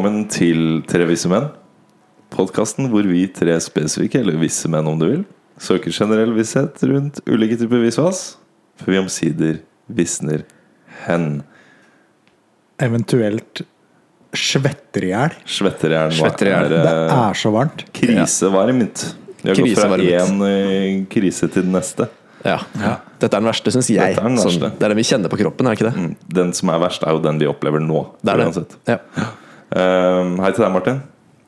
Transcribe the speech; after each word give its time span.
Velkommen 0.00 0.30
til 0.32 0.60
Tre 0.88 1.04
visse 1.04 1.28
menn. 1.28 1.50
Podkasten 2.32 2.86
hvor 2.88 3.04
vi 3.04 3.26
tre 3.36 3.52
spesifikke, 3.60 4.22
eller 4.22 4.38
visse 4.40 4.64
menn 4.72 4.86
om 4.88 4.94
du 4.96 5.02
vil, 5.04 5.24
søker 5.60 5.92
generell 5.92 6.30
visshet 6.32 6.80
rundt 6.88 7.18
ulike 7.28 7.58
typer 7.60 7.82
visvas, 7.82 8.20
før 8.80 8.94
vi 8.94 9.00
omsider 9.02 9.58
visner 9.92 10.46
hen. 11.02 11.26
Eventuelt 12.80 13.60
svetter 14.32 15.04
i 15.04 15.10
hjel. 15.10 15.36
Svetter 15.44 15.92
i 15.92 15.98
hjel. 15.98 16.72
Det 16.78 16.80
er 16.86 17.36
så 17.42 17.52
varmt. 17.58 17.84
krisevarmt. 18.00 19.04
Vi 19.42 19.52
har 19.52 19.60
gått 19.60 19.82
fra 19.82 20.00
én 20.00 20.40
eh, 20.48 20.96
krise 21.12 21.50
til 21.52 21.68
den 21.68 21.76
neste. 21.76 22.08
Ja. 22.48 22.56
Dette 23.20 23.34
er 23.34 23.36
den 23.36 23.52
verste, 23.52 23.76
syns 23.76 23.92
jeg. 23.92 24.16
Er. 24.16 24.40
Sånn, 24.46 24.64
det 24.64 24.80
er 24.80 24.94
den 24.94 25.02
vi 25.02 25.06
kjenner 25.12 25.28
på 25.36 25.42
kroppen, 25.44 25.68
er 25.68 25.76
det 25.76 25.82
ikke 25.82 25.90
det? 25.92 26.08
Mm, 26.08 26.16
Den 26.40 26.56
som 26.56 26.72
er 26.72 26.80
verst, 26.88 27.04
er 27.04 27.20
jo 27.20 27.20
den 27.28 27.44
vi 27.44 27.52
opplever 27.52 27.84
nå. 27.84 28.06
Det 28.24 28.38
er 28.38 28.46
det. 28.48 28.66
Ja. 28.96 29.28
Eh, 29.70 30.36
hei 30.42 30.50
til 30.56 30.64
deg, 30.64 30.72
Martin. 30.74 31.00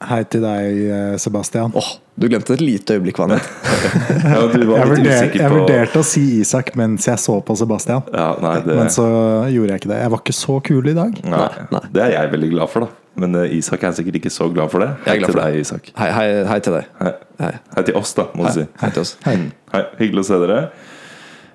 Hei 0.03 0.23
til 0.27 0.43
deg, 0.43 0.79
eh, 0.91 1.17
Sebastian. 1.23 1.75
Åh, 1.79 1.91
du 2.19 2.27
glemte 2.31 2.55
et 2.57 2.63
lite 2.63 2.97
øyeblikk, 2.97 3.19
hva 3.23 3.29
Ja, 3.37 4.41
du 4.51 4.59
Jeg, 4.59 4.67
vurderte, 4.67 4.89
vurder, 4.91 5.37
jeg 5.39 5.51
vurderte 5.53 6.01
å 6.03 6.07
si 6.07 6.23
Isak 6.41 6.73
mens 6.79 7.07
jeg 7.07 7.21
så 7.23 7.39
på 7.47 7.55
Sebastian, 7.59 8.03
ja, 8.13 8.33
nei, 8.43 8.57
det, 8.67 8.77
men 8.79 8.91
så 8.95 9.07
gjorde 9.53 9.77
jeg 9.77 9.83
ikke 9.83 9.93
det. 9.93 10.01
Jeg 10.03 10.15
var 10.15 10.25
ikke 10.25 10.37
så 10.39 10.59
kul 10.71 10.91
i 10.91 10.97
dag. 10.99 11.23
nei, 11.23 11.47
nei. 11.75 11.85
det 11.95 12.05
er 12.09 12.17
jeg 12.17 12.33
veldig 12.35 12.51
glad 12.57 12.73
for, 12.75 12.87
da. 12.89 12.99
Men 13.23 13.37
eh, 13.43 13.59
Isak 13.59 13.83
er 13.85 13.95
sikkert 13.99 14.23
ikke 14.23 14.33
så 14.33 14.49
glad 14.55 14.73
for 14.73 14.83
det. 14.87 14.91
Hei 15.07 15.19
til 15.21 15.35
det. 15.35 15.39
deg, 15.43 15.61
Isak. 15.63 15.93
Hei, 15.99 16.11
hei, 16.17 16.27
hei 16.49 16.59
til 16.65 16.79
deg. 16.79 16.91
Hei. 17.03 17.15
Hei, 17.43 17.53
Hei 17.77 17.87
til 17.91 17.99
oss, 18.03 18.15
da, 18.19 18.27
må 18.39 18.47
du 18.49 18.55
si. 18.59 18.67
hei 18.83 18.91
til 18.95 19.05
oss. 19.07 19.17
Hei. 19.27 19.39
Hei, 19.75 19.83
Hyggelig 20.03 20.25
å 20.27 20.29
se 20.31 20.43
dere. 20.47 20.61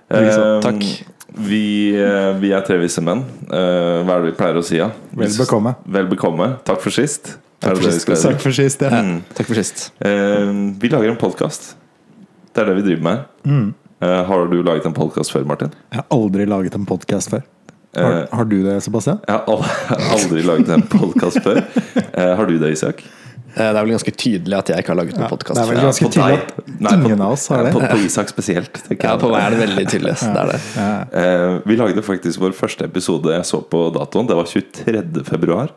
Eh, 0.07 0.33
Takk. 0.63 0.83
Vi, 1.37 1.93
eh, 1.93 2.31
vi 2.41 2.51
er 2.55 2.63
tre 2.65 2.77
visse 2.81 3.01
menn. 3.03 3.21
Eh, 3.47 4.03
hva 4.03 4.15
er 4.17 4.23
det 4.25 4.31
vi 4.31 4.37
pleier 4.39 4.57
å 4.59 4.63
si? 4.65 4.77
Ja? 4.79 4.89
Vel 5.17 5.33
bekomme. 5.37 5.75
Vel 5.85 6.07
bekomme. 6.09 6.47
Takk 6.67 6.81
for 6.83 6.93
sist. 6.93 7.35
Takk 7.61 7.77
for 7.81 7.91
sist. 7.91 8.07
Takk 8.23 8.39
for 8.41 8.53
sist. 8.55 8.81
Ja. 8.85 9.01
Mm. 9.01 9.19
Takk 9.37 9.47
for 9.49 9.57
sist. 9.57 9.91
Uh, 10.03 10.73
vi 10.77 10.89
lager 10.93 11.09
en 11.09 11.17
podkast. 11.17 11.71
Det 12.53 12.61
er 12.63 12.69
det 12.71 12.75
vi 12.79 12.87
driver 12.91 13.05
med. 13.07 13.23
Mm. 13.49 13.67
Uh, 14.01 14.23
har 14.29 14.45
du 14.51 14.57
laget 14.61 14.85
en 14.85 14.93
podkast 14.97 15.33
før, 15.33 15.45
Martin? 15.49 15.71
Jeg 15.93 16.01
har 16.03 16.05
aldri 16.13 16.45
laget 16.49 16.75
en 16.77 16.85
podkast 16.89 17.33
før. 17.33 17.41
Har, 17.41 17.53
Eh, 17.97 18.25
har 18.35 18.45
du 18.45 18.59
det, 18.61 18.75
Sebastian? 18.83 19.17
jeg 19.25 19.39
har 19.47 20.01
aldri 20.13 20.43
laget 20.45 20.69
en 20.69 20.83
podkast 20.91 21.39
før. 21.41 21.63
Uh, 22.13 22.35
har 22.37 22.45
du 22.45 22.57
det, 22.61 22.73
Isak? 22.75 23.01
Eh, 23.55 23.71
Det 23.73 23.79
er 23.79 23.85
vel 23.85 23.93
ganske 23.95 24.13
tydelig 24.17 24.57
at 24.57 24.67
jeg 24.69 24.83
ikke 24.83 24.91
har 24.93 24.99
laget 24.99 25.15
noen 25.17 25.23
Ja, 25.25 25.29
podkast. 25.31 25.55
det 25.55 25.63
er 25.63 25.69
vel 25.71 25.77
Ja, 25.77 25.83
ganske 25.87 26.09
tydelig 26.11 26.39
at 26.91 26.93
ingen 26.93 27.21
av 27.21 27.31
oss 27.31 27.47
har 27.47 27.63
det. 27.63 27.73
På, 27.73 27.79
på 27.79 27.97
Isak 28.05 28.29
spesielt. 28.29 28.81
Ja, 29.01 29.15
på 29.17 29.29
meg 29.31 29.41
er 29.45 29.49
det 29.55 29.59
veldig 29.69 29.85
tydelig. 29.89 30.15
Det 30.19 30.41
er 30.43 30.51
det. 30.51 30.61
Eh, 31.21 31.59
vi 31.65 31.75
lagde 31.79 32.03
faktisk 32.05 32.39
vår 32.43 32.53
første 32.57 32.85
episode 32.85 33.31
jeg 33.33 33.45
så 33.45 33.61
på 33.63 33.87
datoen. 33.95 34.27
Det 34.27 34.35
var 34.37 34.45
23. 34.45 35.23
februar. 35.25 35.71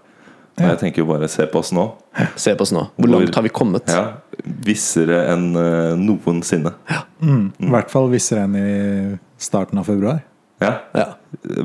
Og 0.61 0.67
jeg 0.67 0.79
tenker 0.83 1.01
jo 1.01 1.07
bare 1.09 1.29
se 1.31 1.47
på 1.49 1.61
oss 1.63 1.71
nå. 1.73 1.87
Se 2.37 2.53
på 2.59 2.67
oss 2.67 2.73
nå. 2.75 2.83
Hvor 2.99 3.09
langt 3.09 3.35
har 3.35 3.43
vi 3.47 3.49
kommet? 3.55 3.87
Ja, 3.89 4.19
Vissere 4.67 5.23
enn 5.33 5.55
eh, 5.57 5.95
noensinne. 5.97 6.75
I 7.23 7.71
hvert 7.71 7.89
fall 7.93 8.11
vissere 8.13 8.45
enn 8.45 8.57
i 8.59 9.19
starten 9.41 9.79
av 9.81 9.87
februar, 9.89 10.21
Ja, 10.61 10.75
Ja. 10.93 11.07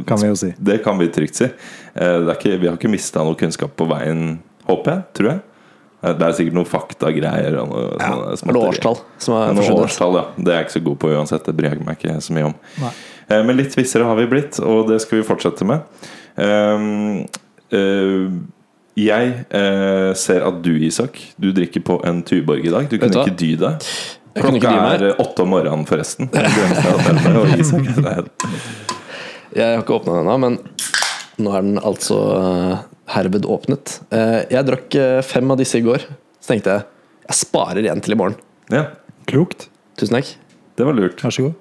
kan 0.07 0.17
vi 0.21 0.27
jo 0.29 0.35
si. 0.39 0.53
Det 0.57 0.77
kan 0.85 0.97
vi 0.97 1.09
trygt 1.11 1.35
si. 1.35 1.49
Det 1.95 2.37
ikke, 2.37 2.53
vi 2.61 2.67
har 2.69 2.77
ikke 2.77 2.89
mista 2.93 3.19
noe 3.25 3.35
kunnskap 3.35 3.75
på 3.75 3.87
veien, 3.89 4.37
håper 4.69 4.91
jeg. 4.93 5.03
Tror 5.17 5.29
jeg. 5.33 5.41
Eh, 6.05 6.13
Det 6.13 6.27
er 6.27 6.31
sikkert 6.37 6.57
noen 6.59 6.69
faktagreier. 6.69 7.53
og 7.61 7.65
noe 7.71 7.85
sånne 8.37 8.49
Eller 8.53 8.67
årstall 8.69 8.97
som 9.17 9.33
Ja, 9.35 9.39
er 9.49 9.53
noe 9.57 9.77
årstall, 9.85 10.13
ja. 10.19 10.25
Det 10.37 10.47
er 10.53 10.57
jeg 10.59 10.65
ikke 10.67 10.77
så 10.79 10.83
god 10.89 10.99
på 11.01 11.13
uansett. 11.15 11.45
Det 11.45 11.55
bryr 11.57 11.69
jeg 11.73 11.85
meg 11.85 11.97
ikke 11.99 12.21
så 12.21 12.31
mye 12.37 12.45
om. 12.51 12.55
Nei. 12.81 12.91
Eh, 13.29 13.43
Men 13.43 13.57
litt 13.57 13.75
vissere 13.75 14.03
har 14.05 14.15
vi 14.15 14.25
blitt, 14.29 14.59
og 14.61 14.87
det 14.89 15.01
skal 15.01 15.21
vi 15.21 15.27
fortsette 15.27 15.65
med. 15.65 15.79
Um, 16.37 17.25
eh, 17.71 18.29
jeg 18.95 19.33
eh, 19.49 20.13
ser 20.15 20.45
at 20.47 20.61
du, 20.63 20.71
Isak, 20.79 21.19
du 21.39 21.51
drikker 21.51 21.81
på 21.83 21.99
en 22.07 22.23
Tuborg 22.23 22.65
i 22.65 22.69
dag. 22.71 22.87
Du 22.89 22.97
kunne 22.97 23.25
ikke 23.25 23.35
dy 23.35 23.55
deg. 23.59 23.75
Klokka 24.35 24.71
er 24.93 25.15
åtte 25.19 25.41
om 25.43 25.49
morgenen, 25.49 25.85
forresten. 25.87 26.29
Jeg 26.31 26.43
har 29.55 29.79
ikke 29.81 29.93
åpna 29.95 30.13
den 30.17 30.27
ennå, 30.27 30.37
men 30.43 30.57
nå 31.39 31.51
er 31.55 31.61
den 31.63 31.77
altså 31.79 32.17
eh, 32.35 32.77
herved 33.13 33.45
åpnet. 33.45 33.99
Eh, 34.11 34.41
Jeg 34.51 34.65
drakk 34.67 34.95
eh, 34.95 35.21
fem 35.21 35.51
av 35.51 35.57
disse 35.61 35.77
i 35.79 35.85
går. 35.85 36.05
Så 36.41 36.53
tenkte 36.53 36.75
jeg 36.79 36.85
jeg 37.25 37.37
sparer 37.39 37.87
en 37.89 38.01
til 38.05 38.13
i 38.13 38.17
morgen. 38.19 38.35
ja, 38.69 38.87
Klokt. 39.25 39.67
Tusen 39.97 40.13
takk. 40.19 40.35
det 40.77 40.85
var 40.85 40.93
lurt. 40.93 41.21
Vær 41.23 41.31
så 41.33 41.47
god. 41.47 41.55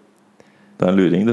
Det 0.76 0.84
er 0.84 0.90
en 0.90 0.98
luring, 0.98 1.24
du. 1.26 1.32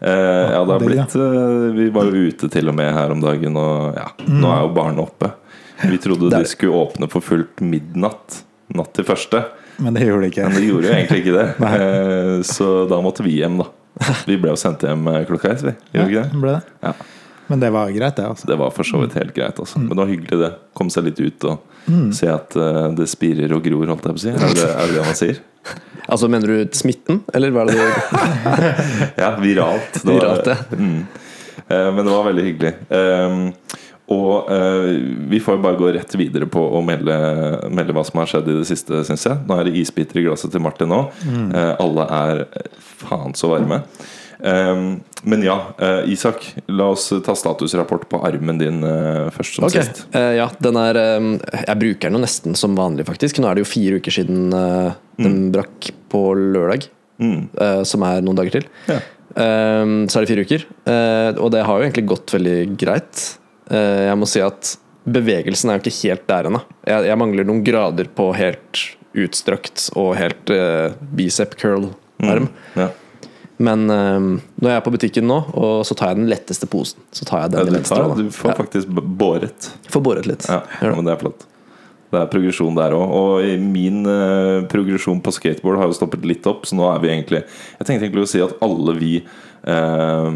Eh, 0.00 0.50
ja, 0.54 0.64
det 0.64 0.72
har 0.74 0.80
blitt 0.82 1.14
eh, 1.14 1.74
Vi 1.76 1.88
var 1.94 2.08
jo 2.10 2.22
ute 2.32 2.48
til 2.50 2.68
og 2.70 2.74
med 2.74 2.90
her 2.94 3.10
om 3.14 3.20
dagen, 3.22 3.56
og 3.60 3.94
ja, 3.98 4.08
nå 4.26 4.50
er 4.50 4.62
jo 4.64 4.72
barna 4.74 5.04
oppe. 5.04 5.30
Vi 5.84 5.98
trodde 6.02 6.30
de 6.32 6.40
skulle 6.50 6.74
åpne 6.74 7.06
for 7.12 7.22
fullt 7.22 7.60
midnatt 7.62 8.40
natt 8.74 8.90
til 8.98 9.06
første, 9.06 9.44
Men 9.78 9.94
det 9.94 10.08
gjorde 10.08 10.26
de 10.26 10.28
ikke. 10.32 10.48
men 10.50 10.58
de 10.58 10.66
gjorde 10.72 10.88
jo 10.90 10.94
egentlig 10.96 11.20
ikke 11.22 11.36
det. 11.38 11.46
Eh, 11.78 12.42
så 12.44 12.88
da 12.90 12.98
måtte 13.04 13.22
vi 13.24 13.36
hjem, 13.38 13.60
da. 13.62 13.68
Vi 14.26 14.36
ble 14.38 14.50
jo 14.50 14.58
sendt 14.58 14.82
hjem 14.86 15.06
klokka 15.30 15.52
ett, 15.54 15.62
vi. 15.68 15.76
Gjorde 15.94 16.08
vi 16.10 16.16
ikke 16.16 16.24
det? 16.26 16.40
Ble 16.42 16.56
det? 16.56 16.74
Ja. 16.82 16.92
Men 17.48 17.60
det 17.62 17.70
var 17.72 17.90
greit, 17.94 18.16
det. 18.16 18.26
altså 18.28 18.46
Det 18.50 18.56
var 18.60 18.70
for 18.76 18.84
så 18.84 19.00
vidt 19.02 19.14
helt 19.16 19.34
greit, 19.36 19.58
altså. 19.58 19.78
Men 19.80 19.88
det 19.94 20.00
var 20.02 20.10
hyggelig, 20.12 20.38
det. 20.42 20.50
Komme 20.76 20.92
seg 20.94 21.04
litt 21.10 21.20
ut 21.24 21.44
og 21.52 21.64
Mm. 21.88 22.10
se 22.12 22.26
at 22.28 22.52
uh, 22.60 22.90
det 22.92 23.06
spirer 23.08 23.48
og 23.56 23.62
gror, 23.64 23.86
holdt 23.88 24.04
jeg 24.04 24.12
på 24.12 24.18
å 24.18 24.20
si. 24.20 24.28
Er 24.28 24.50
det 24.58 24.64
er 24.68 24.90
det, 24.92 25.04
man 25.06 25.16
sier? 25.16 25.38
Altså, 26.08 26.28
mener 26.28 26.48
du 26.48 26.68
smitten, 26.76 27.22
eller 27.36 27.50
hva 27.52 27.62
er 27.64 27.70
det 27.70 27.76
du 27.78 27.82
Ja, 29.22 29.30
viralt. 29.40 29.96
Det 30.02 30.04
var- 30.04 30.18
Viralt, 30.20 30.46
ja. 30.46 30.56
Mm. 30.76 31.06
Uh, 31.70 31.88
Men 31.96 32.04
det 32.04 32.12
var 32.12 32.24
veldig 32.28 32.44
hyggelig. 32.44 32.74
Um, 32.92 33.40
og 34.08 34.48
uh, 34.52 34.86
vi 35.32 35.40
får 35.44 35.56
jo 35.58 35.62
bare 35.64 35.76
gå 35.80 35.90
rett 35.96 36.14
videre 36.20 36.46
på 36.48 36.60
å 36.60 36.80
melde, 36.84 37.16
melde 37.72 37.92
hva 37.96 38.04
som 38.08 38.20
har 38.22 38.30
skjedd 38.30 38.48
i 38.52 38.58
det 38.60 38.68
siste, 38.68 39.02
syns 39.08 39.24
jeg. 39.28 39.40
Nå 39.48 39.56
er 39.60 39.68
det 39.68 39.74
isbiter 39.80 40.20
i 40.20 40.24
glasset 40.28 40.52
til 40.54 40.64
Martin 40.64 40.88
nå. 40.92 41.02
Eh, 41.28 41.74
alle 41.80 42.06
er 42.20 42.40
faen 43.04 43.32
så 43.36 43.50
varme. 43.52 43.82
Um, 44.38 45.00
men 45.26 45.42
ja, 45.42 45.56
eh, 45.82 46.12
Isak, 46.14 46.44
la 46.70 46.92
oss 46.94 47.08
ta 47.26 47.34
statusrapport 47.34 48.04
på 48.08 48.20
armen 48.22 48.60
din 48.60 48.84
eh, 48.86 49.26
først 49.34 49.56
som 49.56 49.66
okay. 49.66 49.82
sist. 49.82 50.04
eh, 50.14 50.36
ja, 50.38 50.44
den 50.62 50.78
er 50.78 50.94
eh, 51.00 51.26
Jeg 51.64 51.80
bruker 51.80 52.06
den 52.06 52.18
jo 52.20 52.22
nesten 52.22 52.54
som 52.58 52.76
vanlig, 52.78 53.06
faktisk. 53.08 53.40
Nå 53.42 53.48
er 53.50 53.58
det 53.58 53.64
jo 53.64 53.70
fire 53.72 53.98
uker 53.98 54.14
siden 54.14 54.52
eh, 54.54 54.92
den 55.18 55.48
brakk 55.54 55.90
på 56.12 56.22
lørdag, 56.38 56.86
Mm. 57.18 57.48
som 57.82 58.04
er 58.06 58.20
noen 58.22 58.36
dager 58.38 58.60
til. 58.60 58.66
Ja. 58.86 59.00
Eh, 59.34 59.86
så 60.06 60.20
er 60.20 60.22
det 60.22 60.30
fire 60.30 60.44
uker. 60.46 60.66
Og 61.42 61.48
det 61.50 61.64
har 61.66 61.80
jo 61.80 61.88
egentlig 61.88 62.04
gått 62.12 62.30
veldig 62.36 62.76
greit. 62.78 63.24
Jeg 63.74 64.14
må 64.20 64.28
si 64.30 64.38
at 64.38 64.76
bevegelsen 65.02 65.72
er 65.72 65.80
jo 65.80 65.82
ikke 65.82 65.96
helt 66.04 66.28
der 66.30 66.46
ennå. 66.46 66.60
Jeg, 66.86 67.08
jeg 67.10 67.18
mangler 67.18 67.48
noen 67.48 67.64
grader 67.66 68.06
på 68.14 68.28
helt 68.38 68.84
utstrakt 69.18 69.88
og 69.98 70.12
helt 70.20 70.50
uh, 70.54 70.94
bicep 71.18 71.56
curl-arm. 71.58 72.46
Ja. 72.78 72.86
Men 73.58 73.90
um, 73.90 74.26
når 74.62 74.70
jeg 74.70 74.78
er 74.78 74.84
på 74.86 74.92
butikken 74.94 75.26
nå, 75.26 75.36
og 75.58 75.80
så 75.88 75.96
tar 75.98 76.12
jeg 76.12 76.20
den 76.20 76.28
letteste 76.30 76.68
posen. 76.70 77.00
Så 77.10 77.26
tar 77.26 77.42
jeg 77.44 77.52
den 77.56 77.60
ja, 77.64 77.66
du, 77.66 77.74
venstre. 77.74 77.96
tar, 78.04 78.14
du 78.20 78.28
får 78.34 78.52
Ja, 78.52 78.56
faktisk 78.60 78.88
båret. 79.18 79.70
får 79.90 80.04
båret 80.06 80.28
litt. 80.30 80.46
Ja, 80.46 80.60
ja, 80.82 80.92
men 80.94 81.04
det 81.08 81.16
er 81.16 81.22
flott. 81.24 81.46
Det 82.08 82.20
er 82.22 82.30
progresjon 82.32 82.78
der 82.78 82.94
òg. 82.96 83.10
Og 83.18 83.64
min 83.74 83.98
uh, 84.06 84.62
progresjon 84.70 85.18
på 85.20 85.34
skateboard 85.34 85.82
har 85.82 85.90
jo 85.90 85.98
stoppet 85.98 86.22
litt 86.24 86.46
opp, 86.48 86.64
så 86.70 86.78
nå 86.78 86.86
er 86.92 87.02
vi 87.02 87.10
egentlig 87.12 87.42
Jeg 87.44 87.84
tenkte 87.88 88.06
egentlig 88.06 88.24
å 88.24 88.30
si 88.30 88.40
at 88.46 88.54
alle 88.64 88.94
vi 88.96 89.12
uh, 89.66 90.30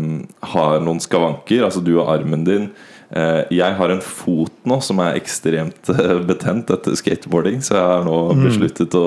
har 0.54 0.82
noen 0.84 1.00
skavanker. 1.02 1.62
Altså 1.66 1.80
du 1.84 1.94
og 2.00 2.10
armen 2.12 2.44
din. 2.48 2.68
Eh, 3.12 3.42
jeg 3.52 3.75
har 3.76 3.92
en 3.92 3.98
fot 4.00 4.52
nå 4.64 4.78
som 4.80 4.96
er 5.04 5.18
ekstremt 5.18 5.90
eh, 5.92 6.14
betent 6.25 6.70
etter 6.72 6.94
skateboarding, 6.96 7.58
så 7.60 7.75
jeg 7.76 7.82
har 7.90 8.06
nå 8.06 8.14
Mm. 8.32 8.44
besluttet 8.46 8.94
å, 8.96 9.02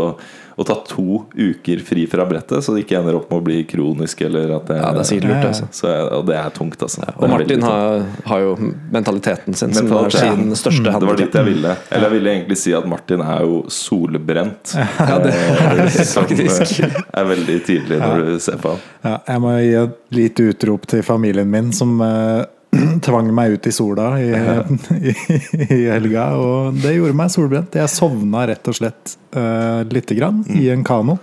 å 0.56 0.63
ta 0.68 0.75
to 0.88 1.25
uker 1.36 1.81
fri 1.84 2.06
fra 2.07 2.24
brettet, 2.30 2.63
så 2.63 2.72
det 2.75 2.86
ikke 2.86 3.00
ender 3.02 3.18
opp 3.19 3.30
med 3.31 3.42
å 3.42 3.44
bli 3.44 3.57
kronisk. 3.68 4.22
Eller 4.28 4.54
at 4.56 4.69
det, 4.69 4.78
Ja, 4.80 4.92
det 4.96 5.02
er 5.04 5.10
sikkert 5.10 5.31
lurt, 5.34 5.48
altså. 5.50 5.68
så 5.75 5.92
og 6.16 6.25
det 6.30 6.38
er 6.40 6.54
tungt, 6.56 6.81
altså. 6.86 7.02
Ja, 7.04 7.13
Og 7.19 7.30
Martin 7.34 7.66
har, 7.66 8.06
har 8.30 8.40
jo 8.46 8.54
mentaliteten 8.96 9.54
sin, 9.57 9.74
som 9.75 9.92
er 10.00 10.16
sin 10.16 10.56
største 10.56 10.96
Det 10.96 11.10
var 11.10 11.19
dit 11.19 11.36
jeg 11.36 11.50
ville. 11.50 11.75
Eller 11.92 12.07
jeg 12.07 12.16
ville 12.18 12.34
egentlig 12.38 12.60
si 12.62 12.74
at 12.78 12.88
Martin 12.88 13.24
er 13.25 13.44
jo 13.48 13.62
solbrent. 13.72 14.75
Ja, 15.06 15.18
det 15.22 15.34
er 15.36 15.75
det 15.84 16.06
Som 16.07 16.24
faktisk. 16.24 16.80
eh, 16.86 16.96
er 17.19 17.28
veldig 17.30 17.57
tydelig 17.68 18.00
når 18.02 18.24
du 18.25 18.40
ser 18.42 18.57
på 18.62 18.72
ham. 18.74 18.84
Ja, 19.06 19.18
jeg 19.28 19.42
må 19.44 19.52
gi 19.60 19.74
et 19.84 19.98
lite 20.16 20.48
utrop 20.54 20.88
til 20.90 21.04
familien 21.06 21.50
min, 21.52 21.72
som 21.75 22.00
eh, 22.02 22.46
tvang 23.07 23.30
meg 23.36 23.56
ut 23.57 23.68
i 23.68 23.74
sola 23.75 24.07
i, 24.22 24.30
i, 24.31 25.16
i 25.77 25.81
helga. 25.89 26.27
Og 26.39 26.80
det 26.83 26.95
gjorde 26.98 27.18
meg 27.18 27.33
solbrent. 27.33 27.75
Jeg 27.80 27.89
sovna 27.94 28.45
rett 28.50 28.68
og 28.72 28.77
slett 28.80 29.18
uh, 29.36 29.83
lite 29.92 30.16
grann 30.18 30.44
i 30.56 30.69
en 30.74 30.83
kano. 30.88 31.18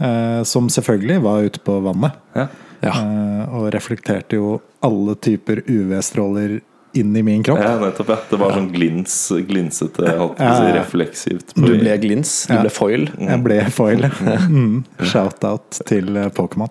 uh, 0.00 0.42
som 0.48 0.68
selvfølgelig 0.72 1.20
var 1.24 1.46
ute 1.48 1.62
på 1.64 1.78
vannet. 1.84 2.12
Ja. 2.36 2.48
Ja. 2.82 2.96
Uh, 2.98 3.42
og 3.60 3.68
reflekterte 3.74 4.38
jo 4.40 4.56
alle 4.82 5.14
typer 5.22 5.60
UV-stråler 5.70 6.60
inn 6.98 7.14
i 7.16 7.22
min 7.24 7.40
kropp. 7.46 7.56
ja, 7.62 7.76
nettopp. 7.80 8.08
ja 8.12 8.16
Det 8.28 8.36
var 8.36 8.50
sånn 8.52 8.66
glins, 8.74 9.14
glinsete, 9.48 10.10
si, 10.36 10.64
refleksivt. 10.74 11.54
på- 11.54 11.62
Du 11.64 11.78
ble 11.80 11.94
glins, 12.02 12.32
du 12.50 12.52
ble 12.58 12.68
foil. 12.74 13.06
Jeg 13.16 13.38
ble 13.46 13.60
foil. 13.72 14.02
Mm. 14.52 14.82
Shout-out 15.00 15.78
til 15.88 16.10
Pokémon. 16.36 16.68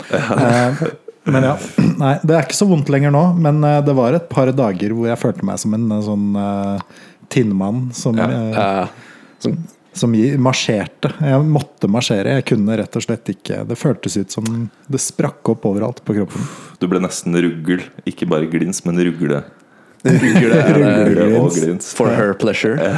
Men 1.23 1.45
ja. 1.45 1.57
Nei, 2.01 2.15
det 2.25 2.35
er 2.35 2.47
ikke 2.47 2.57
så 2.57 2.67
vondt 2.69 2.89
lenger 2.93 3.13
nå, 3.13 3.23
men 3.41 3.61
eh, 3.67 3.81
det 3.85 3.95
var 3.97 4.17
et 4.17 4.29
par 4.31 4.49
dager 4.55 4.95
hvor 4.97 5.09
jeg 5.11 5.21
følte 5.21 5.45
meg 5.47 5.61
som 5.61 5.75
en 5.77 5.85
eh, 5.93 6.01
sånn 6.07 6.25
uh, 6.37 7.05
Tinnmann 7.31 7.85
som, 7.95 8.17
Ja. 8.17 8.27
Eh, 8.81 9.21
som, 9.41 9.55
som 9.97 10.15
marsjerte. 10.41 11.11
Jeg 11.19 11.45
måtte 11.47 11.89
marsjere. 11.91 12.37
Jeg 12.39 12.47
kunne 12.51 12.77
rett 12.79 12.95
og 12.95 13.03
slett 13.03 13.31
ikke 13.33 13.63
Det 13.67 13.77
føltes 13.79 14.15
ut 14.19 14.33
som 14.33 14.45
det 14.87 15.01
sprakk 15.01 15.53
opp 15.53 15.65
overalt 15.67 16.03
på 16.05 16.15
kroppen. 16.19 16.45
Du 16.79 16.87
ble 16.91 17.01
nesten 17.03 17.35
ruggel. 17.35 17.83
Ikke 18.07 18.29
bare 18.29 18.49
glins, 18.51 18.83
men 18.87 19.01
rugle. 19.01 19.43
Rugle 20.03 20.57
er 20.57 21.09
det 21.15 21.25
og 21.37 21.51
glins. 21.51 21.59
glins. 21.61 21.89
for 21.97 22.09
her 22.09 22.33
pleasure. 22.33 22.77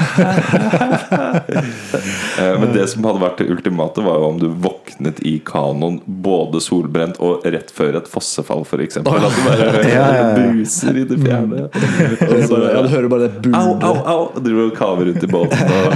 Eh, 2.39 2.59
Men 2.59 2.71
det 2.73 2.87
som 2.89 3.05
hadde 3.05 3.21
vært 3.21 3.37
det 3.41 3.45
ultimate, 3.53 4.01
var 4.03 4.17
jo 4.19 4.27
om 4.31 4.39
du 4.41 4.47
våknet 4.63 5.19
i 5.27 5.35
kanoen 5.45 5.99
både 6.05 6.59
solbrent 6.63 7.19
og 7.23 7.45
rett 7.45 7.69
før 7.73 7.99
et 7.99 8.09
fossefall, 8.09 8.63
f.eks. 8.65 8.97
At 8.99 9.05
du 9.05 9.11
bare 9.45 9.83
Ja, 9.93 10.07
ja. 10.17 10.25
i 10.33 11.05
det 11.09 11.19
fjerne. 11.21 11.67
Og 11.69 12.39
så, 12.49 12.59
ja, 12.65 12.81
du 12.81 12.89
hører 12.89 13.09
bare 13.11 13.29
det 13.29 13.53
Au, 13.53 13.75
au, 13.77 13.95
au! 14.15 14.23
Driver 14.41 14.71
og 14.71 14.75
kaver 14.77 15.11
rundt 15.11 15.23
i 15.23 15.31
båten. 15.31 15.77
Og... 15.77 15.87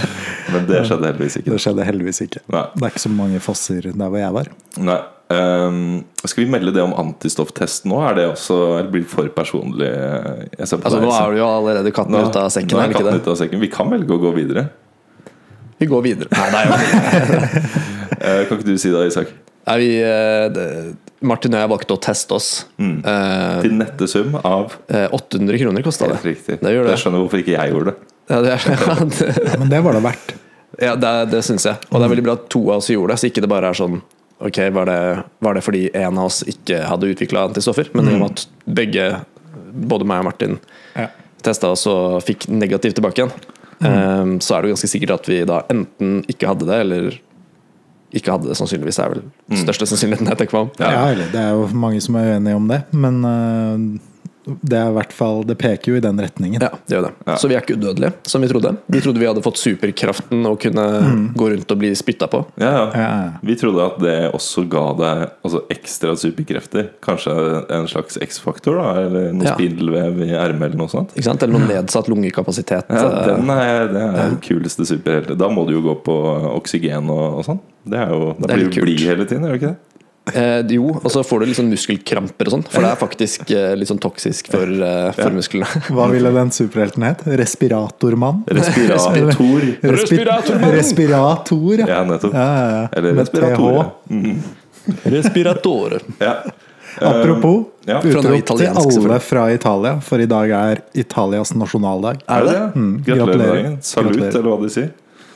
Men 0.52 0.66
det 0.68 0.82
skjedde 0.88 1.08
heldigvis 1.10 1.38
ikke. 1.40 1.52
Det 1.54 1.62
skjedde 1.64 1.86
heldigvis 1.88 2.20
ikke. 2.26 2.42
Nei. 2.52 2.66
Det 2.74 2.84
er 2.86 2.92
ikke 2.94 3.02
så 3.06 3.12
mange 3.14 3.40
fosser 3.44 3.88
der 3.90 4.04
hvor 4.12 4.20
jeg 4.22 4.36
var. 4.36 4.52
Nei. 4.90 5.00
Um, 5.30 6.00
skal 6.26 6.42
vi 6.42 6.50
melde 6.50 6.72
det 6.74 6.82
om 6.82 6.90
antistofftest 6.98 7.84
nå? 7.86 8.00
Er 8.02 8.16
det 8.18 8.24
også 8.32 8.56
Eller 8.80 8.88
blir 8.90 9.04
det 9.04 9.12
for 9.12 9.28
personlig? 9.30 9.86
Jeg 9.86 10.66
ser 10.66 10.80
på 10.82 10.88
Altså, 10.90 10.98
nå 11.04 11.12
er 11.14 11.30
du 11.30 11.38
jo 11.38 11.46
allerede 11.46 11.92
katten 11.94 12.16
Nå- 12.16 12.24
ut 12.26 12.38
av 12.40 12.48
sekken, 12.50 12.74
nå 12.74 12.80
er 12.82 12.90
ikke 12.90 13.04
katten 13.04 13.20
ut 13.22 13.28
av 13.30 13.38
sekken. 13.38 13.62
Vi 13.62 13.68
kan 13.70 13.92
velge 13.94 14.10
å 14.10 14.18
gå 14.18 14.32
videre. 14.34 14.66
Vi 15.78 15.86
går 15.86 16.02
videre. 16.02 16.34
Nei, 16.34 16.50
nei, 16.52 16.64
er 18.18 18.40
Eh, 18.40 18.42
kan 18.48 18.58
ikke 18.58 18.66
du 18.66 18.74
si 18.76 18.90
det, 18.92 19.06
Isak? 19.08 19.30
Nei, 19.70 19.76
vi, 19.80 19.88
eh, 20.02 20.48
det, 20.52 20.66
Martin 21.24 21.54
og 21.54 21.62
jeg 21.62 21.70
valgte 21.72 21.96
å 21.96 22.00
teste 22.02 22.36
oss. 22.36 22.48
Mm. 22.80 22.98
Uh, 23.06 23.60
Til 23.64 23.76
nettesum 23.78 24.34
av 24.42 24.74
eh, 24.88 25.06
800 25.14 25.60
kroner 25.62 25.84
kosta 25.86 26.08
Helt 26.08 26.24
det. 26.24 26.34
riktig. 26.34 26.58
Det 26.60 26.74
gjør 26.74 26.88
det. 26.88 26.96
Jeg 26.96 27.04
skjønner 27.04 27.22
hvorfor 27.22 27.42
ikke 27.42 27.54
jeg 27.54 27.72
gjorde 27.74 27.92
det. 27.94 28.09
Ja, 28.30 28.38
det, 28.44 28.52
er, 28.54 28.86
ja, 29.50 29.58
men 29.58 29.68
det 29.72 29.80
var 29.86 29.96
det 29.98 30.02
verdt. 30.06 30.34
ja, 30.80 30.94
det, 30.96 31.10
det 31.32 31.42
syns 31.44 31.66
jeg. 31.66 31.76
Og 31.90 31.98
det 31.98 32.06
er 32.06 32.12
veldig 32.14 32.24
bra 32.28 32.36
at 32.38 32.48
to 32.52 32.62
av 32.70 32.78
oss 32.78 32.88
gjorde 32.92 33.12
det, 33.16 33.20
så 33.24 33.28
ikke 33.30 33.42
det 33.44 33.50
bare 33.50 33.70
er 33.74 33.78
sånn 33.82 34.00
Ok, 34.40 34.56
var 34.72 34.86
det, 34.88 34.98
var 35.44 35.52
det 35.58 35.60
fordi 35.66 35.82
en 36.00 36.16
av 36.16 36.30
oss 36.30 36.38
ikke 36.48 36.78
hadde 36.88 37.10
utvikla 37.12 37.42
antistoffer? 37.50 37.90
Men 37.92 38.06
i 38.08 38.14
og 38.14 38.22
med 38.22 38.30
at 38.38 38.44
begge, 38.78 39.08
både 39.90 40.06
meg 40.08 40.22
og 40.22 40.28
Martin, 40.30 40.54
Ja. 40.96 41.10
testa 41.44 41.68
oss 41.74 41.82
og 41.90 42.22
fikk 42.24 42.46
negativt 42.48 42.96
tilbake 42.96 43.20
igjen, 43.20 43.34
eh, 43.84 44.30
så 44.40 44.56
er 44.56 44.62
det 44.64 44.70
jo 44.70 44.78
ganske 44.78 44.88
sikkert 44.94 45.12
at 45.18 45.28
vi 45.28 45.42
da 45.44 45.58
enten 45.68 46.22
ikke 46.32 46.48
hadde 46.48 46.70
det, 46.70 46.78
eller 46.86 47.18
ikke 48.16 48.32
hadde 48.32 48.48
det. 48.48 48.56
Sannsynligvis 48.56 49.02
er 49.04 49.12
vel 49.12 49.20
den 49.52 49.60
største 49.60 49.90
sannsynligheten 49.92 50.32
jeg 50.32 50.40
tenker 50.40 50.56
meg 50.56 50.70
om. 50.70 50.72
Ja, 50.88 51.04
eller 51.12 51.28
det 51.36 51.42
er 51.44 51.52
jo 51.60 51.68
mange 51.84 52.00
som 52.00 52.16
er 52.16 52.32
uenige 52.38 52.56
om 52.62 52.72
det, 52.72 52.80
men 52.96 53.20
øh, 53.34 53.84
det 54.44 54.76
er 54.78 54.88
i 54.88 54.94
hvert 54.96 55.12
fall 55.12 55.42
Det 55.46 55.56
peker 55.60 55.92
jo 55.92 55.98
i 55.98 56.02
den 56.02 56.18
retningen. 56.20 56.62
Ja, 56.62 56.70
det 56.86 56.94
gjør 56.96 57.04
det. 57.08 57.10
Ja. 57.26 57.34
Så 57.40 57.48
vi 57.50 57.56
er 57.56 57.64
ikke 57.64 57.76
udødelige, 57.76 58.12
som 58.26 58.42
vi 58.42 58.48
trodde. 58.48 58.72
Vi 58.90 59.00
trodde 59.04 59.20
vi 59.20 59.28
hadde 59.28 59.42
fått 59.44 59.60
superkraften 59.60 60.46
og 60.48 60.58
kunne 60.62 60.84
gå 61.36 61.50
rundt 61.52 61.74
og 61.74 61.80
bli 61.82 61.90
spytta 61.98 62.28
på. 62.32 62.40
Ja, 62.60 62.72
ja. 62.96 63.10
Vi 63.44 63.56
trodde 63.60 63.84
at 63.84 63.98
det 64.02 64.14
også 64.36 64.64
ga 64.72 64.84
deg 65.00 65.24
altså, 65.46 65.62
ekstra 65.72 66.14
superkrefter. 66.18 66.88
Kanskje 67.04 67.34
en 67.76 67.88
slags 67.90 68.18
X-faktor, 68.24 68.80
da? 68.80 69.04
Eller 69.06 69.32
noe 69.36 69.50
Ja. 69.50 69.54
spindelvev 69.58 70.22
i 70.24 70.30
ermet, 70.32 70.70
eller 70.70 70.80
noe 70.84 70.92
sånt. 70.92 71.12
Ikke 71.16 71.28
sant? 71.28 71.42
Eller 71.44 71.58
noen 71.58 71.68
nedsatt 71.68 72.08
lungekapasitet. 72.08 72.88
Ja, 72.88 73.04
eh, 73.10 73.26
den 73.36 73.50
er, 73.50 73.86
det 73.92 74.02
er 74.06 74.18
den 74.22 74.40
kuleste 74.44 74.86
superhelten. 74.88 75.38
Da 75.40 75.48
må 75.52 75.66
du 75.68 75.74
jo 75.76 75.84
gå 75.84 75.98
på 76.06 76.16
oksygen 76.56 77.10
og, 77.12 77.40
og 77.40 77.46
sånn. 77.48 77.60
Det 77.90 77.96
er 77.98 78.10
jo, 78.12 78.34
da 78.40 78.54
blir 78.54 78.68
du 78.70 78.82
blid 78.84 79.00
hele 79.04 79.24
tiden, 79.28 79.44
er 79.44 79.54
det 79.54 79.60
ikke 79.62 79.72
det? 79.72 79.89
Eh, 80.34 80.62
jo, 80.76 80.88
og 81.02 81.10
så 81.10 81.22
får 81.26 81.40
du 81.40 81.46
litt 81.50 81.58
sånn 81.58 81.70
muskelkramper 81.72 82.48
og 82.50 82.54
sånn, 82.54 82.64
for 82.70 82.84
det 82.84 82.90
er 82.92 82.98
faktisk 83.00 83.50
eh, 83.56 83.72
litt 83.78 83.88
sånn 83.90 84.00
toksisk 84.02 84.50
for, 84.52 84.68
eh, 84.68 85.10
for 85.16 85.30
musklene. 85.34 85.82
Hva 85.96 86.06
ville 86.12 86.30
den 86.36 86.50
superhelten 86.54 87.02
het? 87.08 87.24
Respiratormann? 87.40 88.42
Respirator. 88.46 89.26
Respi- 89.36 89.96
Respiratormann! 89.96 90.72
Respirator, 90.78 91.82
ja. 91.84 91.86
Ja, 91.96 92.00
nettopp. 92.04 92.34
ja, 92.34 92.48
ja, 92.60 92.70
ja. 92.80 92.88
Eller 93.00 93.14
respirator. 93.22 93.90
Mm. 94.10 94.40
Respiratore. 95.04 96.00
Ja. 96.18 96.36
Apropos, 97.00 97.64
Ja. 97.86 98.00
Fra 98.02 98.10
utrop 98.10 98.58
til 98.58 98.66
alle 98.76 99.18
fra 99.24 99.44
Italia, 99.54 99.94
for 100.04 100.20
i 100.20 100.26
dag 100.28 100.50
er 100.50 100.80
Italias 101.00 101.54
nasjonaldag. 101.56 102.20
Er 102.28 102.44
det 102.44 102.52
det? 102.52 102.64
Mm, 102.76 102.90
Gratulerer 103.06 103.26
gratulerer. 103.38 103.78
Salut, 103.82 104.10
Gratulerer. 104.12 104.38
eller 104.38 104.50
hva 104.50 104.58
de 104.62 104.68
sier. 104.74 104.90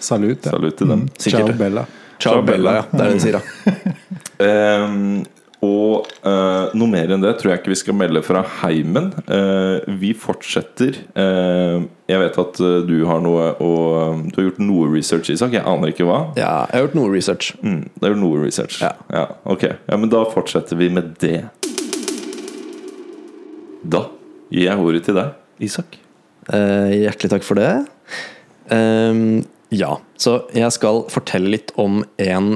Salut. 0.04 0.44
Ja. 0.44 0.50
Salut 0.52 0.76
til 0.76 0.88
dem. 0.90 1.00
Mm, 1.06 1.08
Ciao, 1.18 1.52
Bella. 1.58 1.86
Ciao 2.22 2.42
Bella, 2.42 2.80
ja. 2.80 2.84
Det 2.90 3.00
er 3.00 3.08
det 3.08 3.16
de 3.16 3.24
sier, 3.24 3.38
da. 3.38 4.84
um, 4.84 5.24
og 5.64 6.08
uh, 6.26 6.74
noe 6.76 6.90
mer 6.92 7.14
enn 7.14 7.22
det 7.22 7.30
tror 7.40 7.54
jeg 7.54 7.62
ikke 7.62 7.72
vi 7.72 7.78
skal 7.80 7.96
melde 7.96 8.20
fra 8.26 8.42
heimen. 8.60 9.10
Uh, 9.28 9.80
vi 10.00 10.12
fortsetter. 10.18 10.98
Uh, 11.16 11.86
jeg 12.10 12.20
vet 12.20 12.36
at 12.42 12.60
du 12.84 12.94
har 13.08 13.22
noe 13.24 13.46
og, 13.64 14.26
Du 14.28 14.40
har 14.42 14.48
gjort 14.50 14.60
noe 14.60 14.90
research, 14.92 15.32
Isak. 15.32 15.56
Jeg 15.56 15.64
aner 15.64 15.94
ikke 15.94 16.04
hva. 16.08 16.20
Ja, 16.36 16.66
jeg 16.68 16.76
har 16.76 16.86
gjort 16.88 16.98
noe 17.00 17.14
research. 17.14 17.54
Mm, 17.64 17.86
det 17.96 18.10
er 18.10 18.20
noe 18.20 18.42
research. 18.44 18.82
Ja. 18.84 19.26
ok. 19.48 19.64
Ja, 19.72 19.96
men 19.96 20.12
da 20.12 20.26
fortsetter 20.34 20.78
vi 20.80 20.90
med 20.92 21.14
det. 21.24 21.46
Da 23.84 24.06
gir 24.52 24.68
jeg 24.68 24.84
ordet 24.84 25.04
til 25.08 25.16
deg, 25.16 25.34
Isak. 25.64 25.98
Hjertelig 26.44 27.32
takk 27.32 27.44
for 27.46 27.56
det. 27.56 27.72
Ehm, 28.72 29.44
ja, 29.74 29.96
så 30.20 30.38
jeg 30.54 30.70
skal 30.76 31.02
fortelle 31.12 31.50
litt 31.56 31.72
om 31.80 32.02
en 32.22 32.54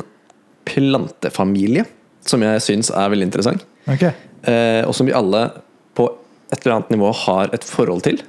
plantefamilie 0.69 1.87
som 2.29 2.43
jeg 2.45 2.65
syns 2.65 2.91
er 2.93 3.13
veldig 3.13 3.29
interessant. 3.31 3.63
Okay. 3.89 4.13
eh, 4.45 4.83
og 4.85 4.93
som 4.97 5.09
vi 5.09 5.15
alle 5.17 5.47
på 5.97 6.09
et 6.53 6.61
eller 6.61 6.75
annet 6.79 6.93
nivå 6.97 7.13
har 7.25 7.51
et 7.57 7.65
forhold 7.65 8.05
til. 8.05 8.21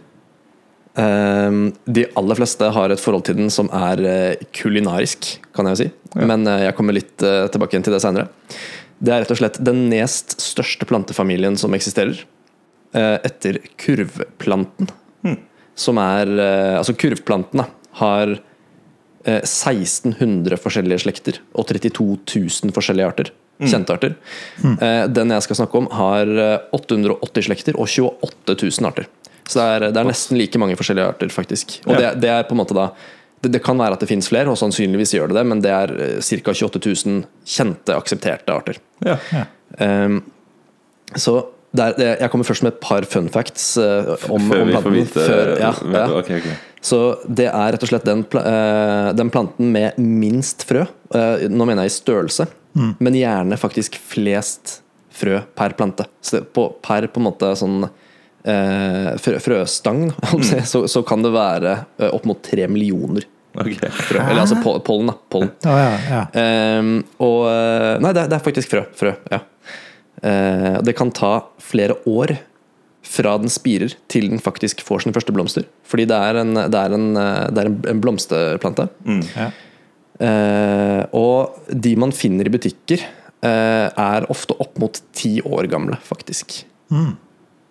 Eh, 0.99 1.57
de 1.99 2.05
aller 2.19 2.39
fleste 2.39 2.71
har 2.75 2.93
et 2.95 3.03
forhold 3.03 3.27
til 3.27 3.37
den 3.41 3.51
som 3.53 3.69
er 3.75 4.03
eh, 4.07 4.45
kulinarisk, 4.55 5.33
kan 5.55 5.67
jeg 5.67 5.75
jo 5.75 5.81
si. 5.83 5.89
Men 6.19 6.47
eh, 6.47 6.65
jeg 6.67 6.77
kommer 6.79 6.95
litt 6.95 7.25
eh, 7.25 7.45
tilbake 7.51 7.75
igjen 7.75 7.87
til 7.89 7.95
det 7.97 8.03
seinere. 8.05 8.31
Det 8.99 9.13
er 9.15 9.23
rett 9.23 9.31
og 9.35 9.39
slett 9.39 9.59
den 9.63 9.85
nest 9.91 10.39
største 10.43 10.87
plantefamilien 10.87 11.55
som 11.59 11.75
eksisterer. 11.75 12.23
eh, 12.93 13.17
etter 13.23 13.59
kurvplanten. 13.79 14.89
Som 15.79 15.95
er 16.01 16.27
Altså, 16.79 16.91
kurvplanten 16.99 17.61
da, 17.61 17.69
har 18.01 18.33
1600 19.37 20.57
forskjellige 20.61 21.03
slekter 21.05 21.39
og 21.53 21.67
32 21.69 22.17
000 22.35 22.75
forskjellige 22.75 23.11
arter. 23.11 23.31
Kjente 23.59 23.91
arter. 23.91 24.13
Mm. 24.63 24.75
Den 25.11 25.33
jeg 25.35 25.43
skal 25.43 25.57
snakke 25.59 25.81
om, 25.81 25.89
har 25.91 26.29
eh, 26.31 26.61
880 26.77 27.49
slekter 27.49 27.75
og 27.75 27.89
28 27.91 28.55
000 28.55 28.87
arter. 28.87 29.09
Så 29.43 29.59
det 29.59 29.65
er, 29.65 29.85
det 29.91 29.99
er 29.99 30.07
nesten 30.07 30.39
like 30.39 30.61
mange 30.61 30.77
forskjellige 30.79 31.11
arter, 31.11 31.31
faktisk. 31.33 31.79
Og 31.85 31.97
Ja. 31.97 31.99
det, 31.99 32.21
det 32.23 32.31
er 32.31 32.47
på 32.47 32.55
en 32.55 32.61
måte 32.61 32.77
da 32.77 32.91
det, 33.41 33.51
det 33.55 33.61
kan 33.63 33.79
være 33.79 33.95
at 33.95 34.01
det 34.03 34.09
finnes 34.09 34.27
flere, 34.31 34.51
og 34.51 34.59
sannsynligvis 34.59 35.13
gjør 35.15 35.31
det 35.31 35.39
det, 35.39 35.45
men 35.47 35.61
det 35.63 35.71
er 35.71 35.93
ca. 36.23 36.53
28 36.53 36.81
000 37.07 37.21
kjente, 37.47 37.95
aksepterte 37.95 38.55
arter. 38.55 38.81
Ja. 39.05 39.15
Um, 39.79 40.21
så 41.15 41.37
er, 41.77 41.93
det, 41.95 42.07
jeg 42.19 42.31
kommer 42.33 42.47
først 42.47 42.65
med 42.65 42.73
et 42.73 42.81
par 42.83 43.05
fun 43.07 43.29
facts 43.31 43.71
uh, 43.77 44.15
om, 44.27 44.49
Før 44.49 44.63
om 44.63 44.71
vi 44.71 44.81
får 44.83 44.95
vite 44.95 45.23
Før, 45.29 45.51
ja, 45.61 45.71
ja. 45.93 46.03
Ok, 46.17 46.31
ok. 46.39 46.49
Så 46.81 46.99
det 47.27 47.49
er 47.49 47.73
rett 47.73 47.83
og 47.83 47.91
slett 47.91 48.05
den, 48.07 48.23
eh, 48.39 49.09
den 49.17 49.31
planten 49.33 49.71
med 49.73 49.97
minst 49.99 50.63
frø. 50.67 50.85
Eh, 51.13 51.47
nå 51.51 51.67
mener 51.67 51.85
jeg 51.85 51.91
i 51.91 51.97
størrelse, 51.97 52.47
men 52.99 53.17
gjerne 53.17 53.57
faktisk 53.59 53.97
flest 53.99 54.79
frø 55.11 55.41
per 55.57 55.75
plante. 55.75 56.05
Så 56.23 56.39
på, 56.45 56.69
per 56.85 57.09
på 57.11 57.19
en 57.19 57.27
måte 57.27 57.49
sånn 57.59 57.83
eh, 57.83 59.09
frø, 59.19 59.39
frøstang, 59.43 60.05
si, 60.45 60.61
så, 60.71 60.85
så 60.87 61.03
kan 61.03 61.25
det 61.25 61.33
være 61.35 61.75
opp 62.13 62.29
mot 62.29 62.41
tre 62.45 62.69
millioner 62.71 63.27
Okay. 63.59 63.89
frø. 63.91 64.19
Eller 64.21 64.43
altså 64.43 64.59
pollen, 64.61 65.07
da. 65.09 65.15
Pollen. 65.33 65.49
Oh, 65.65 65.73
ja, 65.75 65.87
ja. 66.05 66.19
Um, 66.79 66.91
og 67.25 67.47
Nei, 67.99 68.11
det 68.13 68.21
er, 68.21 68.29
det 68.29 68.37
er 68.37 68.43
faktisk 68.45 68.69
frø. 68.71 68.83
frø 68.95 69.09
ja. 69.33 69.39
Uh, 70.21 70.77
det 70.85 70.93
kan 70.95 71.09
ta 71.11 71.31
flere 71.63 71.97
år 72.07 72.35
fra 73.09 73.37
den 73.41 73.49
spirer 73.49 73.95
til 74.11 74.27
den 74.29 74.41
faktisk 74.43 74.83
får 74.85 75.05
sine 75.05 75.15
første 75.15 75.33
blomster. 75.33 75.65
Fordi 75.89 76.05
det 76.09 76.19
er 76.29 76.41
en, 76.43 76.53
det 76.59 76.77
er 76.83 76.93
en, 76.97 77.07
eh, 77.17 77.47
det 77.49 77.63
er 77.63 77.71
en, 77.71 77.79
en 77.95 78.03
blomsterplante. 78.03 78.89
ja. 79.35 79.49
Eh, 80.19 81.05
og 81.15 81.61
de 81.71 81.93
man 81.95 82.11
finner 82.11 82.49
i 82.49 82.51
butikker, 82.51 83.05
eh, 83.45 83.87
er 83.87 84.25
ofte 84.27 84.57
opp 84.59 84.75
mot 84.83 84.99
ti 85.15 85.37
år 85.47 85.69
gamle, 85.71 85.95
faktisk. 86.03 86.57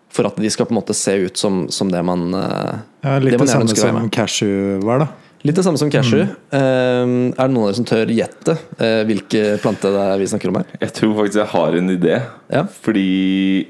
For 0.09 0.25
at 0.25 0.39
de 0.41 0.49
skal 0.51 0.65
på 0.65 0.73
en 0.73 0.79
måte 0.81 0.97
se 0.97 1.13
ut 1.27 1.37
som, 1.37 1.67
som 1.69 1.91
det 1.93 2.01
man 2.09 2.33
eh, 2.33 2.79
ja 3.05 3.19
litt 3.21 3.37
det 3.37 3.43
man 3.43 3.51
samme 3.53 3.77
som 3.77 3.99
med. 3.99 4.09
cashew 4.17 4.79
var, 4.81 5.05
da. 5.05 5.11
Litt 5.47 5.59
det 5.61 5.63
samme 5.67 5.79
som 5.79 5.91
cashew. 5.93 6.25
Eh, 6.25 7.05
er 7.05 7.37
det 7.37 7.53
noen 7.53 7.67
av 7.67 7.69
dere 7.69 7.79
som 7.79 7.87
tør 7.87 8.11
gjette 8.17 8.57
eh, 8.81 9.03
hvilke 9.07 9.43
plante 9.63 9.93
det 9.93 10.07
er 10.09 10.23
vi 10.25 10.31
snakker 10.33 10.51
om 10.51 10.63
her? 10.63 10.73
Jeg 10.81 10.97
tror 10.97 11.13
faktisk 11.21 11.43
jeg 11.43 11.53
har 11.53 11.77
en 11.83 11.93
idé. 11.99 12.17
Ja. 12.49 12.65
Fordi 12.89 13.11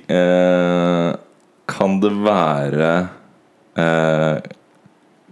eh, 0.06 1.08
Kan 1.68 1.98
det 2.00 2.10
være 2.25 2.90
eh, 3.78 4.37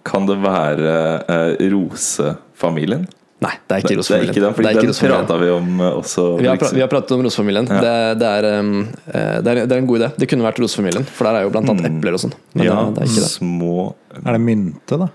Kan 0.07 0.27
det 0.29 0.37
være 0.43 0.97
eh, 1.27 1.53
rosefamilien? 1.73 3.07
Nei, 3.45 3.53
det 3.69 3.75
er 3.75 3.83
ikke 3.85 3.97
rosefamilien. 3.99 4.33
den, 4.33 4.53
Det 4.57 4.69
er 4.71 4.79
ikke 4.79 4.89
den 4.89 5.11
prata 5.11 5.37
vi 5.43 5.49
om 5.53 5.81
eh, 5.85 5.97
også. 6.01 6.23
Vi 6.41 6.49
har, 6.49 6.61
vi 6.73 6.81
har 6.85 6.89
pratet 6.93 7.13
om 7.19 7.25
rosefamilien. 7.27 7.67
Ja. 7.69 7.81
Det, 7.85 7.95
det, 8.23 8.31
er, 8.39 8.61
um, 8.63 8.71
det, 9.13 9.51
er, 9.53 9.61
det 9.67 9.73
er 9.77 9.81
en 9.83 9.89
god 9.91 10.01
idé. 10.01 10.09
Det 10.23 10.29
kunne 10.31 10.47
vært 10.47 10.61
rosefamilien, 10.63 11.05
for 11.05 11.29
der 11.29 11.41
er 11.41 11.47
jo 11.49 11.53
blant 11.53 11.73
annet 11.75 11.89
epler 11.91 12.17
og 12.17 12.23
sånn. 12.25 12.37
Men 12.55 12.65
Mm. 12.65 12.69
ja, 12.71 12.77
det 12.97 13.03
er 13.05 13.11
ikke 13.11 13.25
det. 13.27 13.33
små 13.35 13.75
Er 14.23 14.31
det 14.39 14.41
mynte, 14.47 15.01
da? 15.05 15.09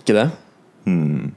Ikke 0.00 0.16
det. 0.16 0.26
hmm. 0.88 1.32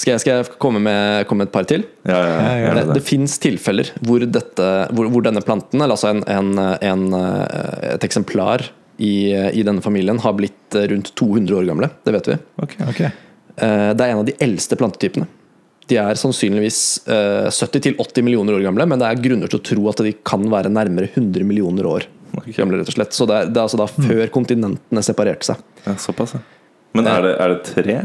Skal 0.00 0.14
jeg, 0.14 0.20
skal 0.22 0.38
jeg 0.40 0.54
komme, 0.62 0.80
med, 0.80 1.26
komme 1.28 1.44
med 1.44 1.50
et 1.50 1.54
par 1.54 1.66
til? 1.68 1.82
Ja, 2.08 2.16
ja, 2.16 2.52
Ja, 2.62 2.70
Det, 2.78 2.84
det. 2.88 2.94
det 2.96 3.02
fins 3.04 3.34
tilfeller 3.42 3.90
hvor, 4.00 4.24
dette, 4.24 4.68
hvor, 4.96 5.10
hvor 5.12 5.22
denne 5.26 5.42
planten, 5.44 5.82
eller 5.84 5.94
altså 5.98 6.08
en, 6.14 6.22
en, 6.32 6.54
en, 6.80 7.02
eh, 7.18 7.90
et 7.94 8.06
eksemplar 8.08 8.64
i, 9.02 9.12
i 9.52 9.62
denne 9.66 9.82
familien, 9.84 10.18
har 10.24 10.32
blitt 10.38 10.74
eh, 10.78 10.86
rundt 10.94 11.12
200 11.18 11.58
år 11.60 11.68
gamle. 11.68 11.90
Det 12.06 12.14
vet 12.16 12.32
vi. 12.32 12.38
Okay, 12.64 12.88
Ok. 12.88 13.00
Eh, 13.04 13.90
Det 13.92 14.00
er 14.06 14.14
en 14.14 14.22
av 14.22 14.26
de 14.30 14.34
eldste 14.40 14.78
plantetypene. 14.80 15.28
De 15.90 15.98
er 16.00 16.16
sannsynligvis 16.16 16.80
eh, 17.10 17.50
70-80 17.52 18.22
millioner 18.24 18.56
år 18.56 18.62
gamle, 18.64 18.86
men 18.88 19.00
det 19.02 19.10
er 19.10 19.20
grunner 19.20 19.50
til 19.52 19.60
å 19.60 19.64
tro 19.66 19.88
at 19.92 20.00
de 20.06 20.14
kan 20.24 20.46
være 20.48 20.70
nærmere 20.72 21.10
100 21.12 21.44
millioner 21.44 21.84
år 21.90 22.08
gamle. 22.56 22.78
rett 22.80 22.88
og 22.88 22.96
slett 22.96 23.12
Så 23.12 23.26
det 23.28 23.36
er, 23.42 23.50
det 23.52 23.60
er 23.60 23.66
altså 23.66 23.80
da 23.82 23.90
før 23.92 24.30
kontinentene 24.32 25.02
separerte 25.04 25.50
seg. 25.50 25.60
Ja, 25.84 25.98
såpass, 26.00 26.32
ja. 26.38 26.40
Men 26.96 27.08
er 27.12 27.26
det, 27.26 27.34
er 27.44 27.52
det 27.52 27.60
tre? 27.68 27.98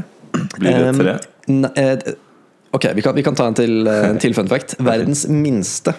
Blir 0.57 0.81
det 0.83 0.93
tre? 0.99 1.13
eh, 1.15 1.33
ok, 1.47 2.87
vi 2.95 3.01
kan, 3.05 3.15
vi 3.15 3.23
kan 3.25 3.35
ta 3.37 3.47
en 3.49 3.57
til, 3.57 3.87
eh, 3.87 4.09
en 4.11 4.21
til 4.21 4.35
fun 4.37 4.49
fact. 4.51 4.77
Verdens 4.83 5.25
minste 5.31 5.95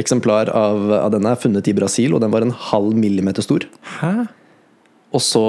eksemplar 0.00 0.48
av, 0.56 0.86
av 0.96 1.10
denne 1.12 1.34
er 1.34 1.40
funnet 1.40 1.68
i 1.68 1.74
Brasil, 1.76 2.14
og 2.16 2.22
den 2.24 2.32
var 2.32 2.44
en 2.46 2.54
halv 2.70 2.94
millimeter 2.96 3.44
stor. 3.44 3.66
Hæ? 3.98 4.14
Og 5.12 5.20
så, 5.20 5.42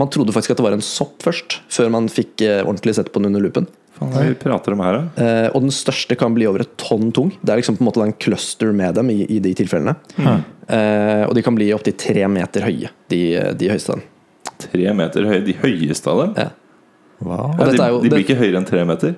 Man 0.00 0.08
trodde 0.08 0.32
faktisk 0.32 0.54
at 0.54 0.62
det 0.62 0.64
var 0.64 0.76
en 0.76 0.84
sopp 0.84 1.20
først, 1.24 1.60
før 1.68 1.90
man 1.92 2.08
fikk 2.08 2.40
eh, 2.46 2.62
ordentlig 2.64 2.96
sett 2.96 3.12
på 3.12 3.20
den 3.20 3.32
under 3.34 3.44
lupen. 3.44 3.68
Er 4.00 4.30
her? 4.80 4.96
Eh, 5.20 5.48
og 5.52 5.66
den 5.66 5.74
største 5.74 6.16
kan 6.16 6.32
bli 6.32 6.46
over 6.48 6.64
et 6.64 6.72
tonn 6.80 7.10
tung. 7.12 7.34
Det 7.44 7.52
er 7.52 7.60
liksom 7.60 7.76
på 7.76 7.84
en 7.84 7.88
måte 7.90 8.00
en 8.06 8.16
cluster 8.16 8.72
med 8.72 8.96
dem 8.96 9.10
i, 9.12 9.18
i 9.28 9.42
de 9.44 9.52
tilfellene. 9.58 9.92
Eh, 10.70 11.26
og 11.26 11.34
de 11.36 11.44
kan 11.44 11.56
bli 11.58 11.68
opptil 11.76 11.98
tre 12.00 12.24
meter 12.32 12.64
høye, 12.64 12.88
de, 13.12 13.20
de 13.60 13.68
høyeste. 13.68 13.92
av 13.92 14.00
dem. 14.00 14.56
Tre 14.64 14.96
meter 14.96 15.28
høye. 15.28 15.42
De 15.44 15.56
høyeste 15.60 16.12
av 16.12 16.22
dem? 16.24 16.32
Ja. 16.40 16.48
Wow. 17.20 17.50
Og 17.52 17.58
Ja, 17.60 17.64
dette 17.68 17.76
de, 17.76 17.82
er 17.84 17.90
jo- 17.94 18.02
de 18.02 18.08
blir 18.14 18.24
ikke 18.24 18.38
høyere 18.40 18.56
enn 18.60 18.66
tre 18.68 18.84
meter? 18.88 19.14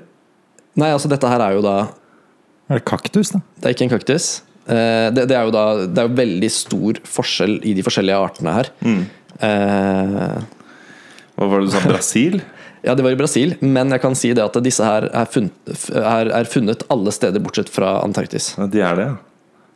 Nei, 0.76 0.88
altså 0.90 1.08
dette 1.12 1.28
her 1.28 1.40
er 1.44 1.52
jo 1.58 1.62
da 1.62 1.74
Er 2.70 2.78
det 2.80 2.84
kaktus, 2.88 3.30
da? 3.34 3.40
Det 3.60 3.68
er 3.68 3.74
ikke 3.76 3.84
en 3.86 3.92
kaktus. 3.98 4.26
Eh, 4.66 5.10
det, 5.12 5.26
det 5.28 5.36
er 5.36 5.44
jo 5.44 5.50
da 5.54 5.64
Det 5.86 5.98
er 5.98 6.08
jo 6.08 6.14
veldig 6.16 6.50
stor 6.54 6.98
forskjell 7.04 7.58
i 7.66 7.74
de 7.74 7.82
forskjellige 7.82 8.18
artene 8.18 8.54
her. 8.56 8.70
Eh, 9.42 10.36
Hva 11.36 11.48
var 11.50 11.60
det 11.62 11.68
du 11.70 11.74
sa? 11.74 11.82
Brasil? 11.92 12.40
ja, 12.82 12.94
det 12.98 13.04
var 13.06 13.12
i 13.14 13.18
Brasil, 13.18 13.52
men 13.62 13.90
jeg 13.94 14.00
kan 14.02 14.14
si 14.18 14.32
det 14.34 14.42
at 14.42 14.56
disse 14.64 14.82
her 14.82 15.04
er 15.14 15.26
funnet, 15.30 15.52
er, 15.94 16.30
er 16.34 16.48
funnet 16.50 16.82
alle 16.90 17.12
steder 17.14 17.38
bortsett 17.44 17.68
fra 17.70 18.00
Antarktis. 18.02 18.56
Ja, 18.58 18.66
de 18.66 18.80
er 18.82 18.96
det, 18.98 19.04
ja. 19.06 19.16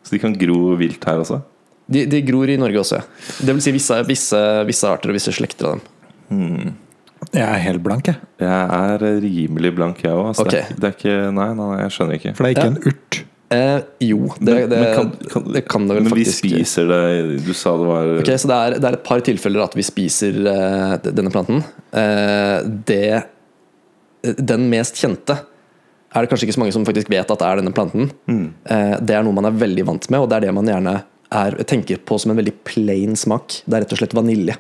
Så 0.07 0.11
de 0.17 0.19
kan 0.23 0.35
gro 0.39 0.73
vilt 0.79 1.05
her 1.07 1.21
også? 1.23 1.39
De, 1.87 2.03
de 2.11 2.19
gror 2.27 2.51
i 2.51 2.57
Norge 2.59 2.81
også, 2.83 2.99
ja. 2.99 3.05
Det 3.47 3.55
vil 3.55 3.63
si 3.63 3.75
visse, 3.77 4.01
visse, 4.09 4.41
visse 4.67 4.91
arter 4.91 5.13
og 5.13 5.19
visse 5.21 5.31
slekter 5.37 5.69
av 5.71 5.79
dem. 5.79 6.75
Jeg 7.37 7.45
er 7.47 7.63
helt 7.67 7.83
blank, 7.85 8.07
jeg. 8.09 8.17
Jeg 8.41 8.49
er 8.81 9.03
rimelig 9.23 9.75
blank, 9.77 9.99
jeg 10.03 10.13
òg. 10.17 10.31
Ok. 10.41 10.51
Det, 10.51 10.61
er- 10.65 10.75
det 10.81 10.89
er 10.89 10.95
ikke 10.97 11.17
Nei, 11.37 11.49
nei, 11.55 11.67
nei, 11.75 11.81
jeg 11.85 11.93
skjønner 11.97 12.17
ikke. 12.21 12.33
For 12.37 12.45
det 12.45 12.51
er 12.51 12.55
ikke 12.57 12.67
Ja. 12.67 12.75
en 12.75 12.93
urt. 12.93 13.23
Eh, 13.49 13.81
jo, 14.03 14.17
det, 14.41 14.55
Men- 14.57 14.71
det, 14.71 14.79
men 14.81 14.95
kan- 14.97 15.29
kan- 15.31 15.53
det 15.55 15.61
kan 15.69 15.85
det 15.87 15.95
vel 15.97 16.03
Men 16.09 16.15
vi 16.19 16.25
spiser 16.25 16.89
det 16.91 17.45
Du 17.47 17.53
sa 17.55 17.77
det 17.79 17.87
var 17.87 18.09
Ok, 18.19 18.31
Så 18.43 18.49
det 18.51 18.57
er, 18.57 18.71
det 18.81 18.85
er 18.89 18.97
et 18.97 19.05
par 19.05 19.21
tilfeller 19.21 19.63
at 19.63 19.75
vi 19.79 19.83
spiser 19.87 20.35
uh, 20.51 20.97
denne 20.99 21.31
planten. 21.31 21.63
Uh, 21.95 22.67
det 22.85 23.23
Den 24.43 24.69
mest 24.69 24.97
kjente 24.99 25.37
er 26.17 26.23
det 26.25 26.31
kanskje 26.31 26.47
ikke 26.49 26.57
så 26.57 26.63
mange 26.63 26.73
som 26.73 26.85
faktisk 26.89 27.11
vet 27.13 27.31
at 27.31 27.39
det 27.39 27.47
er 27.47 27.57
denne 27.61 27.75
planten. 27.77 28.11
Mm. 28.27 28.47
Uh, 28.71 28.97
det 29.05 29.15
er 29.15 29.23
noe 29.23 29.35
man 29.37 29.45
er 29.45 29.51
veldig 29.53 29.85
vant 29.87 30.11
med, 30.11 30.21
og 30.25 30.29
det 30.31 30.37
er 30.39 30.47
det 30.47 30.55
man 30.57 30.65
gjerne 30.71 30.95
er, 31.31 31.51
tenker 31.69 31.99
på 31.99 32.19
som 32.19 32.31
en 32.33 32.39
veldig 32.39 32.55
plain 32.65 33.15
smak. 33.15 33.61
Det 33.69 33.75
er 33.77 33.85
rett 33.85 33.93
og 33.93 33.99
slett 34.01 34.15
vanilje. 34.17 34.57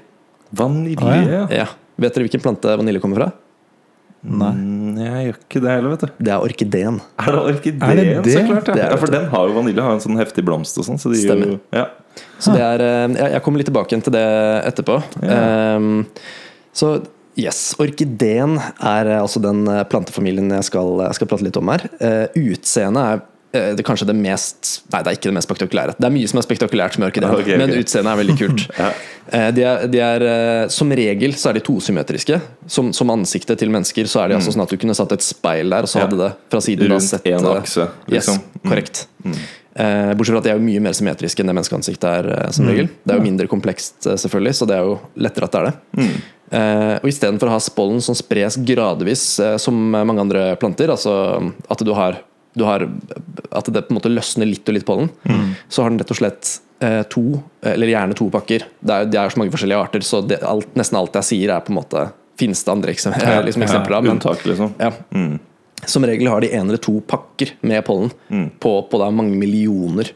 vanilje. 0.54 1.02
Ah, 1.02 1.24
ja. 1.24 1.46
ja. 1.50 1.66
Ja. 1.96 2.02
Vet 2.04 2.14
dere 2.16 2.26
hvilken 2.28 2.42
plante 2.44 2.76
vanilje 2.76 3.00
kommer 3.02 3.22
fra? 3.22 3.28
Nei. 4.26 4.50
Mm, 4.56 4.96
Jeg 4.98 5.26
gjør 5.28 5.36
ikke 5.38 5.60
det 5.62 5.70
heller, 5.70 5.92
vet 5.92 6.00
du. 6.02 6.08
Det 6.26 6.32
er 6.34 6.44
orkideen. 6.48 6.96
Er 7.22 7.28
det 7.36 7.42
orkideen, 7.52 7.90
Er 7.90 7.96
det 8.00 8.22
det? 8.24 8.32
så 8.34 8.42
klart? 8.48 8.68
Ja. 8.68 8.74
Det 8.74 8.82
er 8.86 8.90
ja, 8.90 8.96
for 9.02 9.12
den 9.14 9.26
har 9.30 9.46
jo 9.48 9.54
vanilje 9.54 9.84
har 9.86 9.92
en 9.94 10.02
sånn 10.02 10.18
heftig 10.18 10.44
blomst 10.44 10.78
og 10.80 10.86
sånn. 10.88 10.98
Så 10.98 11.12
Stemmer. 11.14 11.52
jo 11.54 11.60
ja. 11.76 11.84
Så 12.40 12.52
det 12.56 12.62
er, 12.64 12.80
eh, 12.80 13.14
jeg 13.20 13.32
jeg 13.36 13.42
kommer 13.44 13.60
litt 13.60 13.68
tilbake 13.70 14.00
til 14.02 14.12
det 14.12 14.24
etterpå. 14.72 14.96
Ehm, 15.22 16.06
så 16.74 16.90
yes, 17.36 17.74
orkideen 17.78 18.56
er 18.80 19.06
eh, 19.12 19.20
altså 19.20 19.40
den 19.44 19.66
eh, 19.68 19.84
plantefamilien 19.84 20.50
jeg 20.50 20.64
skal, 20.64 20.98
jeg 21.06 21.14
skal 21.20 21.28
prate 21.30 21.44
litt 21.46 21.56
om 21.60 21.68
her. 21.68 21.84
Uh, 22.00 22.26
Utseendet 22.34 23.02
er 23.04 23.22
det 23.76 23.82
er 23.82 23.86
kanskje 23.86 24.08
det 24.08 24.16
mest 24.18 24.72
Nei, 24.92 25.02
det 25.02 25.10
er 25.10 25.18
ikke 25.18 25.30
det 25.30 25.36
mest 25.36 25.48
spektakulære. 25.48 25.96
Det 25.98 26.08
er 26.08 26.14
mye 26.14 26.30
som 26.30 26.40
er 26.40 26.46
spektakulært 26.46 26.98
orkideen, 27.00 27.34
okay. 27.34 27.56
ok. 27.56 27.60
men 27.60 27.74
utseendet 27.80 28.12
er 28.12 28.20
veldig 28.22 28.38
kult. 28.40 28.66
Ja. 28.76 28.88
Eh, 29.26 29.48
De 29.56 29.62
er, 29.66 29.86
de 29.90 30.00
er, 30.02 30.22
eh, 30.30 30.68
som 30.70 30.92
regel 30.94 31.34
så 31.34 31.50
er 31.50 31.58
de 31.58 31.64
tosymmetriske. 31.66 32.38
Som, 32.70 32.92
som 32.94 33.10
ansiktet 33.14 33.58
til 33.58 33.72
mennesker 33.74 34.06
så 34.10 34.22
er 34.22 34.30
de 34.30 34.38
altså 34.38 34.54
sånn 34.54 34.62
at 34.66 34.72
du 34.72 34.78
kunne 34.78 34.94
satt 34.94 35.14
et 35.16 35.24
speil 35.26 35.72
der, 35.74 35.86
og 35.86 35.90
så 35.92 35.96
Mm. 35.96 36.02
Hadde 36.06 36.18
det 36.20 36.32
fra 36.52 36.60
siden 36.60 36.90
da 36.90 36.98
Rundt 36.98 37.26
én 37.26 37.46
eh, 37.46 37.56
akse, 37.56 37.86
liksom. 38.12 38.36
Yes, 38.36 38.60
korrekt. 38.68 39.06
Eh, 39.76 40.12
bortsett 40.16 40.32
fra 40.32 40.40
at 40.40 40.46
de 40.46 40.52
er 40.54 40.56
jo 40.60 40.64
mye 40.64 40.80
mer 40.80 40.94
symmetriske 40.96 41.42
enn 41.42 41.50
det 41.50 41.56
menneskeansiktet 41.58 42.06
er, 42.08 42.28
eh, 42.32 42.50
som 42.54 42.68
regel. 42.68 42.88
Det 43.04 43.12
er 43.12 43.18
jo 43.18 43.26
mindre 43.26 43.48
komplekst, 43.50 44.06
eh, 44.06 44.16
selvfølgelig, 44.22 44.54
så 44.56 44.68
det 44.68 44.76
er 44.78 44.86
jo 44.86 44.98
lettere 45.20 45.48
at 45.48 45.52
det 45.52 45.60
er 45.60 45.66
det. 45.66 46.06
Eh, 46.46 46.94
og 47.02 47.08
istedenfor 47.10 47.50
å 47.50 47.56
ha 47.56 47.60
spollen 47.60 48.00
som 48.00 48.14
spres 48.14 48.56
gradvis, 48.62 49.40
uh, 49.42 49.56
som 49.58 49.74
mange 49.74 50.22
andre 50.22 50.56
planter, 50.56 50.92
altså 50.94 51.52
at 51.68 51.82
du 51.82 51.92
har, 51.92 52.20
du 52.56 52.64
har 52.64 52.86
At 53.50 53.68
det 53.68 53.82
på 53.86 53.92
en 53.92 53.98
måte 53.98 54.12
løsner 54.12 54.48
litt 54.48 54.68
og 54.68 54.76
litt 54.76 54.86
pollen, 54.88 55.10
så 55.68 55.84
har 55.84 55.92
den 55.92 56.00
rett 56.00 56.12
og 56.12 56.18
slett 56.18 56.52
eh, 56.84 57.02
to, 57.12 57.24
eller 57.62 57.92
gjerne 57.92 58.16
to 58.16 58.28
pakker. 58.32 58.64
Det 58.80 58.94
er, 58.94 59.10
det 59.12 59.20
er 59.20 59.32
så 59.32 59.40
mange 59.40 59.52
forskjellige 59.54 59.82
arter, 59.86 60.04
så 60.06 60.22
det, 60.24 60.40
alt, 60.44 60.70
nesten 60.78 60.98
alt 60.98 61.18
jeg 61.20 61.28
sier, 61.30 61.52
er 61.54 61.66
på 61.66 61.74
en 61.74 61.80
måte 61.82 62.06
Finnes 62.36 62.60
det 62.66 62.68
andre 62.68 62.92
eksem 62.92 63.14
liksom 63.46 63.62
eksempler 63.64 63.94
av, 63.96 64.02
men 64.04 64.18
Unntak, 64.18 64.42
liksom. 64.44 64.74
ja. 64.76 64.90
Som 65.88 66.04
regel 66.04 66.28
har 66.28 66.44
de 66.44 66.50
en 66.52 66.66
eller 66.68 66.82
to 66.84 66.98
pakker 67.08 67.54
med 67.64 67.80
pollen 67.86 68.10
på, 68.60 68.72
på 68.90 69.00
da 69.00 69.08
mange 69.08 69.38
millioner 69.40 70.10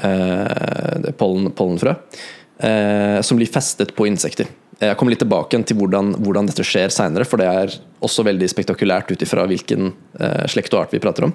eh, 0.00 1.12
pollen, 1.20 1.50
pollenfrø. 1.52 1.92
Eh, 2.58 3.20
som 3.20 3.36
blir 3.36 3.50
festet 3.52 3.92
på 3.96 4.06
insekter. 4.08 4.48
Jeg 4.82 4.96
kommer 5.00 5.14
litt 5.14 5.22
tilbake 5.24 5.58
til 5.64 5.78
hvordan, 5.78 6.12
hvordan 6.20 6.48
dette 6.50 6.64
skjer 6.66 6.92
seinere, 6.92 7.24
for 7.28 7.40
det 7.40 7.48
er 7.48 7.76
også 8.04 8.26
veldig 8.26 8.48
spektakulært 8.52 9.08
ut 9.08 9.22
ifra 9.24 9.46
hvilken 9.48 9.88
eh, 10.20 10.44
slekt 10.52 10.74
og 10.76 10.82
art 10.82 10.92
vi 10.92 11.00
prater 11.00 11.28
om. 11.28 11.32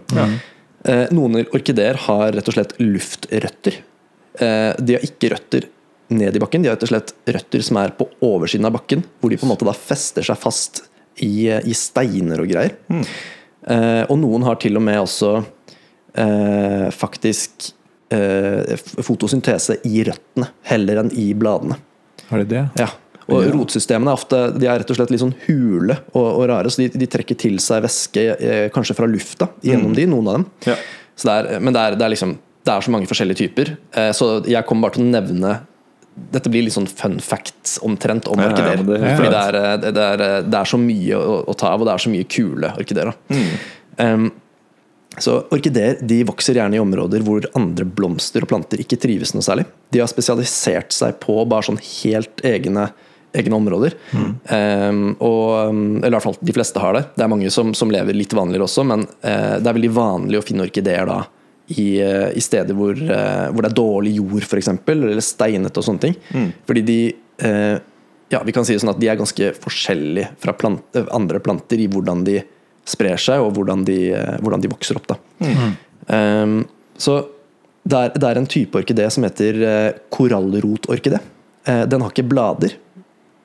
Eh, 0.86 1.08
noen 1.14 1.42
orkideer 1.44 1.98
har 2.06 2.36
rett 2.36 2.52
og 2.52 2.58
slett 2.58 2.76
luftrøtter. 2.82 3.80
Eh, 4.38 4.70
de 4.78 4.98
har 4.98 5.06
ikke 5.06 5.34
røtter 5.34 5.68
ned 6.14 6.38
i 6.38 6.44
bakken, 6.44 6.62
de 6.62 6.70
har 6.70 6.78
rett 6.78 6.86
og 6.86 6.94
slett 6.94 7.14
røtter 7.34 7.66
som 7.66 7.82
er 7.82 7.96
på 7.98 8.10
oversiden 8.28 8.70
av 8.70 8.76
bakken, 8.78 9.04
hvor 9.20 9.34
de 9.34 9.42
på 9.42 9.48
en 9.48 9.54
måte 9.56 9.68
da 9.68 9.74
fester 9.78 10.26
seg 10.28 10.38
fast 10.38 10.84
i, 11.22 11.50
i 11.50 11.76
steiner 11.78 12.44
og 12.44 12.52
greier. 12.52 12.76
Eh, 12.92 14.04
og 14.06 14.18
noen 14.22 14.46
har 14.46 14.62
til 14.62 14.78
og 14.78 14.86
med 14.86 15.02
også 15.02 15.36
eh, 16.14 16.88
faktisk 16.94 17.72
eh, 18.14 18.78
fotosyntese 19.02 19.82
i 19.90 20.04
røttene, 20.08 20.54
heller 20.70 21.04
enn 21.04 21.14
i 21.18 21.32
bladene. 21.38 21.78
Har 22.30 22.42
de 22.44 22.52
det? 22.54 22.66
Ja. 22.80 22.92
Og 23.32 23.48
rotsystemene 23.56 24.12
er 24.12 24.20
ofte 24.20 24.40
de 24.58 24.68
er 24.70 24.82
rett 24.82 24.94
og 24.94 24.98
slett 25.00 25.12
litt 25.14 25.24
sånn 25.24 25.34
hule 25.48 25.98
og, 26.14 26.28
og 26.28 26.46
rare, 26.52 26.72
så 26.72 26.84
de, 26.84 26.90
de 27.02 27.10
trekker 27.10 27.40
til 27.40 27.60
seg 27.64 27.84
væske 27.86 28.24
eh, 28.36 28.68
kanskje 28.74 28.96
fra 28.98 29.10
lufta 29.10 29.50
gjennom 29.66 29.96
de, 29.98 30.06
noen 30.12 30.30
av 30.32 30.40
dem. 30.40 30.46
Ja. 30.70 30.78
Så 31.16 31.30
det 31.30 31.36
er, 31.40 31.60
men 31.64 31.76
det 31.76 31.84
er, 31.84 31.98
det 32.00 32.08
er 32.08 32.14
liksom 32.16 32.38
Det 32.66 32.72
er 32.74 32.86
så 32.86 32.92
mange 32.94 33.10
forskjellige 33.10 33.42
typer. 33.42 33.76
Eh, 33.98 34.12
så 34.14 34.32
jeg 34.46 34.66
kommer 34.70 34.88
bare 34.88 35.00
til 35.00 35.08
å 35.08 35.12
nevne 35.12 35.56
Dette 36.36 36.52
blir 36.52 36.66
litt 36.66 36.76
sånn 36.76 36.90
fun 36.92 37.20
facts 37.24 37.78
omtrent 37.88 38.28
om 38.28 38.40
Ja, 38.42 38.50
ja, 38.50 38.52
orkideer. 38.52 38.82
er 39.00 39.16
fordi 39.18 39.32
det 39.32 39.92
det, 39.96 40.06
er, 40.06 40.44
det 40.46 40.58
er 40.60 40.70
så 40.70 40.78
mye 40.78 41.18
å, 41.18 41.42
å 41.48 41.56
ta 41.58 41.72
av, 41.72 41.82
og 41.82 41.88
det 41.88 41.94
er 41.96 42.04
så 42.04 42.12
mye 42.12 42.28
kule 42.30 42.74
orkideer. 42.78 43.14
Mm. 43.32 43.52
Um, 44.02 44.32
så 45.20 45.42
Orkideer 45.52 45.98
de 46.08 46.22
vokser 46.28 46.56
gjerne 46.56 46.78
i 46.78 46.82
områder 46.82 47.24
hvor 47.28 47.44
andre 47.58 47.84
blomster 47.84 48.46
og 48.46 48.52
planter 48.52 48.80
ikke 48.80 49.00
trives 49.02 49.34
noe 49.36 49.44
særlig. 49.44 49.66
De 49.92 50.00
har 50.00 50.08
spesialisert 50.12 50.96
seg 50.96 51.18
på 51.24 51.36
bare 51.52 51.68
sånn 51.68 51.80
helt 51.84 52.44
egne, 52.48 52.90
egne 53.38 53.56
områder. 53.56 53.96
Um, 54.12 55.04
og, 55.24 55.70
um, 55.70 55.84
eller 56.02 56.12
i 56.12 56.16
hvert 56.18 56.26
fall 56.26 56.40
de 56.42 56.56
fleste 56.56 56.82
har 56.84 56.98
det. 56.98 57.04
Det 57.16 57.26
er 57.26 57.32
mange 57.32 57.52
som, 57.54 57.74
som 57.78 57.92
lever 57.94 58.18
litt 58.18 58.34
vanligere 58.36 58.68
også, 58.68 58.86
men 58.88 59.06
uh, 59.08 59.58
det 59.58 59.68
er 59.68 59.78
veldig 59.78 59.94
vanlig 59.96 60.40
å 60.40 60.46
finne 60.46 60.66
orkideer 60.68 61.08
da 61.10 61.22
i, 61.72 61.86
uh, 62.04 62.30
i 62.36 62.44
steder 62.44 62.76
hvor, 62.78 62.96
uh, 62.96 63.48
hvor 63.52 63.64
det 63.64 63.72
er 63.72 63.78
dårlig 63.78 64.16
jord, 64.18 64.44
f.eks., 64.48 64.72
eller 64.94 65.24
steinete 65.26 65.80
og 65.80 65.88
sånne 65.88 66.08
ting. 66.08 66.18
Fordi 66.68 66.86
de 66.88 67.00
ja, 68.32 68.40
vi 68.46 68.54
kan 68.54 68.64
si 68.64 68.76
sånn 68.80 68.94
at 68.94 69.00
de 69.02 69.08
er 69.10 69.18
ganske 69.20 69.48
forskjellige 69.60 70.28
fra 70.40 70.54
plant, 70.56 70.84
andre 71.12 71.40
planter 71.44 71.82
i 71.82 71.88
hvordan 71.92 72.22
de 72.24 72.38
sprer 72.88 73.20
seg, 73.20 73.42
og 73.44 73.58
hvordan 73.58 73.82
de, 73.88 73.98
hvordan 74.40 74.62
de 74.62 74.70
vokser 74.72 75.00
opp. 75.00 75.10
Da. 75.10 75.18
Um, 76.14 76.62
så 77.02 77.18
det 77.82 77.98
er, 77.98 78.14
det 78.14 78.30
er 78.30 78.40
en 78.40 78.48
type 78.48 78.78
orkidé 78.78 79.10
som 79.12 79.26
heter 79.26 79.60
korallrotorkidé. 80.14 81.20
Den 81.90 82.06
har 82.06 82.14
ikke 82.14 82.30
blader, 82.30 82.78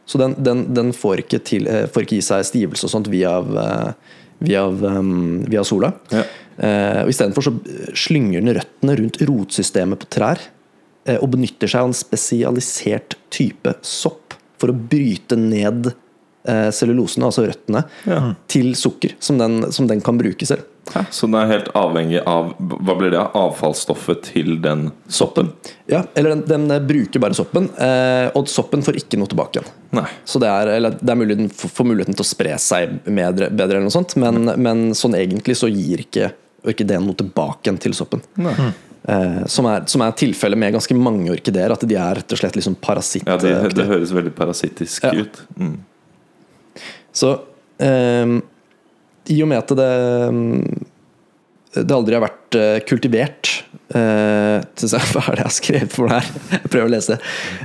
så 0.07 0.19
den, 0.23 0.37
den, 0.39 0.61
den 0.75 0.93
får, 0.95 1.25
ikke 1.25 1.41
til, 1.45 1.67
eh, 1.67 1.87
får 1.91 2.07
ikke 2.07 2.19
i 2.21 2.25
seg 2.25 2.45
stivelse 2.47 2.87
og 2.87 2.93
sånt 2.93 3.09
via, 3.11 3.33
eh, 3.43 3.93
via, 4.47 4.65
um, 4.69 5.41
via 5.51 5.65
sola. 5.67 5.91
Ja. 6.15 6.23
Eh, 6.57 7.01
og 7.05 7.11
Istedenfor 7.13 7.45
så 7.45 7.53
slynger 7.99 8.41
den 8.45 8.55
røttene 8.57 8.95
rundt 9.01 9.19
rotsystemet 9.29 9.99
på 10.05 10.09
trær. 10.17 10.39
eh, 11.07 11.19
og 11.23 11.31
benytter 11.35 11.69
seg 11.71 11.81
av 11.85 11.91
en 11.91 11.95
spesialisert 11.95 13.15
type 13.31 13.75
sopp 13.87 14.35
for 14.59 14.73
å 14.73 14.79
bryte 14.91 15.37
ned 15.39 15.91
eh, 16.49 16.71
cellulosen, 16.75 17.23
altså 17.27 17.45
røttene, 17.47 17.85
Ja. 18.07 18.35
til 18.51 18.73
sukker 18.75 19.13
som 19.23 19.39
den, 19.39 19.71
som 19.73 19.87
den 19.87 20.01
kan 20.01 20.19
bruke 20.19 20.47
selv. 20.49 20.65
Hæ? 20.95 21.03
Så 21.11 21.27
den 21.27 21.35
er 21.41 21.49
helt 21.51 21.69
avhengig 21.75 22.21
av 22.31 22.53
Hva 22.63 22.95
blir 22.99 23.11
det? 23.11 23.23
Avfallsstoffet 23.35 24.23
til 24.29 24.53
den 24.63 24.85
soppen? 25.11 25.49
Ja, 25.91 26.05
Eller 26.15 26.37
den, 26.37 26.45
den 26.47 26.71
eh, 26.71 26.83
bruker 26.87 27.23
bare 27.25 27.35
soppen, 27.35 27.67
eh, 27.83 28.29
og 28.39 28.47
soppen 28.53 28.85
får 28.87 29.01
ikke 29.03 29.19
noe 29.19 29.31
tilbake 29.33 29.59
igjen. 29.61 29.71
Nei. 29.99 30.07
Så 30.25 30.39
det 30.43 30.49
er, 30.53 30.71
eller 30.79 30.95
det 31.01 31.11
er 31.15 31.19
mulig 31.19 31.37
den 31.41 31.51
får 31.51 31.89
muligheten 31.91 32.15
til 32.19 32.23
å 32.27 32.29
spre 32.31 32.55
seg 32.63 32.99
bedre, 33.07 33.51
bedre 33.51 33.81
eller 33.81 33.89
noe 33.89 33.95
sånt, 33.97 34.15
men, 34.23 34.47
men 34.63 34.87
sånn 34.99 35.19
egentlig 35.19 35.59
så 35.59 35.71
gir 35.73 36.05
ikke 36.07 36.31
orkideen 36.67 37.05
noe 37.07 37.19
tilbake 37.19 37.67
igjen 37.69 37.83
til 37.83 37.95
soppen. 37.95 38.23
Nei. 38.43 38.55
Eh, 39.07 39.43
som 39.51 39.67
er, 39.71 39.85
som 39.91 40.03
er 40.03 40.15
tilfellet 40.19 40.59
med 40.59 40.73
ganske 40.75 40.95
mange 40.99 41.31
orkideer, 41.35 41.71
at 41.77 41.85
de 41.87 41.95
er 41.99 42.19
rett 42.19 42.33
og 42.35 42.41
slett 42.41 42.57
liksom 42.59 42.75
parasitt. 42.83 43.27
Ja, 43.29 43.37
det, 43.39 43.53
det 43.79 43.87
høres 43.87 44.15
veldig 44.15 44.33
parasittisk 44.39 45.07
Ja. 45.07 45.13
ut. 45.15 45.39
Mm. 45.59 45.77
Så 47.17 47.31
ehm, 47.83 48.41
i 49.33 49.41
og 49.45 49.49
med 49.51 49.59
at 49.63 49.73
det 49.79 49.87
ehm, 50.29 50.51
det 51.77 51.93
aldri 51.93 52.15
har 52.17 52.23
vært 52.25 52.57
eh, 52.57 52.79
kultivert 52.89 53.51
uh, 53.97 54.63
Hva 54.65 55.23
er 55.27 55.37
det 55.37 55.43
jeg 55.43 55.45
har 55.45 55.53
skrevet 55.53 55.93
for 55.93 56.09
det 56.09 56.21
her? 56.23 56.29
Jeg 56.63 56.71
prøver 56.73 56.87
å 56.87 56.93
lese. 56.95 57.19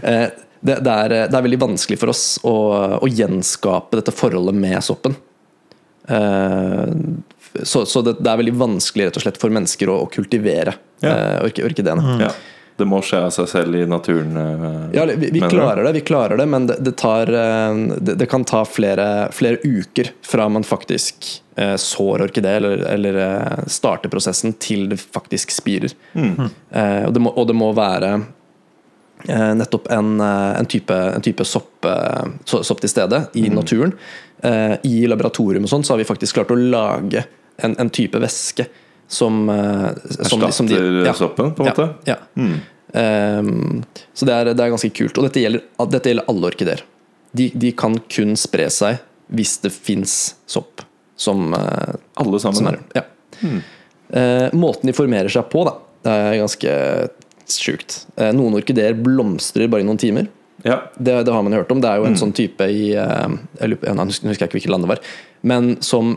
uh, 0.03 0.25
det, 0.61 0.75
det, 0.85 0.91
er, 0.93 1.13
det 1.31 1.37
er 1.37 1.45
veldig 1.47 1.59
vanskelig 1.63 1.97
for 2.01 2.11
oss 2.11 2.25
å, 2.45 2.55
å 3.01 3.07
gjenskape 3.09 3.97
dette 3.97 4.13
forholdet 4.13 4.57
med 4.61 4.77
soppen. 4.85 5.15
Uh, 6.11 6.91
så 7.63 7.85
så 7.89 8.01
det, 8.05 8.17
det 8.23 8.29
er 8.31 8.39
veldig 8.39 8.53
vanskelig 8.59 9.07
rett 9.09 9.17
og 9.19 9.25
slett 9.25 9.39
for 9.41 9.53
mennesker 9.53 9.89
å, 9.91 10.01
å 10.05 10.09
kultivere 10.11 10.75
Ja. 11.01 11.09
eh, 11.15 11.37
orki- 11.47 11.63
Mm. 11.65 12.21
Ja. 12.21 12.29
Det 12.81 12.87
må 12.89 12.99
skje 13.05 13.19
av 13.27 13.31
seg 13.35 13.47
selv 13.51 13.77
i 13.77 13.83
naturen. 13.89 14.33
eh, 14.41 14.89
Ja, 14.97 15.05
vi, 15.05 15.29
vi 15.35 15.43
klarer 15.45 15.83
det, 15.87 15.93
vi 15.99 16.01
klarer 16.07 16.37
det, 16.41 16.47
men 16.49 16.65
det, 16.69 16.79
det, 16.83 16.95
tar, 17.01 17.29
eh, 17.29 17.77
det, 18.01 18.17
det 18.21 18.27
kan 18.31 18.43
ta 18.49 18.63
flere, 18.65 19.07
flere 19.35 19.61
uker 19.63 20.09
fra 20.25 20.49
man 20.49 20.65
faktisk 20.65 21.29
eh, 21.61 21.75
sår 21.77 22.25
orkidé, 22.27 22.55
eller, 22.57 22.83
eller 22.89 23.21
starter 23.69 24.09
prosessen, 24.09 24.53
til 24.57 24.87
det 24.91 24.97
faktisk 25.03 25.53
spirer. 25.53 25.93
Mm. 26.17 26.35
Eh, 26.71 27.03
og, 27.05 27.13
det 27.13 27.21
må, 27.27 27.33
og 27.37 27.47
det 27.51 27.57
må 27.61 27.69
være 27.77 28.11
eh, 29.29 29.53
nettopp 29.61 29.89
en, 29.93 30.15
en 30.21 30.65
type, 30.71 30.97
en 31.15 31.21
type 31.25 31.45
sopp, 31.45 31.85
sopp 32.49 32.81
til 32.83 32.89
stede 32.91 33.25
i 33.37 33.47
Mm. 33.49 33.55
naturen. 33.61 33.93
Eh, 34.43 34.77
I 34.89 35.05
laboratorium 35.07 35.67
og 35.67 35.69
sånn 35.69 35.83
så 35.85 35.93
har 35.93 36.01
vi 36.01 36.09
faktisk 36.09 36.39
klart 36.39 36.49
å 36.53 36.57
lage 36.57 37.25
en, 37.61 37.75
en 37.77 37.89
type 37.93 38.17
væske 38.17 38.65
som, 39.11 39.43
som, 40.23 40.39
de- 40.39 40.51
som 40.55 40.67
de- 40.69 41.03
ja. 41.05 41.11
soppen, 41.13 41.51
på 41.53 41.61
en 41.65 41.67
måte? 41.69 41.85
Ja. 42.07 42.15
ja. 42.35 42.47
Ehm, 42.93 43.83
så 44.13 44.27
det 44.27 44.35
er, 44.35 44.51
det 44.53 44.63
er 44.63 44.73
ganske 44.73 44.91
kult. 44.95 45.17
Og 45.17 45.27
dette 45.27 45.43
gjelder, 45.43 45.63
dette 45.91 46.11
gjelder 46.11 46.31
alle 46.31 46.51
orkideer. 46.51 46.83
De, 47.37 47.47
de 47.55 47.71
kan 47.77 47.95
kun 48.11 48.35
spre 48.39 48.67
seg 48.73 48.99
hvis 49.31 49.55
det 49.63 49.71
fins 49.71 50.35
sopp 50.49 50.83
som, 51.15 51.53
uh, 51.53 51.93
Alle 52.19 52.39
som 52.43 52.55
sammen? 52.57 52.81
er 52.91 53.03
ja. 53.03 53.05
Eh, 54.11 54.47
Måten 54.57 54.89
de 54.89 54.95
formerer 54.95 55.31
seg 55.31 55.45
på, 55.53 55.61
da, 55.63 55.77
det 56.03 56.15
er 56.17 56.39
ganske 56.41 56.73
sjukt. 57.51 58.01
Uh, 58.17 58.31
Noen 58.35 58.57
orkideer 58.59 58.97
blomstrer 58.97 59.71
bare 59.71 59.85
i 59.85 59.87
noen 59.87 60.01
timer. 60.01 60.27
Ja. 60.65 60.81
Det, 60.97 61.13
det 61.25 61.31
har 61.31 61.45
man 61.45 61.55
hørt 61.55 61.71
om. 61.71 61.79
Det 61.81 61.87
er 61.87 62.01
jo 62.01 62.09
en 62.09 62.19
sånn 62.19 62.33
type 62.37 62.67
i 62.69 62.91
jeg 62.91 63.69
lurer 63.71 63.95
Nå 63.97 64.03
husker 64.11 64.27
jeg 64.29 64.37
ikke 64.43 64.59
hvilket 64.59 64.73
land 64.73 64.85
det 64.85 64.91
var. 64.91 64.99
Men 65.41 65.71
som 65.81 66.11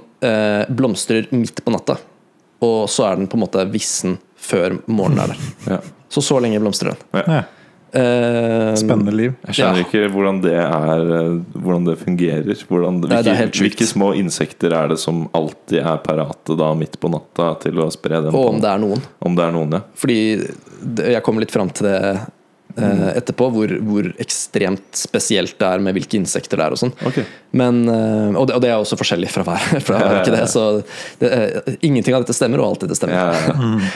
blomstrer 0.68 1.30
midt 1.32 1.62
på 1.64 1.72
natta. 1.72 1.96
Og 2.60 2.90
så 2.92 3.06
er 3.08 3.16
den 3.16 3.30
på 3.30 3.38
en 3.38 3.44
måte 3.46 3.64
vissen 3.72 4.18
før 4.44 4.78
morgenen 4.86 5.24
er 5.24 5.34
der. 5.34 5.44
ja. 5.76 5.82
Så 6.14 6.22
så 6.22 6.38
lenge 6.42 6.62
blomstrer 6.62 6.94
den. 6.94 7.22
Ja, 7.24 7.44
Uh, 7.94 8.72
spennende 8.74 9.12
liv. 9.14 9.34
Jeg 9.46 9.54
skjønner 9.54 9.78
Ja. 9.78 9.82
ikke 9.86 10.08
hvordan 10.10 10.40
det 10.42 10.54
er 10.58 11.02
eh, 11.14 11.36
Hvordan 11.54 11.84
det 11.86 11.92
fungerer. 12.00 12.62
Hvordan, 12.66 12.96
Nei, 13.04 13.06
det 13.06 13.18
hvilke, 13.22 13.34
helt 13.38 13.58
hvilke 13.62 13.86
små 13.86 14.08
insekter 14.18 14.74
er 14.74 14.88
det 14.90 14.96
som 14.98 15.28
alltid 15.30 15.78
er 15.78 16.00
parate 16.02 16.56
da 16.58 16.72
midt 16.74 16.96
på 16.98 17.06
natta 17.12 17.52
til 17.62 17.78
å 17.78 17.86
spre 17.94 18.18
den? 18.24 18.34
Og 18.34 18.48
om 18.56 18.58
det 18.58 18.66
er 18.72 18.80
noen. 18.82 19.04
om 19.22 19.36
det 19.38 19.44
er 19.44 19.54
noen, 19.54 19.76
ja. 19.78 19.80
Fordi 19.94 20.16
jeg 21.14 21.22
kommer 21.22 21.44
litt 21.44 21.54
fram 21.54 21.70
til 21.70 21.86
det 21.86 22.00
eh, 22.10 23.04
etterpå, 23.14 23.46
hvor, 23.54 23.74
hvor 23.86 24.08
ekstremt 24.26 24.98
spesielt 24.98 25.54
det 25.62 25.68
er 25.68 25.84
med 25.86 25.94
hvilke 25.94 26.18
insekter 26.18 26.58
det 26.58 26.66
er 26.66 26.74
og 26.74 26.80
sånn. 26.82 26.94
Ok. 27.06 27.20
Men, 27.54 27.84
uh, 27.86 28.34
og, 28.34 28.48
det, 28.50 28.56
og 28.56 28.64
det 28.64 28.72
er 28.72 28.80
også 28.80 28.98
forskjellig 28.98 29.30
fra 29.30 29.46
hver. 29.46 29.68
Fra 29.86 30.00
Ja, 30.00 30.02
ja, 30.02 30.08
hver 30.08 30.18
ja. 30.18 30.24
ikke 30.24 30.34
det, 30.34 30.50
så 30.50 30.66
det, 31.22 31.78
ingenting 31.86 32.18
av 32.18 32.26
dette 32.26 32.34
stemmer, 32.34 32.58
og 32.64 32.72
alt 32.74 32.88
dette 32.88 32.98
stemmer. 32.98 33.14
Ja, 33.14 33.38
ja, 33.38 33.54
ja. 33.54 33.94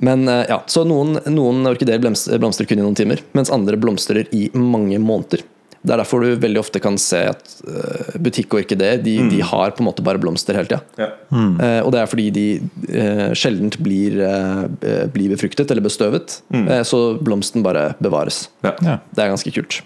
Men 0.00 0.26
eh, 0.28 0.46
ja, 0.48 0.62
så 0.70 0.84
noen, 0.88 1.18
noen 1.28 1.66
orkideer 1.68 2.00
blomstrer, 2.02 2.68
kun 2.68 2.80
i 2.80 2.84
noen 2.84 2.98
timer, 2.98 3.22
mens 3.36 3.52
andre 3.52 3.78
blomstrer 3.80 4.28
i 4.36 4.48
mange 4.56 5.00
måneder. 5.02 5.44
Det 5.80 5.94
er 5.94 6.00
derfor 6.02 6.20
du 6.20 6.34
veldig 6.36 6.60
ofte 6.60 6.80
kan 6.84 6.98
se 7.00 7.22
at 7.30 7.52
uh, 7.64 8.16
butikkorkideer 8.20 8.98
de, 9.00 9.14
de 9.32 9.38
har 9.40 9.72
på 9.72 9.80
en 9.80 9.86
måte 9.86 10.04
bare 10.04 10.20
blomster 10.20 10.58
hele 10.58 10.68
tida. 10.68 10.82
Ja. 11.00 11.06
Eh, 11.32 11.78
og 11.80 11.94
det 11.94 12.02
er 12.02 12.10
fordi 12.10 12.26
de 12.36 12.44
eh, 12.92 13.30
sjeldent 13.32 13.78
blir, 13.80 14.18
eh, 14.20 15.06
blir 15.14 15.32
befruktet 15.32 15.72
eller 15.72 15.86
bestøvet, 15.86 16.42
eh, 16.52 16.82
så 16.84 17.00
blomsten 17.24 17.64
bare 17.64 17.94
bevares. 17.96 18.42
Ja. 18.60 18.74
Ja. 18.84 18.98
Det 19.08 19.24
er 19.24 19.32
ganske 19.32 19.54
kult. 19.56 19.80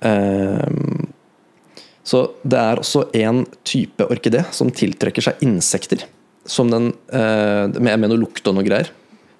Ehm, 0.00 1.12
så 2.08 2.24
det 2.40 2.58
er 2.58 2.80
også 2.80 3.04
en 3.20 3.44
type 3.68 4.08
orkidé 4.08 4.46
som 4.56 4.72
tiltrekker 4.72 5.28
seg 5.28 5.44
insekter. 5.44 6.08
Som 6.48 6.72
den, 6.72 6.88
eh, 7.12 7.68
med, 7.76 8.00
med 8.00 8.08
noe 8.10 8.24
lukt 8.24 8.48
og 8.48 8.56
noe 8.56 8.64
greier. 8.66 8.88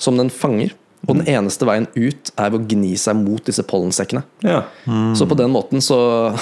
Som 0.03 0.19
den 0.19 0.33
fanger. 0.35 0.75
Og 1.09 1.17
den 1.19 1.27
eneste 1.31 1.67
veien 1.67 1.89
ut 1.97 2.31
er 2.39 2.51
ved 2.53 2.61
å 2.61 2.67
gni 2.71 2.93
seg 3.01 3.19
mot 3.19 3.43
disse 3.43 3.65
pollensekkene. 3.67 4.23
Ja. 4.47 4.61
Så 5.19 5.27
på 5.27 5.39
den 5.39 5.51
måten 5.55 5.83
så 5.83 5.99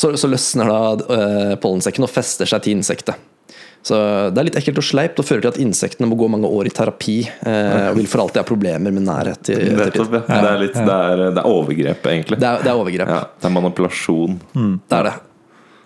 Så, 0.00 0.14
så 0.16 0.30
løsner 0.32 0.70
da 0.70 0.78
uh, 0.96 1.56
pollensekken 1.60 2.06
og 2.06 2.08
fester 2.08 2.48
seg 2.48 2.62
til 2.64 2.78
insektet. 2.78 3.18
Så 3.84 3.96
Det 4.32 4.40
er 4.40 4.46
litt 4.48 4.56
ekkelt 4.60 4.80
og 4.80 4.84
sleipt 4.84 5.20
og 5.20 5.26
fører 5.28 5.44
til 5.44 5.52
at 5.54 5.58
insektene 5.60 6.08
må 6.08 6.16
gå 6.20 6.28
mange 6.32 6.48
år 6.48 6.68
i 6.68 6.72
terapi 6.76 7.14
eh, 7.24 7.86
og 7.88 7.96
vil 7.96 8.10
for 8.12 8.20
alltid 8.26 8.42
ha 8.42 8.44
problemer 8.44 8.92
med 8.92 9.06
nærhet. 9.06 9.40
til 9.48 9.72
Nettopp, 9.72 10.18
ja. 10.18 10.20
Det 10.28 10.50
er, 10.50 10.58
litt, 10.60 10.76
det, 10.76 10.96
er, 10.96 11.22
det 11.30 11.40
er 11.40 11.48
overgrep, 11.48 12.08
egentlig. 12.12 12.40
Det 12.42 12.50
er, 12.50 12.60
det 12.60 12.68
er 12.68 12.82
overgrep. 12.82 13.08
Ja, 13.08 13.22
det 13.40 13.48
er 13.48 13.54
manipulasjon. 13.56 14.36
Det 14.52 14.98
er 14.98 15.08
det. 15.08 15.14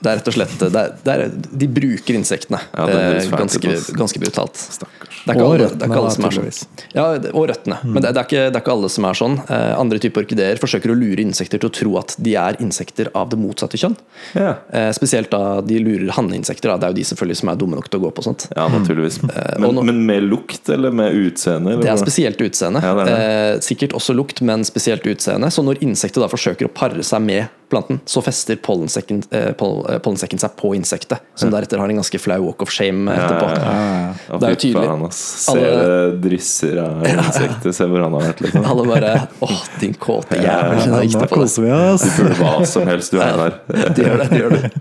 Det 0.04 0.10
er 0.12 0.18
rett 0.20 0.28
og 0.28 0.34
slett 0.36 0.54
det 0.60 0.80
er, 0.80 0.90
det 1.06 1.12
er, 1.14 1.22
De 1.64 1.66
bruker 1.78 2.16
insektene 2.18 2.58
Ja, 2.76 2.84
eh, 2.92 3.28
ganske, 3.32 3.74
ganske 3.96 4.20
brutalt. 4.20 4.58
Stakkars. 4.60 5.20
Det 5.24 5.32
er 5.32 5.38
ikke 5.38 5.44
Og 5.46 5.54
alle, 5.54 5.64
røttene, 5.64 5.96
alle 5.96 6.10
som 6.12 6.26
er 6.28 6.34
sånn. 6.36 6.48
Ja, 6.92 7.04
og 7.32 7.46
røttene. 7.48 7.78
Men 7.86 8.02
det, 8.04 8.10
er 8.12 8.26
ikke, 8.26 8.42
det 8.52 8.58
er 8.58 8.62
ikke 8.64 8.74
alle 8.74 8.90
som 8.92 9.06
er 9.08 9.16
sånn. 9.16 9.38
Eh, 9.48 9.70
andre 9.80 10.00
typer 10.02 10.26
orkideer 10.26 10.60
forsøker 10.60 10.92
å 10.92 10.96
lure 10.98 11.24
insekter 11.24 11.62
til 11.62 11.70
å 11.70 11.74
tro 11.78 11.94
at 12.02 12.14
de 12.20 12.34
er 12.36 12.58
insekter 12.60 13.08
av 13.16 13.30
det 13.32 13.38
motsatte 13.40 13.80
kjønn. 13.80 13.96
Ja. 14.36 14.54
Eh, 14.68 14.90
spesielt 14.96 15.30
da 15.32 15.60
de 15.64 15.80
lurer 15.80 16.12
hanneinsekter. 16.18 16.74
Det 16.76 16.90
er 16.90 16.92
jo 16.92 16.98
de 17.00 17.06
selvfølgelig 17.08 17.40
som 17.40 17.52
er 17.54 17.60
dumme 17.64 17.78
nok 17.80 17.88
til 17.88 18.02
å 18.02 18.04
gå 18.04 18.12
på 18.18 18.26
sånt. 18.28 18.46
ja, 18.54 18.68
naturligvis. 18.68 19.22
Men, 19.24 19.70
nå- 19.78 19.86
men 19.88 20.04
med 20.06 20.28
lukt 20.28 20.68
eller 20.74 20.92
med 20.92 21.16
utseende? 21.16 21.72
eller 21.78 21.82
Det 21.88 21.92
er 21.94 22.02
spesielt 22.04 22.44
utseende. 22.44 22.84
Ja, 22.84 22.94
det 23.00 23.08
er 23.08 23.24
Eh, 23.24 23.58
sikkert 23.64 23.94
også 23.96 24.12
lukt, 24.14 24.40
men 24.44 24.64
spesielt 24.68 25.04
utseende. 25.08 25.48
Så 25.54 25.62
når 25.64 25.80
insektet 25.82 26.20
da 26.20 26.28
forsøker 26.28 26.66
å 26.68 26.72
pare 26.74 27.00
seg 27.06 27.22
med 27.24 27.48
planten, 27.70 28.00
så 28.06 28.20
fester 28.22 28.56
pollensekken, 28.60 29.22
eh, 29.32 29.52
poll, 29.58 29.84
eh, 29.88 29.93
pollensekken 30.02 30.40
seg 30.42 30.54
på 30.58 30.72
insektet, 30.76 31.22
som 31.38 31.52
deretter 31.52 31.78
har 31.82 31.90
en 31.92 32.00
ganske 32.00 32.20
flau 32.22 32.38
walk 32.46 32.64
of 32.64 32.72
shame 32.74 33.12
etterpå. 33.12 33.50
Ja, 33.52 33.74
ja, 33.74 34.14
ja. 34.28 34.38
Det 34.40 34.48
er 34.48 34.54
jo 34.56 34.60
tydelig. 34.64 34.86
faen, 34.88 35.04
ass. 35.08 35.20
Ser 35.44 35.60
det 35.62 36.22
drysser 36.24 36.80
av 36.82 37.04
insekter. 37.10 37.76
Se 37.78 37.88
hvor 37.90 38.06
han 38.06 38.16
har 38.18 38.26
vært, 38.30 38.42
liksom. 38.46 38.66
Alle 38.72 38.86
bare 38.88 39.12
Åh, 39.44 39.60
din 39.82 39.94
kåte 40.00 40.40
jævel. 40.40 40.82
Ja, 40.84 41.02
nå 41.20 41.28
koser 41.30 41.66
vi 41.66 41.74
oss. 41.76 42.08
Burde 42.18 42.40
hva 42.40 42.56
som 42.68 42.88
helst 42.90 43.14
du 43.14 43.20
er 43.22 43.38
der. 43.40 43.60
De 43.94 44.08
gjør 44.08 44.24
det, 44.24 44.30
de 44.32 44.40
gjør 44.42 44.56
det. 44.56 44.72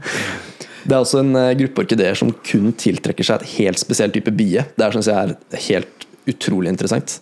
Det 0.83 0.95
er 0.95 0.99
også 0.99 1.21
en 1.21 1.35
eh, 1.39 1.51
gruppe 1.61 1.83
orkideer 1.85 2.17
som 2.19 2.31
kun 2.43 2.73
tiltrekker 2.79 3.23
seg 3.27 3.43
et 3.43 3.53
helt 3.57 3.79
spesiell 3.79 4.11
type 4.15 4.33
bie. 4.35 4.65
Det 4.75 4.83
er, 4.83 4.95
syns 4.95 5.07
jeg 5.11 5.15
er 5.35 5.61
helt 5.69 6.07
utrolig 6.27 6.69
interessant. 6.71 7.19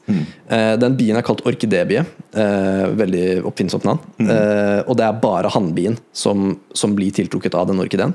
Eh, 0.49 0.75
Den 0.77 0.95
bien 0.97 1.17
er 1.17 1.21
kalt 1.25 1.41
orkidébie. 1.47 2.05
eh, 2.33 2.85
Veldig 2.95 3.43
oppfinnsomt 3.45 3.83
navn. 3.87 3.99
Eh, 4.19 4.83
Og 4.87 4.95
det 4.97 5.05
er 5.05 5.19
bare 5.21 5.49
hannbien 5.49 5.97
som, 6.13 6.59
som 6.73 6.95
blir 6.95 7.11
tiltrukket 7.11 7.55
av 7.55 7.67
den 7.67 7.79
orkideen. 7.79 8.13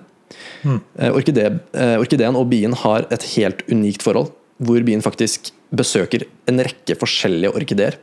Eh, 0.98 1.10
Orkide, 1.14 1.60
orkideen 2.00 2.34
og 2.36 2.48
bien 2.50 2.72
har 2.72 3.06
et 3.10 3.22
helt 3.36 3.62
unikt 3.70 4.02
forhold, 4.02 4.30
hvor 4.62 4.82
bien 4.84 5.00
faktisk 5.02 5.52
besøker 5.74 6.24
en 6.48 6.58
rekke 6.58 6.96
forskjellige 6.98 7.52
orkideer. 7.54 7.96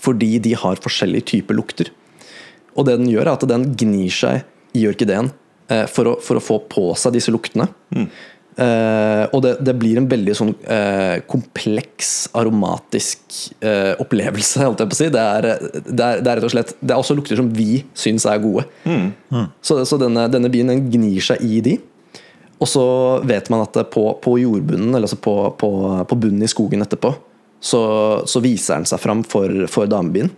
Fordi 0.00 0.38
de 0.42 0.54
har 0.58 0.76
forskjellige 0.82 1.24
typer 1.24 1.54
lukter. 1.54 1.90
Og 2.76 2.86
det 2.86 2.98
den 2.98 3.06
gjør, 3.12 3.26
er 3.28 3.32
at 3.36 3.46
den 3.48 3.68
gnir 3.78 4.10
seg 4.10 4.42
i 4.74 4.86
orkideen 4.90 5.30
for, 5.88 6.04
å, 6.10 6.14
for 6.20 6.36
å 6.36 6.42
få 6.42 6.58
på 6.68 6.88
seg 6.98 7.14
disse 7.14 7.30
luktene. 7.32 7.68
Eh, 8.54 9.24
og 9.34 9.40
det, 9.42 9.56
det 9.66 9.74
blir 9.74 9.98
en 9.98 10.06
veldig 10.06 10.34
sånn 10.38 10.52
uh, 10.68 11.18
kompleks, 11.26 12.28
aromatisk 12.38 13.38
uh, 13.64 13.98
opplevelse, 14.02 14.62
holdt 14.62 14.84
jeg 14.84 14.92
på 14.92 14.94
å 14.94 15.00
si. 15.00 15.08
Det 15.14 15.24
er, 15.24 15.48
det, 15.74 15.88
er, 15.90 16.22
det 16.22 16.30
er 16.30 16.38
rett 16.38 16.46
og 16.46 16.54
slett 16.54 16.70
Det 16.78 16.94
er 16.94 17.00
også 17.00 17.16
lukter 17.18 17.40
som 17.40 17.50
vi 17.54 17.82
syns 17.98 18.28
er 18.30 18.38
gode. 18.42 18.66
Så, 19.64 19.80
så 19.88 19.98
denne, 19.98 20.28
denne 20.30 20.52
bien 20.52 20.70
den 20.70 20.86
gnir 20.92 21.24
seg 21.24 21.42
i 21.42 21.58
de. 21.66 21.76
Og 22.62 22.70
så 22.70 22.86
vet 23.26 23.50
man 23.50 23.64
at 23.64 23.76
på, 23.92 24.06
på 24.22 24.36
jordbunnen, 24.38 24.92
eller 24.94 25.08
altså 25.08 25.18
på, 25.20 25.34
på, 25.58 25.70
på 26.06 26.18
bunnen 26.20 26.46
i 26.46 26.50
skogen 26.50 26.84
etterpå, 26.84 27.10
så, 27.64 27.82
så 28.28 28.42
viser 28.44 28.78
den 28.78 28.86
seg 28.88 29.02
fram 29.02 29.24
for, 29.26 29.66
for 29.72 29.90
damebien. 29.90 30.30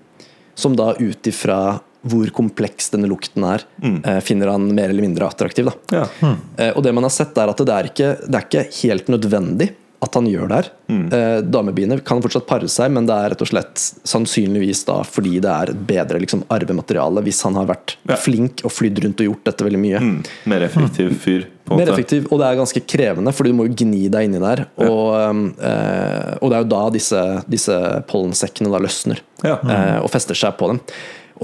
Som 0.56 0.78
da 0.78 0.94
ut 0.96 1.28
ifra 1.28 1.76
hvor 2.06 2.30
kompleks 2.34 2.90
denne 2.94 3.08
lukten 3.10 3.44
er, 3.48 3.64
mm. 3.82 3.98
finner 4.24 4.52
han 4.54 4.68
mer 4.74 4.92
eller 4.92 5.04
mindre 5.06 5.28
attraktiv. 5.28 5.70
Ja. 5.92 6.06
Mm. 6.20 6.36
og 6.74 6.82
det 6.84 6.92
man 6.94 7.06
har 7.06 7.12
sett, 7.14 7.36
er 7.38 7.50
at 7.50 7.60
det 7.66 7.74
er 7.74 7.90
ikke, 7.90 8.12
det 8.26 8.38
er 8.38 8.46
ikke 8.46 8.68
helt 8.82 9.10
nødvendig 9.12 9.72
at 10.04 10.14
han 10.18 10.26
gjør 10.28 10.48
det 10.50 10.58
her. 10.58 10.68
Mm. 10.92 11.06
damebiene 11.50 11.96
kan 12.06 12.20
fortsatt 12.22 12.46
pare 12.48 12.68
seg, 12.70 12.92
men 12.94 13.08
det 13.08 13.16
er 13.16 13.32
rett 13.32 13.42
og 13.42 13.48
slett 13.50 13.80
sannsynligvis 14.06 14.84
da 14.88 15.00
fordi 15.08 15.38
det 15.42 15.52
er 15.52 15.72
bedre 15.88 16.20
liksom, 16.22 16.44
arvemateriale, 16.52 17.22
hvis 17.26 17.42
han 17.46 17.56
har 17.58 17.68
vært 17.70 17.96
Ja. 18.06 18.18
flink 18.20 18.62
og 18.64 18.74
flydd 18.74 19.02
rundt 19.04 19.22
og 19.24 19.30
gjort 19.30 19.44
dette 19.50 19.66
veldig 19.66 19.82
mye. 19.82 20.00
Mm. 20.00 20.18
Mer 20.52 20.66
effektiv 20.68 21.16
fyr, 21.22 21.46
på 21.66 21.78
Mer 21.80 21.90
effektiv, 21.90 22.28
og 22.30 22.38
det 22.38 22.46
er 22.46 22.60
ganske 22.60 22.82
krevende, 22.86 23.32
fordi 23.34 23.50
du 23.50 23.58
må 23.58 23.66
jo 23.66 23.74
gni 23.74 24.06
deg 24.12 24.28
inni 24.28 24.38
der. 24.42 24.66
Og, 24.84 25.54
eh, 25.58 26.36
og 26.40 26.50
det 26.50 26.56
er 26.58 26.62
jo 26.62 26.70
da 26.76 26.82
disse, 26.94 27.22
disse 27.50 27.78
pollensekkene 28.06 28.70
da 28.70 28.82
løsner 28.84 29.22
Ja. 29.42 29.58
eh, 29.64 29.98
og 30.04 30.10
fester 30.12 30.34
seg 30.38 30.56
på 30.60 30.68
dem. 30.70 30.80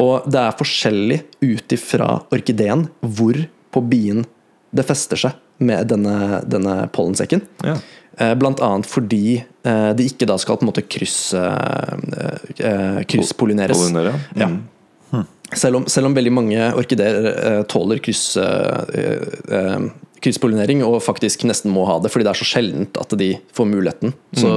Og 0.00 0.28
det 0.30 0.40
er 0.40 0.58
forskjellig 0.58 1.18
ut 1.42 1.74
ifra 1.74 2.14
orkideen 2.32 2.86
hvor 3.00 3.38
på 3.72 3.82
bien 3.88 4.24
det 4.72 4.84
fester 4.88 5.20
seg 5.20 5.36
med 5.62 5.90
denne, 5.92 6.40
denne 6.48 6.76
pollensekken. 6.94 7.42
Ja. 7.66 7.76
Eh, 8.18 8.34
Blant 8.34 8.60
annet 8.64 8.88
fordi 8.88 9.38
eh, 9.40 9.90
de 9.96 10.08
ikke 10.08 10.28
da 10.28 10.36
skal 10.40 10.58
på 10.58 10.66
en 10.66 10.72
måte 10.72 10.84
kryss, 10.84 11.32
eh, 11.36 13.00
krysspollineres. 13.08 13.78
Pollinere, 13.78 14.14
ja. 14.36 14.46
Ja. 14.46 14.50
Mm. 15.12 15.26
Selv 15.52 15.82
om, 15.82 15.86
selv 15.92 16.08
om 16.08 16.14
veldig 16.16 16.32
mange 16.32 16.68
orkideer 16.80 17.66
tåler 17.68 17.98
kryss, 18.00 18.38
krysspollinering, 20.24 20.80
og 20.86 21.02
faktisk 21.04 21.44
nesten 21.44 21.74
må 21.74 21.84
ha 21.84 21.98
det 22.00 22.08
fordi 22.14 22.24
det 22.24 22.32
er 22.32 22.40
så 22.40 22.48
sjeldent 22.48 22.96
at 22.96 23.12
de 23.20 23.34
får 23.52 23.68
muligheten, 23.68 24.14
så, 24.32 24.54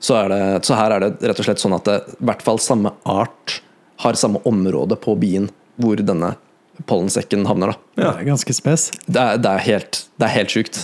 så, 0.00 0.22
er 0.22 0.32
det, 0.32 0.40
så 0.64 0.78
her 0.78 0.94
er 0.96 1.04
det 1.04 1.10
rett 1.28 1.42
og 1.42 1.48
slett 1.50 1.60
sånn 1.60 1.76
at 1.76 1.84
det, 1.84 1.98
i 2.16 2.30
hvert 2.30 2.46
fall 2.46 2.62
samme 2.64 2.94
art 3.04 3.58
har 4.02 4.18
samme 4.18 4.40
område 4.48 4.96
på 5.00 5.14
bien 5.18 5.48
hvor 5.80 5.96
denne 6.02 6.34
pollensekken 6.88 7.44
havner. 7.46 7.72
Da. 7.74 7.78
Det 8.00 8.08
er 8.08 8.28
ganske 8.32 8.54
spes. 8.56 8.88
Det, 9.06 9.20
er, 9.20 9.38
det, 9.42 9.50
er 9.50 9.62
helt, 9.66 10.02
det 10.18 10.26
er 10.28 10.34
helt 10.38 10.54
sjukt. 10.54 10.80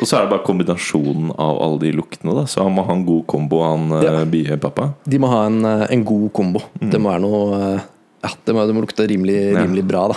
Og 0.00 0.06
så 0.08 0.16
er 0.16 0.24
det 0.24 0.32
bare 0.32 0.44
kombinasjonen 0.46 1.34
av 1.36 1.58
alle 1.62 1.80
de 1.82 1.90
luktene. 1.98 2.32
da 2.38 2.46
Så 2.48 2.62
han 2.64 2.72
må 2.76 2.84
ha 2.88 2.94
en 2.96 3.04
god 3.06 3.26
kombo, 3.28 3.60
han 3.66 3.90
Ja. 4.00 4.14
ja. 4.20 4.24
biepappa. 4.24 4.90
De 5.04 5.18
må 5.20 5.28
ha 5.28 5.42
en, 5.50 5.58
eh, 5.68 5.86
en 5.92 6.04
god 6.08 6.30
kombo. 6.32 6.62
Det 6.80 6.98
må 7.00 7.12
være 7.12 7.24
noe 7.26 7.60
eh, 7.74 7.84
Ja, 8.24 8.30
det 8.48 8.54
må, 8.56 8.64
det 8.66 8.74
må 8.74 8.82
lukte 8.86 9.04
rimelig, 9.06 9.36
Ja. 9.52 9.60
rimelig 9.62 9.84
bra, 9.86 10.06
da. 10.08 10.16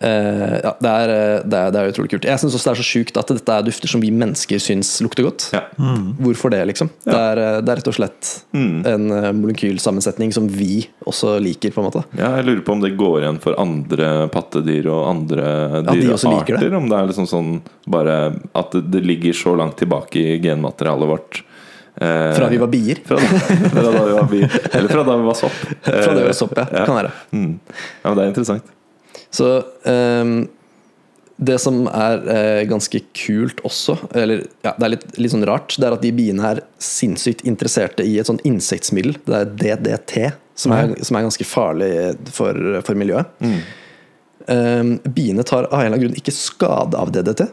Eh, 0.00 0.54
ja, 0.64 0.70
det 0.80 0.90
er, 0.90 1.10
eh, 1.12 1.42
det, 1.44 1.58
er, 1.58 1.72
det 1.74 1.80
er 1.82 1.90
utrolig 1.92 2.08
kult. 2.14 2.24
Jeg 2.24 2.40
syns 2.40 2.54
også 2.56 2.70
det 2.70 2.72
er 2.72 2.78
så 2.80 2.86
sjukt 2.88 3.18
at 3.20 3.28
dette 3.34 3.52
er 3.58 3.66
dufter 3.66 3.90
som 3.92 4.00
vi 4.00 4.08
mennesker 4.16 4.62
syns 4.62 4.94
lukter 5.04 5.26
godt. 5.26 5.50
Ja. 5.52 5.60
Hvorfor 6.16 6.52
det, 6.54 6.62
liksom? 6.70 6.88
Det, 7.04 7.12
er, 7.16 7.40
eh, 7.42 7.58
det 7.60 7.74
er 7.74 7.80
rett 7.82 7.90
og 7.92 7.96
slett 7.98 8.30
Mm. 8.56 8.80
en 8.88 9.04
molekylsammensetning 9.42 10.32
som 10.34 10.48
vi 10.50 10.86
også 11.06 11.36
liker, 11.44 11.70
på 11.74 11.82
en 11.82 11.86
måte. 11.90 12.02
ja, 12.18 12.30
Jeg 12.38 12.46
lurer 12.48 12.64
på 12.66 12.72
om 12.72 12.80
det 12.82 12.94
går 12.98 13.20
igjen 13.22 13.38
for 13.44 13.54
andre 13.60 14.08
pattedyr 14.32 14.88
og 14.90 15.04
andre 15.12 15.44
dyrearter. 15.84 16.48
Ja, 16.48 16.56
de 16.70 16.76
Om 16.80 16.88
det 16.88 16.98
er 16.98 17.06
liksom 17.12 17.28
sånn 17.28 17.52
bare 17.86 18.16
at 18.56 18.72
det, 18.90 19.04
ligger 19.04 19.32
så 19.36 19.54
langt 19.56 19.76
tilbake 19.76 20.16
i 20.16 20.40
genmaterialet 20.40 21.08
vårt. 21.12 21.42
eh, 22.00 22.32
Fra 22.34 22.48
vi 22.48 22.56
var 22.56 22.68
bier. 22.72 22.98
fra, 23.04 23.16
da, 23.16 23.38
fra 23.68 23.82
da 23.92 24.04
vi 24.08 24.12
var 24.16 24.28
bier. 24.32 24.60
Eller 24.72 24.88
fra 24.88 25.04
da 25.04 25.16
vi 25.16 25.24
var 25.28 25.34
sopp. 25.34 25.52
Fra 25.84 26.14
det 26.14 26.20
vi 26.22 26.26
var 26.32 26.38
sopp, 26.40 26.56
ja. 26.56 26.66
ja. 26.72 26.84
Kan 26.88 26.96
være. 26.96 27.10
Mm. 27.32 27.58
Ja, 28.02 28.08
men 28.08 28.16
det 28.16 28.24
er 28.24 28.28
interessant. 28.34 28.76
Så 29.34 29.50
um, 29.84 30.48
det 31.40 31.56
som 31.62 31.86
er 31.88 32.24
eh, 32.28 32.62
ganske 32.68 33.00
kult 33.16 33.62
også, 33.64 33.94
eller 34.12 34.42
ja, 34.60 34.74
det 34.76 34.84
er 34.84 34.92
litt, 34.92 35.06
litt 35.16 35.32
sånn 35.32 35.46
rart, 35.48 35.72
det 35.80 35.86
er 35.88 35.96
at 35.96 36.02
de 36.04 36.10
biene 36.12 36.50
er 36.50 36.62
sinnssykt 36.82 37.46
interesserte 37.48 38.04
i 38.04 38.18
et 38.20 38.28
sånt 38.28 38.44
insektmiddel. 38.48 39.16
Det 39.24 39.38
er 39.38 39.54
DDT, 39.62 40.16
som 40.60 40.74
er, 40.76 40.92
som 41.06 41.16
er 41.16 41.24
ganske 41.24 41.46
farlig 41.48 41.92
for, 42.34 42.82
for 42.84 43.00
miljøet. 43.00 43.32
Ehm, 44.50 44.98
biene 45.04 45.44
tar 45.46 45.68
av 45.70 45.78
en 45.78 45.86
eller 45.86 45.94
annen 45.94 46.04
grunn 46.04 46.20
ikke 46.20 46.34
skade 46.34 46.98
av 46.98 47.12
DDT. 47.14 47.46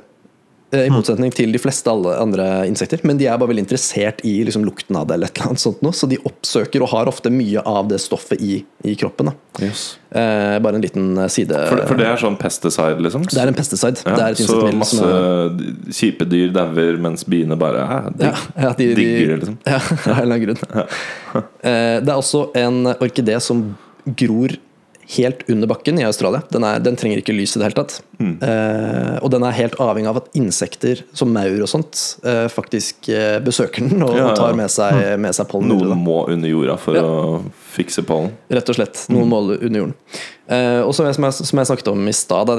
Eh, 0.71 0.85
I 0.87 0.91
motsetning 0.91 1.31
til 1.35 1.53
de 1.53 1.59
fleste 1.61 1.91
andre 1.91 2.47
insekter. 2.67 3.01
Men 3.07 3.19
de 3.19 3.27
er 3.27 3.37
bare 3.39 3.51
veldig 3.51 3.63
interessert 3.65 4.23
i 4.27 4.33
liksom, 4.47 4.65
lukten 4.67 4.97
av 4.99 5.07
det, 5.07 5.17
eller 5.17 5.31
et 5.31 5.39
eller 5.39 5.53
annet 5.53 5.63
sånt 5.63 5.83
noe, 5.85 5.95
så 5.95 6.09
de 6.09 6.19
oppsøker 6.27 6.83
og 6.83 6.91
har 6.93 7.11
ofte 7.11 7.31
mye 7.33 7.63
av 7.67 7.87
det 7.91 7.99
stoffet 8.03 8.41
i, 8.43 8.59
i 8.87 8.95
kroppen. 8.99 9.31
Yes. 9.63 9.85
Eh, 10.11 10.57
bare 10.63 10.77
en 10.79 10.83
liten 10.85 11.09
eh, 11.17 11.29
side 11.31 11.55
For, 11.71 11.83
for 11.89 11.99
det 11.99 12.09
er 12.09 12.21
sånn 12.21 12.37
pesticide, 12.39 12.99
liksom? 13.03 13.25
Det 13.31 13.41
er 13.41 13.51
en 13.51 13.57
pesticide. 13.57 14.03
Ja, 14.05 14.13
det 14.15 14.27
er 14.27 14.35
et 14.37 14.43
så 14.43 14.59
insektmiddel 14.67 14.77
masse 14.83 15.97
kjipe 15.97 16.27
dyr 16.29 16.53
dauer, 16.55 17.01
mens 17.07 17.25
biene 17.27 17.57
bare 17.59 17.87
er 17.87 18.07
de, 18.13 18.29
ja, 18.29 18.45
ja, 18.67 18.75
de, 18.77 18.91
de, 18.91 18.95
digger 19.01 19.33
det, 19.33 19.41
liksom. 19.43 19.59
Ja, 19.73 19.81
av 19.81 20.13
en 20.13 20.21
eller 20.21 20.37
annen 20.37 20.45
grunn. 20.45 20.87
Eh, 21.67 21.97
Det 22.03 22.13
er 22.13 22.15
også 22.15 22.47
en 22.57 22.93
orkidé 22.97 23.39
som 23.43 23.69
gror 24.17 24.55
helt 25.15 25.49
under 25.49 25.69
bakken 25.71 25.99
i 25.99 26.03
Australia. 26.03 26.41
Den, 26.51 26.65
er, 26.67 26.81
den 26.83 26.97
trenger 26.99 27.21
ikke 27.21 27.35
lys 27.35 27.55
i 27.55 27.61
det 27.61 27.67
hele 27.69 27.77
tatt. 27.77 27.97
Mm. 28.19 28.33
Eh, 28.43 29.13
og 29.23 29.31
den 29.31 29.45
er 29.47 29.55
helt 29.55 29.77
avhengig 29.79 30.09
av 30.11 30.19
at 30.19 30.29
insekter 30.35 31.03
som 31.15 31.31
maur 31.31 31.63
og 31.63 31.69
sånt 31.71 32.01
eh, 32.27 32.47
faktisk 32.51 33.07
eh, 33.13 33.37
besøker 33.43 33.87
den 33.87 34.03
og 34.03 34.17
Ja, 34.17 34.29
ja. 34.29 34.35
tar 34.35 34.57
med 34.59 34.71
seg, 34.73 34.99
med 35.23 35.37
seg 35.37 35.47
pollen. 35.51 35.71
Noen 35.71 36.03
må 36.03 36.19
under 36.27 36.51
jorda 36.51 36.75
for 36.81 36.99
Ja. 36.99 37.05
å 37.07 37.39
fikse 37.77 38.03
pollen. 38.07 38.33
Rett 38.51 38.73
og 38.73 38.79
slett. 38.79 39.05
Noen 39.13 39.31
må 39.31 39.41
under 39.55 39.79
jorden. 39.83 39.95
Eh, 40.47 40.81
og 40.83 40.93
som 40.95 41.07
jeg, 41.07 41.15
som, 41.15 41.59
jeg, 41.59 41.71
snakket 41.71 41.91
om 41.91 42.07
i 42.07 42.15
stad, 42.15 42.51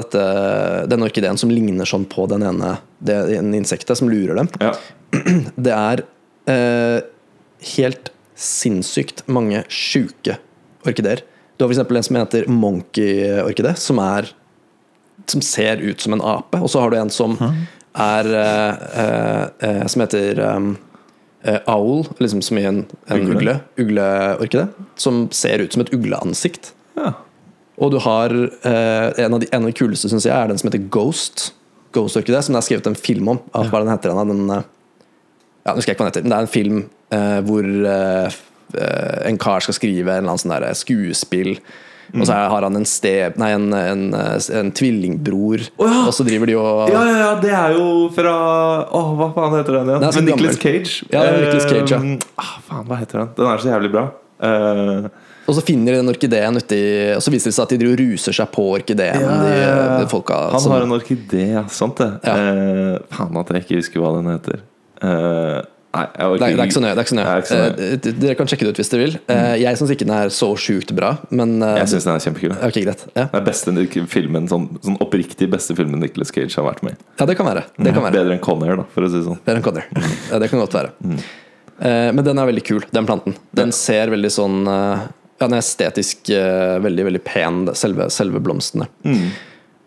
denne 0.89 1.09
orkideen 1.09 1.37
som 1.41 1.53
ligner 1.53 1.89
sånn 1.89 2.07
på 2.09 2.25
den 2.31 2.45
ene 2.49 2.77
det 2.99 3.15
ene 3.37 3.57
insektet 3.61 3.97
som 3.97 4.09
lurer 4.11 4.41
dem. 4.41 4.49
Ja. 4.61 4.73
Det 5.69 5.73
er 5.73 6.03
eh, 6.49 6.99
helt 7.75 8.11
sinnssykt 8.39 9.25
mange 9.27 9.63
sjuke 9.71 10.37
orkideer. 10.87 11.23
Du 11.59 11.65
har 11.65 11.73
f.eks. 11.73 11.81
en 11.91 12.03
som 12.07 12.15
heter 12.15 12.45
monkey-orkidé, 12.47 13.73
som 13.75 13.99
er 13.99 14.29
som 15.29 15.41
ser 15.43 15.81
ut 15.83 16.01
som 16.01 16.15
en 16.15 16.21
ape. 16.23 16.61
Og 16.63 16.71
så 16.71 16.79
har 16.81 16.93
du 16.93 16.97
en 16.97 17.11
som 17.11 17.35
er 17.99 18.29
eh, 18.39 18.85
eh, 19.03 19.41
eh, 19.67 19.81
Som 19.91 20.01
heter 20.05 20.39
um, 20.39 20.69
owl, 21.67 22.05
liksom 22.23 22.41
som 22.41 22.57
i 22.57 22.63
en, 22.65 22.79
en 23.11 23.25
Ugle. 23.27 23.35
ugle. 23.35 23.55
Ugleorkidé. 23.77 24.67
Som 24.95 25.27
ser 25.35 25.59
ut 25.59 25.75
som 25.75 25.83
et 25.83 25.91
ugleansikt. 25.93 26.71
ja. 26.99 27.13
Og 27.79 27.93
du 27.93 27.99
har 28.03 28.33
eh, 28.35 29.23
en, 29.23 29.33
av 29.33 29.39
de, 29.39 29.47
en 29.55 29.63
av 29.63 29.69
de 29.69 29.75
kuleste, 29.79 30.09
syns 30.11 30.25
jeg, 30.27 30.35
er 30.35 30.49
den 30.51 30.57
som 30.59 30.67
heter 30.67 30.81
Ghost. 30.91 31.53
Ghost 31.95 32.17
Orkidé, 32.19 32.41
som 32.43 32.51
det 32.57 32.59
er 32.59 32.65
skrevet 32.67 32.89
en 32.91 32.97
film 32.99 33.29
om. 33.31 33.39
Av, 33.55 33.69
Hva 33.71 33.79
den 33.79 33.91
heter 33.93 34.11
den? 34.17 34.33
den 34.33 34.49
ja, 34.51 35.71
nå 35.71 35.77
husker 35.77 35.93
jeg 35.93 35.95
ikke 35.95 36.03
hva 36.03 36.09
den 36.09 36.11
heter. 36.11 36.25
men 36.25 36.33
Det 36.33 36.39
er 36.39 36.47
en 36.47 36.51
film 36.51 36.81
eh, 37.15 37.37
hvor 37.47 37.69
eh, 37.93 38.39
en 38.73 39.37
kar 39.41 39.63
skal 39.65 39.77
skrive 39.77 40.13
en 40.13 40.23
eller 40.23 40.35
annen 40.35 40.43
sånn 40.43 40.55
der 40.55 40.73
skuespill. 40.77 41.55
Og 42.17 42.25
så 42.25 42.33
har 42.33 42.65
han 42.65 42.77
en, 42.79 42.85
ste, 42.89 43.11
nei, 43.37 43.51
en, 43.53 43.67
en, 43.75 44.03
en 44.15 44.71
tvillingbror, 44.73 45.61
oh, 45.77 45.85
ja! 45.85 45.99
og 46.09 46.13
så 46.15 46.25
driver 46.25 46.49
de 46.49 46.55
og 46.57 46.89
Ja, 46.89 47.03
ja, 47.05 47.17
ja, 47.19 47.31
det 47.43 47.51
er 47.53 47.75
jo 47.77 47.87
fra 48.15 48.33
oh, 48.97 49.11
hva 49.19 49.29
faen 49.35 49.57
heter 49.59 49.77
den 49.77 49.91
igjen? 49.93 50.05
Med 50.07 50.29
Nicolas. 50.31 50.57
Cage. 50.57 51.05
Ja, 51.11 51.21
det 51.21 51.35
er 51.35 51.43
Nicolas 51.43 51.69
Cage, 51.69 51.93
ja. 51.93 51.99
Uh, 52.01 52.41
ah, 52.41 52.55
faen, 52.65 52.87
hva 52.89 52.99
heter 53.03 53.21
den? 53.21 53.31
Den 53.37 53.51
er 53.51 53.61
så 53.61 53.71
jævlig 53.75 53.93
bra. 53.93 54.05
Uh, 54.39 55.09
Og 55.49 55.57
så 55.57 55.63
finner 55.67 55.91
de 55.91 55.99
den 55.99 56.07
orkideen 56.13 56.55
uti 56.61 56.77
Og 57.17 57.19
så 57.25 57.31
viser 57.33 57.49
det 57.49 57.55
seg 57.57 57.65
at 57.65 57.73
de 57.73 57.79
driver 57.81 57.99
ruser 57.99 58.37
seg 58.37 58.51
på 58.55 58.63
orkideen. 58.77 59.19
Ja, 59.19 59.33
de, 59.43 59.57
de 59.99 60.09
folka 60.09 60.37
han 60.53 60.63
som- 60.63 60.73
har 60.73 60.85
en 60.87 60.95
orkidé, 60.95 61.45
ja. 61.59 61.65
Sant 61.73 61.99
det. 62.01 62.09
Ja. 62.23 62.37
Eh, 62.39 62.95
faen 63.19 63.41
at 63.43 63.53
jeg 63.53 63.67
ikke 63.67 63.83
husker 63.83 64.01
hva 64.01 64.15
den 64.17 64.31
heter. 64.33 64.63
Eh, 65.05 65.59
nei, 65.95 66.03
det, 66.13 66.21
er, 66.21 66.33
det 66.39 66.47
er 66.49 66.61
ikke 66.67 66.75
så 66.75 66.81
nøye. 66.83 66.93
Ikke 66.93 67.11
så 67.11 67.17
nøye. 67.17 67.33
Ikke 67.41 67.49
så 67.49 67.57
nøye. 67.59 67.87
Eh, 67.89 68.13
dere 68.21 68.35
kan 68.37 68.49
sjekke 68.51 68.67
det 68.67 68.73
ut 68.73 68.79
hvis 68.81 68.91
dere 68.93 69.05
vil. 69.07 69.17
Eh, 69.33 69.53
jeg 69.63 69.79
syns 69.79 69.93
ikke 69.95 70.05
den 70.07 70.15
er 70.15 70.31
så 70.33 70.49
sjukt 70.61 70.93
bra, 70.97 71.11
men 71.33 71.57
eh, 71.65 71.75
Jeg 71.81 71.91
syns 71.93 72.07
den 72.07 72.13
er 72.13 72.23
kjempekul. 72.27 72.55
Okay. 72.69 72.85
Ja. 72.85 73.25
Det 73.25 73.41
er 73.41 73.45
beste 73.47 73.73
filmen, 74.13 74.49
sånn, 74.51 74.69
sånn 74.85 74.97
oppriktig 75.03 75.49
beste 75.51 75.75
filmen 75.77 76.01
Nicholas 76.03 76.33
Cage 76.35 76.53
har 76.59 76.67
vært 76.67 76.85
med 76.85 76.97
i. 76.97 77.01
ja, 77.19 77.27
det 77.29 77.35
kan 77.39 77.49
være. 77.49 77.65
Det 77.77 77.93
kan 77.95 78.05
være. 78.05 78.19
Bedre 78.19 78.37
enn 78.37 78.43
Conair, 78.45 78.81
da, 78.83 78.87
for 78.93 79.07
å 79.07 79.09
si 79.11 79.17
det 79.17 79.25
sånn. 79.27 79.41
Bedre 79.45 79.61
enn 79.61 79.65
Connor. 79.65 79.89
Ja, 80.29 80.41
det 80.43 80.51
kan 80.53 80.61
godt 80.61 80.77
være. 80.77 80.93
Eh, 81.09 82.09
men 82.13 82.23
den 82.27 82.41
er 82.41 82.49
veldig 82.51 82.65
kul, 82.69 82.85
den 82.93 83.09
planten. 83.09 83.37
Den 83.55 83.73
ser 83.75 84.11
veldig 84.13 84.33
sånn 84.35 84.57
Ja, 84.69 85.47
den 85.47 85.55
er 85.55 85.61
estetisk 85.63 86.27
veldig, 86.83 87.05
veldig 87.07 87.21
pen, 87.23 87.61
selve, 87.79 88.09
selve 88.11 88.41
blomstene. 88.43 88.89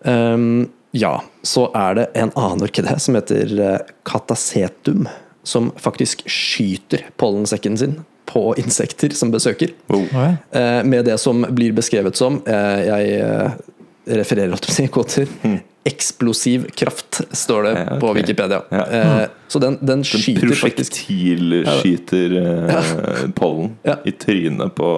Um, 0.09 0.65
ja, 0.97 1.13
så 1.45 1.67
er 1.77 1.99
det 1.99 2.07
en 2.17 2.33
annen 2.33 2.65
orkidé 2.65 2.95
som 3.01 3.19
heter 3.19 3.53
catasetum, 4.09 5.05
som 5.43 5.73
faktisk 5.77 6.23
skyter 6.31 7.07
pollensekken 7.17 7.79
sin 7.79 8.01
på 8.33 8.55
insekter 8.57 9.11
som 9.11 9.31
besøker. 9.31 9.73
Wow. 9.87 10.07
Eh, 10.51 10.85
med 10.85 11.05
det 11.05 11.19
som 11.19 11.47
blir 11.51 11.73
beskrevet 11.77 12.17
som 12.17 12.41
eh, 12.47 12.81
Jeg 12.87 13.19
eh, 13.21 13.51
refererer 14.17 14.55
alt 14.55 14.67
på 14.67 14.73
å 14.73 14.89
kvoter. 14.97 15.29
Eksplosiv 15.85 16.69
kraft, 16.79 17.21
står 17.35 17.63
det 17.67 17.73
Ja, 17.75 17.83
okay. 17.87 18.01
på 18.01 18.13
Wikipedia. 18.15 18.63
Ja. 18.71 18.87
Eh, 18.87 19.23
så 19.49 19.59
den, 19.59 19.79
den 19.81 20.05
skyter 20.07 20.55
faktisk 20.55 21.01
Prosjektilskyter 21.11 22.37
ja. 22.39 22.83
pollen 23.35 23.77
Ja. 23.83 23.99
i 24.07 24.15
trynet 24.15 24.75
på 24.79 24.89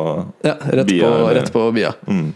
ja, 0.45 0.55
rett, 0.69 0.87
Bia, 0.87 1.09
på, 1.09 1.29
rett 1.35 1.53
på 1.53 1.71
bia. 1.73 1.95
Mm. 2.07 2.33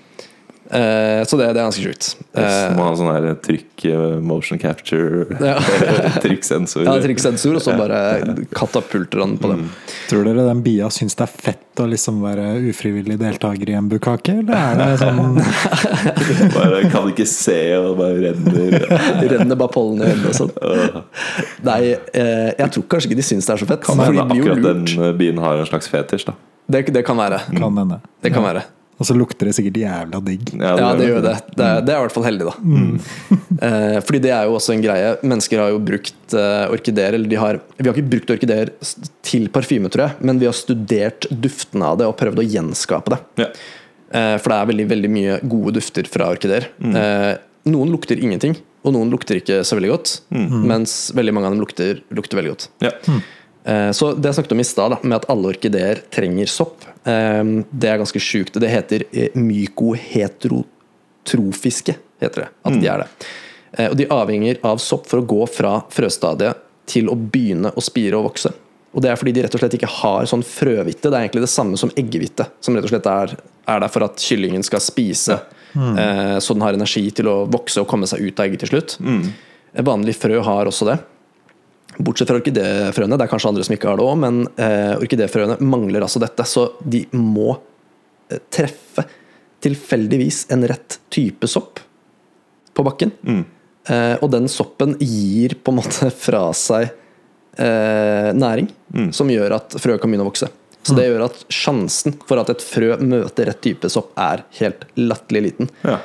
Eh, 0.70 1.24
så 1.24 1.36
det, 1.40 1.46
det 1.56 1.60
er 1.62 1.64
ganske 1.68 1.80
sjukt. 1.82 2.08
Yes, 2.36 2.56
Eh, 2.58 2.74
må 2.76 2.84
ha 2.84 2.90
sånn 2.98 3.08
her 3.08 3.26
trykk, 3.40 3.84
eh, 3.88 4.18
motion 4.20 4.58
capture, 4.60 5.24
ja. 5.40 5.54
trykksensor. 6.24 6.84
ja, 6.84 6.96
trykksensor, 7.00 7.56
og 7.56 7.64
så 7.64 7.72
bare 7.78 8.00
katapulter 8.52 9.22
han 9.24 9.36
på 9.40 9.52
dem. 9.54 9.62
Tror 10.10 10.28
dere 10.28 10.44
den 10.50 10.60
bia 10.66 10.90
syns 10.92 11.16
det 11.16 11.24
er 11.24 11.32
fett 11.48 11.80
å 11.80 11.86
liksom 11.88 12.20
være 12.24 12.50
ufrivillig 12.68 13.16
deltaker 13.20 13.70
i 13.70 13.76
en 13.78 13.88
bukkake, 13.88 14.40
eller 14.42 14.58
er 14.58 14.80
det 14.82 14.88
sånn 15.00 15.38
Bare 16.56 16.82
kan 16.90 17.08
ikke 17.12 17.26
se, 17.30 17.58
og 17.78 17.96
bare 18.00 18.18
renner. 18.28 18.78
Renner 19.30 19.56
bare 19.58 19.72
pollen 19.72 20.02
i 20.02 20.10
øynene 20.10 20.32
og 20.32 20.36
sånn. 20.36 20.52
Nei, 21.64 21.80
eh, 22.12 22.48
jeg 22.58 22.72
tror 22.74 22.88
kanskje 22.92 23.12
ikke 23.12 23.20
de 23.22 23.28
syns 23.30 23.48
det 23.48 23.54
er 23.56 23.62
så 23.62 23.68
fett. 23.70 23.86
Kan 23.86 24.02
hende 24.02 24.26
akkurat 24.26 24.64
den 24.68 25.16
bien 25.20 25.38
har 25.42 25.60
en 25.62 25.70
slags 25.70 25.88
fetisj, 25.92 26.28
da. 26.28 26.36
Det, 26.68 26.82
det 26.92 27.04
kan 27.06 27.16
være. 27.16 27.40
Kan 27.56 27.78
hende. 27.80 28.02
Det 28.20 28.34
kan 28.34 28.44
være. 28.44 28.66
Og 28.98 29.06
så 29.06 29.14
lukter 29.14 29.46
det 29.46 29.54
sikkert 29.54 29.78
jævla 29.78 30.20
digg. 30.26 30.50
Ja, 30.58 30.90
det 30.98 31.06
gjør 31.06 31.22
det. 31.22 31.34
Det 31.54 31.64
er, 31.64 31.82
det 31.86 31.92
er 31.94 32.00
i 32.00 32.04
hvert 32.04 32.14
fall 32.16 32.28
heldig, 32.28 32.50
da. 32.50 32.56
Eh, 33.58 33.96
fordi 34.06 34.20
det 34.22 34.30
er 34.30 34.44
jo 34.46 34.52
også 34.54 34.70
en 34.76 34.82
greie. 34.84 35.06
Mennesker 35.26 35.58
har 35.58 35.72
jo 35.72 35.80
brukt 35.82 36.34
eh, 36.38 36.70
orkideer 36.70 37.16
Eller 37.16 37.26
de 37.26 37.38
har 37.40 37.56
Vi 37.74 37.88
har 37.88 37.96
ikke 37.96 38.12
brukt 38.12 38.30
orkideer 38.30 38.70
til 39.26 39.48
parfyme, 39.50 39.90
tror 39.90 40.04
jeg, 40.04 40.26
men 40.30 40.38
vi 40.38 40.46
har 40.46 40.54
studert 40.54 41.26
duften 41.32 41.82
av 41.82 41.98
det 41.98 42.06
og 42.06 42.14
prøvd 42.20 42.38
å 42.38 42.46
gjenskape 42.46 43.16
det. 43.16 43.18
Ja. 43.42 43.48
Eh, 44.14 44.36
for 44.38 44.52
det 44.52 44.60
er 44.60 44.70
veldig, 44.70 44.86
veldig 44.94 45.10
mye 45.12 45.40
gode 45.42 45.74
dufter 45.80 46.06
fra 46.10 46.30
orkideer. 46.36 46.68
Eh, 46.78 47.32
noen 47.68 47.90
lukter 47.92 48.20
ingenting, 48.22 48.54
og 48.86 48.94
noen 48.94 49.10
lukter 49.12 49.40
ikke 49.40 49.60
så 49.66 49.76
veldig 49.78 49.90
godt. 49.96 50.14
Mens 50.30 50.96
veldig 51.18 51.34
mange 51.34 51.50
av 51.50 51.56
dem 51.56 51.64
lukter, 51.64 52.04
lukter 52.14 52.38
veldig 52.38 52.54
godt. 52.54 52.68
Ja. 52.84 52.94
Eh, 52.94 53.34
Så 53.92 54.14
det 54.16 54.28
jeg 54.30 54.36
snakket 54.38 54.54
om 54.54 54.60
i 54.62 54.64
stad, 54.64 54.94
med 55.02 55.16
at 55.18 55.26
alle 55.32 55.48
orkideer 55.52 55.96
trenger 56.14 56.46
sopp, 56.48 56.84
eh, 57.04 57.44
det 57.68 57.88
er 57.90 57.98
ganske 58.00 58.20
sjukt. 58.22 58.60
Det 58.60 58.68
heter 58.70 59.02
eh, 59.12 59.28
mykoheterotrofiske, 59.36 61.94
heter 62.22 62.40
det. 62.44 62.48
At 62.64 62.80
de 62.80 62.86
er 62.88 62.98
det. 63.02 63.08
Eh, 63.72 63.88
Og 63.90 63.96
de 64.00 64.06
avhenger 64.14 64.56
av 64.64 64.76
sopp 64.80 65.06
for 65.10 65.18
å 65.20 65.26
gå 65.28 65.46
fra 65.52 65.82
frøstadiet 65.92 66.54
til 66.88 67.08
å 67.12 67.16
begynne 67.18 67.70
å 67.76 67.80
spire 67.84 68.16
og 68.16 68.24
vokse. 68.30 68.50
Og 68.96 69.02
det 69.04 69.10
er 69.12 69.16
fordi 69.20 69.36
de 69.36 69.42
rett 69.44 69.54
og 69.54 69.60
slett 69.60 69.76
ikke 69.76 69.96
har 69.98 70.22
sånn 70.30 70.46
frøhvite. 70.46 71.04
Det 71.04 71.12
er 71.12 71.22
egentlig 71.26 71.44
det 71.44 71.52
samme 71.52 71.76
som 71.76 71.92
eggehvite, 71.92 72.44
som 72.64 72.72
rett 72.74 72.86
og 72.88 72.92
slett 72.94 73.10
er, 73.12 73.28
er 73.68 73.78
der 73.84 73.92
for 73.92 74.00
at 74.06 74.16
kyllingen 74.24 74.64
skal 74.64 74.80
spise, 74.80 75.36
mm. 75.76 76.40
så 76.40 76.56
den 76.56 76.64
har 76.64 76.72
energi 76.72 77.04
til 77.12 77.28
å 77.28 77.44
vokse 77.52 77.84
og 77.84 77.90
komme 77.90 78.08
seg 78.08 78.24
ut 78.24 78.40
av 78.40 78.48
egget 78.48 78.64
til 78.64 78.72
slutt. 78.72 78.96
Mm. 79.04 79.28
Vanlig 79.84 80.16
frø 80.16 80.40
har 80.40 80.64
også 80.72 80.88
det. 80.88 80.96
Bortsett 81.98 82.30
fra 82.30 82.38
orkidéfrøene, 82.38 83.18
det 83.18 83.26
er 83.26 83.30
kanskje 83.30 83.50
andre 83.50 83.66
som 83.66 83.74
ikke 83.74 83.90
har 83.90 83.98
det 83.98 84.06
òg, 84.06 84.18
men 84.22 84.42
eh, 84.60 84.94
orkidéfrøene 84.98 85.58
mangler 85.66 86.06
altså 86.06 86.22
dette. 86.22 86.46
Så 86.46 86.68
de 86.82 87.02
må 87.16 87.56
eh, 88.30 88.40
treffe 88.54 89.04
tilfeldigvis 89.64 90.44
en 90.54 90.62
rett 90.70 91.00
type 91.10 91.50
sopp 91.50 91.82
på 92.74 92.84
bakken. 92.86 93.14
Eh, 93.88 94.14
og 94.22 94.30
den 94.30 94.46
soppen 94.52 94.94
gir 95.02 95.56
på 95.58 95.74
en 95.74 95.80
måte 95.80 96.12
fra 96.26 96.46
seg 96.56 96.86
eh, 96.86 98.30
næring 98.36 98.70
som 99.14 99.30
gjør 99.32 99.58
at 99.58 99.78
frø 99.82 99.98
kan 99.98 100.10
begynne 100.10 100.26
å 100.26 100.30
vokse. 100.30 100.50
Så 100.88 100.94
det 100.96 101.08
gjør 101.08 101.26
at 101.26 101.40
sjansen 101.52 102.14
for 102.28 102.40
at 102.40 102.48
et 102.52 102.62
frø 102.64 102.94
møter 103.02 103.50
rett 103.50 103.60
type 103.64 103.90
sopp, 103.92 104.14
er 104.16 104.44
helt 104.60 104.86
latterlig 104.96 105.42
liten. 105.50 105.68
Ja. 105.82 105.98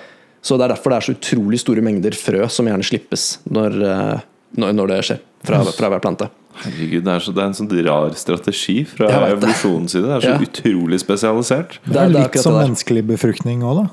Så 0.43 0.57
det 0.59 0.65
er 0.65 0.73
derfor 0.73 0.91
det 0.91 0.97
er 0.97 1.05
så 1.07 1.15
utrolig 1.15 1.59
store 1.61 1.83
mengder 1.85 2.15
frø 2.17 2.49
som 2.51 2.67
gjerne 2.67 2.83
slippes 2.83 3.27
når, 3.47 3.77
eh, 3.87 4.23
når, 4.57 4.73
når 4.77 4.87
det 4.93 4.99
skjer 5.07 5.19
fra, 5.43 5.59
fra 5.65 5.89
hver 5.93 6.01
plante. 6.03 6.29
Herregud, 6.63 7.01
det 7.03 7.09
er, 7.15 7.19
så, 7.25 7.31
det 7.33 7.41
er 7.41 7.49
en 7.49 7.55
sånn 7.57 7.71
rar 7.87 8.13
strategi 8.19 8.83
fra 8.85 9.07
evolusjonens 9.31 9.95
side. 9.95 10.05
Det 10.05 10.13
er 10.19 10.21
så 10.27 10.35
Ja. 10.35 10.45
utrolig 10.45 10.99
spesialisert. 11.01 11.79
Det 11.83 11.93
Det 11.93 12.01
er 12.03 12.09
det 12.13 12.19
litt 12.19 12.37
som 12.43 12.53
det 12.53 12.67
menneskelig 12.67 13.03
befruktning 13.09 13.63
òg, 13.65 13.81
da. 13.83 13.89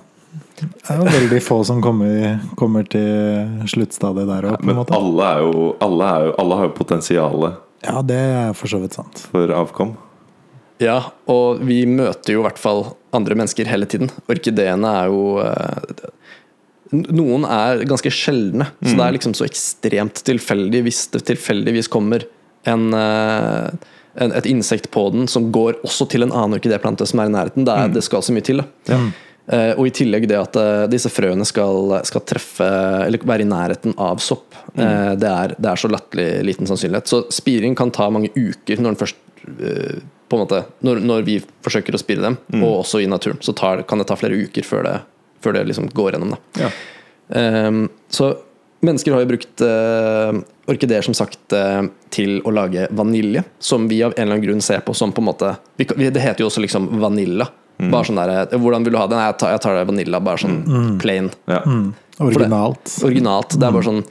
Det 0.60 0.90
er 0.92 0.98
jo 1.00 1.04
veldig 1.08 1.40
få 1.42 1.56
som 1.64 1.80
kommer, 1.80 2.38
kommer 2.60 2.84
til 2.92 3.64
sluttstadiet 3.66 4.28
der 4.28 4.50
òg, 4.50 4.58
på 4.58 4.60
en 4.60 4.66
Men 4.68 4.76
måte. 4.76 4.92
alle, 4.92 5.24
er 5.24 5.40
jo, 5.46 5.64
alle, 5.80 6.04
er 6.04 6.26
jo, 6.28 6.34
alle 6.38 6.58
har 6.60 6.68
jo 6.68 6.74
potensialet 6.76 7.56
Ja, 7.88 8.02
det 8.02 8.18
er 8.20 8.52
for 8.52 8.68
så 8.68 8.78
vidt 8.82 8.92
sant. 8.92 9.24
for 9.32 9.48
avkom. 9.56 9.96
Ja, 10.80 10.98
og 11.28 11.60
vi 11.64 11.86
møter 11.86 12.32
jo 12.36 12.40
i 12.40 12.44
hvert 12.44 12.58
fall 12.60 12.84
andre 13.12 13.34
mennesker 13.36 13.64
hele 13.68 13.86
tiden. 13.88 14.10
Orkideene 14.28 14.84
er 15.02 15.08
jo 15.08 15.38
eh, 15.40 16.10
Noen 16.90 17.46
er 17.46 17.84
ganske 17.86 18.10
sjeldne, 18.10 18.66
så 18.82 18.96
det 18.98 19.06
er 19.06 19.14
liksom 19.14 19.34
så 19.38 19.46
ekstremt 19.46 20.22
tilfeldig 20.26 20.82
hvis 20.88 21.04
det 21.14 21.22
tilfeldigvis 21.28 21.90
kommer 21.92 22.24
en, 22.68 22.92
eh, 22.94 23.90
en, 24.20 24.34
et 24.34 24.48
insekt 24.50 24.90
på 24.90 25.06
den 25.14 25.28
som 25.30 25.52
går 25.54 25.78
også 25.86 26.08
til 26.10 26.26
en 26.26 26.34
annen 26.34 26.58
orkidéplante 26.58 27.06
som 27.06 27.22
er 27.22 27.30
i 27.30 27.34
nærheten. 27.36 27.66
Det, 27.68 27.76
er, 27.76 27.92
det 27.94 28.02
skal 28.06 28.24
så 28.26 28.34
mye 28.34 28.46
til. 28.46 28.64
Da. 28.88 28.98
Eh, 29.50 29.72
og 29.74 29.88
i 29.88 29.94
tillegg 29.94 30.28
det 30.30 30.38
at 30.38 30.58
eh, 30.60 30.84
disse 30.92 31.10
frøene 31.10 31.46
skal, 31.48 31.96
skal 32.06 32.22
treffe 32.22 32.66
Eller 33.06 33.22
være 33.26 33.42
i 33.42 33.48
nærheten 33.50 33.96
av 33.98 34.20
sopp. 34.22 34.54
eh, 34.74 35.12
det, 35.18 35.30
er, 35.30 35.54
det 35.58 35.72
er 35.72 35.80
så 35.80 35.90
latterlig 35.90 36.28
liten 36.46 36.70
sannsynlighet. 36.70 37.10
Så 37.10 37.24
spiring 37.34 37.74
kan 37.78 37.90
ta 37.94 38.10
mange 38.12 38.30
uker 38.36 38.82
når 38.82 38.94
den 38.94 39.00
først 39.00 39.26
måte, 40.30 40.60
når, 40.86 41.00
når 41.02 41.24
vi 41.26 41.38
forsøker 41.64 41.96
å 41.96 41.98
spire 41.98 42.22
dem, 42.22 42.36
og 42.60 42.84
også 42.84 43.00
i 43.02 43.08
naturen, 43.10 43.40
så 43.42 43.54
tar, 43.56 43.80
kan 43.88 43.98
det 43.98 44.06
ta 44.06 44.14
flere 44.20 44.36
uker 44.38 44.62
før 44.62 44.84
det, 44.86 44.92
før 45.44 45.56
det 45.56 45.66
liksom 45.70 45.88
går 45.94 46.14
gjennom. 46.14 46.34
Da. 46.36 46.66
Ja. 46.66 46.70
Um, 47.68 47.84
så 48.10 48.32
mennesker 48.84 49.14
har 49.14 49.24
jo 49.24 49.30
brukt 49.30 49.62
uh, 49.62 50.40
orkideer 50.70 51.04
som 51.06 51.16
sagt 51.16 51.54
uh, 51.56 51.84
til 52.12 52.40
å 52.46 52.52
lage 52.54 52.88
vanilje, 52.96 53.44
som 53.62 53.88
vi 53.90 54.02
av 54.02 54.14
en 54.16 54.22
eller 54.22 54.38
annen 54.38 54.46
grunn 54.46 54.64
ser 54.64 54.84
på 54.86 54.94
som 54.96 55.14
på 55.14 55.22
en 55.22 55.30
måte 55.30 55.54
vi, 55.78 55.86
Det 56.10 56.22
heter 56.22 56.44
jo 56.44 56.50
også 56.50 56.64
liksom 56.64 56.92
vanilla. 57.00 57.48
Bare 57.80 58.04
sånn 58.04 58.18
der, 58.20 58.30
eh, 58.42 58.58
Hvordan 58.60 58.84
vil 58.84 58.92
du 58.92 58.98
ha 59.00 59.06
det? 59.08 59.16
Jeg 59.16 59.36
tar, 59.40 59.52
jeg 59.54 59.60
tar 59.64 59.78
det 59.78 59.84
vanilla, 59.88 60.18
bare 60.20 60.40
sånn 60.42 60.98
plain. 61.00 61.30
Ja. 61.48 61.62
Originalt. 62.20 62.92
Originalt. 63.08 63.56
Det 63.56 63.64
er 63.64 63.72
bare 63.72 63.86
sånn 63.86 64.02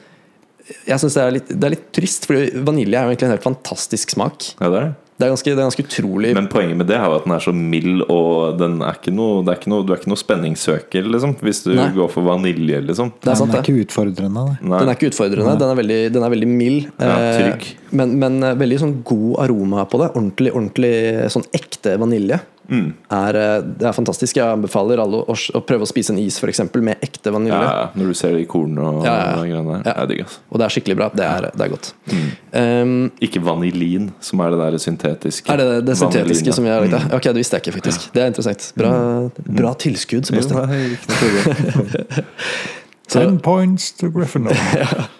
Jeg 0.87 0.97
synes 1.03 1.17
det, 1.19 1.43
det 1.51 1.67
er 1.67 1.75
litt 1.75 1.85
trist, 1.93 2.25
for 2.25 2.49
vanilje 2.65 2.97
er 2.97 3.05
jo 3.05 3.13
egentlig 3.13 3.27
en 3.27 3.35
helt 3.35 3.45
fantastisk 3.45 4.15
smak. 4.15 4.55
ja, 4.55 4.71
det 4.71 4.79
er 4.79 4.89
det. 4.89 5.08
Det 5.19 5.27
er 5.27 5.34
ganske, 5.34 5.51
det 5.51 5.60
er 5.60 5.65
ganske 5.67 5.84
utrolig 5.84 6.29
Men 6.32 6.45
poenget 6.47 6.77
med 6.79 6.88
det 6.88 6.95
er 6.95 7.10
jo 7.12 7.17
at 7.17 7.25
den 7.25 7.34
er 7.36 7.41
så 7.43 7.51
mild, 7.51 8.05
og 8.08 8.60
den 8.60 8.77
er 8.88 8.95
ikke 8.95 9.12
noe, 9.12 9.41
det 9.43 9.51
er 9.51 9.58
ikke 9.60 9.71
noe, 9.73 9.84
du 9.84 9.91
er 9.91 9.99
ikke 9.99 10.12
noe 10.13 10.21
spenningssøker, 10.21 11.10
liksom. 11.12 11.34
Hvis 11.43 11.60
du 11.65 11.73
Nei. 11.75 11.89
går 11.97 12.08
for 12.13 12.23
vanilje, 12.23 12.79
liksom. 12.88 13.12
Det 13.19 13.34
er 13.34 13.39
sant, 13.41 13.51
Den 13.51 13.60
er 13.60 13.67
ikke 13.67 13.84
utfordrende. 13.84 14.45
Den 14.63 14.77
er 14.79 14.93
ikke 14.95 15.10
utfordrende, 15.12 15.58
den 15.60 15.73
er 15.73 15.82
veldig, 15.82 15.99
den 16.15 16.23
er 16.23 16.34
veldig 16.36 16.49
mild. 16.53 16.88
Ja, 17.03 17.17
eh. 17.34 17.67
Men, 17.91 18.15
men 18.21 18.39
eh, 18.47 18.55
veldig 18.62 18.79
sånn 18.79 18.95
god 19.12 19.41
aroma 19.43 19.84
på 19.91 19.99
det. 19.99 20.10
Ordentlig, 20.13 20.55
ordentlig 20.55 20.93
sånn 21.36 21.47
ekte 21.60 21.97
vanilje. 21.99 22.39
Mm. 22.69 22.93
Er, 23.17 23.38
eh, 23.39 23.62
det 23.82 23.88
er 23.89 23.95
fantastisk. 23.97 24.38
Jeg 24.38 24.45
anbefaler 24.45 25.01
alle 25.01 25.23
å, 25.25 25.36
å 25.36 25.62
prøve 25.65 25.88
å 25.88 25.89
spise 25.89 26.13
en 26.13 26.19
is 26.21 26.38
for 26.41 26.51
eksempel, 26.51 26.84
med 26.86 27.01
ekte 27.05 27.34
vanilje. 27.34 27.58
Ja, 27.58 27.89
når 27.97 28.13
du 28.13 28.17
ser 28.19 28.36
det 28.38 28.45
i 28.45 28.49
kornene 28.49 28.86
og 28.86 29.05
Ja, 29.08 29.15
ja, 29.15 29.27
ja. 29.34 29.36
greiene 29.41 29.63
der. 29.73 29.84
Ja. 29.84 29.84
Det 29.89 29.95
er 30.05 30.12
digg, 30.13 30.23
altså. 30.27 30.41
Og 30.49 30.62
det 30.62 30.67
er 30.67 30.75
skikkelig 30.75 30.97
bra. 31.01 31.10
Det 31.17 31.27
er, 31.27 31.49
det 31.53 31.67
er 31.67 31.73
godt. 31.73 31.91
Mm. 32.13 32.25
Um, 32.53 33.12
Ikke 33.29 33.43
vanilin, 33.45 34.10
som 34.23 34.45
er 34.45 34.55
det 34.55 34.62
der 34.63 34.79
syntetiske. 34.86 35.51
er 35.53 35.63
det 35.63 35.86
det 35.89 35.97
syntetiske 35.99 36.55
som 36.55 36.67
vi 36.67 36.73
har 36.73 36.84
lagd? 36.86 36.97
der? 36.97 37.08
Ok, 37.17 37.29
det 37.29 37.41
visste 37.41 37.60
jeg 37.60 37.67
ikke, 37.67 37.77
faktisk. 37.82 38.10
Det 38.15 38.23
er 38.25 38.34
interessant. 38.34 38.71
Bra, 38.79 38.95
bra 39.62 39.73
tilskudd, 39.86 40.29
Sebastian. 40.29 40.69
Mm. 40.69 42.25
Ten 43.10 43.39
points 43.39 43.91
to 43.97 44.12
Gryffindor. 44.13 44.53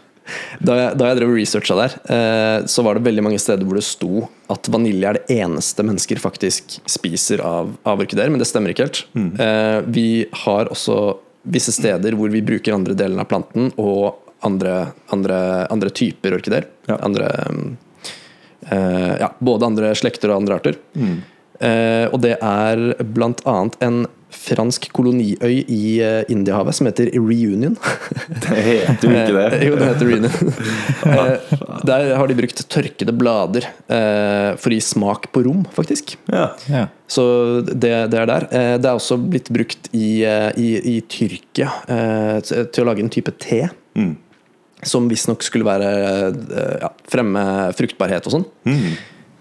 Da 0.60 0.76
jeg, 0.78 0.98
da 1.00 1.10
jeg 1.10 1.20
drev 1.20 1.34
researcha 1.36 1.78
der, 1.80 1.96
eh, 2.16 2.68
så 2.70 2.84
var 2.86 2.98
det 2.98 3.06
veldig 3.08 3.24
mange 3.26 3.40
steder 3.42 3.68
hvor 3.68 3.80
det 3.80 3.86
sto 3.88 4.28
at 4.52 4.70
vanilje 4.72 5.10
er 5.10 5.20
det 5.20 5.40
eneste 5.40 5.86
mennesker 5.86 6.22
faktisk 6.22 6.80
spiser 6.90 7.44
av, 7.46 7.76
av 7.88 8.02
orkideer, 8.04 8.32
men 8.32 8.42
det 8.42 8.50
stemmer 8.50 8.74
ikke 8.74 8.88
helt. 8.88 9.04
Eh, 9.16 9.80
vi 9.90 10.08
har 10.46 10.72
også 10.74 11.00
visse 11.50 11.74
steder 11.74 12.18
hvor 12.20 12.32
vi 12.34 12.44
bruker 12.46 12.76
andre 12.76 12.98
delen 12.98 13.22
av 13.22 13.30
planten 13.30 13.72
og 13.80 14.26
andre, 14.46 14.94
andre, 15.14 15.40
andre 15.72 15.92
typer 15.96 16.38
orkideer. 16.38 16.68
Ja. 16.90 17.00
Andre 17.06 17.30
mm, 17.50 17.66
eh, 18.72 19.14
Ja, 19.26 19.34
både 19.40 19.68
andre 19.68 19.92
slekter 19.98 20.32
og 20.32 20.42
andre 20.42 20.60
arter. 20.60 20.80
Eh, 20.96 21.20
og 21.60 22.22
det 22.24 22.38
er 22.40 22.82
annet 23.00 23.76
en 23.84 24.06
fransk 24.30 24.86
koloniøy 24.94 25.64
i 25.74 25.80
eh, 26.06 26.22
Indiahavet 26.32 26.78
som 26.78 26.88
heter 26.88 27.10
Reunion. 27.16 27.74
Det 28.46 28.62
heter 28.62 29.08
jo 29.08 29.16
ikke 29.16 29.34
det. 29.36 29.46
Eh, 29.58 29.64
jo, 29.68 29.78
det 29.80 29.88
heter 29.90 30.12
Reunion. 30.12 30.54
Eh, 31.10 31.54
Der 31.88 32.12
har 32.20 32.28
de 32.30 32.36
brukt 32.38 32.62
tørkede 32.70 33.14
blader 33.16 33.66
eh, 33.90 34.52
for 34.60 34.70
å 34.70 34.76
gi 34.76 34.82
smak 34.84 35.30
på 35.34 35.42
rom, 35.48 35.64
faktisk. 35.74 36.14
Ja. 36.30 36.50
Ja. 36.70 36.84
Så 37.10 37.24
det, 37.66 37.92
det 38.14 38.20
er 38.22 38.30
der. 38.30 38.46
Eh, 38.52 38.74
Det 38.78 38.90
er 38.92 39.00
også 39.00 39.18
blitt 39.24 39.50
brukt 39.56 39.90
i, 39.96 40.22
eh, 40.28 40.52
i, 40.60 40.70
i 40.94 40.96
Tyrkia 41.10 41.72
eh, 41.90 42.38
til 42.46 42.84
å 42.84 42.90
lage 42.92 43.04
en 43.06 43.12
type 43.14 43.34
te. 43.42 43.64
Mm. 43.98 44.14
Som 44.86 45.10
visstnok 45.12 45.42
skulle 45.44 45.68
være 45.68 45.90
eh, 45.90 46.78
ja, 46.86 46.94
fremme 47.10 47.44
fruktbarhet 47.80 48.30
og 48.30 48.38
sånn. 48.38 48.48
Mm. 48.70 48.88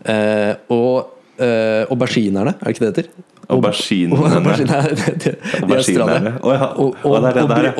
Eh, 0.09 0.52
og 0.74 1.17
eh, 1.40 1.87
auberginerne, 1.90 2.55
er 2.59 2.64
det 2.64 2.74
ikke 2.77 2.85
det 2.87 2.94
det 2.94 3.05
heter? 3.05 3.11
Auberginerne. 3.48 4.29
Aubergine- 4.38 4.81
det- 4.92 5.12
det- 5.18 5.20
De 5.24 5.31
er 5.31 5.62
Auberginerne. 5.62 6.16
australiere. 6.18 6.33
Å 6.44 6.53
ja. 6.53 6.66
Og, 6.77 6.96
og, 7.03 7.14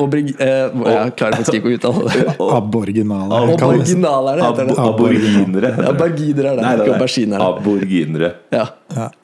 og, 0.01 0.13
eh, 0.17 0.45
Jeg 0.89 1.11
klarer 1.19 1.35
faktisk 1.37 1.57
ikke 1.59 1.69
å 1.69 1.73
uttale 1.77 2.05
det. 2.09 2.33
Aboriginale. 2.57 3.37
Ab- 3.37 3.59
kalles 3.61 3.91
det. 3.93 3.99
Heter 3.99 4.65
det. 4.65 4.77
Ab 4.79 4.87
aborginere. 4.95 5.61
det. 5.61 5.69
Er 5.69 5.93
det, 5.93 6.63
Nei, 6.63 6.73
ikke 6.79 6.95
auberginere. 6.95 7.49
Aborginere. 7.51 8.31
Ja. 8.57 8.65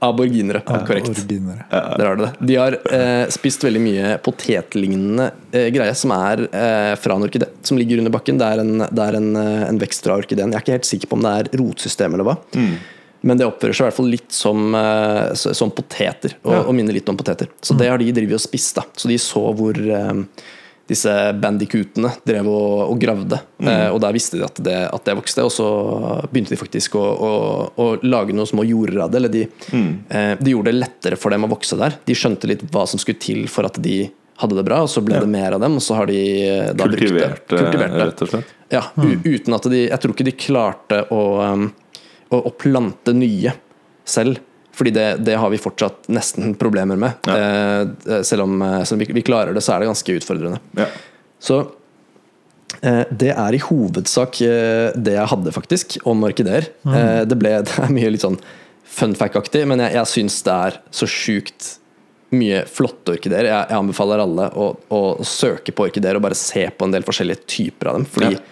Aborginere. 0.05 0.61
Korrekt. 0.69 1.09
Aboriginere. 1.09 1.65
Der 1.71 2.05
har 2.11 2.15
du 2.15 2.23
det. 2.27 2.31
De 2.51 2.55
har 2.61 2.77
eh, 2.93 3.25
spist 3.33 3.65
veldig 3.65 3.81
mye 3.81 4.13
potetlignende 4.25 5.31
eh, 5.51 5.71
greie 5.73 5.95
som 5.97 6.13
er 6.15 6.45
eh, 6.51 6.91
fra 7.01 7.17
en 7.17 7.25
orkidé. 7.25 7.49
Som 7.65 7.79
ligger 7.81 8.03
under 8.03 8.13
bakken. 8.13 8.37
Det 8.37 8.45
er, 8.53 8.61
en, 8.61 8.77
det 8.85 9.01
er 9.09 9.17
en, 9.17 9.31
eh, 9.41 9.63
en 9.71 9.81
vekst 9.81 10.05
fra 10.05 10.19
orkideen. 10.21 10.53
Jeg 10.53 10.61
er 10.61 10.67
ikke 10.67 10.77
helt 10.77 10.91
sikker 10.93 11.09
på 11.09 11.17
om 11.17 11.25
det 11.25 11.33
er 11.41 11.49
rotsystem 11.63 12.13
eller 12.19 12.29
hva. 12.29 12.37
Men 13.25 13.39
det 13.41 13.47
oppfører 13.49 13.73
seg 13.73 13.85
i 13.85 13.89
hvert 13.89 13.97
fall 13.97 14.11
litt 14.13 14.35
som, 14.37 14.67
eh, 14.77 15.33
som 15.33 15.71
poteter, 15.73 16.35
og, 16.43 16.51
Ja. 16.53 16.59
og 16.69 16.75
minner 16.77 16.93
litt 16.93 17.09
om 17.09 17.17
poteter. 17.17 17.49
Så 17.65 17.73
det 17.77 17.89
har 17.89 17.97
de 17.97 18.11
drevet 18.13 18.37
og 18.37 18.43
spist. 18.43 18.75
da 18.77 18.83
Så 18.95 19.09
de 19.09 19.17
så 19.17 19.41
hvor 19.57 19.73
eh, 19.81 20.19
disse 20.87 21.09
bandikutene 21.41 22.11
drev 22.29 22.45
og, 22.45 22.91
og 22.91 22.99
gravde. 23.01 23.39
Eh, 23.65 23.87
og 23.89 23.97
der 24.03 24.13
visste 24.13 24.37
de 24.37 24.43
at 24.45 24.59
det, 24.61 24.75
at 24.93 25.07
det 25.09 25.15
vokste, 25.17 25.41
og 25.47 25.49
så 25.55 25.69
begynte 26.29 26.53
de 26.53 26.59
faktisk 26.61 26.93
å, 26.99 27.01
å, 27.01 27.31
å 27.81 27.87
lage 28.05 28.35
noen 28.37 28.45
små 28.51 28.61
jorder 28.69 29.01
av 29.07 29.09
det. 29.09 29.17
Eller 29.23 29.33
de, 29.33 29.47
eh, 29.73 30.35
de 30.37 30.53
gjorde 30.53 30.69
det 30.69 30.77
lettere 30.83 31.17
for 31.17 31.33
dem 31.33 31.47
å 31.47 31.49
vokse 31.49 31.79
der. 31.81 31.97
De 32.05 32.13
skjønte 32.13 32.45
litt 32.51 32.61
hva 32.69 32.85
som 32.87 33.01
skulle 33.01 33.17
til 33.25 33.47
for 33.49 33.65
at 33.65 33.81
de 33.81 34.03
hadde 34.37 34.57
det 34.59 34.65
bra, 34.67 34.81
og 34.83 34.89
så 34.91 35.01
ble 35.01 35.17
det 35.23 35.29
mer 35.31 35.55
av 35.55 35.61
dem. 35.63 35.77
Og 35.79 35.81
så 35.81 35.95
har 35.97 36.05
de 36.11 36.19
da 36.69 36.73
da 36.83 36.89
brukt 36.91 36.99
det. 37.01 37.09
Kultivert, 37.09 37.47
Kultivert 37.49 37.95
det. 37.95 38.05
rett 38.11 38.21
og 38.21 38.29
slett. 38.35 38.53
Ja, 38.75 38.81
u 38.99 39.09
uten 39.23 39.53
at 39.55 39.63
de 39.71 39.81
Jeg 39.87 39.99
tror 40.03 40.13
ikke 40.13 40.25
de 40.27 40.35
klarte 40.37 41.01
å, 41.13 41.19
um, 41.53 41.65
å, 42.35 42.41
å 42.49 42.53
plante 42.59 43.15
nye 43.15 43.55
selv. 44.07 44.41
Fordi 44.75 44.91
det, 44.91 45.05
det 45.23 45.37
har 45.39 45.51
vi 45.53 45.59
fortsatt 45.61 46.09
nesten 46.11 46.55
problemer 46.59 46.99
med. 46.99 47.29
Eh, 47.31 48.21
selv 48.27 48.43
om, 48.43 48.59
eh, 48.61 48.81
selv 48.83 48.99
om 48.99 49.05
vi, 49.05 49.13
vi 49.15 49.23
klarer 49.23 49.55
det, 49.55 49.63
så 49.63 49.75
er 49.75 49.83
det 49.83 49.89
ganske 49.91 50.17
utfordrende. 50.19 50.59
Ja. 50.75 50.89
Så 51.39 51.61
eh, 52.81 53.05
det 53.07 53.31
er 53.31 53.55
i 53.55 53.61
hovedsak 53.63 54.41
eh, 54.43 54.89
det 54.99 55.15
jeg 55.15 55.31
hadde, 55.31 55.55
faktisk, 55.55 55.97
om 56.03 56.27
orkideer. 56.27 56.67
Eh, 56.91 57.23
det, 57.23 57.39
ble, 57.39 57.55
det 57.69 57.79
er 57.87 57.95
mye 57.95 58.11
litt 58.11 58.25
sånn 58.25 58.39
fun 58.95 59.15
fact-aktig, 59.17 59.63
men 59.67 59.81
jeg, 59.83 59.95
jeg 59.95 60.11
syns 60.11 60.41
det 60.45 60.59
er 60.67 60.79
så 60.95 61.07
sjukt 61.09 61.71
mye 62.35 62.65
flotte 62.67 63.15
orkideer. 63.15 63.47
Jeg, 63.47 63.69
jeg 63.71 63.79
anbefaler 63.79 64.25
alle 64.25 64.49
å, 64.59 64.69
å 64.91 65.01
søke 65.23 65.71
på 65.75 65.87
orkideer 65.87 66.19
og 66.19 66.25
bare 66.25 66.37
se 66.37 66.67
på 66.67 66.87
en 66.87 66.95
del 66.95 67.05
forskjellige 67.07 67.47
typer 67.47 67.91
av 67.91 67.99
dem. 67.99 68.07
Fordi 68.11 68.35
Ja. 68.35 68.43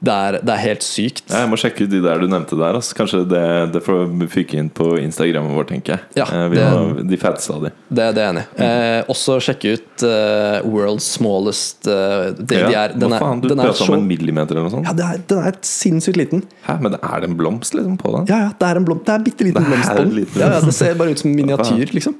Det, 0.00 0.12
er, 0.16 0.36
det 0.40 0.52
er 0.54 0.60
helt 0.64 0.84
sykt. 0.86 1.22
Ja, 1.28 1.42
Jeg 1.42 1.48
må 1.52 1.56
sjekke 1.60 1.84
ut 1.84 1.90
de 1.92 1.98
der 2.00 2.22
du 2.22 2.26
nevnte 2.32 2.56
der. 2.56 2.76
Altså. 2.78 2.94
Kanskje 2.96 3.18
det, 3.28 3.42
det 3.74 3.82
får 3.84 4.06
vi 4.22 4.28
fyke 4.32 4.56
inn 4.56 4.70
på 4.72 4.86
Instagrammen 4.96 5.52
vår, 5.58 5.66
tenker 5.68 5.92
jeg. 5.98 6.00
Ja, 6.16 6.24
Eh, 6.30 6.46
vi 6.48 6.56
det- 6.56 6.70
må, 6.72 7.04
de 7.10 7.18
fatsa 7.20 7.58
de. 7.60 7.72
Det, 7.90 8.06
det 8.16 8.22
er 8.22 8.24
jeg 8.24 8.32
enig 8.32 8.44
i. 8.46 8.64
Eh, 8.64 9.10
også 9.12 9.36
sjekke 9.44 9.74
ut 9.76 10.04
uh, 10.08 10.64
World's 10.72 11.04
Smallest 11.18 11.84
Det 11.84 12.38
de, 12.40 12.62
de 12.70 12.74
er, 12.80 12.94
den 12.96 13.12
Hva 13.12 13.18
faen, 13.20 13.42
du 13.44 13.50
prøver 13.52 13.68
er 13.74 13.76
så, 13.82 13.90
om 13.92 13.98
en 13.98 14.06
millimeter 14.08 14.56
eller 14.56 14.70
noe 14.70 14.74
sånt? 14.78 14.88
ja, 14.88 14.94
den 14.96 15.06
er, 15.18 15.24
den 15.34 15.42
er 15.50 15.58
sinnssykt 15.68 16.16
liten. 16.22 16.46
Hæ, 16.64 16.78
men 16.80 16.94
det 16.96 17.00
er 17.04 17.20
det 17.26 17.28
en 17.30 17.36
blomst 17.36 17.76
liksom 17.76 17.98
på 18.00 18.14
den? 18.16 18.30
Ja, 18.32 18.38
ja, 18.46 18.52
det 18.56 18.70
er 18.72 18.80
en 18.80 18.86
blomst, 18.88 19.04
det 19.10 19.16
er 19.18 19.26
bitte 19.28 19.44
liten 19.50 19.68
blomst 19.68 19.92
på 19.92 20.06
den. 20.06 20.22
Ja, 20.40 20.54
ja, 20.56 20.60
det 20.64 20.74
ser 20.80 20.96
bare 21.00 21.12
ut 21.12 21.20
som 21.20 21.34
miniatyr, 21.36 21.92
liksom. 21.96 22.16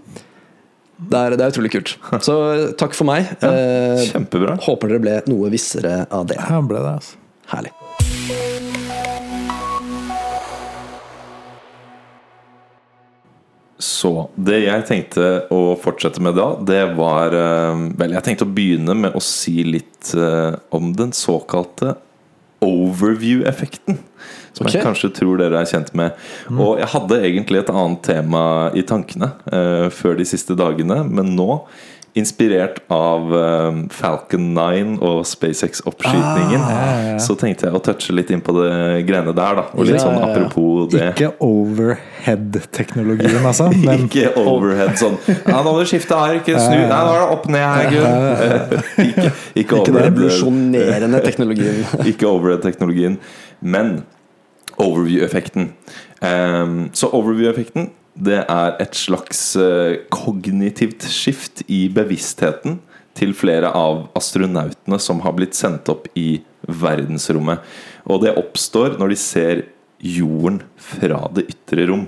Det 1.00 1.16
er, 1.16 1.32
det 1.40 1.46
er 1.46 1.54
utrolig 1.54 1.70
kult. 1.72 1.94
Så 2.28 2.34
takk 2.76 2.92
for 2.92 3.08
meg. 3.08 3.30
Ja, 3.40 3.54
Kjempebra. 4.10 4.58
håper 4.66 4.92
dere 4.92 5.00
ble 5.06 5.14
noe 5.32 5.48
vissere 5.52 6.02
av 6.12 6.26
det. 6.28 6.36
Her 6.44 6.60
ble 6.68 6.76
det, 6.84 6.92
altså. 7.00 7.16
Herlig. 7.50 7.74
Så 13.80 14.12
det 14.36 14.58
jeg 14.66 14.84
tenkte 14.88 15.26
å 15.52 15.74
fortsette 15.80 16.20
med 16.24 16.36
da, 16.36 16.50
det 16.68 16.82
var 16.98 17.34
eh, 17.36 17.82
Vel, 18.00 18.14
jeg 18.16 18.26
tenkte 18.26 18.46
å 18.46 18.52
begynne 18.52 18.96
med 18.96 19.16
å 19.16 19.22
si 19.24 19.62
litt 19.64 20.12
eh, 20.16 20.52
om 20.76 20.92
den 20.96 21.14
såkalte 21.16 21.96
overview-effekten. 22.60 23.98
Som 24.52 24.66
okay. 24.66 24.76
jeg 24.76 24.84
kanskje 24.84 25.12
tror 25.16 25.40
dere 25.40 25.62
er 25.62 25.68
kjent 25.70 25.94
med. 25.96 26.16
Og 26.52 26.80
jeg 26.80 26.90
hadde 26.92 27.20
egentlig 27.24 27.62
et 27.62 27.72
annet 27.72 28.02
tema 28.04 28.42
i 28.76 28.82
tankene 28.84 29.30
uh, 29.46 29.86
før 29.94 30.18
de 30.18 30.26
siste 30.28 30.56
dagene, 30.58 30.98
men 31.08 31.32
nå 31.38 31.62
Inspirert 32.18 32.80
av 32.90 33.30
eh, 33.38 33.76
Falcon 33.94 34.48
9 34.56 34.96
og 35.06 35.20
SpaceX-oppskytingen, 35.28 36.58
Ah, 36.58 36.70
ja, 36.74 37.12
ja, 37.12 37.18
så 37.22 37.36
tenkte 37.38 37.68
jeg 37.68 37.76
å 37.78 37.80
touche 37.86 38.10
litt 38.16 38.30
inn 38.34 38.40
på 38.42 38.50
det 38.56 38.70
greiene 39.06 39.30
der. 39.36 39.60
da 39.60 39.64
Og 39.76 39.84
litt 39.86 39.94
Ja, 39.94 40.02
sånn 40.08 40.18
apropos 40.18 40.88
det. 40.90 41.12
Ikke 41.14 41.30
overhead-teknologien, 41.46 43.38
altså. 43.46 43.68
Men 43.86 44.08
Ikke 44.08 44.32
overhead 44.42 44.98
sånn 45.00 45.16
Ja, 45.28 45.60
nå 45.62 45.70
må 45.70 45.76
du 45.84 45.86
skifte 45.90 46.18
ark, 46.18 46.44
snu 46.50 46.56
Nei, 46.56 46.88
nå 46.90 47.12
er 47.14 47.20
det 47.22 47.30
opp 47.36 47.46
ned 47.46 47.66
her, 47.68 47.86
Gunn. 47.94 48.10
ikke, 49.08 49.28
ikke 49.54 49.70
Den 49.70 49.80
overhead 49.80 50.10
revolusjonerende 50.10 51.20
teknologien. 51.28 51.80
Ikke 52.10 52.26
overhead-teknologien, 52.30 53.20
men 53.60 54.00
overview-effekten. 54.80 55.70
Um, 56.24 56.88
så 56.96 57.10
overview-effekten 57.16 57.90
det 58.14 58.42
er 58.42 58.78
et 58.82 58.96
slags 58.98 59.40
eh, 59.60 60.00
kognitivt 60.12 61.06
skift 61.08 61.64
i 61.70 61.84
bevisstheten 61.94 62.80
til 63.18 63.34
flere 63.36 63.72
av 63.76 64.06
astronautene 64.18 64.98
som 65.02 65.22
har 65.24 65.34
blitt 65.36 65.58
sendt 65.58 65.90
opp 65.92 66.08
i 66.18 66.40
verdensrommet. 66.66 67.60
Og 68.10 68.24
det 68.24 68.36
oppstår 68.38 68.96
når 69.00 69.12
de 69.12 69.20
ser 69.20 69.62
jorden 70.00 70.62
fra 70.80 71.26
det 71.36 71.46
ytre 71.52 71.86
rom. 71.90 72.06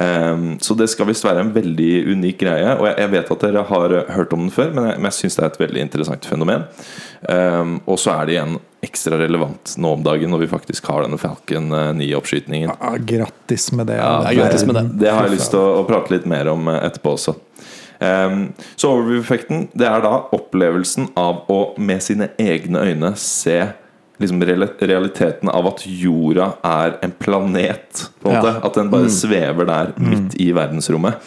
Ehm, 0.00 0.56
så 0.64 0.74
det 0.74 0.88
skal 0.90 1.06
visst 1.10 1.26
være 1.26 1.44
en 1.44 1.52
veldig 1.54 1.92
unik 2.16 2.40
greie. 2.40 2.74
Og 2.78 2.88
jeg, 2.88 2.96
jeg 3.04 3.12
vet 3.12 3.32
at 3.34 3.46
dere 3.46 3.64
har 3.68 3.96
hørt 4.16 4.34
om 4.34 4.46
den 4.46 4.54
før, 4.54 4.72
men 4.74 4.90
jeg, 4.90 4.98
men 4.98 5.10
jeg 5.10 5.18
syns 5.20 5.38
det 5.38 5.44
er 5.44 5.52
et 5.52 5.62
veldig 5.62 5.84
interessant 5.86 6.28
fenomen. 6.28 6.66
Um, 7.28 7.76
og 7.86 8.00
så 8.02 8.16
er 8.16 8.26
det 8.26 8.36
igjen 8.36 8.58
ekstra 8.82 9.18
relevant 9.18 9.76
nå 9.78 9.92
om 9.94 10.02
dagen 10.02 10.32
når 10.32 10.42
vi 10.42 10.50
faktisk 10.50 10.88
har 10.90 11.04
denne 11.04 11.18
Falcon 11.20 11.70
9-oppskytingen. 12.00 12.72
Ja, 12.72 12.94
grattis 12.98 13.70
med 13.72 13.86
det. 13.86 14.00
Ja, 14.00 14.24
det 14.26 14.34
grattis 14.40 14.66
med 14.66 14.78
det. 14.78 14.82
Det 15.04 15.12
har 15.12 15.28
jeg 15.28 15.36
lyst 15.36 15.52
til 15.54 15.62
å, 15.62 15.68
å 15.80 15.84
prate 15.86 16.14
litt 16.16 16.26
mer 16.30 16.50
om 16.50 16.66
eh, 16.72 16.80
etterpå 16.88 17.14
også. 17.14 17.36
Um, 18.02 18.48
så 18.74 18.88
overview-effekten 18.90 19.68
Det 19.78 19.86
er 19.86 20.00
da 20.02 20.16
opplevelsen 20.34 21.12
av 21.14 21.44
å 21.52 21.60
med 21.78 22.02
sine 22.02 22.32
egne 22.42 22.82
øyne 22.82 23.12
se 23.20 23.60
liksom 24.22 24.42
realiteten 24.42 25.50
av 25.50 25.68
at 25.70 25.84
jorda 25.86 26.48
er 26.66 26.96
en 27.06 27.14
planet. 27.14 28.08
På 28.22 28.32
en 28.32 28.42
Ja. 28.42 28.56
At 28.62 28.74
den 28.74 28.90
bare 28.90 29.10
svever 29.10 29.66
der 29.66 29.94
midt 29.98 30.34
i 30.40 30.50
verdensrommet. 30.52 31.22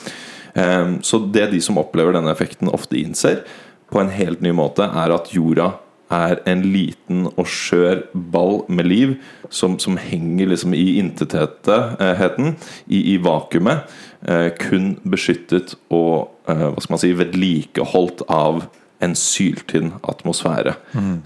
Um, 0.53 0.99
så 1.03 1.19
det 1.19 1.49
de 1.51 1.61
som 1.61 1.79
opplever 1.79 2.15
denne 2.15 2.31
effekten, 2.31 2.71
ofte 2.71 2.99
innser 2.99 3.43
på 3.91 3.99
en 3.99 4.11
helt 4.11 4.41
ny 4.41 4.51
måte, 4.55 4.83
er 4.83 5.11
at 5.15 5.31
jorda 5.33 5.73
er 6.13 6.41
en 6.49 6.61
liten 6.69 7.25
og 7.33 7.47
skjør 7.49 8.03
ball 8.13 8.61
med 8.69 8.89
liv 8.89 9.15
som, 9.49 9.79
som 9.81 9.97
henger 9.97 10.51
liksom 10.51 10.75
i 10.77 10.97
intetheten, 11.01 12.55
i, 12.85 12.99
i 13.13 13.17
vakuumet, 13.23 13.89
eh, 14.27 14.49
kun 14.59 14.95
beskyttet 15.03 15.75
og 15.89 16.31
eh, 16.49 16.67
hva 16.69 16.81
skal 16.83 16.95
man 16.95 17.03
si, 17.03 17.13
vedlikeholdt 17.17 18.25
av 18.29 18.67
en 19.03 19.15
syltynn 19.17 19.93
atmosfære. 20.07 20.75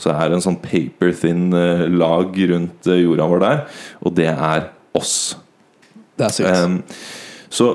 Så 0.01 0.09
det 0.09 0.15
er 0.15 0.33
en 0.33 0.43
sånn 0.43 0.59
paper-thin 0.63 1.49
eh, 1.55 1.85
lag 1.91 2.33
rundt 2.51 2.89
eh, 2.89 3.03
jorda 3.03 3.27
vår 3.29 3.43
der, 3.45 3.61
og 4.01 4.15
det 4.17 4.31
er 4.31 4.71
oss. 4.97 5.37
Det 6.17 6.27
er 6.27 6.35
sykt. 6.35 6.49
Ehm, 6.49 6.81
så 7.49 7.69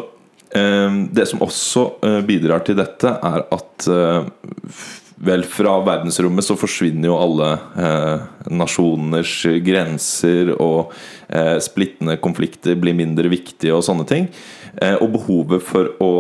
ehm, 0.57 1.01
det 1.15 1.29
som 1.31 1.45
også 1.47 1.87
eh, 2.05 2.21
bidrar 2.27 2.67
til 2.67 2.79
dette, 2.81 3.15
er 3.15 3.47
at 3.55 3.89
eh, 3.91 4.29
Vel, 5.15 5.45
fra 5.47 5.77
verdensrommet 5.87 6.43
så 6.43 6.57
forsvinner 6.59 7.07
jo 7.07 7.19
alle 7.23 7.51
eh, 7.79 8.25
nasjoners 8.51 9.35
grenser, 9.63 10.51
og 10.59 10.91
eh, 11.29 11.59
splittende 11.63 12.17
konflikter 12.23 12.75
blir 12.81 12.97
mindre 12.99 13.31
viktige 13.31 13.77
og 13.77 13.85
sånne 13.87 14.09
ting. 14.11 14.27
Eh, 14.83 14.97
og 14.99 15.13
behovet 15.15 15.63
for 15.63 15.93
å 16.03 16.13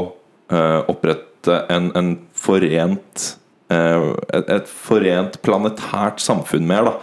eh, 0.53 0.81
opprette 0.93 1.65
en, 1.75 1.91
en 1.99 2.13
forent 2.39 3.27
eh, 3.75 4.07
et, 4.31 4.55
et 4.61 4.71
forent 4.71 5.41
planetært 5.43 6.23
samfunn 6.23 6.71
mer, 6.71 6.87
da, 6.87 6.95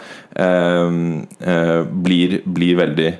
eh, 0.47 1.81
blir, 1.91 2.39
blir 2.47 2.79
veldig 2.79 3.11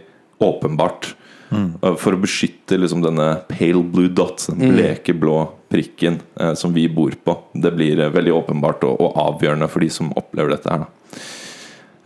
åpenbart. 0.47 1.11
Uh, 1.51 1.95
For 1.99 2.15
å 2.15 2.21
beskytte 2.21 2.77
liksom 2.79 3.03
denne 3.03 3.41
pale 3.49 3.83
blue 3.83 4.11
dot, 4.15 4.47
den 4.49 4.75
bleke 4.77 5.15
blå 5.17 5.49
prikken 5.71 6.19
eh, 6.39 6.53
som 6.59 6.73
vi 6.75 6.89
bor 6.91 7.13
på. 7.23 7.37
Det 7.53 7.71
blir 7.71 7.99
eh, 7.99 8.11
veldig 8.11 8.33
åpenbart 8.35 8.83
og, 8.87 8.99
og 8.99 9.17
avgjørende 9.21 9.69
for 9.71 9.83
de 9.83 9.87
som 9.93 10.11
opplever 10.19 10.51
dette 10.51 10.73
her. 10.73 10.85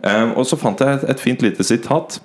Eh, 0.06 0.32
og 0.38 0.46
så 0.46 0.58
fant 0.60 0.80
jeg 0.82 1.00
et, 1.00 1.06
et 1.10 1.22
fint 1.22 1.42
lite 1.42 1.66
sitat 1.66 2.20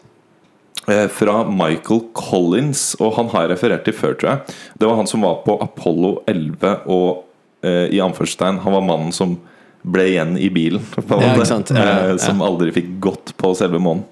eh, 0.88 1.08
fra 1.10 1.40
Michael 1.50 2.04
Collins, 2.18 2.92
og 3.02 3.16
han 3.18 3.32
har 3.34 3.48
jeg 3.48 3.54
referert 3.56 3.88
til 3.88 3.98
før, 3.98 4.18
tror 4.22 4.32
jeg. 4.36 4.60
Det 4.78 4.90
var 4.90 5.00
han 5.02 5.10
som 5.10 5.26
var 5.26 5.42
på 5.48 5.58
Apollo 5.66 6.20
11, 6.30 6.76
og 6.94 7.24
eh, 7.66 7.88
i 7.90 8.04
anførselstegn, 8.06 8.62
han 8.66 8.78
var 8.78 8.86
mannen 8.86 9.16
som 9.16 9.40
ble 9.82 10.12
igjen 10.12 10.36
i 10.38 10.52
bilen, 10.54 10.86
Ja, 11.10 11.34
sant? 11.50 11.74
Ja, 11.74 12.12
eh, 12.12 12.18
som 12.22 12.44
aldri 12.46 12.70
fikk 12.76 12.94
gått 13.02 13.34
på 13.42 13.56
selve 13.58 13.82
månen. 13.82 14.06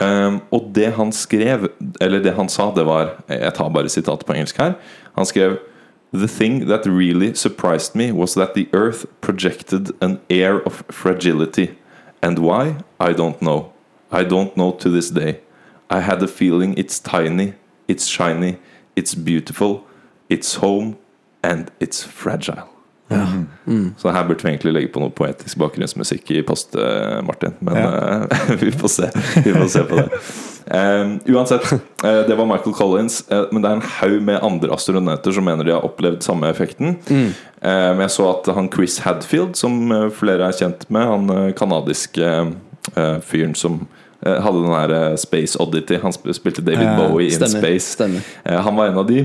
Um, 0.00 0.40
og 0.50 0.72
det 0.74 0.92
han 0.96 1.12
skrev, 1.12 1.68
eller 2.00 2.22
det 2.22 2.34
han 2.34 2.48
sa, 2.48 2.72
det 2.74 2.82
var 2.86 3.12
Jeg 3.28 3.54
tar 3.54 3.68
bare 3.70 3.88
sitatet 3.88 4.26
på 4.26 4.34
engelsk 4.34 4.58
her. 4.58 4.74
Han 5.14 5.26
skrev 5.26 5.58
The 6.14 6.28
thing 6.28 6.66
that 6.68 6.86
really 6.86 7.34
surprised 7.34 7.96
me 7.96 8.12
was 8.12 8.34
that 8.34 8.54
the 8.54 8.68
earth 8.72 9.04
projected 9.20 9.90
an 10.00 10.20
air 10.30 10.62
of 10.66 10.84
fragility. 10.88 11.70
And 12.22 12.38
why? 12.38 12.76
I 13.00 13.12
don't 13.12 13.40
know. 13.40 13.72
I 14.12 14.22
don't 14.22 14.54
know 14.54 14.70
to 14.72 14.88
this 14.88 15.10
day. 15.10 15.40
I 15.90 16.00
had 16.00 16.22
a 16.22 16.28
feeling 16.28 16.74
it's 16.78 17.00
tiny, 17.00 17.54
it's 17.88 18.06
shiny, 18.06 18.58
it's 18.94 19.14
beautiful, 19.14 19.84
it's 20.28 20.54
home, 20.54 20.96
and 21.42 21.70
it's 21.80 22.04
fragile. 22.04 22.73
Så 23.96 24.10
her 24.10 24.24
burde 24.24 24.42
vi 24.42 24.48
egentlig 24.54 24.72
legge 24.72 24.90
på 24.94 25.00
noe 25.02 25.12
poetisk 25.12 25.58
bakgrunnsmusikk 25.60 26.30
i 26.34 26.42
post, 26.46 26.74
eh, 26.78 27.20
Martin. 27.24 27.52
Men 27.64 27.76
eh, 27.76 28.54
vi 28.62 28.72
får 28.72 28.92
se. 28.92 29.08
Vi 29.44 29.52
får 29.52 29.68
se 29.72 29.84
på 29.88 29.98
det. 30.00 30.08
Um, 30.64 31.18
uansett, 31.28 31.66
uh, 32.04 32.22
det 32.28 32.36
var 32.38 32.48
Michael 32.48 32.74
Collins. 32.74 33.20
Uh, 33.32 33.44
men 33.52 33.62
det 33.62 33.70
er 33.70 33.76
en 33.76 33.90
haug 33.98 34.22
med 34.24 34.40
andre 34.46 34.72
astronauter 34.72 35.36
som 35.36 35.44
mener 35.44 35.68
de 35.68 35.74
har 35.76 35.84
opplevd 35.84 36.24
samme 36.24 36.48
effekten. 36.48 36.96
Eh, 37.04 37.90
men 37.96 38.04
jeg 38.04 38.12
så 38.16 38.30
at 38.32 38.48
han 38.56 38.70
Chris 38.72 38.98
Hadfield, 39.04 39.54
som 39.56 39.92
flere 40.12 40.48
er 40.48 40.56
kjent 40.56 40.88
med, 40.92 41.04
han 41.08 41.52
kanadiske 41.56 42.32
fyren 43.24 43.54
som 43.56 43.78
hadde 44.24 44.60
den 44.64 44.72
her 44.72 44.92
eh, 44.96 45.16
Space 45.20 45.58
Oddity. 45.60 45.98
Han 46.02 46.12
spilte 46.12 46.62
David 46.64 46.86
Ja, 46.86 46.94
Bowie 46.96 47.26
in 47.28 47.34
stemmer, 47.36 47.60
Space. 47.60 47.92
stemmer. 47.92 48.20
Eh, 48.44 48.60
Han 48.64 48.76
var 48.76 48.86
en 48.88 48.98
av 48.98 49.06
de. 49.06 49.18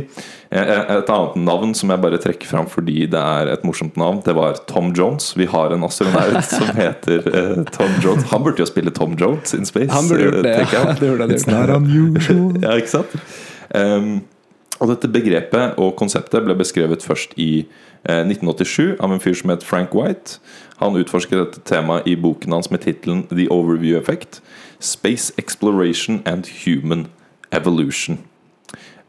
Eh, 0.51 0.71
Et 0.97 1.09
annet 1.09 1.35
navn 1.35 1.73
som 1.77 1.89
jeg 1.93 2.01
bare 2.01 2.17
trekker 2.19 2.47
fram 2.49 2.65
fordi 2.67 3.05
det 3.07 3.19
er 3.21 3.51
et 3.53 3.63
morsomt 3.63 3.95
navn, 3.97 4.21
det 4.25 4.33
var 4.35 4.57
Tom 4.67 4.91
Jones. 4.97 5.33
Vi 5.37 5.45
har 5.45 5.71
en 5.71 5.83
astronaut 5.87 6.43
som 6.49 6.67
heter 6.75 7.29
eh, 7.31 7.63
Tom 7.71 7.95
Jones. 8.03 8.23
Han 8.33 8.43
burde 8.43 8.59
jo 8.59 8.65
spille 8.67 8.91
Tom 8.91 9.15
Jones 9.19 9.53
in 9.53 9.65
space. 9.65 9.91
Han 9.93 10.07
burde 10.09 10.23
gjort 10.27 10.41
eh, 10.41 10.41
det. 10.43 10.67
Ja. 10.73 10.83
Det 10.99 10.99
burde 11.07 11.21
han 11.23 11.31
It's 11.31 11.47
not 11.47 11.69
unusual. 11.69 12.57
Ja, 12.65 12.75
ikke 12.75 12.91
sant? 12.97 13.15
Um, 13.75 14.21
og 14.79 14.87
dette 14.93 15.09
begrepet 15.11 15.75
og 15.77 15.95
konseptet 15.99 16.45
ble 16.45 16.55
beskrevet 16.55 17.03
først 17.03 17.33
i 17.37 17.65
eh, 18.07 18.21
1987 18.23 18.95
av 19.03 19.11
en 19.11 19.19
fyr 19.19 19.35
som 19.35 19.51
het 19.51 19.63
Frank 19.67 19.91
White. 19.93 20.39
Han 20.79 20.95
utforsket 20.95 21.35
dette 21.41 21.63
temaet 21.67 22.07
i 22.07 22.15
boken 22.15 22.55
hans 22.55 22.71
med 22.71 22.81
tittelen 22.85 23.25
The 23.27 23.49
Overview 23.51 23.99
Effect. 23.99 24.39
Space 24.79 25.33
Exploration 25.37 26.21
and 26.25 26.47
Human 26.65 27.07
Evolution. 27.51 28.19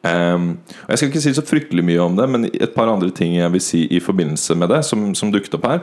Um, 0.00 0.58
Jeg 0.88 0.98
skal 0.98 1.08
ikke 1.10 1.20
si 1.20 1.34
så 1.36 1.44
fryktelig 1.44 1.84
mye 1.84 2.00
om 2.00 2.14
det, 2.16 2.28
men 2.32 2.48
et 2.48 2.72
par 2.72 2.88
andre 2.88 3.10
ting 3.12 3.34
jeg 3.36 3.52
vil 3.52 3.60
si 3.60 3.84
i 3.84 4.00
forbindelse 4.00 4.56
med 4.56 4.72
det, 4.72 4.80
som, 4.88 5.10
som 5.14 5.32
dukket 5.32 5.58
opp 5.58 5.66
her, 5.68 5.82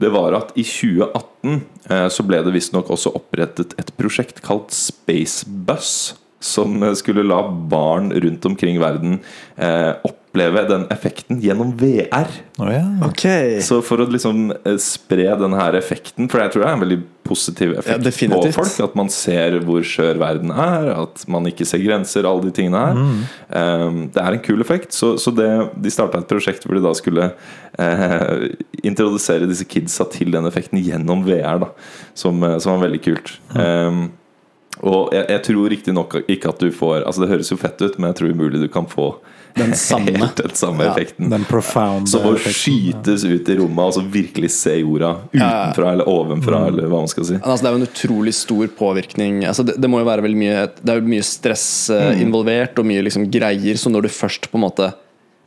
det 0.00 0.08
var 0.14 0.32
at 0.38 0.54
i 0.56 0.64
2018 0.64 1.58
eh, 1.90 2.06
så 2.08 2.24
ble 2.24 2.40
det 2.44 2.54
visstnok 2.54 2.88
også 2.88 3.12
opprettet 3.18 3.74
et 3.80 3.92
prosjekt 3.98 4.40
kalt 4.44 4.72
Spacebus. 4.72 6.16
Som 6.40 6.80
eh, 6.82 6.96
skulle 6.96 7.26
la 7.26 7.42
barn 7.44 8.08
rundt 8.16 8.46
omkring 8.48 8.80
verden 8.80 9.18
eh, 9.60 9.92
oppleve 10.30 10.62
den 10.68 10.84
effekten 10.90 11.40
gjennom 11.42 11.72
VR. 11.76 12.28
Oh, 12.58 12.70
ja. 12.70 12.84
Ok. 13.06 13.24
Så 13.62 13.80
for 13.82 14.00
å 14.00 14.06
liksom 14.06 14.52
eh, 14.52 14.76
spre 14.78 15.26
den 15.40 15.54
her 15.58 15.74
effekten 15.74 16.28
For 16.30 16.42
jeg 16.42 16.52
tror 16.52 16.62
det 16.62 16.68
er 16.68 16.76
en 16.76 16.84
veldig 16.84 16.98
positiv 17.26 17.72
Ja, 17.72 17.78
effekt 17.80 17.98
på 17.98 18.04
definitivt. 18.04 18.54
folk. 18.54 18.76
At 18.84 18.94
man 18.98 19.10
ser 19.10 19.58
hvor 19.66 19.82
skjør 19.82 20.20
verden 20.22 20.52
er, 20.54 20.92
at 20.94 21.24
man 21.30 21.46
ikke 21.50 21.66
ser 21.66 21.82
grenser, 21.82 22.28
alle 22.28 22.46
de 22.46 22.54
tingene 22.54 22.78
her. 22.78 23.00
Um, 23.50 23.98
det 24.14 24.22
er 24.22 24.36
en 24.36 24.44
kul 24.44 24.62
effekt. 24.62 24.94
Så, 24.94 25.16
så 25.18 25.34
det, 25.34 25.48
de 25.74 25.90
starta 25.90 26.22
et 26.22 26.30
prosjekt 26.30 26.66
hvor 26.66 26.78
de 26.78 26.84
da 26.84 26.94
skulle 26.94 27.32
uh, 27.34 28.46
introdusere 28.86 29.50
disse 29.50 29.66
kidsa 29.66 30.06
til 30.14 30.30
den 30.34 30.46
effekten 30.46 30.78
gjennom 30.82 31.26
VR, 31.26 31.58
da. 31.66 31.72
Som, 32.14 32.42
eh, 32.46 32.58
som 32.62 32.76
var 32.76 32.86
veldig 32.86 33.02
kult. 33.02 33.34
Um, 33.54 34.08
og 34.86 35.10
jeg, 35.14 35.26
jeg 35.28 35.44
tror 35.50 35.70
riktignok 35.74 36.14
ikke 36.30 36.54
at 36.54 36.62
du 36.62 36.70
får 36.72 37.02
Altså 37.02 37.20
Det 37.20 37.28
høres 37.28 37.50
jo 37.52 37.58
fett 37.60 37.82
ut, 37.82 37.98
men 37.98 38.10
jeg 38.10 38.20
tror 38.20 38.30
umulig 38.32 38.62
du 38.62 38.68
kan 38.72 38.86
få 38.88 39.10
Den 39.56 39.74
samme. 39.74 40.12
helt 40.20 40.36
den 40.36 40.54
samme 40.54 40.84
Ja. 40.84 40.92
effekten. 40.94 41.30
Den 41.30 41.44
profound 41.44 42.08
Som 42.08 42.22
å 42.28 42.34
skytes 42.38 43.24
ut 43.24 43.48
i 43.48 43.56
rommet 43.58 43.78
og 43.86 43.94
så 43.98 44.04
virkelig 44.10 44.50
se 44.54 44.76
jorda 44.80 45.16
utenfra 45.32 45.92
eller 45.92 46.08
ovenfra, 46.08 46.66
eller 46.68 46.88
hva 46.88 47.00
man 47.02 47.08
skal 47.08 47.24
si. 47.24 47.34
Altså, 47.42 47.62
det 47.62 47.68
er 47.70 47.76
jo 47.76 47.80
en 47.82 47.88
utrolig 47.88 48.34
stor 48.34 48.66
påvirkning. 48.78 49.44
Altså, 49.44 49.64
det, 49.66 49.76
det 49.80 49.90
må 49.90 50.00
jo 50.00 50.08
være 50.08 50.22
veldig 50.26 50.40
mye 50.40 50.66
Det 50.80 50.88
er 50.94 51.00
jo 51.00 51.08
mye 51.10 51.26
stress 51.26 51.68
eh, 51.90 52.10
Mm. 52.10 52.22
involvert, 52.28 52.78
og 52.78 52.86
mye 52.86 53.02
liksom 53.04 53.30
greier. 53.30 53.74
Så 53.76 53.90
når 53.92 54.02
du 54.02 54.08
først 54.08 54.50
på 54.50 54.58
en 54.58 54.64
måte 54.68 54.92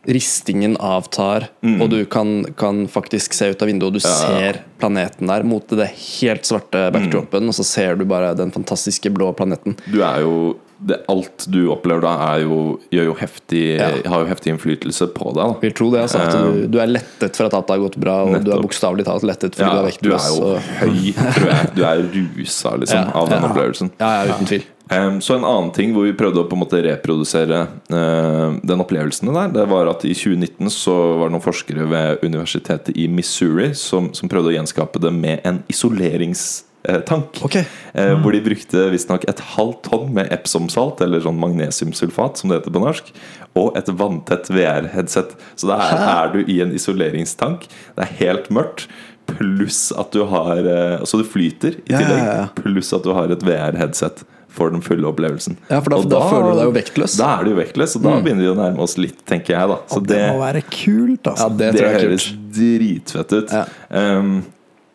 Ristingen 0.04 0.74
avtar, 0.84 1.46
og 1.80 1.86
du 1.94 2.02
kan, 2.12 2.42
kan 2.60 2.82
faktisk 2.92 3.32
se 3.38 3.48
ut 3.54 3.62
av 3.64 3.70
vinduet, 3.70 3.88
og 3.88 3.94
du 3.96 4.00
Mm. 4.04 4.10
Ja. 4.12 4.50
ser 4.52 4.58
planeten 4.82 5.28
der 5.32 5.44
mot 5.48 5.66
det 5.70 5.88
helt 6.20 6.44
svarte 6.44 6.92
backdropen, 6.92 7.48
og 7.48 7.54
så 7.56 7.64
ser 7.64 7.96
du 7.96 8.04
bare 8.04 8.34
den 8.36 8.52
fantastiske 8.52 9.08
blå 9.16 9.30
planeten. 9.34 9.78
Du 9.88 10.02
er 10.04 10.20
jo 10.26 10.58
det, 10.86 10.98
Alt 11.12 11.46
du 11.52 11.62
opplever 11.72 12.02
da, 12.04 12.14
jo, 12.44 12.80
jo 12.92 13.14
heftig, 13.20 13.64
Ja. 13.80 13.90
har 14.10 14.24
jo 14.26 14.30
heftig 14.30 14.54
innflytelse 14.54 15.08
på 15.16 15.34
deg. 15.38 15.56
Vil 15.62 15.72
tro 15.78 15.90
det, 15.94 16.02
altså, 16.06 16.24
du, 16.54 16.68
du 16.68 16.80
er 16.84 16.92
lettet 16.92 17.36
for 17.40 17.48
at 17.48 17.54
alt 17.58 17.70
har 17.74 17.80
gått 17.86 17.98
bra, 18.02 18.20
og 18.24 18.34
du 18.34 18.38
er 18.38 18.44
Nettopp. 18.44 18.66
bokstavelig 18.68 19.06
talt 19.08 19.24
lettet 19.28 19.56
fordi 19.56 19.70
Ja, 19.70 19.82
du 19.82 19.88
er 19.88 19.98
du 20.02 20.12
er 20.14 20.30
jo 20.30 20.44
og- 20.44 20.70
høy, 20.84 21.14
tror 21.38 21.50
jeg. 21.54 21.74
Du 21.76 21.84
er 21.88 22.06
rusa 22.38 22.76
liksom, 22.80 23.12
av 23.16 23.30
den 23.30 23.44
opplevelsen. 23.50 23.92
Ja, 24.00 24.12
ja, 24.26 24.34
uten 24.34 24.46
tvil. 24.52 24.64
Em, 24.92 25.22
så 25.24 25.38
en 25.38 25.46
annen 25.48 25.72
ting 25.74 25.94
hvor 25.96 26.04
vi 26.04 26.12
prøvde 26.12 26.42
å 26.44 26.48
på 26.50 26.58
en 26.58 26.60
måte 26.66 26.82
reprodusere 26.84 27.62
eh, 27.90 28.58
den 28.68 28.82
opplevelsen 28.84 29.32
der, 29.34 29.48
det 29.56 29.64
var 29.72 29.88
at 29.90 30.04
i 30.06 30.12
2019 30.14 30.68
så 30.70 30.94
var 31.22 31.30
det 31.32 31.38
noen 31.38 31.46
forskere 31.46 31.88
ved 31.90 32.20
universitetet 32.28 32.92
i 33.00 33.08
Missouri 33.08 33.72
som, 33.80 34.12
som 34.14 34.28
prøvde 34.30 34.52
å 34.52 34.58
gjenskape 34.58 35.00
det 35.02 35.14
med 35.16 35.40
en 35.48 35.62
isoleringstank. 36.84 37.40
Okay. 37.46 37.64
Mm. 37.94 38.22
hvor 38.24 38.34
de 38.34 38.42
brukte 38.42 38.90
visstnok 38.92 39.24
et 39.30 39.40
halvt 39.54 39.84
tonn 39.86 40.14
med 40.14 40.32
Epsom-salt, 40.34 41.02
eller 41.06 41.22
sånn 41.22 41.38
magnesiumsulfat, 41.40 42.38
som 42.42 42.50
det 42.50 42.60
heter 42.62 42.74
på 42.74 42.82
norsk, 42.84 43.12
og 43.56 43.78
et 43.78 43.88
vanntett 43.88 44.50
VR-headset. 44.50 45.36
Så 45.56 45.70
da 45.70 45.78
er, 45.94 46.34
du 46.34 46.44
i 46.52 46.60
en 46.62 46.74
isoleringstank. 46.74 47.68
Det 47.96 48.08
er 48.08 48.16
helt 48.20 48.50
mørkt. 48.50 48.88
Pluss 49.30 49.94
at 49.96 50.12
du 50.12 50.26
har 50.28 50.58
eh, 50.68 51.04
Så 51.08 51.22
du 51.22 51.24
flyter 51.24 51.78
i 51.78 51.94
Ja, 51.94 52.00
ja, 52.00 52.00
tillegg. 52.02 52.24
ja. 52.28 52.48
Pluss 52.58 52.90
at 52.94 53.06
du 53.06 53.14
har 53.16 53.32
et 53.32 53.46
VR-headset 53.46 54.26
for 54.54 54.70
den 54.74 54.82
fulle 54.86 55.08
opplevelsen. 55.08 55.56
Ja, 55.70 55.80
for 55.82 55.94
da, 55.96 56.02
da, 56.04 56.10
da, 56.12 56.26
føler 56.30 56.50
du 56.50 56.58
deg 56.60 56.68
jo 56.68 56.74
vektløs. 56.76 57.16
Da 57.18 57.30
er 57.40 57.48
du 57.48 57.54
vektløs, 57.58 57.96
og 57.98 58.04
da 58.04 58.18
begynner 58.20 58.44
vi 58.44 58.50
å 58.52 58.58
nærme 58.58 58.84
oss 58.84 58.98
litt, 59.00 59.24
tenker 59.30 59.56
jeg. 59.56 59.70
da 59.72 59.78
Så 59.90 60.02
det 60.04 60.18
det, 60.18 60.26
må 60.34 60.44
være 60.44 60.62
kult, 60.68 61.22
Ja, 61.24 61.32
altså. 61.32 61.48
det, 61.58 61.70
det 61.78 61.86
er 61.88 61.96
høres 62.04 62.28
dritfett 62.58 63.34
ut. 63.34 63.56
Ja. 63.56 63.64
Um, 64.20 64.36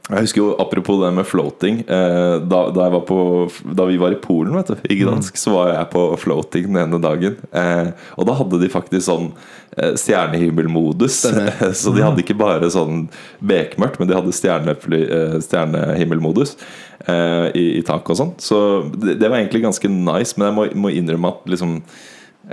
jeg 0.08 0.24
husker 0.24 0.40
jo 0.40 0.54
Apropos 0.62 1.00
det 1.02 1.10
med 1.12 1.26
floating. 1.28 1.82
eh, 1.88 2.40
da, 2.48 2.60
da, 2.72 2.88
på, 3.04 3.50
da 3.76 3.84
vi 3.84 3.98
var 4.00 4.14
i 4.14 4.20
Polen, 4.22 4.54
vet 4.56 4.72
du, 4.72 4.76
i 4.88 4.96
Gdansk, 5.02 5.36
så 5.36 5.52
var 5.52 5.72
jeg 5.74 5.90
på 5.92 6.04
floating 6.16 6.70
den 6.70 6.80
ene 6.80 7.00
dagen. 7.02 7.36
Eh, 7.52 7.90
og 8.16 8.28
da 8.28 8.36
hadde 8.38 8.60
de 8.62 8.70
faktisk 8.72 9.04
sånn 9.04 9.30
eh, 9.76 9.92
stjernehimmelmodus. 10.00 11.20
Så 11.80 11.92
de 11.92 12.04
hadde 12.04 12.24
ikke 12.24 12.38
bare 12.40 12.70
sånn 12.72 13.06
bekmørkt, 13.44 14.00
men 14.00 14.08
de 14.08 14.16
hadde 14.16 14.32
eh, 14.32 15.38
stjernehimmelmodus 15.44 16.56
eh, 17.04 17.48
i, 17.52 17.66
i 17.78 17.84
taket 17.84 18.14
og 18.16 18.22
sånn. 18.22 18.36
Så 18.40 18.60
det, 18.96 19.18
det 19.20 19.28
var 19.28 19.42
egentlig 19.42 19.66
ganske 19.66 19.92
nice, 19.92 20.38
men 20.38 20.48
jeg 20.48 20.56
må, 20.56 20.70
må 20.86 20.94
innrømme 20.94 21.34
at 21.36 21.52
liksom 21.52 21.82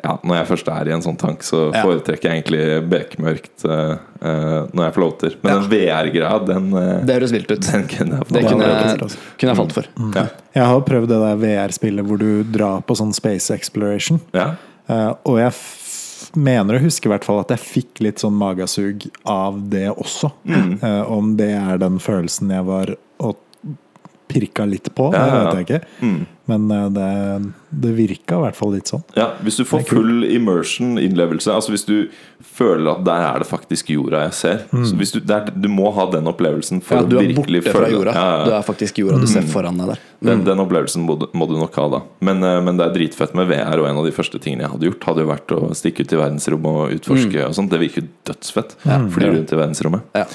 ja, 0.04 0.18
når 0.24 0.36
jeg 0.40 0.48
først 0.50 0.72
er 0.74 0.90
i 0.90 0.94
en 0.96 1.02
sånn 1.06 1.18
tank, 1.18 1.44
så 1.44 1.72
Ja. 1.74 1.84
foretrekker 1.84 2.30
jeg 2.30 2.44
egentlig 2.44 2.90
bekmørkt 2.90 3.66
eh, 3.66 3.98
eh, 4.22 4.68
når 4.74 4.84
jeg 4.86 4.94
floater. 4.94 5.36
Men 5.44 5.54
Ja. 5.54 5.60
den 5.60 5.70
VR-greia, 5.70 6.46
den, 6.46 6.74
uh, 6.74 7.06
Det 7.06 7.16
høres 7.16 7.32
vilt 7.32 7.52
ut. 7.52 7.62
den 7.62 7.88
kunne 7.88 8.20
jeg 8.20 8.28
Det 8.28 8.46
kunne 8.46 8.68
jeg, 8.68 9.18
kunne 9.40 9.50
jeg 9.54 9.58
falt 9.58 9.74
for. 9.74 9.86
Ja. 10.16 10.28
Jeg 10.56 10.66
har 10.66 10.82
prøvd 10.82 11.08
det 11.08 11.20
der 11.24 11.36
VR-spillet 11.46 12.06
hvor 12.06 12.18
du 12.20 12.44
drar 12.44 12.82
på 12.82 12.96
sånn 12.96 13.14
space 13.14 13.52
exploration. 13.52 14.22
Ja. 14.34 14.56
Uh, 14.90 15.14
og 15.26 15.38
jeg 15.40 15.48
f 15.48 15.82
mener 16.36 16.76
å 16.78 16.82
huske 16.84 17.08
i 17.08 17.12
hvert 17.12 17.24
fall 17.24 17.40
at 17.40 17.52
jeg 17.54 17.60
fikk 17.60 18.02
litt 18.04 18.22
sånn 18.22 18.36
magesug 18.38 19.06
av 19.30 19.58
det 19.70 19.88
også. 19.94 20.32
Mm. 20.48 20.84
Eh, 20.84 21.12
om 21.12 21.36
det 21.38 21.52
er 21.56 21.78
den 21.82 22.00
følelsen 22.00 22.52
jeg 22.52 22.66
var 22.68 22.96
pirka 24.28 24.66
litt 24.66 24.90
på, 24.96 25.12
Ja, 25.14 25.20
det 25.20 25.28
ja, 25.28 25.36
ja. 25.36 25.44
vet 25.46 25.56
jeg 25.60 25.66
ikke. 25.68 25.88
Mm. 26.02 26.24
Men 26.46 26.66
eh, 26.72 26.88
det, 26.94 27.52
det 27.86 27.92
virka 27.98 28.38
i 28.38 28.42
hvert 28.44 28.58
fall 28.58 28.74
litt 28.76 28.90
sånn. 28.92 29.02
ja, 29.18 29.32
Hvis 29.42 29.56
du 29.58 29.64
får 29.66 29.82
Det 29.82 29.88
full 29.90 30.26
immersion, 30.30 31.00
innlevelse 31.02 31.50
Altså 31.50 31.74
hvis 31.74 31.86
du 31.88 31.96
føler 32.46 32.92
at 32.92 33.00
der 33.08 33.24
er 33.26 33.40
det 33.42 33.48
faktisk 33.50 33.90
jorda 33.90 34.20
jeg 34.28 34.36
ser 34.38 34.60
Så 34.86 34.94
hvis 35.00 35.16
du, 35.16 35.18
der, 35.26 35.50
du 35.50 35.66
må 35.74 35.90
ha 35.96 36.06
den 36.14 36.30
opplevelsen 36.30 36.84
for 36.86 37.00
Ja, 37.02 37.08
du 37.10 37.16
å 37.18 37.24
er 37.24 37.32
virkelig 37.32 37.64
borte 37.66 37.74
fra 37.80 37.90
jorda. 37.90 38.14
Ja, 38.14 38.28
ja. 38.38 38.44
Du 38.46 38.54
er 38.60 38.68
faktisk 38.68 39.02
jorda 39.02 39.18
du 39.24 39.26
ser 39.32 39.48
foran 39.50 39.82
deg 39.82 39.90
der. 39.96 40.04
Den, 40.30 40.44
den 40.46 40.62
opplevelsen 40.62 41.02
må 41.08 41.16
du, 41.22 41.26
må 41.34 41.48
du 41.50 41.56
nok 41.58 41.76
ha, 41.82 41.88
da. 41.96 42.02
Men, 42.30 42.44
eh, 42.46 42.60
men 42.68 42.78
det 42.78 42.86
er 42.92 42.94
dritfett 43.00 43.34
med 43.38 43.50
VR, 43.50 43.82
og 43.82 43.90
en 43.90 44.04
av 44.04 44.06
de 44.06 44.14
første 44.16 44.38
tingene 44.42 44.68
jeg 44.68 44.74
hadde 44.76 44.88
gjort, 44.92 45.08
hadde 45.10 45.26
jo 45.26 45.32
vært 45.32 45.56
å 45.58 45.60
stikke 45.78 46.06
ut 46.06 46.14
i 46.14 46.22
verdensrommet 46.22 46.78
og 46.86 46.94
utforske 47.00 47.42
og 47.50 47.58
sånt. 47.58 47.74
Det 47.74 47.82
virker 47.82 48.06
dødsfett. 48.30 48.78
dødsfett. 48.86 49.12
Fly 49.18 49.32
rundt 49.34 49.54
i 49.58 49.60
verdensrommet. 49.60 50.06
Ja. 50.22 50.28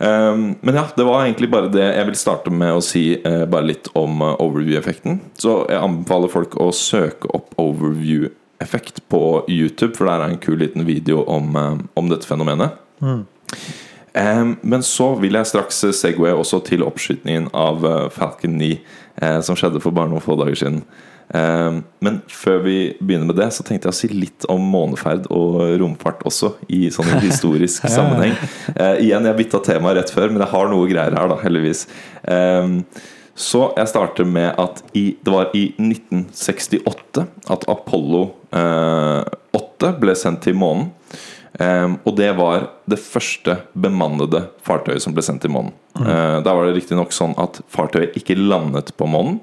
Um, 0.00 0.54
men 0.60 0.74
ja, 0.74 0.86
det 0.96 1.04
var 1.04 1.26
egentlig 1.26 1.50
bare 1.52 1.68
det 1.68 1.84
jeg 1.84 2.06
vil 2.08 2.16
starte 2.16 2.52
med 2.52 2.72
å 2.72 2.80
si 2.80 3.02
eh, 3.18 3.42
bare 3.52 3.68
litt 3.68 3.90
om 3.98 4.22
eh, 4.24 4.38
overview-effekten. 4.40 5.18
Så 5.36 5.58
jeg 5.68 5.76
anbefaler 5.76 6.32
folk 6.32 6.56
å 6.56 6.70
søke 6.72 7.28
opp 7.36 7.52
overview-effekt 7.60 9.02
på 9.12 9.20
YouTube, 9.44 9.92
for 9.98 10.08
der 10.08 10.24
er 10.24 10.32
en 10.32 10.40
kul 10.40 10.56
liten 10.62 10.86
video 10.88 11.26
om, 11.28 11.52
eh, 11.52 11.84
om 12.00 12.08
dette 12.08 12.28
fenomenet. 12.28 12.80
Mm. 13.00 13.26
men 14.62 14.82
så 14.82 15.14
vil 15.20 15.36
jeg 15.38 15.48
straks 15.48 15.78
segway 15.96 16.34
også 16.34 16.58
til 16.66 16.82
oppskytingen 16.84 17.46
av 17.56 17.84
Falcon 18.12 18.58
9, 18.58 18.80
eh, 19.22 19.38
som 19.46 19.56
skjedde 19.56 19.80
for 19.80 19.96
bare 19.96 20.10
noen 20.10 20.24
få 20.24 20.36
dager 20.40 20.58
siden. 20.58 20.82
Eh, 21.34 21.78
men 22.02 22.18
før 22.30 22.62
vi 22.64 22.76
begynner 22.98 23.30
med 23.30 23.38
det, 23.38 23.50
så 23.54 23.66
tenkte 23.66 23.88
jeg 23.88 23.94
å 23.94 24.00
si 24.00 24.10
litt 24.14 24.48
om 24.50 24.64
måneferd 24.72 25.28
og 25.34 25.60
romfart 25.82 26.24
også, 26.28 26.54
i 26.72 26.88
sånn 26.94 27.12
historisk 27.26 27.86
sammenheng. 27.90 28.36
Eh, 28.74 29.06
igjen, 29.06 29.28
jeg 29.28 29.40
bytta 29.44 29.62
tema 29.70 29.94
rett 29.96 30.12
før, 30.14 30.30
men 30.32 30.44
jeg 30.44 30.54
har 30.54 30.70
noe 30.72 30.90
greier 30.90 31.16
her, 31.16 31.30
da, 31.30 31.38
heldigvis. 31.44 31.86
Eh, 32.24 32.76
så 33.40 33.70
jeg 33.78 33.88
starter 33.88 34.26
med 34.28 34.52
at 34.60 34.82
i, 34.98 35.14
det 35.22 35.32
var 35.32 35.54
i 35.56 35.70
1968 35.78 37.24
at 37.54 37.68
Apollo 37.72 38.24
eh, 38.52 39.22
8 39.56 39.94
ble 40.02 40.16
sendt 40.18 40.44
til 40.44 40.58
månen. 40.60 40.90
Um, 41.60 41.96
og 42.06 42.14
det 42.16 42.30
var 42.38 42.68
det 42.88 42.96
første 43.02 43.56
bemannede 43.74 44.44
fartøyet 44.64 45.02
som 45.02 45.12
ble 45.12 45.24
sendt 45.26 45.42
til 45.44 45.52
månen. 45.52 45.74
Mm. 45.98 46.06
Uh, 46.06 46.36
da 46.46 46.54
var 46.54 46.68
det 46.68 46.76
riktignok 46.78 47.12
sånn 47.12 47.34
at 47.42 47.58
fartøyet 47.68 48.14
ikke 48.16 48.38
landet 48.38 48.94
på 48.96 49.08
månen, 49.10 49.40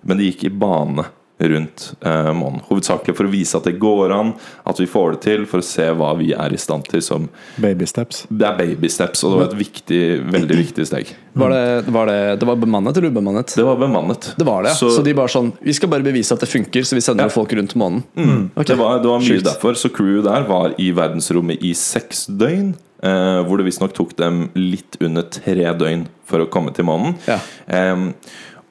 men 0.00 0.18
det 0.18 0.30
gikk 0.30 0.46
i 0.48 0.54
bane 0.62 1.04
rundt 1.40 1.92
eh, 2.04 2.32
månen. 2.36 2.60
Hovedsakelig 2.68 3.14
for 3.16 3.24
å 3.24 3.32
vise 3.32 3.56
at 3.56 3.64
det 3.64 3.78
går 3.80 4.12
an, 4.12 4.34
at 4.68 4.80
vi 4.80 4.86
får 4.86 5.12
det 5.16 5.20
til, 5.24 5.46
for 5.48 5.62
å 5.62 5.66
se 5.66 5.86
hva 5.96 6.12
vi 6.18 6.32
er 6.36 6.52
i 6.52 6.58
stand 6.60 6.84
til 6.90 7.00
som 7.02 7.28
Baby 7.56 7.86
steps. 7.88 8.26
Det 8.28 8.46
er 8.46 8.58
babysteps, 8.58 9.24
og 9.24 9.32
det 9.32 9.38
var 9.40 9.48
et 9.52 9.58
viktig, 9.62 10.00
veldig 10.32 10.58
viktig 10.60 10.86
steg. 10.90 11.14
Var 11.40 11.54
det, 11.54 11.64
var 11.94 12.06
det, 12.10 12.18
det 12.40 12.46
var 12.50 12.56
bemannet 12.60 12.96
eller 12.98 13.08
ubemannet? 13.14 13.54
Det 13.56 13.64
var 13.64 13.76
bemannet. 13.80 14.32
Det 14.36 14.44
var 14.46 14.62
det, 14.66 14.74
ja. 14.74 14.74
Så- 14.74 14.90
Så, 14.90 15.02
de 15.06 15.14
bare 15.14 15.28
sånn 15.28 15.52
Vi 15.62 15.72
skal 15.72 15.88
bare 15.88 16.02
bevise 16.02 16.32
at 16.34 16.40
det 16.40 16.48
funker, 16.50 16.82
så 16.84 16.94
vi 16.94 17.00
sender 17.00 17.24
Ja. 17.24 17.28
folk 17.30 17.52
rundt 17.52 17.74
månen. 17.74 18.02
Ok. 18.56 18.66
Det 18.66 18.76
var, 18.78 18.98
det 19.00 19.08
var 19.08 19.18
mye 19.20 19.28
Sjukt. 19.38 19.44
derfor. 19.44 19.74
Så 19.74 19.88
crewet 19.88 20.24
der 20.24 20.42
var 20.48 20.74
i 20.78 20.90
verdensrommet 20.92 21.62
i 21.62 21.72
seks 21.74 22.26
døgn. 22.26 22.74
Eh, 23.02 23.40
hvor 23.48 23.56
det 23.56 23.64
visstnok 23.64 23.94
tok 23.96 24.10
dem 24.18 24.50
litt 24.54 24.98
under 25.00 25.22
tre 25.22 25.54
døgn 25.72 26.02
for 26.28 26.40
å 26.44 26.48
komme 26.52 26.74
til 26.76 26.84
månen. 26.84 27.14
Ja. 27.26 27.38
Em, 27.66 28.10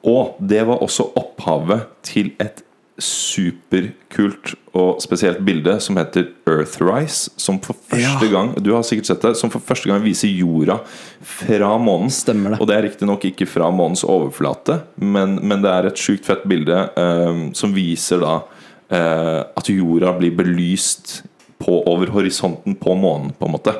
og 0.06 0.36
det 0.40 0.62
var 0.66 0.82
også 0.82 1.10
opphavet 1.18 1.86
til 2.06 2.32
et 2.40 2.62
superkult 3.00 4.54
og 4.76 5.00
spesielt 5.02 5.40
bilde 5.44 5.78
som 5.82 5.96
heter 5.96 6.26
Earthrise. 6.48 7.30
Som 7.40 7.58
for 7.64 7.74
første 7.74 8.26
Ja. 8.26 8.32
gang 8.32 8.54
Du 8.62 8.74
har 8.74 8.82
sikkert 8.82 9.06
sett 9.06 9.22
det 9.22 9.36
Som 9.36 9.50
for 9.50 9.58
første 9.60 9.88
gang 9.88 10.02
viser 10.02 10.28
jorda 10.28 10.80
fra 11.22 11.78
månen. 11.78 12.10
Stemmer 12.10 12.50
det. 12.50 12.60
Og 12.60 12.66
det 12.68 12.76
er 12.76 12.82
riktignok 12.82 13.24
ikke 13.24 13.46
fra 13.48 13.70
månens 13.70 14.04
overflate, 14.04 14.82
men, 14.96 15.38
men 15.42 15.62
det 15.62 15.70
er 15.70 15.86
et 15.86 15.96
sjukt 15.96 16.24
fett 16.24 16.44
bilde 16.48 16.90
em, 16.96 17.54
som 17.54 17.72
viser 17.74 18.20
da 18.20 18.42
eh, 18.90 19.44
at 19.56 19.68
jorda 19.68 20.12
blir 20.18 20.32
belyst 20.36 21.22
på, 21.58 21.82
over 21.86 22.06
horisonten 22.06 22.74
på 22.74 22.94
månen, 22.96 23.32
på 23.38 23.46
en 23.46 23.52
måte. 23.52 23.74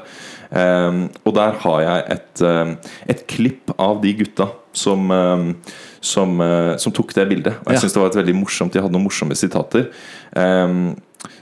Em, 0.52 1.08
og 1.24 1.34
der 1.34 1.52
har 1.62 1.80
jeg 1.80 2.04
et, 2.16 2.42
em, 2.42 2.76
et 3.08 3.26
klipp 3.26 3.70
av 3.78 4.00
de 4.02 4.12
gutta 4.20 4.50
som, 4.72 5.10
em, 5.10 5.54
som, 6.00 6.40
eh, 6.40 6.76
som 6.76 6.92
tok 6.92 7.12
det 7.14 7.28
bildet. 7.28 7.54
Og 7.60 7.66
jeg 7.66 7.74
Ja. 7.74 7.80
synes 7.80 7.92
det 7.92 8.00
var 8.02 8.08
et 8.08 8.16
veldig 8.24 8.34
morsomt 8.34 8.72
De 8.72 8.80
hadde 8.80 8.92
noen 8.92 9.04
morsomme 9.04 9.34
sitater. 9.36 9.90
Um, 10.36 10.96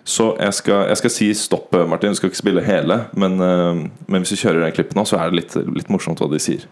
så 0.04 0.36
jeg 0.38 0.54
skal, 0.54 0.88
jeg 0.88 0.96
skal 0.96 1.11
si 1.11 1.34
stopp, 1.34 1.72
Martin. 1.72 2.11
Du 2.11 2.14
skal 2.16 2.30
ikke 2.30 2.36
spille 2.42 2.62
hele, 2.64 3.06
men, 3.14 3.40
em, 3.40 3.90
men 4.09 4.22
hvis 4.22 4.32
vi 4.32 4.48
kjører 4.48 4.64
den 4.64 4.72
klippen 4.72 4.96
nå, 4.96 5.04
så 5.06 5.18
er 5.18 5.30
det 5.30 5.34
litt, 5.44 5.54
litt 5.76 5.88
morsomt 5.88 6.18
hva 6.18 6.28
de 6.30 6.38
sier. 6.38 6.64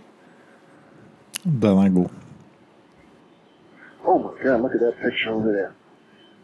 Den 1.44 1.78
er 1.78 1.88
god. 1.94 2.10
Oh 4.04 4.18
my 4.18 4.30
God, 4.42 4.60
look 4.62 4.74
at 4.74 4.80
that 4.80 4.94
picture 5.02 5.30
over 5.32 5.52
there. 5.52 5.72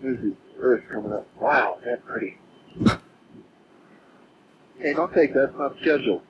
There's 0.03 0.18
the 0.20 0.32
Earth 0.61 0.82
coming 0.93 1.12
up. 1.12 1.26
Wow, 1.40 1.78
that's 1.84 2.03
pretty. 2.07 2.36
hey, 4.78 4.95
don't 4.95 5.12
take 5.12 5.32
that. 5.34 5.51
It's 5.51 5.59
not 5.59 5.72
scheduled. 5.80 6.20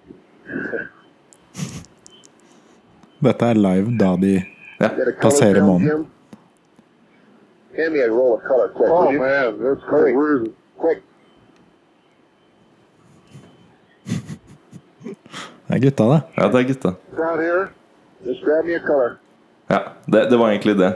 Dette 3.22 3.42
er 3.52 3.54
live 3.54 3.92
da 3.98 4.16
de 4.16 4.42
Passerer 5.20 5.54
film, 5.54 5.66
månen. 5.66 6.06
Hand 7.76 7.92
me 7.92 8.00
a 8.04 8.08
roll 8.08 8.34
of 8.34 8.42
color 8.42 8.68
quick. 8.68 8.90
Oh 8.90 9.10
man, 9.12 9.58
that's 9.62 9.82
Hurry. 9.90 10.12
crazy. 10.12 10.52
Quick. 10.80 11.02
Det 15.66 15.74
er 15.78 15.80
gutta, 15.80 16.04
det. 16.04 16.20
ja, 16.36 16.48
det 16.52 16.58
er 16.58 16.62
gutta. 16.68 16.90
Down 17.16 17.38
here. 17.40 17.68
Just 18.26 18.44
grab 18.44 18.64
me 18.66 18.74
a 18.76 18.80
color. 18.86 19.14
Ja, 19.70 19.78
det, 20.06 20.26
det 20.30 20.36
var 20.36 20.50
egentlig 20.50 20.74
det. 20.78 20.90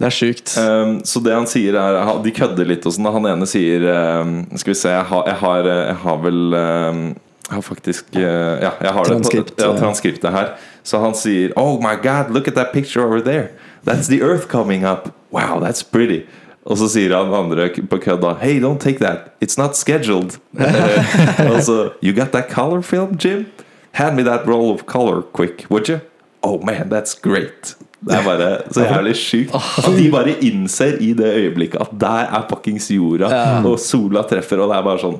Det 0.00 0.06
er 0.08 0.10
sjukt. 0.16 0.52
Um, 0.60 0.98
så 1.04 1.20
det 1.24 1.32
han 1.34 1.46
sier 1.48 1.76
er 1.76 1.96
De 2.24 2.32
kødder 2.32 2.68
litt 2.68 2.84
og 2.88 2.92
sånn. 2.96 3.08
Han 3.12 3.26
ene 3.28 3.48
sier 3.48 3.84
um, 4.20 4.34
Skal 4.56 4.72
vi 4.74 4.76
se, 4.80 4.92
jeg 4.92 5.06
har, 5.10 5.26
jeg 5.28 5.38
har, 5.42 5.68
jeg 5.70 5.96
har 6.04 6.20
vel 6.22 6.38
um, 6.56 7.02
Jeg 7.48 7.56
har 7.56 7.64
faktisk 7.66 8.12
uh, 8.16 8.22
Ja, 8.22 8.70
jeg 8.80 8.94
har 8.96 9.10
Transkript, 9.10 9.52
det 9.54 9.56
på, 9.58 9.64
ja, 9.64 9.72
ja. 9.74 9.80
transkriptet 9.80 10.36
her. 10.36 10.52
Så 10.82 10.98
han 10.98 11.14
sier 11.14 11.52
Oh 11.56 11.80
my 11.82 11.96
god, 12.02 12.30
look 12.30 12.48
at 12.48 12.54
that 12.54 12.72
picture 12.72 13.04
over 13.04 13.20
there. 13.20 13.48
That's 13.84 14.08
the 14.08 14.22
earth 14.22 14.48
coming 14.48 14.84
up. 14.84 15.08
Wow, 15.30 15.60
that's 15.60 15.82
pretty. 15.82 16.26
Og 16.64 16.78
så 16.78 16.88
sier 16.92 17.14
han 17.16 17.32
andre 17.34 17.68
på 17.90 17.98
kødda 17.98 18.34
Hey, 18.40 18.60
don't 18.60 18.78
take 18.78 18.98
that. 18.98 19.32
It's 19.40 19.58
not 19.58 19.76
scheduled. 19.76 20.38
og 21.52 21.62
så 21.62 21.90
You 22.02 22.12
got 22.12 22.32
that 22.32 22.50
color 22.50 22.82
film, 22.82 23.18
Jim? 23.24 23.46
Hand 23.92 24.16
me 24.16 24.22
that 24.22 24.46
roll 24.46 24.70
of 24.72 24.86
color 24.86 25.22
quick, 25.32 25.66
would 25.70 25.88
you? 25.88 25.98
Oh 26.42 26.64
man, 26.64 26.88
that's 26.88 27.14
great. 27.22 27.76
Det 28.00 28.14
er 28.16 28.24
bare 28.24 28.58
så 28.72 28.84
jævlig 28.84 29.16
sjukt. 29.16 29.54
At 29.54 29.96
de 29.98 30.10
bare 30.10 30.32
innser 30.40 30.96
i 31.00 31.12
det 31.12 31.34
øyeblikket 31.34 31.80
at 31.80 31.90
der 32.00 32.22
er 32.32 32.46
fuckings 32.48 32.90
jorda, 32.90 33.28
og 33.64 33.78
sola 33.78 34.22
treffer, 34.22 34.56
og 34.62 34.70
det 34.70 34.78
er 34.78 34.86
bare 34.86 35.02
sånn 35.02 35.18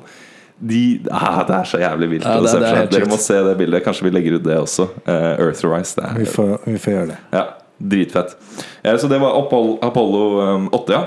de, 0.61 0.99
ah, 1.11 1.39
Det 1.47 1.55
er 1.55 1.63
så 1.65 1.79
jævlig 1.81 2.09
vilt. 2.09 2.25
Ja, 2.25 2.35
det- 2.39 2.51
det 2.61 2.69
er 2.69 2.85
Dere 2.91 3.07
må 3.09 3.17
se 3.17 3.33
det 3.43 3.57
bildet. 3.57 3.83
Kanskje 3.83 4.03
vi 4.03 4.11
legger 4.13 4.35
ut 4.37 4.43
det 4.43 4.57
også. 4.57 4.89
Uh, 5.07 5.39
Earthrise. 5.39 5.95
Det 5.95 6.11
Vi 6.17 6.21
er 6.27 6.31
får, 6.35 6.51
vi 6.65 6.77
får 6.77 6.93
gjøre 6.93 7.07
det. 7.07 7.17
ja, 7.33 7.43
dritfett. 7.81 8.35
Ja, 8.85 8.97
så 8.97 9.09
det 9.09 9.19
var 9.21 9.33
Apollo, 9.39 9.79
Apollo 9.81 10.55
um, 10.55 10.69
8, 10.73 10.93
ja. 10.93 11.03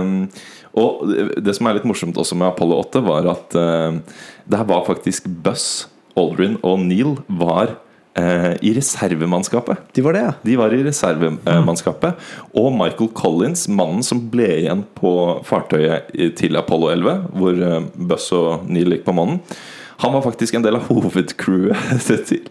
Um, 0.00 0.28
og 0.76 1.06
det, 1.40 1.54
som 1.56 1.66
er 1.66 1.78
litt 1.78 1.86
morsomt 1.88 2.16
også 2.20 2.36
med 2.36 2.48
Apollo 2.50 2.76
8, 2.82 3.00
var 3.06 3.26
at 3.32 3.54
um, 3.56 4.02
det 4.46 4.58
her 4.60 4.64
var 4.68 4.84
faktisk 4.84 5.24
Buzz, 5.42 5.86
Aldrin 6.16 6.58
og 6.62 6.78
Neil 6.80 7.16
var 7.28 7.70
eh, 7.70 7.74
i 8.16 8.70
reservemannskapet. 8.76 9.82
De 9.92 10.04
var 10.04 10.16
det, 10.16 10.22
ja. 10.24 10.34
De 10.42 10.54
var 10.56 10.72
i 10.72 10.82
reservemannskapet. 10.86 12.28
Og 12.56 12.70
Michael 12.72 13.10
Collins, 13.16 13.66
mannen 13.68 14.04
som 14.06 14.22
ble 14.32 14.48
igjen 14.62 14.84
på 14.96 15.10
fartøyet 15.44 16.14
til 16.38 16.56
Apollo 16.56 16.92
11, 16.94 17.26
hvor 17.36 17.60
Buss 18.12 18.30
og 18.36 18.64
Neil 18.72 18.96
gikk 18.96 19.04
på 19.08 19.16
månen, 19.16 19.42
han 19.96 20.12
var 20.12 20.24
faktisk 20.24 20.56
en 20.56 20.64
del 20.64 20.76
av 20.76 20.88
hovedcrewet 20.90 22.08
til, 22.28 22.48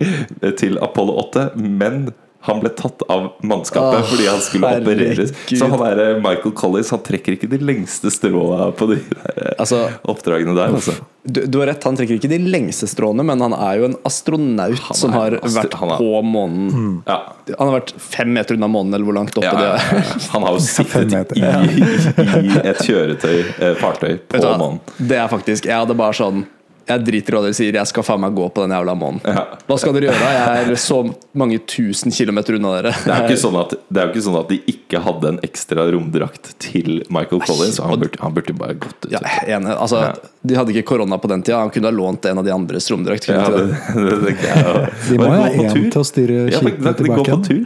til 0.58 0.80
Apollo 0.82 1.18
8, 1.28 1.50
men 1.58 2.08
han 2.46 2.60
ble 2.62 2.70
tatt 2.78 3.02
av 3.10 3.32
mannskapet 3.44 4.00
Åh, 4.04 4.08
fordi 4.12 4.26
han 4.30 4.42
skulle 4.46 4.70
opereres. 4.82 5.32
Så 5.50 5.68
han 5.72 5.80
der, 5.82 6.02
eh, 6.04 6.20
Michael 6.22 6.54
Collins 6.58 6.92
Han 6.94 7.02
trekker 7.06 7.34
ikke 7.38 7.50
de 7.50 7.58
lengste 7.66 8.12
stråene 8.14 8.68
på 8.78 8.88
de 8.92 8.98
der 9.02 9.32
eh, 9.50 9.54
Altså, 9.60 9.80
oppdragene 10.06 10.54
der. 10.58 10.74
Altså. 10.78 10.94
du, 11.26 11.40
du 11.50 11.58
har 11.62 11.72
rett, 11.72 11.84
han 11.88 11.98
trekker 11.98 12.20
ikke 12.20 12.30
de 12.30 12.38
lengste 12.46 12.86
stråene, 12.92 13.26
men 13.26 13.42
han 13.42 13.56
er 13.58 13.80
jo 13.82 13.88
en 13.90 13.96
astronaut 14.06 14.78
er, 14.78 14.94
som 14.98 15.14
har 15.18 15.38
astro- 15.40 15.64
vært 15.64 15.78
er- 15.80 15.98
på 15.98 16.22
månen. 16.26 17.02
Ja. 17.08 17.18
Han 17.58 17.70
har 17.72 17.80
vært 17.80 17.94
fem 18.02 18.34
meter 18.38 18.56
unna 18.60 18.70
månen, 18.70 18.94
eller 18.94 19.06
hvor 19.10 19.18
langt 19.18 19.38
oppe 19.38 19.46
Ja, 19.50 19.56
det 19.58 19.70
er. 19.72 20.02
ja. 20.06 20.18
Han 20.36 20.46
har 20.46 20.58
jo 20.58 20.66
sittet 20.70 21.12
meter. 21.12 21.40
i, 21.42 21.42
i, 21.42 22.44
i 22.46 22.60
et 22.74 22.84
kjøretøy, 22.86 23.40
eh, 23.60 23.74
fartøy, 23.82 24.20
på 24.30 24.44
månen. 24.62 24.80
Det 25.00 25.18
er 25.24 25.32
faktisk 25.32 25.66
Jeg 25.70 25.82
hadde 25.82 25.98
bare 25.98 26.14
sånn 26.18 26.46
Jeg 26.86 27.02
driter 27.02 27.34
i 27.34 27.38
hva 27.38 27.42
dere 27.48 27.56
sier, 27.58 27.74
jeg 27.80 27.90
skal 27.90 28.04
faen 28.06 28.22
meg 28.22 28.36
gå 28.38 28.46
på 28.54 28.62
den 28.62 28.74
jævla 28.76 28.94
månen. 29.00 29.22
Ja. 29.26 29.44
Hva 29.66 29.78
skal 29.82 29.96
dere 29.96 30.12
gjøre? 30.12 30.28
Jeg 30.36 30.68
er 30.70 30.80
så 30.84 31.00
mange 31.34 31.58
tusen 31.66 32.14
kilometer 32.14 32.60
unna 32.60 32.76
dere. 32.76 32.92
Det 33.02 33.10
er 33.10 33.24
jo 33.24 33.30
ikke 33.32 33.42
sånn 33.42 33.58
at, 33.64 33.74
det 33.90 34.02
er 34.04 34.06
jo 34.06 34.14
ikke 34.14 34.26
sånn 34.28 34.38
at 34.42 34.52
de 34.54 34.60
ikke 34.76 35.02
hadde 35.08 35.32
en 35.34 35.40
ekstra 35.48 35.88
romdrakt 35.96 36.52
til 36.62 37.00
Michael 37.10 37.42
Collins. 37.48 37.80
Han 37.82 37.98
burde, 38.04 38.22
han 38.22 38.36
burde 38.38 38.54
bare 38.60 38.78
gått 38.86 39.08
ut. 39.08 39.12
Ja, 39.16 39.24
enig. 39.58 39.74
Altså, 39.76 40.04
Ja. 40.06 40.14
De 40.46 40.54
hadde 40.54 40.76
ikke 40.76 40.86
korona 40.92 41.18
på 41.18 41.26
den 41.32 41.42
tida. 41.42 41.64
Han 41.64 41.72
kunne 41.74 41.90
ha 41.90 41.96
lånt 41.96 42.26
en 42.30 42.38
av 42.38 42.46
de 42.46 42.52
andres 42.54 42.86
romdrakt. 42.94 43.26
Ja, 43.34 43.48
det, 43.50 43.64
det? 43.96 44.36
det. 44.38 44.94
De 45.10 45.18
må 45.18 45.32
jo 45.32 45.40
ha 45.42 45.48
én 45.50 45.66
en 45.72 45.90
til 45.90 46.04
å 46.04 46.06
styre 46.06 46.44
skipet 46.54 46.54
Ja, 46.54 46.70
de 46.70 46.86
går 46.86 47.00
tilbake 47.02 47.32
på 47.32 47.40
tur. 47.50 47.64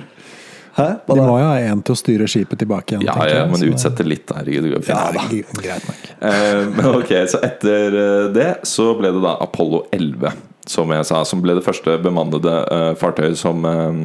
Hæ? 0.80 0.88
Hva 1.06 1.18
De 1.18 1.26
må 1.26 1.38
jo 1.42 1.48
ha 1.50 1.58
en 1.72 1.82
til 1.84 1.96
å 1.96 2.00
styre 2.00 2.28
skipet 2.32 2.62
tilbake 2.62 2.96
igjen. 2.96 3.06
Ja, 3.08 3.18
ja, 3.28 3.42
jeg, 3.42 3.52
men 3.52 3.66
utsette 3.74 4.06
litt. 4.08 4.32
Herregud, 4.36 4.70
det. 4.72 4.84
Ja, 4.88 5.10
da. 5.16 5.26
Greit 5.60 5.90
nok. 5.90 6.06
Eh, 6.30 6.62
men 6.78 6.90
ok, 6.94 7.14
så 7.34 7.42
etter 7.46 8.00
eh, 8.00 8.30
det 8.36 8.50
så 8.68 8.94
ble 9.00 9.12
det 9.16 9.24
da 9.26 9.36
Apollo 9.44 9.86
11, 9.96 10.40
som 10.70 10.96
jeg 10.96 11.10
sa, 11.10 11.24
som 11.28 11.44
ble 11.44 11.58
det 11.58 11.66
første 11.66 11.98
bemannede 12.04 12.56
uh, 12.70 12.92
fartøyet 13.00 13.40
som 13.40 13.66
uh, 13.66 13.96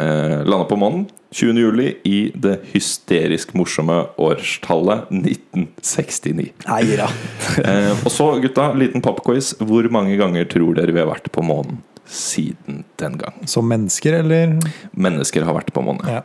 landa 0.00 0.64
på 0.70 0.78
månen. 0.80 1.06
20. 1.34 1.58
juli 1.58 1.88
i 2.06 2.18
det 2.38 2.60
hysterisk 2.70 3.56
morsomme 3.58 3.96
årstallet 4.22 5.10
1969. 5.10 6.52
Nei 6.70 6.82
da. 6.96 7.10
uh, 7.58 7.92
og 8.00 8.10
så, 8.14 8.30
gutta, 8.42 8.70
liten 8.78 9.04
popquiz. 9.04 9.52
Hvor 9.60 9.90
mange 9.92 10.16
ganger 10.20 10.48
tror 10.50 10.78
dere 10.78 10.94
vi 10.94 11.02
har 11.02 11.10
vært 11.10 11.30
på 11.34 11.44
månen 11.44 11.82
siden 12.06 12.82
den 13.00 13.18
gang? 13.20 13.36
Som 13.50 13.68
mennesker, 13.70 14.18
eller? 14.22 14.56
Mennesker 14.92 15.44
har 15.46 15.56
vært 15.56 15.72
på 15.74 15.82
månen. 15.84 16.04
Ja. 16.08 16.22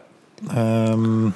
Um, 0.54 1.32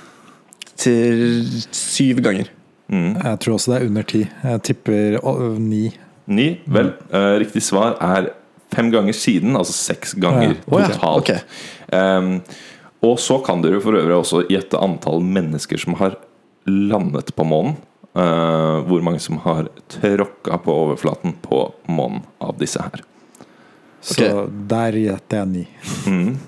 Til 0.80 1.44
syv 1.72 2.22
ganger. 2.26 2.48
jeg 2.90 3.40
tror 3.40 3.56
også 3.56 3.72
det 3.74 3.82
er 3.82 3.88
under 3.88 4.04
ti. 4.10 4.24
Jeg 4.44 4.64
tipper 4.64 5.20
å, 5.24 5.34
ni. 5.60 5.88
Ni? 6.28 6.48
Vel, 6.66 6.94
uh, 7.14 7.36
riktig 7.42 7.64
svar 7.66 7.98
er 8.02 8.32
fem 8.74 8.90
ganger 8.94 9.14
siden, 9.14 9.56
altså 9.60 9.74
seks 9.76 10.16
ganger 10.18 10.56
Ja. 10.56 10.62
Å 10.68 10.80
ja, 10.82 10.88
totalt. 10.90 11.30
ok. 11.30 11.32
Ehm, 11.94 12.42
Og 13.04 13.18
så 13.20 13.38
kan 13.44 13.62
dere 13.62 13.82
for 13.84 13.94
øvrig 14.00 14.16
også 14.16 14.46
gjette 14.50 14.80
antall 14.80 15.20
mennesker 15.22 15.78
som 15.78 15.94
har 16.00 16.16
landet 16.66 17.34
på 17.36 17.44
månen. 17.46 17.76
Uh, 18.16 18.86
hvor 18.86 19.02
mange 19.02 19.20
som 19.20 19.40
har 19.42 19.68
tråkka 19.90 20.60
på 20.62 20.74
overflaten 20.84 21.34
på 21.42 21.64
månen 21.90 22.22
av 22.40 22.54
disse 22.62 22.78
her. 22.82 23.02
Så 24.04 24.20
okay. 24.20 24.52
der 24.68 24.98
gjetter 25.00 25.40
jeg 25.42 25.48
ni. 25.54 25.64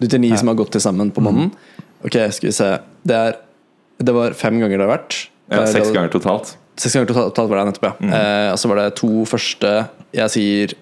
Du 0.01 0.07
til 0.11 0.19
ni 0.19 0.33
som 0.35 0.49
har 0.51 0.57
gått 0.59 0.73
til 0.75 0.83
sammen 0.83 1.11
på 1.15 1.23
månen. 1.23 1.53
Ok, 2.05 2.17
skal 2.35 2.49
vi 2.49 2.53
se. 2.55 2.69
Det 3.07 3.15
er 3.15 3.37
Det 3.97 4.11
var 4.11 4.33
fem 4.35 4.57
ganger 4.59 4.77
det 4.81 4.83
har 4.89 4.97
vært. 4.97 5.15
Ja, 5.49 5.61
Eh, 5.61 5.67
seks 5.71 5.87
det- 5.87 5.93
ganger 5.95 6.09
totalt. 6.11 6.57
Seks 6.75 6.93
ganger 6.97 7.07
totalt 7.07 7.47
var 7.49 7.61
det 7.63 7.67
nettopp, 7.73 7.85
ja. 8.01 8.17
Eh, 8.17 8.51
og 8.51 8.57
så 8.59 8.67
var 8.67 8.75
det 8.81 8.95
to 8.99 9.23
første 9.23 9.87
Jeg 10.13 10.29
sier 10.33 10.73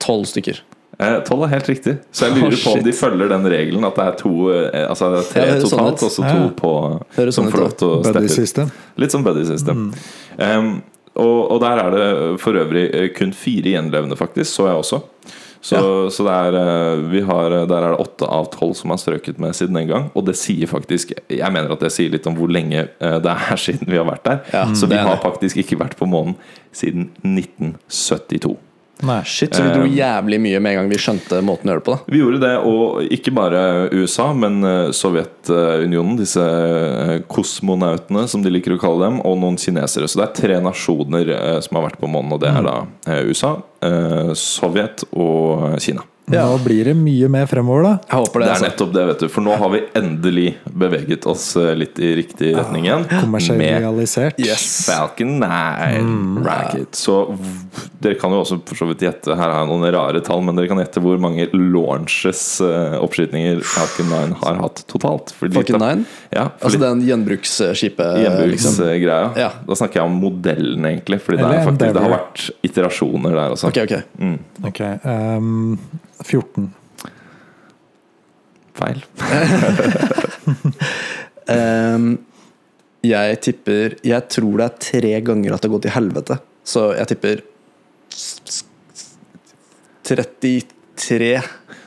tolv 0.00 0.24
stykker. 0.24 0.60
Eh, 0.98 1.20
Tolv 1.26 1.42
er 1.44 1.48
helt 1.48 1.66
riktig. 1.68 1.98
Så 2.12 2.28
jeg 2.28 2.36
lurer 2.38 2.54
oh, 2.54 2.62
på 2.62 2.72
om 2.78 2.82
de 2.84 2.92
følger 2.92 3.28
den 3.28 3.44
regelen 3.50 3.84
at 3.84 3.96
det 3.98 4.04
er 4.06 4.16
to 4.20 4.32
eh, 4.54 4.88
Altså 4.88 5.10
tre 5.28 5.40
Ja, 5.42 5.46
det 5.46 5.54
høres 5.58 5.70
sånn 5.70 5.78
totalt, 5.82 5.94
ut. 5.94 6.02
og 6.02 6.10
så 6.14 6.22
to 6.22 6.40
ja. 6.40 6.50
på 6.60 6.72
Høres 7.18 7.34
som 7.34 7.44
sånn 7.44 7.52
får 7.52 7.64
lov 7.64 7.76
til 7.80 7.88
å 7.88 8.02
steppe 8.04 8.66
ut. 8.68 8.74
Litt 9.02 9.10
som 9.16 9.24
buddy 9.26 9.44
system. 9.48 9.92
Um, 10.38 10.70
og, 11.14 11.50
og 11.54 11.60
der 11.62 11.78
er 11.82 11.90
det 11.94 12.06
for 12.42 12.56
øvrig 12.58 12.84
eh, 12.94 13.08
kun 13.14 13.32
fire 13.36 13.74
gjenlevende, 13.76 14.16
faktisk, 14.18 14.48
så 14.50 14.68
jeg 14.70 14.80
også. 14.80 15.02
Så, 15.64 16.10
så 16.12 16.26
det 16.26 16.32
er, 16.34 16.56
eh, 16.60 17.04
vi 17.08 17.22
har, 17.24 17.54
der 17.64 17.78
er 17.78 17.94
det 17.94 18.02
åtte 18.04 18.28
av 18.28 18.50
tolv 18.52 18.74
som 18.76 18.92
har 18.92 19.00
strøket 19.00 19.38
med 19.40 19.56
siden 19.56 19.78
den 19.78 19.88
gang. 19.88 20.10
Og 20.12 20.26
det 20.28 20.36
sier 20.36 20.68
faktisk 20.68 21.14
Jeg 21.16 21.52
mener 21.54 21.72
at 21.72 21.80
det 21.80 21.92
sier 21.94 22.12
litt 22.12 22.28
om 22.28 22.36
hvor 22.36 22.52
lenge 22.52 22.82
eh, 22.84 23.16
det 23.24 23.32
er 23.32 23.60
siden 23.66 23.88
vi 23.88 24.00
har 24.00 24.08
vært 24.08 24.28
der. 24.28 24.42
Ja, 24.52 24.66
så 24.76 24.90
vi 24.90 25.00
har 25.00 25.16
faktisk 25.24 25.62
ikke 25.64 25.80
vært 25.80 25.96
på 26.00 26.08
månen 26.10 26.36
siden 26.74 27.08
1972. 27.24 28.58
Nei. 29.02 29.22
Shit, 29.24 29.54
Så 29.54 29.62
vi 29.62 29.72
dro 29.74 29.84
Eh, 29.84 29.96
jævlig 29.96 30.38
mye 30.40 30.60
med 30.60 30.72
en 30.72 30.78
gang 30.78 30.90
vi 30.92 31.00
skjønte 31.00 31.40
måten 31.42 31.68
å 31.68 31.74
gjøre 31.74 31.82
det 31.82 31.88
på. 31.88 31.96
da 31.96 32.12
Vi 32.12 32.20
gjorde 32.20 32.40
det, 32.40 32.52
og 32.58 33.02
ikke 33.10 33.34
bare 33.34 33.62
USA, 33.92 34.32
men 34.32 34.62
eh, 34.64 34.92
Sovjetunionen, 34.94 36.16
disse 36.16 36.40
eh, 36.40 37.20
kosmonautene, 37.28 38.28
som 38.28 38.42
de 38.42 38.50
liker 38.50 38.76
å 38.76 38.80
kalle 38.80 39.04
dem, 39.08 39.20
og 39.26 39.38
noen 39.42 39.58
kinesere. 39.58 40.08
Så 40.08 40.20
det 40.20 40.28
er 40.28 40.40
tre 40.40 40.60
nasjoner 40.60 41.60
som 41.64 41.76
har 41.76 41.88
vært 41.90 42.00
på 42.00 42.10
månen, 42.10 42.32
og 42.36 42.40
det 42.40 42.50
er 42.54 42.62
da 42.62 42.76
eh, 43.08 43.24
USA, 43.28 43.56
Sovjet 44.38 45.04
og 45.12 45.74
Kina. 45.82 46.06
Nå 46.26 46.58
blir 46.64 46.84
det 46.88 46.94
mye 46.96 47.28
mer 47.28 47.44
fremover, 47.46 47.82
da. 47.84 47.90
Jeg 48.08 48.16
håper 48.22 48.40
det. 48.40 48.46
Det 48.46 48.48
er 48.48 48.54
Altså. 48.54 48.68
nettopp 48.70 48.92
det, 48.94 49.02
vet 49.10 49.20
du. 49.20 49.28
For 49.28 49.44
nå 49.44 49.56
har 49.60 49.70
vi 49.74 49.80
endelig 50.00 50.46
beveget 50.72 51.26
oss 51.28 51.50
eh, 51.60 51.74
litt 51.76 51.98
i 52.00 52.14
riktig 52.16 52.54
retning 52.56 52.86
igjen. 52.88 53.04
Ja, 53.10 53.20
Kommersialisert. 53.20 54.38
Yes. 54.40 54.86
Falcon 54.88 55.34
9 55.42 56.44
Racket. 56.46 56.96
Så 56.96 57.18
dere 58.00 58.16
kan 58.20 58.32
jo 58.32 58.40
også 58.40 58.56
for 58.64 58.78
så 58.78 58.88
vidt 58.88 59.02
gjette 59.04 59.34
Her 59.36 59.50
har 59.52 59.60
jeg 59.62 59.68
noen 59.70 59.84
rare 59.94 60.20
tall, 60.24 60.40
men 60.46 60.56
dere 60.56 60.68
kan 60.70 60.80
gjette 60.80 61.02
hvor 61.04 61.20
mange 61.20 61.46
launches, 61.52 62.42
uh, 62.64 62.96
oppskytninger, 63.04 63.60
Falcon 63.74 64.08
9 64.12 64.38
har 64.40 64.62
hatt 64.62 64.84
totalt. 64.90 65.34
For 65.36 65.52
Falcon 65.52 65.80
9? 65.84 66.06
Ja, 66.32 66.48
for 66.56 66.70
Altså 66.70 66.78
litt 66.78 66.86
den 66.86 67.04
gjenbruksskipet? 67.10 68.16
Liksom. 68.48 68.80
gjenbruksgreia. 68.80 69.28
Ja. 69.44 69.50
Da 69.68 69.76
snakker 69.78 70.00
jeg 70.00 70.08
om 70.08 70.16
modellen, 70.24 70.88
egentlig. 70.88 71.20
Fordi 71.24 71.42
det, 71.42 71.52
er 71.52 71.68
faktisk, 71.68 71.94
det 71.98 72.04
har 72.08 72.14
vært 72.16 72.48
iterasjoner 72.64 73.36
der 73.36 73.54
også. 73.58 73.68
Ok, 73.68 73.84
ok. 73.84 73.94
Ok, 74.72 74.80
ehm, 75.04 75.76
14. 76.22 76.70
Feil. 78.74 79.02
um, 81.48 82.06
jeg 83.04 83.40
tipper 83.44 83.96
Jeg 84.06 84.28
tror 84.32 84.56
det 84.60 84.66
er 84.68 84.78
tre 84.90 85.12
ganger 85.26 85.54
at 85.54 85.62
det 85.62 85.70
har 85.70 85.76
gått 85.78 85.88
i 85.90 85.94
helvete. 85.96 86.38
Så 86.64 86.86
jeg 86.96 87.10
tipper 87.12 87.42
s- 88.14 88.40
s- 88.48 88.64
33. 90.04 91.34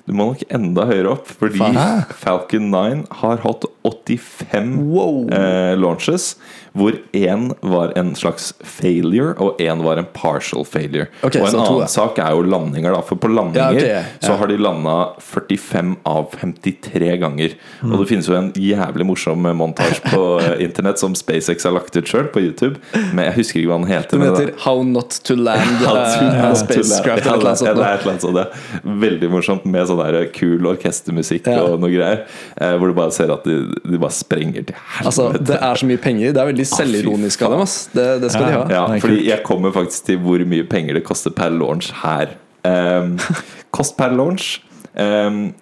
Du 0.08 0.14
må 0.16 0.30
nok 0.32 0.44
enda 0.56 0.86
høyere 0.88 1.10
opp, 1.18 1.28
fordi 1.28 1.60
Hæ? 1.76 1.88
Falcon 2.16 2.70
9 2.72 3.02
har 3.20 3.42
hatt 3.44 3.66
85 3.84 4.78
Wow. 4.88 5.26
eh, 5.36 5.74
launches, 5.76 6.36
hvor 6.78 6.98
én 7.18 7.50
var 7.66 7.94
en 7.98 8.14
slags 8.18 8.52
failure, 8.62 9.34
og 9.42 9.60
én 9.62 9.82
var 9.86 9.98
en 10.02 10.08
partial 10.14 10.66
failure. 10.68 11.08
Okay, 11.22 11.42
og 11.42 11.50
en 11.50 11.60
annen 11.60 11.84
ja. 11.84 11.90
sak 11.90 12.20
er 12.22 12.36
jo 12.36 12.44
landinger, 12.46 12.94
da. 12.94 13.02
For 13.06 13.20
på 13.20 13.32
landinger 13.32 13.80
Ja, 13.80 13.82
okay, 13.82 13.94
ja. 13.96 14.04
så 14.24 14.38
har 14.38 14.52
de 14.52 14.58
landa 14.62 14.98
45 15.24 15.96
av 16.08 16.30
53 16.38 17.16
ganger. 17.24 17.56
Mm. 17.82 17.92
Og 17.92 18.04
det 18.04 18.10
finnes 18.12 18.30
jo 18.30 18.38
en 18.38 18.52
jævlig 18.54 19.08
morsom 19.10 19.48
montasje 19.58 20.04
på 20.12 20.24
eh, 20.44 20.64
internett 20.68 21.02
som 21.02 21.16
SpaceX 21.18 21.68
har 21.68 21.76
lagt 21.78 21.98
ut 21.98 22.08
sjøl, 22.10 22.30
på 22.34 22.44
YouTube. 22.44 22.78
Men 22.94 23.26
jeg 23.30 23.38
husker 23.40 23.62
ikke 23.62 23.72
hva 23.72 23.80
den 23.82 23.90
heter. 23.92 24.22
Den 24.22 24.28
heter 24.28 24.54
How 24.66 24.84
Not 24.86 25.20
To 25.28 25.38
Land 25.40 25.82
Ja, 25.88 25.94
uh, 25.98 26.54
Spacecraft. 26.58 27.26
Ja, 27.26 27.34
eller 27.34 27.52
noe 27.52 27.56
sånt. 27.58 28.22
sånt. 28.22 28.36
det 28.38 28.46
er 28.46 28.94
Veldig 29.08 29.32
morsomt 29.32 29.66
med 29.70 29.88
sånn 29.90 30.02
der 30.02 30.30
kul 30.36 30.66
orkestermusikk 30.70 31.50
og 31.56 31.80
noe 31.82 31.92
greier. 31.94 32.26
Eh, 32.60 32.76
hvor 32.78 32.92
du 32.92 32.98
bare 32.98 33.14
ser 33.16 33.32
at 33.34 33.46
de, 33.48 33.60
de 33.82 34.00
bare 34.02 34.14
sprenger 34.16 34.68
til 34.68 34.78
helvete. 34.78 35.08
Altså, 35.08 35.30
det 35.50 35.58
er 35.58 35.80
så 35.80 35.90
mye 35.90 36.02
penger. 36.02 36.34
Det 36.36 36.44
er 36.44 36.52
veldig 36.52 36.67
selvironisk 36.70 37.46
av 37.48 37.56
dem. 37.56 37.64
Ass. 37.66 37.78
Det, 37.94 38.06
det 38.24 38.34
skal 38.34 38.48
de 38.48 38.54
ha. 38.56 38.66
ja, 38.74 38.84
fordi 39.02 39.24
jeg 39.30 39.44
kommer 39.48 39.74
faktisk 39.76 40.10
til 40.12 40.22
hvor 40.24 40.44
mye 40.50 40.68
penger 40.68 41.00
det 41.00 41.06
koster 41.08 41.34
per 41.36 41.54
launch 41.54 41.92
her. 42.04 42.36
Um, 42.68 43.18
kost 43.76 43.96
per 44.00 44.12
launch 44.16 44.58
um, 44.98 45.54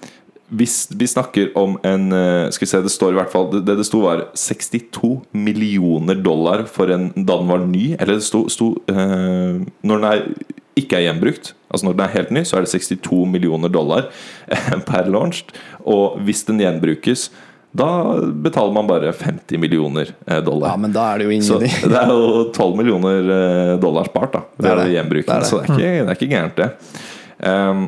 Hvis 0.55 0.87
vi 0.95 1.07
snakker 1.09 1.51
om 1.59 1.75
en 1.85 2.13
eh, 2.15 2.47
Skal 2.53 2.65
vi 2.65 2.69
se, 2.69 2.79
det 2.85 2.93
står 2.93 3.11
i 3.11 3.17
hvert 3.17 3.33
fall 3.33 3.49
Det 3.51 3.65
det, 3.67 3.83
sto 3.85 3.99
var 4.05 4.23
62 4.37 5.09
millioner 5.35 6.15
dollar 6.15 6.63
for 6.71 6.89
en 6.93 7.09
da 7.15 7.37
den 7.41 7.49
var 7.51 7.65
ny. 7.65 7.85
Eller 7.99 8.17
det 8.17 8.25
sto, 8.25 8.45
sto 8.49 8.71
uh, 8.89 9.59
Når 9.83 10.01
den 10.01 10.07
er, 10.09 10.23
ikke 10.79 10.99
er 10.99 11.07
gjenbrukt, 11.09 11.53
altså 11.69 11.87
når 11.87 11.97
den 11.97 12.05
er 12.05 12.15
helt 12.15 12.31
ny, 12.35 12.41
så 12.47 12.57
er 12.57 12.65
det 12.65 12.73
62 12.73 13.21
millioner 13.31 13.71
dollar 13.71 14.09
per 14.89 15.11
launch. 15.11 15.45
Og 15.87 16.19
hvis 16.27 16.43
den 16.47 16.59
gjenbrukes, 16.59 17.29
da 17.76 17.89
betaler 18.45 18.71
man 18.76 18.88
bare 18.88 19.11
50 19.13 19.59
millioner 19.59 20.13
eh, 20.28 20.39
dollar. 20.45 20.71
Ja, 20.73 20.78
men 20.80 20.93
da 20.95 21.09
er 21.13 21.19
det 21.23 21.28
jo 21.28 21.41
Så 21.43 21.59
det 21.63 21.99
er 21.99 22.13
jo 22.13 22.45
12 22.55 22.78
millioner 22.80 23.30
eh, 23.36 23.73
dollar 23.84 24.07
spart 24.07 24.38
da 24.38 24.41
ved 24.55 24.69
Det 24.69 24.78
det. 24.84 24.88
gjenbruken, 24.95 25.43
Det. 25.43 25.49
Så 25.49 25.59
det 25.61 25.69
er 25.69 25.76
ikke, 25.76 25.91
det 25.91 26.09
er 26.09 26.17
ikke 26.19 26.32
gærent, 26.32 26.55
det. 26.61 26.71
Um, 27.45 27.86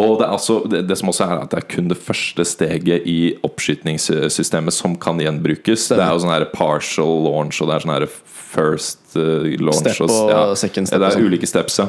og 0.00 0.18
det, 0.20 0.24
er 0.26 0.32
altså, 0.32 0.54
det, 0.70 0.96
som 0.98 1.10
også 1.10 1.24
er 1.26 1.40
at 1.42 1.50
det 1.52 1.58
er 1.60 1.66
kun 1.74 1.88
det 1.90 1.98
første 1.98 2.44
steget 2.46 3.06
i 3.10 3.16
oppskytningssystemet 3.46 4.72
som 4.74 4.94
kan 5.02 5.18
gjenbrukes. 5.20 5.88
Det 5.90 5.98
er 5.98 6.12
jo 6.14 6.22
sånn 6.22 6.32
her 6.32 6.46
partial 6.54 7.16
launch, 7.26 7.58
og 7.60 7.68
det 7.70 7.76
er 7.76 7.84
sånn 7.84 7.94
her 7.96 8.06
first 8.50 9.16
eh, 9.18 9.50
launch. 9.60 9.82
Step 9.90 10.06
og, 10.06 10.30
og 10.30 10.54
second 10.58 10.88
step 10.90 11.02
Det 11.02 11.08
er 11.10 11.18
sånn. 11.18 11.26
ulike 11.30 11.50
steps, 11.50 11.80
ja. 11.82 11.88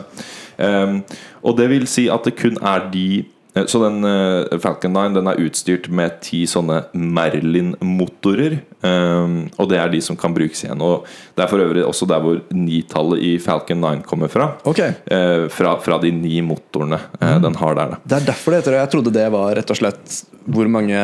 Um, 0.61 0.99
og 1.45 1.55
det 1.57 1.69
vil 1.71 1.87
si 1.89 2.07
at 2.11 2.25
det 2.27 2.35
kun 2.41 2.57
er 2.61 2.89
de 2.93 3.05
så 3.67 3.81
den 3.83 4.03
eh, 4.07 4.57
Falcon 4.63 4.93
9 4.95 5.13
den 5.17 5.27
er 5.27 5.41
utstyrt 5.43 5.89
med 5.91 6.21
ti 6.23 6.45
sånne 6.47 6.85
Merlin-motorer. 6.95 8.59
Um, 8.81 9.35
og 9.61 9.67
det 9.69 9.77
er 9.77 9.91
de 9.93 9.99
som 10.01 10.15
kan 10.17 10.33
brukes 10.33 10.63
igjen. 10.63 10.79
Og 10.81 11.05
Det 11.37 11.43
er 11.43 11.49
for 11.51 11.61
øvrig 11.61 11.83
også 11.85 12.07
der 12.09 12.21
hvor 12.23 12.39
nitallet 12.55 13.21
i 13.21 13.35
Falcon 13.43 13.81
9 13.83 14.03
kommer 14.07 14.31
fra. 14.31 14.53
Ok, 14.65 14.79
Eh, 15.11 15.47
fra, 15.51 15.75
fra 15.83 15.97
de 16.01 16.11
ni 16.11 16.41
motorene 16.41 16.97
eh, 17.19 17.31
Mm. 17.37 17.41
den 17.43 17.55
har 17.55 17.75
der. 17.75 17.89
Da. 17.91 17.97
Det 18.05 18.17
er 18.21 18.25
derfor 18.31 18.51
det 18.51 18.59
heter 18.61 18.71
det. 18.71 18.79
Jeg 18.81 18.91
trodde 18.91 19.13
det 19.13 19.31
var 19.31 19.55
rett 19.55 19.69
og 19.71 19.77
slett 19.77 20.21
hvor 20.51 20.65
mange 20.67 20.97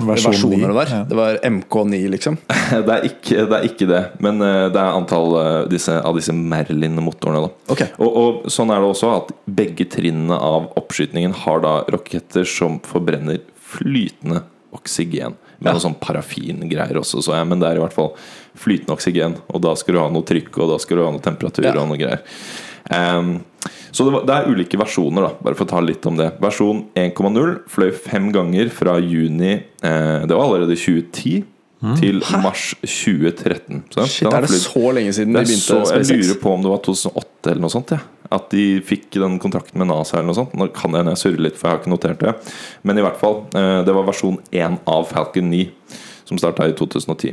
Versjon 0.00 0.32
versjoner 0.32 0.70
det 0.70 0.74
var. 0.78 0.86
ja. 0.88 1.02
Det 1.04 1.16
var 1.16 1.36
MK9, 1.44 2.08
liksom. 2.14 2.38
Det, 2.88 2.88
er 2.94 3.04
ikke, 3.04 3.44
det 3.48 3.56
er 3.58 3.64
ikke 3.68 3.86
det, 3.88 4.00
men 4.24 4.40
eh, 4.40 4.68
det 4.72 4.80
er 4.80 4.96
antall 4.96 5.36
eh, 5.36 5.68
disse, 5.68 5.92
av 6.00 6.16
disse 6.16 6.32
Merlin-motorene. 6.32 7.50
Okay. 7.68 7.88
Og, 7.98 8.16
og 8.16 8.48
sånn 8.52 8.70
er 8.72 8.80
det 8.80 8.88
også 8.88 9.10
at 9.18 9.32
begge 9.44 9.84
trinnene 9.92 10.36
av 10.40 10.70
oppskytingen 10.80 11.34
har 11.44 11.60
da 11.64 11.74
raketter 11.94 12.44
som 12.48 12.78
forbrenner 12.84 13.40
flytende 13.68 14.42
oksygen. 14.76 15.34
Med 15.58 15.70
Ja. 15.70 15.72
noe 15.74 15.80
sånn 15.82 15.98
parafingreier 15.98 16.96
også, 17.00 17.22
så 17.24 17.34
ja, 17.34 17.44
men 17.44 17.58
det 17.58 17.68
er 17.70 17.76
i 17.80 17.82
hvert 17.82 17.92
fall 17.96 18.12
flytende 18.54 18.94
oksygen. 18.94 19.36
Og 19.52 19.60
da 19.64 19.74
skal 19.74 19.94
du 19.94 20.00
ha 20.00 20.08
noe 20.12 20.22
trykk, 20.22 20.52
og 20.62 20.70
da 20.70 20.78
skal 20.78 20.96
du 21.00 21.04
ha 21.04 21.10
noe 21.10 21.24
temperatur 21.24 21.64
Ja. 21.64 21.72
og 21.80 21.88
noe 21.88 21.98
greier. 21.98 22.20
Um, 22.90 23.42
så 23.92 24.04
det, 24.04 24.12
var, 24.12 24.22
det 24.28 24.34
er 24.36 24.52
ulike 24.54 24.78
versjoner, 24.78 25.26
da 25.26 25.32
bare 25.42 25.54
for 25.58 25.64
å 25.66 25.68
ta 25.68 25.80
litt 25.80 26.06
om 26.06 26.16
det. 26.16 26.38
Versjon 26.40 26.84
1,0 26.94 27.62
fløy 27.68 27.90
fem 27.92 28.30
ganger 28.32 28.70
fra 28.70 28.98
juni 29.00 29.54
eh, 29.82 30.26
Det 30.26 30.30
var 30.36 30.44
allerede 30.46 30.76
2010 30.76 31.44
til 32.00 32.20
mars 32.42 32.74
2013. 32.82 33.84
Så, 33.94 34.06
Shit, 34.10 34.28
er 34.32 34.40
det 34.42 34.50
så 34.50 34.92
lenge 34.94 35.12
siden 35.14 35.32
de 35.32 35.42
begynte? 35.44 35.62
så, 35.86 36.02
jeg 36.02 36.18
lurer 36.22 36.40
på 36.42 36.52
om 36.54 36.62
det 36.64 36.70
var 36.72 36.80
2008 36.82 37.50
eller 37.52 37.60
noe 37.62 37.70
sånt. 37.70 37.92
Ja. 37.94 37.98
At 38.34 38.50
de 38.52 38.80
fikk 38.84 39.10
den 39.16 39.38
kontrakten 39.40 39.80
med 39.80 39.88
NASA. 39.88 40.18
eller 40.18 40.28
noe 40.30 40.36
sånt 40.36 40.56
Nå 40.58 40.68
kan 40.76 40.92
jeg 40.92 41.04
hende 41.04 41.42
litt, 41.42 41.56
for 41.56 41.68
jeg 41.68 41.76
har 41.76 41.80
ikke 41.82 41.94
notert 41.94 42.20
det. 42.20 42.34
Men 42.82 42.98
i 42.98 43.04
hvert 43.04 43.20
fall, 43.20 43.46
eh, 43.54 43.84
det 43.84 43.94
var 43.94 44.08
versjon 44.08 44.38
1 44.52 44.80
av 44.86 45.08
Falcon 45.08 45.50
9. 45.50 45.70
som 46.28 46.36
starta 46.36 46.68
i 46.68 46.74
2010. 46.76 47.32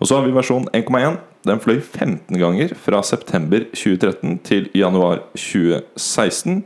Og 0.00 0.08
så 0.08 0.16
har 0.16 0.24
vi 0.24 0.32
versjon 0.32 0.64
1,1. 0.72 1.18
Den 1.44 1.60
fløy 1.60 1.80
15 1.80 2.38
ganger 2.40 2.72
fra 2.74 3.02
september 3.02 3.66
2013 3.76 4.38
til 4.42 4.70
januar 4.72 5.20
2016. 5.36 6.64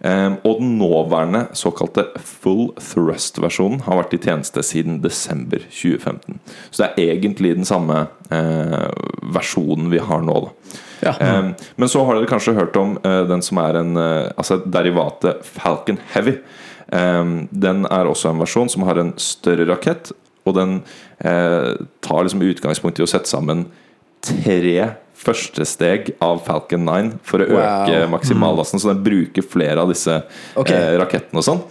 Ehm, 0.00 0.36
og 0.46 0.60
den 0.60 0.76
nåværende 0.78 1.46
såkalte 1.58 2.04
full 2.22 2.68
thrust-versjonen 2.78 3.82
har 3.86 3.98
vært 3.98 4.14
i 4.14 4.20
tjeneste 4.22 4.62
siden 4.66 5.00
desember 5.02 5.64
2015. 5.66 6.38
Så 6.70 6.84
det 6.84 6.90
er 6.92 7.16
egentlig 7.16 7.56
den 7.56 7.66
samme 7.66 8.04
eh, 8.30 8.84
versjonen 9.34 9.90
vi 9.90 10.02
har 10.02 10.22
nå. 10.22 10.38
da 10.46 10.78
Ja. 11.08 11.14
Ehm, 11.20 11.54
men 11.76 11.90
så 11.90 12.04
har 12.04 12.14
dere 12.14 12.30
kanskje 12.30 12.56
hørt 12.58 12.78
om 12.78 12.96
eh, 13.02 13.24
den 13.26 13.42
som 13.42 13.58
er 13.62 13.80
en 13.82 13.96
eh, 13.96 14.30
Altså 14.38 14.60
derivatet 14.64 15.42
Falcon 15.46 15.98
Heavy. 16.14 16.38
Ehm, 16.92 17.48
den 17.50 17.84
er 17.90 18.06
også 18.06 18.30
en 18.30 18.42
versjon 18.42 18.70
som 18.70 18.86
har 18.86 18.98
en 18.98 19.12
større 19.18 19.66
rakett, 19.66 20.12
og 20.46 20.54
den 20.56 20.78
tar 21.18 22.22
liksom 22.22 22.40
utgangspunkt 22.46 23.00
i 23.00 23.02
å 23.02 23.08
sette 23.10 23.28
sammen 23.28 23.66
tre 24.22 24.94
første 25.18 25.64
steg 25.66 26.12
av 26.24 26.40
Falcon 26.46 26.84
9 26.86 27.12
for 27.26 27.42
å 27.44 27.48
Wow. 27.50 27.88
øke 27.88 28.08
maksimallasten. 28.14 28.80
Så 28.80 28.92
den 28.94 29.02
bruker 29.04 29.42
flere 29.42 29.82
av 29.82 29.88
disse 29.92 30.22
okay. 30.56 30.76
eh, 30.94 30.98
rakettene 31.00 31.42
og 31.42 31.44
sånn. 31.48 31.64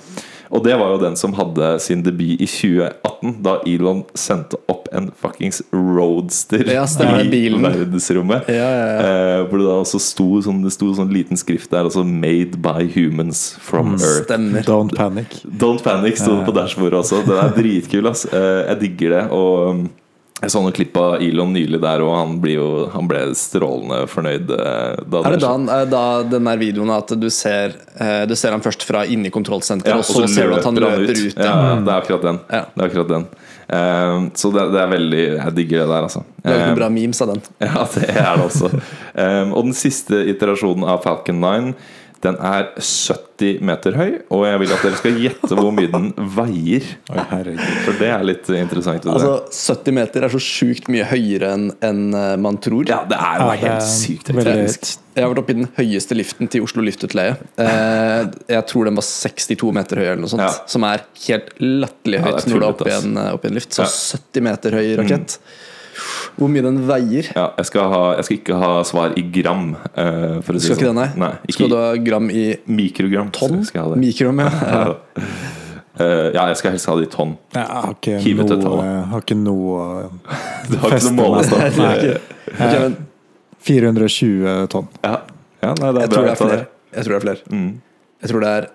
Og 0.47 0.61
det 0.63 0.77
var 0.79 0.93
jo 0.93 0.99
den 1.01 1.15
som 1.19 1.33
hadde 1.35 1.73
sin 1.83 1.99
debut 2.05 2.39
i 2.39 2.45
2018, 2.47 3.33
da 3.43 3.57
Elon 3.67 4.05
sendte 4.15 4.55
opp 4.71 4.87
en 4.95 5.09
fuckings 5.19 5.59
roadster 5.75 6.63
Ja, 6.71 6.85
i 7.19 7.27
bilen. 7.27 7.61
verdensrommet. 7.65 8.47
Ja, 8.47 8.55
ja, 8.55 8.85
ja. 8.87 9.01
Eh, 9.01 9.41
hvor 9.49 9.59
det 9.59 9.67
da 9.67 9.75
også 9.81 9.99
sto 9.99 10.29
sånn, 10.45 10.61
det 10.63 10.71
sto 10.71 10.93
sånn 10.95 11.11
liten 11.11 11.35
skrift 11.35 11.69
der, 11.75 11.83
altså 11.83 12.05
'Made 12.05 12.61
by 12.63 12.87
humans 12.95 13.57
from 13.59 13.95
Earth'. 13.97 14.23
Stemmer. 14.23 14.63
Don't 14.63 14.95
panic. 14.95 15.41
Don't 15.43 15.83
panic 15.83 16.15
sto 16.17 16.37
det 16.39 16.45
på 16.47 16.55
dashbordet 16.55 16.93
også. 17.03 17.25
Den 17.27 17.37
er 17.43 17.51
dritkul. 17.51 18.07
ass 18.07 18.25
Eh, 18.31 18.67
Jeg 18.71 18.79
digger 18.79 19.09
det. 19.09 19.31
Og 19.31 19.69
um, 19.69 19.89
jeg 20.38 20.51
så 20.53 20.61
noen 20.61 20.75
klipp 20.75 20.97
av 21.01 21.15
Elon 21.25 21.49
nylig 21.55 21.79
der, 21.81 22.01
og 22.05 22.11
han, 22.13 22.35
blir 22.43 22.59
jo, 22.59 22.67
han 22.93 23.07
ble 23.09 23.23
strålende 23.33 24.03
fornøyd. 24.11 24.51
eh, 24.53 24.99
Da 25.09 25.21
Er 25.25 25.33
det 25.33 25.41
da, 25.41 25.53
er 25.57 25.85
det 25.88 25.91
da 25.95 26.03
den 26.35 26.49
der 26.51 26.59
videoen 26.61 26.91
at 26.93 27.09
du 27.17 27.25
ser, 27.33 27.73
eh, 27.97 28.21
du 28.29 28.35
ser 28.38 28.53
han 28.53 28.61
først 28.61 28.85
fra 28.85 29.01
inni 29.09 29.31
kontrollsenteret, 29.33 29.95
Ja, 29.95 29.97
og 29.97 30.05
så, 30.05 30.27
ser 30.29 30.51
du 30.53 30.59
at 30.59 30.69
han 30.69 30.77
løper 30.77 31.09
ut? 31.09 31.33
Ja, 31.33 31.49
ja. 31.49 31.75
det 31.81 31.89
er 31.89 31.97
akkurat 31.97 32.27
den. 32.29 32.39
Ja. 32.53 32.63
Det 32.69 32.83
er 32.83 32.91
akkurat 32.91 33.13
den. 33.15 33.27
Eh, 33.67 34.29
så 34.38 34.51
det, 34.53 34.61
det 34.71 34.79
er 34.79 34.91
veldig 34.93 35.23
Jeg 35.25 35.55
digger 35.57 35.81
det 35.81 35.88
der, 35.89 36.05
altså. 36.05 36.21
Laget 36.45 36.61
Eh, 36.61 36.67
noen 36.69 36.77
bra 36.83 36.89
memes 36.93 37.21
av 37.25 37.33
den. 37.33 37.41
Ja, 37.67 37.88
det 37.97 38.05
er 38.13 38.38
det 38.38 38.45
også. 38.45 38.69
Um, 39.17 39.53
og 39.57 39.63
den 39.71 39.75
siste 39.75 40.21
iterasjonen 40.31 40.85
av 40.88 41.01
Falcon 41.03 41.41
9 41.41 41.73
Den 42.24 42.36
er 42.41 42.72
70 42.82 43.59
meter 43.61 43.93
høy, 43.93 44.11
og 44.34 44.45
jeg 44.47 44.59
vil 44.63 44.72
at 44.74 44.82
dere 44.88 44.97
skal 44.97 45.18
gjette 45.22 45.57
hvor 45.59 45.70
mye 45.76 45.89
den 45.93 46.07
veier. 46.34 46.88
For 47.86 47.99
det 47.99 48.07
er 48.09 48.24
litt 48.26 48.49
interessant. 48.57 49.03
det. 49.05 49.11
Altså, 49.13 49.76
70 49.76 49.93
meter 49.99 50.26
er 50.26 50.34
så 50.34 50.41
sjukt 50.41 50.89
mye 50.89 51.05
høyere 51.05 51.51
enn 51.53 51.68
enn, 51.86 52.01
eh, 52.18 52.34
man 52.41 52.57
tror. 52.57 52.88
ja, 52.89 53.03
det 53.05 53.20
er 53.22 53.38
jo 53.43 53.51
Ja, 53.51 53.59
helt 53.68 53.86
sykt. 53.86 54.32
Teknisk. 54.32 54.97
Jeg 55.18 55.24
har 55.26 55.32
vært 55.34 55.43
oppe 55.43 55.53
i 55.53 55.59
den 55.61 55.70
høyeste 55.78 56.18
liften 56.18 56.49
til 56.49 56.65
Oslo 56.65 56.82
Luftutleie. 56.86 57.38
Eh, 57.57 58.26
jeg 58.49 58.65
tror 58.70 58.86
den 58.89 58.97
var 58.97 59.05
62 59.05 59.72
meter 59.78 59.97
høy, 60.01 60.05
eller 60.11 60.22
noe 60.26 60.34
sånt. 60.34 60.41
Ja. 60.45 60.51
Som 60.70 60.84
er 60.89 61.05
helt 61.28 61.53
latterlig 61.61 62.20
høyt 62.26 62.34
er 62.41 62.49
når 62.49 62.59
du 62.59 62.65
er 62.65 62.70
oppe 62.74 62.89
i 62.89 62.97
en, 62.97 63.18
eh, 63.18 63.32
oppe 63.38 63.45
i 63.45 63.53
en 63.53 63.57
lift. 63.61 63.74
Så 63.78 63.86
Ja. 63.86 63.89
70 64.18 64.41
meter 64.49 64.72
høy 64.72 64.95
rakett. 65.03 65.38
Hvor 66.36 66.49
mye 66.51 66.63
den 66.65 66.80
veier? 66.88 67.30
Ja, 67.36 67.45
jeg, 67.57 67.69
skal 67.69 67.91
ha, 67.93 68.01
jeg 68.17 68.28
skal 68.28 68.38
ikke 68.39 68.57
ha 68.61 68.71
svar 68.88 69.15
i 69.17 69.23
gram. 69.34 69.69
Uh, 69.93 70.38
for 70.45 70.57
å 70.57 70.61
si 70.61 70.67
Skal 70.67 70.78
det 70.78 70.84
ikke 70.84 70.88
det, 70.88 70.91
sånn. 70.91 70.99
nei? 70.99 71.07
nei 71.23 71.32
ikke 71.45 71.55
Skal 71.57 71.71
du 71.71 71.78
ha 71.80 71.88
gram 72.09 72.30
i 72.34 72.45
mikrogram. 72.80 73.32
tonn? 73.36 73.61
Skal 73.67 73.82
jeg 73.82 73.88
ha 73.88 73.93
det. 73.95 74.01
Mikrom, 74.03 74.43
ja. 74.43 74.51
ja. 74.75 75.25
Uh, 75.97 76.28
ja, 76.36 76.43
jeg 76.51 76.59
skal 76.59 76.75
helst 76.75 76.89
ha 76.91 76.95
det 76.99 77.07
i 77.07 77.11
tonn. 77.13 77.36
Jeg 77.55 77.65
har 77.65 77.95
ikke 77.95 78.17
noe, 78.45 78.88
har 79.13 79.23
ikke 79.25 79.38
noe 79.41 79.86
Du 80.69 80.78
har 80.84 80.97
ikke 80.97 81.07
noe 81.09 81.17
målestokk? 81.17 81.80
Men 82.59 82.97
420 83.67 84.67
tonn. 84.71 84.88
Ja. 85.03 85.15
ja, 85.63 85.73
nei, 85.73 85.91
det 85.95 86.03
er 86.03 86.05
jeg 86.05 86.09
bra. 86.09 86.15
tror 86.15 86.28
det 86.28 86.34
er 86.34 86.41
flere. 86.41 86.65
Jeg 86.93 87.07
tror 87.07 87.13
det 87.13 87.17
er 87.17 87.25
flere. 87.25 87.51
Mm. 87.51 87.71
Jeg 88.21 88.32
tror 88.32 88.43
det 88.45 88.51
er 88.57 88.67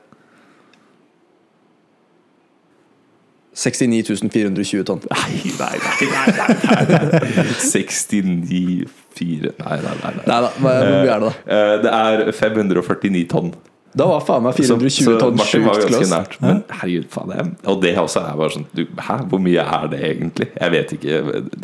69 3.55 4.30
420 4.32 4.84
tonn. 4.88 5.03
Nei, 5.12 5.53
nei, 5.59 5.76
nei, 5.82 6.07
nei, 6.09 6.86
nei, 6.88 7.32
nei. 7.36 7.44
69 7.72 8.86
4 9.18 9.53
Nei, 9.59 9.76
nei, 9.76 9.82
nei. 9.82 10.14
nei. 10.16 10.24
Nei 10.24 10.24
da, 10.24 10.48
hva- 10.57 10.78
hvor 10.78 10.96
mye 11.03 11.12
er 11.12 11.20
det, 11.20 11.28
da? 11.28 11.34
Eh, 11.53 11.76
Det 11.82 11.92
er 11.92 12.32
549 12.32 13.26
tonn. 13.28 13.53
Da 13.92 14.07
var 14.09 14.22
faen 14.24 14.40
meg 14.46 14.55
420 14.57 15.05
så, 15.05 15.14
tonn 15.20 15.36
så 15.36 15.44
sjukt 15.50 15.82
close. 15.90 16.20
Men 16.40 16.62
herregud, 16.78 17.11
faen 17.12 17.28
det 17.28 17.36
er, 17.42 17.50
Og 17.68 17.82
det 17.82 17.90
også 18.00 18.22
er 18.24 18.38
bare 18.40 18.55
sånn 18.55 18.64
du, 18.72 18.86
Hæ, 18.96 19.18
hvor 19.28 19.42
mye 19.44 19.61
er 19.61 19.84
det 19.92 19.98
egentlig? 20.09 20.46
Jeg 20.57 20.72
vet 20.72 20.94
ikke, 20.96 21.18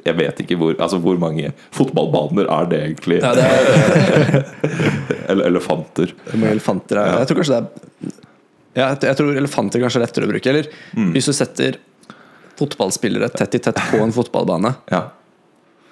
jeg 0.04 0.18
vet 0.18 0.42
ikke 0.44 0.58
hvor 0.60 0.74
Altså 0.76 1.00
hvor 1.00 1.16
mange 1.22 1.54
fotballbaner 1.72 2.50
er 2.52 2.68
det 2.68 2.82
egentlig? 2.84 3.22
Ja, 3.24 3.32
det 3.32 3.46
er, 3.48 4.44
Eller 5.32 5.48
elefanter. 5.54 6.12
hvor 6.28 6.36
mange 6.44 6.52
elefanter 6.58 7.00
er 7.00 7.16
Jeg 7.22 7.30
tror 7.32 7.40
kanskje 7.40 7.56
det 7.56 7.64
er 7.64 8.16
ja, 8.74 8.90
jeg, 8.94 9.00
jeg 9.08 9.16
tror 9.16 9.36
elefanter 9.36 9.80
kanskje 9.82 10.00
er 10.02 10.06
lettere 10.06 10.28
å 10.28 10.32
bruke. 10.32 10.46
Eller 10.52 10.68
Mm. 10.96 11.12
hvis 11.14 11.26
du 11.30 11.32
setter 11.32 11.76
fotballspillere 12.58 13.28
tett 13.34 13.54
i 13.54 13.58
tett 13.62 13.78
på 13.90 14.00
en 14.02 14.12
fotballbane, 14.12 14.74
Ja. 14.90 15.04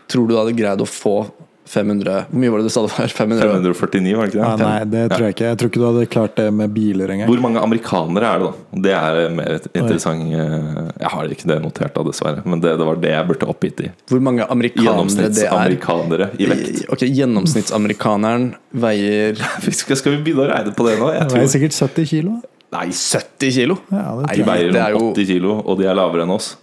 tror 0.09 0.27
du 0.29 0.35
du 0.35 0.39
hadde 0.41 0.57
greid 0.57 0.81
å 0.81 0.87
få 0.87 1.31
500 1.66 2.27
Hvor 2.31 2.39
mye 2.39 2.51
var 2.53 2.59
det 2.62 2.66
du 2.68 2.70
sa 2.70 2.83
det 2.87 2.93
var? 2.95 3.09
500? 3.11 3.43
549, 3.43 4.14
var 4.16 4.27
det 4.27 4.35
ikke 4.35 4.39
Ja, 4.39 4.51
det? 4.57 4.66
nei, 4.66 4.85
det 4.85 5.11
tror 5.11 5.24
jeg 5.27 5.35
ikke. 5.35 5.47
Jeg 5.51 5.59
tror 5.59 5.70
ikke 5.72 5.81
du 5.83 5.87
hadde 5.87 6.07
klart 6.07 6.35
det 6.37 6.45
med 6.55 6.70
biler 6.74 7.09
engang. 7.11 7.27
Hvor 7.27 7.41
mange 7.43 7.59
amerikanere 7.59 8.22
er 8.22 8.39
det, 8.39 8.47
da? 8.47 8.81
Det 8.87 8.93
er 8.95 9.31
mer 9.35 9.51
interessant 9.74 10.22
eh, 10.31 10.93
Jeg 11.01 11.11
har 11.11 11.24
ikke 11.35 11.47
det 11.51 11.57
notert, 11.64 11.93
da, 11.97 12.05
dessverre. 12.07 12.45
Men 12.47 12.61
det, 12.62 12.77
det 12.79 12.87
var 12.87 12.95
det 13.03 13.11
jeg 13.11 13.27
burde 13.27 13.49
oppgitt 13.51 13.81
i. 13.83 13.91
Hvor 14.07 14.20
mange 14.22 14.47
amerikanere 14.47 14.79
det 15.11 15.43
er? 15.43 15.66
Gjennomsnittsamerikanere 15.66 16.31
i 16.39 16.47
vekt. 16.47 16.85
Ok, 16.95 17.03
Gjennomsnittsamerikaneren 17.03 18.55
veier 18.72 19.35
Skal, 19.72 20.12
vi 20.12 20.22
begynne 20.22 20.47
å 20.47 20.51
regne 20.55 20.74
på 20.77 20.87
det 20.87 20.99
nå? 21.03 21.11
Jeg 21.18 21.29
Det 21.33 21.35
veier 21.41 21.51
sikkert 21.51 21.74
70 21.83 22.07
kilo. 22.14 22.37
Nei, 22.74 22.86
70 22.90 23.52
kilo? 23.54 23.76
Ja, 23.92 24.14
Nei, 24.20 24.32
de 24.34 24.46
veier 24.46 24.72
det 24.74 24.82
er 24.82 24.96
rundt 24.96 25.20
jo 25.20 25.24
80 25.24 25.28
kilo, 25.30 25.58
og 25.62 25.78
de 25.80 25.86
er 25.86 25.96
lavere 25.96 26.26
enn 26.26 26.34
oss. 26.34 26.54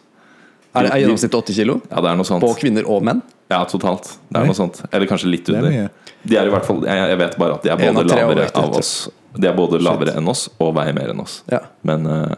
Er, 0.74 0.90
er 0.90 1.04
gjennomsnittet 1.04 1.38
80 1.38 1.60
kilo? 1.62 1.78
Ja, 1.90 2.02
det 2.02 2.12
er 2.12 2.18
noe 2.20 2.28
sånt. 2.28 2.44
På 2.44 2.54
kvinner 2.58 2.88
og 2.90 3.04
menn? 3.06 3.22
Ja, 3.52 3.62
totalt. 3.70 4.16
Det 4.30 4.40
er 4.40 4.48
noe 4.50 4.58
sånt. 4.58 4.82
Eller 4.90 5.10
kanskje 5.10 5.30
litt 5.30 5.50
er 5.52 5.60
under. 5.60 5.92
De 6.24 6.40
er 6.40 6.48
i 6.48 6.54
hvert 6.54 6.64
fall 6.64 6.78
Jeg, 6.88 7.10
jeg 7.12 7.20
vet 7.20 7.34
bare 7.36 7.58
at 7.58 7.66
de 7.66 7.72
er 7.74 7.82
både 7.82 7.92
av 7.92 8.08
lavere 8.08 8.26
overvektige, 8.30 8.62
av 8.64 8.78
oss 8.80 8.92
De 9.36 9.48
er 9.50 9.56
både 9.58 9.80
lavere 9.84 10.14
enn 10.16 10.30
oss 10.32 10.46
og 10.64 10.72
veier 10.78 10.96
mer 10.96 11.12
enn 11.12 11.20
oss. 11.20 11.42
Ja. 11.52 11.60
Men 11.86 12.08
uh, 12.08 12.32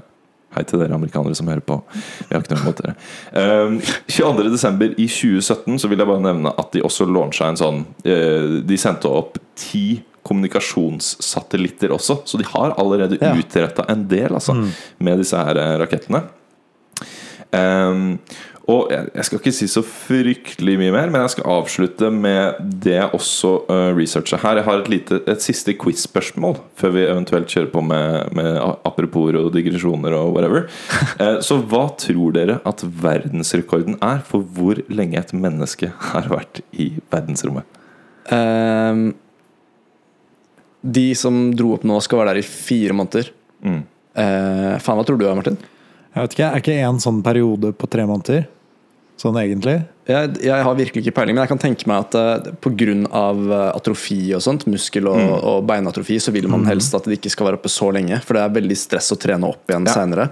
hei 0.55 0.63
til 0.68 0.82
dere 0.82 0.97
amerikanere 0.97 1.38
som 1.38 1.51
hører 1.51 1.63
på. 1.66 1.78
Vi 1.93 2.34
har 2.34 2.41
ikke 2.41 2.55
noe 2.55 2.66
imot 2.66 2.82
dere. 2.82 2.95
Um, 3.36 3.78
22.12. 4.09 4.97
i 4.97 5.07
2017 5.11 5.80
så 5.84 5.91
vil 5.91 6.01
jeg 6.01 6.09
bare 6.09 6.26
nevne 6.26 6.53
at 6.55 6.74
de 6.74 6.84
også 6.88 7.07
launcha 7.07 7.51
en 7.51 7.61
sånn 7.61 7.82
uh, 7.86 8.59
De 8.66 8.80
sendte 8.82 9.11
opp 9.11 9.39
ti 9.59 9.86
kommunikasjonssatellitter 10.26 11.94
også, 11.96 12.20
så 12.26 12.42
de 12.42 12.48
har 12.50 12.74
allerede 12.82 13.20
Ja. 13.22 13.36
utretta 13.38 13.86
en 13.90 14.08
del 14.10 14.34
altså, 14.34 14.58
med 15.00 15.22
disse 15.22 15.38
her 15.38 15.58
eh, 15.62 15.78
rakettene. 15.84 16.26
Um, 17.56 18.20
og 18.66 18.90
jeg, 18.90 19.26
skal 19.28 19.38
ikke 19.38 19.52
si 19.54 19.68
så 19.70 19.84
fryktelig 19.86 20.74
mye 20.82 20.94
mer, 20.94 21.12
men 21.14 21.22
jeg 21.22 21.36
skal 21.36 21.50
avslutte 21.54 22.08
med 22.10 22.58
det 22.82 22.96
jeg 22.96 23.12
også 23.14 23.52
uh, 23.70 23.92
researcher 23.94 24.42
her. 24.42 24.58
Jeg 24.58 24.66
har 24.66 24.82
et, 24.82 24.90
lite, 24.90 25.20
et 25.30 25.44
siste 25.46 25.76
quiz-spørsmål 25.78 26.58
før 26.80 26.96
vi 26.96 27.04
eventuelt 27.06 27.54
kjører 27.54 27.70
på 27.70 27.84
med, 27.86 28.34
med 28.34 28.58
apropos 28.90 29.38
og 29.38 29.52
digresjoner 29.54 30.18
og 30.18 30.34
whatever. 30.34 30.66
Eh, 31.22 31.38
så 31.46 31.56
hva 31.62 31.86
tror 32.02 32.34
dere 32.36 32.58
at 32.68 32.82
verdensrekorden 32.84 33.96
er 34.04 34.20
for 34.26 34.44
hvor 34.58 34.82
lenge 34.92 35.20
et 35.22 35.32
menneske 35.38 35.92
har 36.10 36.28
vært 36.28 36.60
i 36.74 36.90
verdensrommet? 37.14 37.64
Ehm, 38.34 39.14
de 40.86 41.08
som 41.18 41.50
dro 41.58 41.74
opp 41.76 41.86
nå, 41.88 41.98
skal 42.06 42.22
være 42.22 42.36
der 42.36 42.44
i 42.44 42.48
fire 42.48 42.96
måneder. 42.98 43.32
Mm. 43.66 43.80
Eh, 44.16 44.76
faen, 44.84 45.00
hva 45.00 45.06
tror 45.08 45.18
du, 45.20 45.26
Martin? 45.36 45.58
Jeg 46.16 46.22
vet 46.28 46.36
ikke, 46.38 46.50
Er 46.52 46.62
ikke 46.64 46.76
en 46.88 47.02
sånn 47.04 47.24
periode 47.26 47.74
på 47.76 47.90
tre 47.92 48.06
måneder? 48.08 48.46
Sånn 49.20 49.38
egentlig? 49.40 49.78
Jeg, 50.08 50.32
jeg 50.44 50.64
har 50.68 50.76
virkelig 50.76 51.02
ikke 51.02 51.14
peiling, 51.16 51.38
men 51.38 51.46
jeg 51.46 51.52
kan 51.54 51.62
tenke 51.64 51.88
meg 51.88 52.04
at 52.04 52.16
uh, 52.20 52.50
pga. 52.62 52.96
uh, 53.08 53.54
atrofi 53.72 54.20
og 54.36 54.44
sånt, 54.44 54.66
muskel- 54.70 55.08
og, 55.08 55.22
og 55.40 55.62
beinatrofi, 55.68 56.18
så 56.20 56.34
vil 56.36 56.50
man 56.52 56.68
helst 56.68 56.94
at 56.98 57.08
de 57.08 57.16
ikke 57.16 57.32
skal 57.32 57.48
være 57.50 57.60
oppe 57.62 57.72
så 57.72 57.88
lenge. 57.96 58.20
For 58.28 58.36
det 58.38 58.44
er 58.44 58.54
veldig 58.60 58.78
stress 58.78 59.10
å 59.16 59.20
trene 59.20 59.48
opp 59.48 59.72
igjen 59.72 59.88
Ja. 59.88 59.96
seinere. 59.96 60.28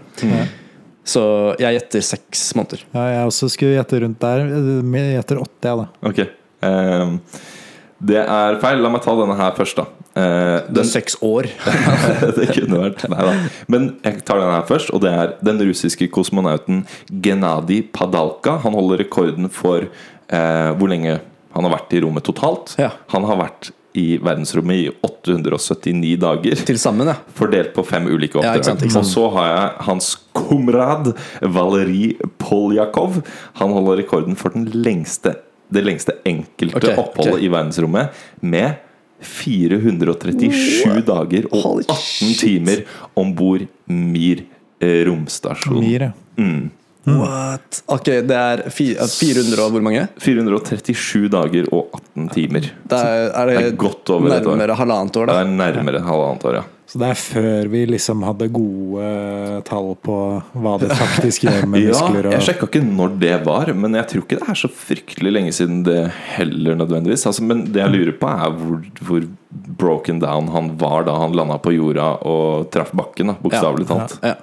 Så 1.04 1.24
jeg 1.60 1.80
gjetter 1.80 2.04
seks 2.14 2.44
måneder. 2.60 2.84
Ja, 2.94 3.08
jeg 3.12 3.32
også 3.32 3.50
skulle 3.52 3.76
gjette 3.80 4.00
rundt 4.04 4.22
der. 4.24 4.46
Jeg 4.52 5.18
gjetter 5.18 5.42
åtte, 5.42 5.68
jeg, 5.68 5.80
da. 5.82 5.88
Ok. 6.12 6.22
Ehm, 6.64 7.18
det 8.04 8.22
er 8.24 8.58
feil. 8.62 8.82
La 8.84 8.90
meg 8.92 9.04
ta 9.06 9.14
denne 9.18 9.36
her 9.40 9.54
først, 9.58 9.80
da. 9.80 9.86
Eh, 10.20 10.58
Det 10.70 10.82
er 10.84 10.90
seks 10.90 11.16
år. 11.26 11.48
det 12.38 12.50
kunne 12.54 12.82
vært 12.84 13.06
Nei 13.10 13.28
da. 13.30 13.36
Men 13.72 13.92
jeg 14.04 14.24
tar 14.28 14.42
denne 14.42 14.58
her 14.60 14.66
først, 14.70 14.92
og 14.94 15.02
det 15.06 15.14
er 15.14 15.36
den 15.46 15.62
russiske 15.66 16.10
kosmonauten 16.14 16.84
Genadij 17.24 17.88
Padalka. 17.96 18.60
Han 18.66 18.76
holder 18.78 19.02
rekorden 19.06 19.50
for 19.54 19.88
eh, 19.88 20.74
hvor 20.78 20.92
lenge 20.92 21.20
han 21.54 21.68
har 21.68 21.76
vært 21.78 21.94
i 21.96 22.02
rommet 22.04 22.26
totalt. 22.26 22.76
Ja. 22.82 22.92
Han 23.14 23.26
har 23.30 23.40
vært 23.44 23.72
i 23.94 24.18
verdensrommet 24.18 24.80
i 24.88 24.88
879 25.06 26.16
dager. 26.22 26.62
Til 26.66 26.80
sammen, 26.82 27.12
ja. 27.12 27.18
Fordelt 27.38 27.76
på 27.76 27.84
fem 27.86 28.08
ulike 28.10 28.42
Ja, 28.42 28.56
ikke 28.58 28.72
sant, 28.72 28.82
ikke 28.82 28.96
sant. 28.96 29.06
Og 29.06 29.12
så 29.12 29.28
har 29.36 29.50
jeg 29.52 29.86
hans 29.88 30.08
komrad 30.34 31.12
Valerij 31.46 32.16
Poljakov. 32.42 33.22
Han 33.62 33.76
holder 33.76 34.02
rekorden 34.02 34.38
for 34.40 34.56
den 34.56 34.66
lengste, 34.74 35.36
det 35.74 35.84
lengste 35.86 36.18
enkelte 36.28 36.80
okay, 36.80 36.96
oppholdet 36.98 37.38
okay. 37.38 37.46
i 37.46 37.52
verdensrommet 37.54 38.26
med 38.42 38.82
437 39.24 41.04
dager 41.08 41.48
og 41.52 41.62
Holy 41.64 41.86
18 41.88 41.98
shit. 42.04 42.40
timer 42.44 42.84
om 43.20 43.32
bord 43.36 43.66
Mir 43.88 44.44
eh, 44.84 45.04
romstasjon. 45.08 45.80
Mir, 45.84 46.10
ja. 46.10 46.14
What? 47.04 47.82
Ok, 47.92 48.06
det 48.24 48.36
er 48.38 48.62
400 48.72 49.60
og 49.60 49.74
hvor 49.76 49.84
mange? 49.84 50.06
437 50.24 51.28
dager 51.34 51.68
og 51.76 51.90
18 52.00 52.30
timer. 52.32 52.70
Det 52.88 53.00
er, 53.00 53.26
er 53.34 53.50
det, 53.50 53.58
Det 53.58 53.72
er 53.74 53.82
godt 53.82 54.14
over 54.16 54.32
et 54.38 54.48
år. 54.48 54.56
nærmere 54.56 54.78
halvannet 54.80 55.20
år, 55.20 55.28
da? 55.28 55.36
Det 55.42 55.44
er 55.44 55.58
nærmere 55.58 56.02
halvannet 56.06 56.48
år, 56.48 56.58
ja. 56.62 56.64
Så 56.94 57.00
det 57.02 57.08
er 57.10 57.18
før 57.18 57.68
vi 57.74 57.82
liksom 57.90 58.22
hadde 58.28 58.48
gode 58.54 59.06
tall 59.66 59.94
på 60.04 60.18
hva 60.62 60.74
det 60.82 60.92
faktisk 60.94 61.46
gjør 61.48 61.64
med 61.72 61.82
Ja, 61.88 61.94
muskler 61.96 62.28
jeg 62.30 62.38
og 62.38 62.44
sjekka 62.46 62.68
ikke 62.70 62.84
når 62.86 63.16
det 63.24 63.34
var, 63.48 63.72
men 63.74 63.98
jeg 63.98 64.10
tror 64.12 64.26
ikke 64.26 64.40
det 64.42 64.50
er 64.54 64.60
så 64.60 64.70
fryktelig 64.70 65.32
lenge 65.34 65.54
siden 65.58 65.80
det 65.88 66.02
heller 66.36 66.78
nødvendigvis. 66.84 67.26
Altså, 67.32 67.44
men 67.50 67.66
det 67.74 67.82
jeg 67.82 67.96
lurer 67.96 68.14
på, 68.20 68.30
er 68.30 68.60
hvor, 68.60 68.84
hvor 69.10 69.26
broken 69.80 70.22
down 70.24 70.52
han 70.54 70.70
var 70.80 71.08
da 71.10 71.18
han 71.24 71.36
landa 71.36 71.58
på 71.64 71.74
jorda 71.76 72.12
og 72.30 72.70
traff 72.72 72.94
bakken, 72.96 73.34
bokstavelig 73.42 73.90
talt. 73.90 74.20
Ja. 74.24 74.38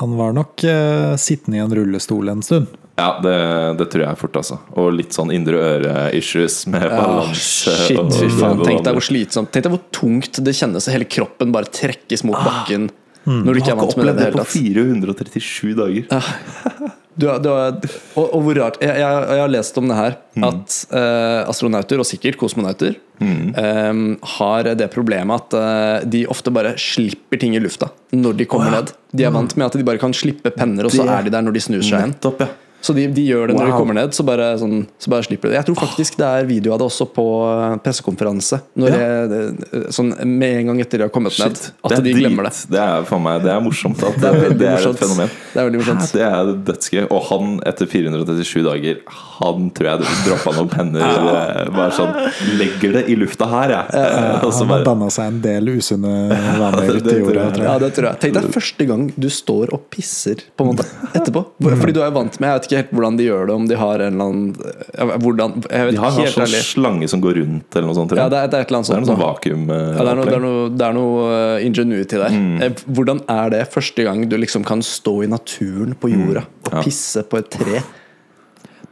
Han 0.00 0.16
var 0.18 0.34
nok 0.36 0.64
eh, 0.68 1.14
sittende 1.20 1.56
i 1.56 1.62
en 1.64 1.72
rullestol 1.74 2.28
en 2.28 2.42
stund. 2.44 2.74
Ja, 2.96 3.18
det, 3.20 3.36
det 3.78 3.86
tror 3.92 4.06
jeg 4.06 4.18
fort, 4.20 4.36
altså. 4.40 4.58
Og 4.76 4.90
litt 4.96 5.16
sånn 5.16 5.32
indre 5.32 5.60
øre-issues 5.60 6.62
med 6.72 6.84
balanse. 6.88 7.72
Ja, 7.72 7.88
shit, 7.88 8.12
fy 8.16 8.28
faen. 8.38 8.62
Tenk 8.64 8.84
deg 8.86 8.96
hvor 8.96 9.04
slitsomt 9.04 9.52
Tenk 9.52 9.66
deg 9.66 9.74
hvor 9.74 9.82
tungt 9.92 10.40
det 10.44 10.54
kjennes. 10.56 10.88
Hele 10.92 11.08
kroppen 11.08 11.52
bare 11.52 11.68
trekkes 11.68 12.24
mot 12.28 12.38
bakken. 12.40 12.88
Når 13.26 13.56
du 13.56 13.60
ikke 13.60 13.72
er 13.72 13.74
har 13.74 13.82
vant 13.82 13.96
ikke 13.96 14.04
med 14.06 14.14
det 14.20 14.28
i 14.28 14.30
opplevd 14.30 14.36
det 14.36 14.36
det 14.36 14.46
på 14.46 15.40
437 15.42 15.74
dager. 15.80 16.96
Du, 17.16 17.26
du, 17.40 17.48
og, 17.48 18.24
og 18.26 18.42
hvor 18.44 18.58
rart 18.60 18.74
Jeg, 18.84 18.92
jeg, 19.00 19.20
jeg 19.32 19.40
har 19.40 19.48
lest 19.52 19.78
om 19.80 19.88
det 19.88 19.96
her 19.96 20.16
Mm. 20.36 20.44
at 20.44 20.74
eh, 20.92 21.48
astronauter, 21.48 21.96
og 22.02 22.04
sikkert 22.04 22.36
kosmonauter, 22.36 22.98
Mm. 23.16 23.54
eh, 23.56 24.26
har 24.36 24.66
det 24.76 24.90
problemet 24.92 25.32
at 25.46 25.54
eh, 25.56 26.04
de 26.12 26.26
ofte 26.28 26.52
bare 26.52 26.74
slipper 26.76 27.40
ting 27.40 27.54
i 27.56 27.62
lufta 27.64 27.88
når 28.12 28.36
de 28.36 28.44
kommer 28.44 28.68
ned. 28.74 28.92
De 29.16 29.24
er 29.24 29.32
vant 29.32 29.54
med 29.56 29.64
at 29.70 29.72
de 29.80 29.86
bare 29.88 29.96
kan 30.02 30.12
slippe 30.12 30.52
penner, 30.52 30.84
og 30.84 30.92
så 30.92 31.06
er 31.08 31.24
de 31.24 31.32
der 31.32 31.40
når 31.46 31.56
de 31.56 31.62
snur 31.64 31.80
seg 31.80 31.96
igjen. 32.02 32.12
Nettopp, 32.12 32.44
ja. 32.44 32.48
Så 32.86 32.94
de, 32.96 33.06
de 33.10 33.24
gjør 33.26 33.50
det 33.50 33.56
når 33.58 33.70
de 33.72 33.76
kommer 33.80 33.96
ned, 33.98 34.14
så 34.14 34.22
bare, 34.26 34.52
sånn, 34.60 34.84
så 35.02 35.10
bare 35.10 35.26
slipper 35.26 35.50
de 35.50 35.54
det. 35.56 35.58
Jeg 35.58 35.66
tror 35.70 35.78
faktisk 35.82 36.18
det 36.20 36.26
er 36.28 36.46
video 36.46 36.74
av 36.76 36.78
det 36.82 36.86
også 36.86 37.06
på 37.16 37.24
eh, 37.50 37.76
pressekonferanse. 37.82 38.60
Når 38.78 38.94
Ja. 38.94 38.98
jeg, 39.02 39.88
sånn, 39.96 40.12
med 40.22 40.60
en 40.60 40.70
gang 40.70 40.80
etter 40.84 41.00
de 41.02 41.06
har 41.08 41.12
kommet 41.14 41.34
ned. 41.42 41.58
At 41.86 41.96
de 42.04 42.12
glemmer 42.14 42.46
det. 42.48 42.52
Det 42.70 42.78
er 42.82 43.02
for 43.08 43.18
meg 43.22 43.42
Det 43.42 43.50
er 43.52 43.60
morsomt 43.64 44.02
at 44.06 44.18
det, 44.22 44.32
Det 44.46 44.58
det 44.60 44.68
er 44.70 44.86
et 44.92 45.00
fenomen. 45.02 45.32
Det 45.52 45.60
er 45.62 45.68
veldig 45.70 45.80
morsomt. 45.82 46.06
Det 46.16 46.24
er 46.28 46.52
dødsgøy. 46.70 47.02
Og 47.10 47.22
han, 47.32 47.50
etter 47.72 47.90
437 47.90 48.62
dager, 48.68 49.00
han 49.40 49.66
tror 49.76 49.90
jeg 49.90 50.14
droppa 50.28 50.54
noen 50.60 50.70
penner. 50.72 51.02
eh, 51.02 51.72
Bare 51.76 51.90
sånn 51.96 52.14
Legger 52.60 52.96
det 53.00 53.04
i 53.12 53.16
lufta 53.18 53.48
her, 53.50 53.74
jeg. 53.74 54.04
Ja, 54.06 54.38
så 54.56 54.62
Han 54.64 54.74
har 54.76 54.86
danna 54.86 55.10
seg 55.12 55.32
en 55.32 55.40
del 55.44 55.72
usunne 55.74 56.14
vaner 56.62 56.86
det 56.86 57.02
ute 57.02 57.16
i 57.16 57.24
tror 57.26 57.40
jeg. 57.42 57.64
Ja, 57.66 57.74
det 57.82 57.90
tror 57.96 58.10
jeg. 58.12 58.20
Tenk 58.26 58.38
deg 58.38 58.48
første 58.56 58.88
gang 58.92 59.08
du 59.16 59.28
står 59.32 59.74
og 59.76 59.88
pisser 59.92 60.44
på 60.56 60.66
en 60.66 60.72
måte 60.74 60.86
etterpå. 61.16 61.42
Fordi 61.66 61.96
du 61.96 62.02
er 62.04 62.14
vant 62.14 62.38
med 62.40 62.46
Jeg 62.52 62.60
vet 62.60 62.68
ikke 62.70 62.75
helt 62.76 62.92
hvordan 62.94 63.16
de 63.18 63.24
gjør 63.26 63.46
det, 63.50 63.54
om 63.56 63.66
de 63.70 63.76
har 63.80 64.02
en 64.04 64.12
eller 64.14 64.26
annen 64.30 65.20
Hvordan 65.24 65.56
Jeg 65.66 65.88
vet 65.88 65.94
De 65.96 66.00
har 66.02 66.10
en 66.12 66.30
sånn 66.32 66.44
ærlig. 66.46 66.62
slange 66.68 67.08
som 67.10 67.20
går 67.24 67.34
rundt, 67.40 67.76
eller 67.76 67.86
noe 67.90 67.98
sånt. 67.98 68.14
Ja, 68.16 68.28
det 68.32 68.38
er, 68.40 68.48
det 68.52 68.58
er 68.60 68.64
et 68.66 68.70
eller 68.70 68.80
annet 68.82 68.88
det 68.88 68.96
er 68.96 69.00
sånt. 69.00 69.06
noe 69.06 69.16
sånn 69.16 69.24
vakuum 69.24 69.66
Ja, 69.72 70.06
det 70.06 70.12
er 70.12 70.18
noe, 70.20 70.26
det 70.30 70.36
er 70.38 70.44
noe, 70.46 70.64
det 70.76 70.86
er 70.88 70.96
noe 70.96 71.26
uh, 71.26 71.66
ingenuity 71.66 72.22
der. 72.22 72.36
Mm. 72.36 72.80
Hvordan 72.96 73.22
er 73.36 73.50
det 73.56 73.62
første 73.74 74.06
gang 74.06 74.24
du 74.30 74.36
liksom 74.38 74.64
kan 74.68 74.82
stå 74.86 75.16
i 75.26 75.30
naturen 75.32 75.94
på 76.00 76.12
jorda 76.14 76.46
og 76.66 76.72
Ja. 76.78 76.82
pisse 76.86 77.22
på 77.26 77.38
et 77.42 77.50
tre? 77.50 77.82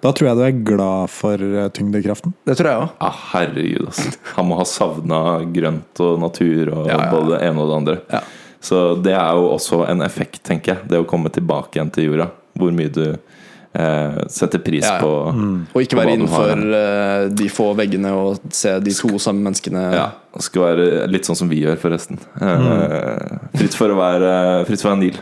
Da 0.05 0.11
tror 0.13 0.29
jeg 0.29 0.37
du 0.37 0.43
er 0.45 0.57
glad 0.69 1.09
for 1.09 1.41
eh, 1.41 1.69
tyngdekraften. 1.73 2.35
Det 2.45 2.59
tror 2.59 2.69
jeg 2.69 2.81
òg. 2.83 2.91
Ah, 3.01 3.15
herregud, 3.33 3.87
altså. 3.89 4.11
Han 4.37 4.49
må 4.51 4.59
ha 4.59 4.65
savna 4.69 5.21
grønt 5.55 6.03
og 6.05 6.19
natur 6.21 6.69
og 6.75 6.91
Ja, 6.91 6.99
ja. 6.99 7.11
både 7.15 7.31
det 7.39 7.39
ene 7.49 7.63
og 7.65 7.71
det 7.71 7.77
andre. 7.79 7.95
Ja. 8.13 8.21
Så 8.61 8.83
det 9.03 9.15
er 9.17 9.33
jo 9.39 9.47
også 9.55 9.79
en 9.89 10.03
effekt, 10.05 10.43
tenker 10.45 10.75
jeg. 10.75 10.89
Det 10.93 11.01
å 11.01 11.07
komme 11.09 11.33
tilbake 11.33 11.79
igjen 11.79 11.91
til 11.93 12.11
jorda. 12.11 12.27
Hvor 12.61 12.71
mye 12.77 12.93
du 12.93 13.17
eh, 13.75 14.19
setter 14.31 14.59
pris 14.65 14.85
Ja, 14.85 14.95
ja. 14.97 15.01
på 15.03 15.13
Og 15.75 15.83
ikke 15.83 15.97
på 15.97 16.03
være 16.03 16.15
innenfor 16.17 16.63
uh, 16.63 17.29
de 17.35 17.49
få 17.53 17.71
veggene 17.79 18.13
og 18.15 18.39
se 18.55 18.77
de 18.81 18.95
to 18.95 19.19
samme 19.23 19.43
menneskene. 19.45 19.83
Ja, 19.95 20.07
skal 20.43 20.63
være 20.69 21.07
litt 21.11 21.27
sånn 21.29 21.39
som 21.39 21.51
vi 21.51 21.63
gjør, 21.65 21.79
forresten. 21.83 22.19
Eh, 22.41 22.53
Mm. 22.65 23.49
fritt 23.59 23.75
for 23.79 23.91
å 23.93 23.97
være 23.99 24.33
Fritt 24.69 24.83
for 24.83 24.91
å 24.91 24.95
være 24.95 25.03
Neil. 25.05 25.19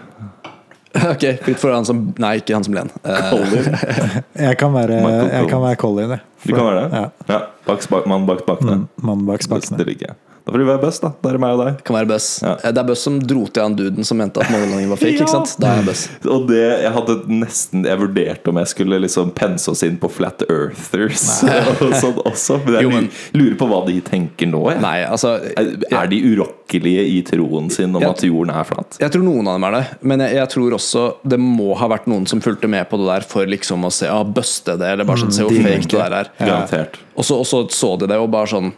ok, 1.13 1.25
fritt 1.45 1.61
for 1.61 1.73
han 1.73 1.87
som 1.89 2.03
Nei, 2.21 2.35
ikke 2.43 2.55
han 2.57 2.65
som 2.67 2.75
Len. 2.77 2.91
Colin. 3.03 3.71
Jeg 4.49 4.59
kan 4.61 4.75
være, 4.75 4.99
jeg 5.33 5.49
kan 5.49 5.63
være 5.63 5.79
Colin, 5.81 6.11
jeg. 6.17 6.21
Du 6.45 6.53
kan 6.53 6.67
være 6.69 6.83
det? 6.83 7.01
Ja. 7.01 7.07
Ja. 7.33 7.41
Bak, 7.67 7.83
spak, 7.85 8.05
mann 8.11 8.27
bak 8.29 8.43
spakene. 8.45 8.83
Mann 9.01 9.25
bak 9.29 9.41
Det, 9.49 9.79
det 9.79 9.87
liker 9.89 10.11
jeg. 10.13 10.17
Da 10.45 10.51
får 10.51 10.59
du 10.59 10.65
være 10.67 10.81
best, 10.83 11.03
da. 11.05 11.13
Da 11.23 11.29
er 11.31 11.37
det 11.37 11.41
meg 11.45 11.53
og 11.55 11.61
deg. 11.65 11.83
kan 11.87 11.95
være 11.97 12.09
Buss. 12.11 12.29
Ja. 12.43 12.57
Eh, 12.65 12.73
Det 12.75 12.79
er 12.83 12.87
Buss 12.89 13.03
som 13.07 13.19
dro 13.21 13.45
til 13.47 13.63
han 13.63 13.77
duden 13.79 14.05
som 14.05 14.19
mente 14.19 14.41
at 14.43 14.51
månelandingen 14.51 14.91
var 14.91 14.99
fake. 14.99 15.13
Ja. 15.15 15.23
ikke 15.23 15.31
sant? 15.31 15.53
Da 15.63 15.69
er 15.71 15.77
jeg 15.83 15.87
Buss. 15.87 16.03
Og 16.27 16.49
det, 16.49 16.63
jeg 16.83 16.93
hadde 16.97 17.17
nesten 17.31 17.85
Jeg 17.87 17.99
vurderte 18.01 18.49
om 18.51 18.59
jeg 18.59 18.67
skulle 18.73 18.99
liksom 19.05 19.31
pense 19.39 19.69
oss 19.71 19.83
inn 19.87 19.99
på 20.03 20.11
Flat 20.11 20.43
Earthers 20.51 21.43
og 21.83 21.95
sånn 21.95 22.19
også. 22.27 22.59
Men 22.65 22.75
jeg 22.75 22.83
Jo, 22.83 22.91
men- 22.91 23.11
lurer, 23.39 23.57
på 23.63 23.69
hva 23.71 23.81
de 23.87 24.01
tenker 24.01 24.51
nå. 24.51 24.65
Jeg. 24.73 24.81
Nei, 24.83 24.97
altså 25.07 25.37
Er 25.57 25.73
er 26.03 26.07
de 26.11 26.19
urokkelige 26.35 27.07
i 27.07 27.23
troen 27.23 27.71
sin 27.71 27.95
om 27.95 28.03
Jeg- 28.03 28.11
at 28.11 28.23
jorden 28.27 28.51
er 28.51 28.65
flat? 28.65 28.99
Jeg 29.01 29.13
tror 29.15 29.23
noen 29.23 29.47
av 29.47 29.55
dem 29.61 29.65
er 29.71 29.79
det, 29.79 29.85
men 30.03 30.19
jeg, 30.27 30.35
jeg 30.43 30.49
tror 30.57 30.73
også 30.75 31.07
det 31.25 31.39
må 31.39 31.77
ha 31.79 31.87
vært 31.89 32.07
noen 32.11 32.27
som 32.27 32.41
fulgte 32.41 32.69
med 32.69 32.89
på 32.91 32.99
det 32.99 33.07
der 33.07 33.21
for 33.29 33.47
liksom 33.47 33.85
å 33.87 33.93
se 33.95 34.07
ja, 34.11 34.23
buste 34.25 34.75
det, 34.79 34.91
eller 34.97 35.05
bare 35.07 35.23
sånn 35.23 35.33
se 35.33 35.43
hvor 35.47 35.55
de 35.55 35.63
fake 35.63 35.87
det 35.87 35.99
der 36.03 36.17
er. 36.25 36.31
Garantert. 36.41 36.99
Og 37.17 37.25
så 37.25 37.39
så 37.71 37.97
de 38.01 38.07
det 38.11 38.17
og 38.19 38.31
bare 38.33 38.47
sånn 38.51 38.73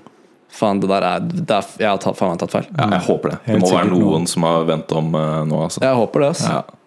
Faen, 0.54 0.78
det 0.82 0.88
der 0.92 1.02
er, 1.08 1.20
det 1.26 1.50
er 1.50 1.70
Jeg 1.82 1.88
har 1.90 1.98
tatt, 2.04 2.16
faen 2.20 2.30
meg 2.36 2.38
tatt 2.44 2.52
feil. 2.54 2.66
Ja, 2.78 2.90
jeg 2.94 3.04
håper 3.08 3.32
det. 3.34 3.38
Det 3.48 3.60
må 3.64 3.72
være 3.74 3.90
noen 3.90 4.26
som 4.30 4.46
har 4.46 4.64
vendt 4.68 4.92
om 4.94 5.14
eh, 5.18 5.40
nå, 5.50 5.64
altså. 5.66 5.82
Jeg 5.82 5.98
håper 5.98 6.22
det. 6.26 6.28
Altså. 6.36 6.52
Ja. 6.60 6.80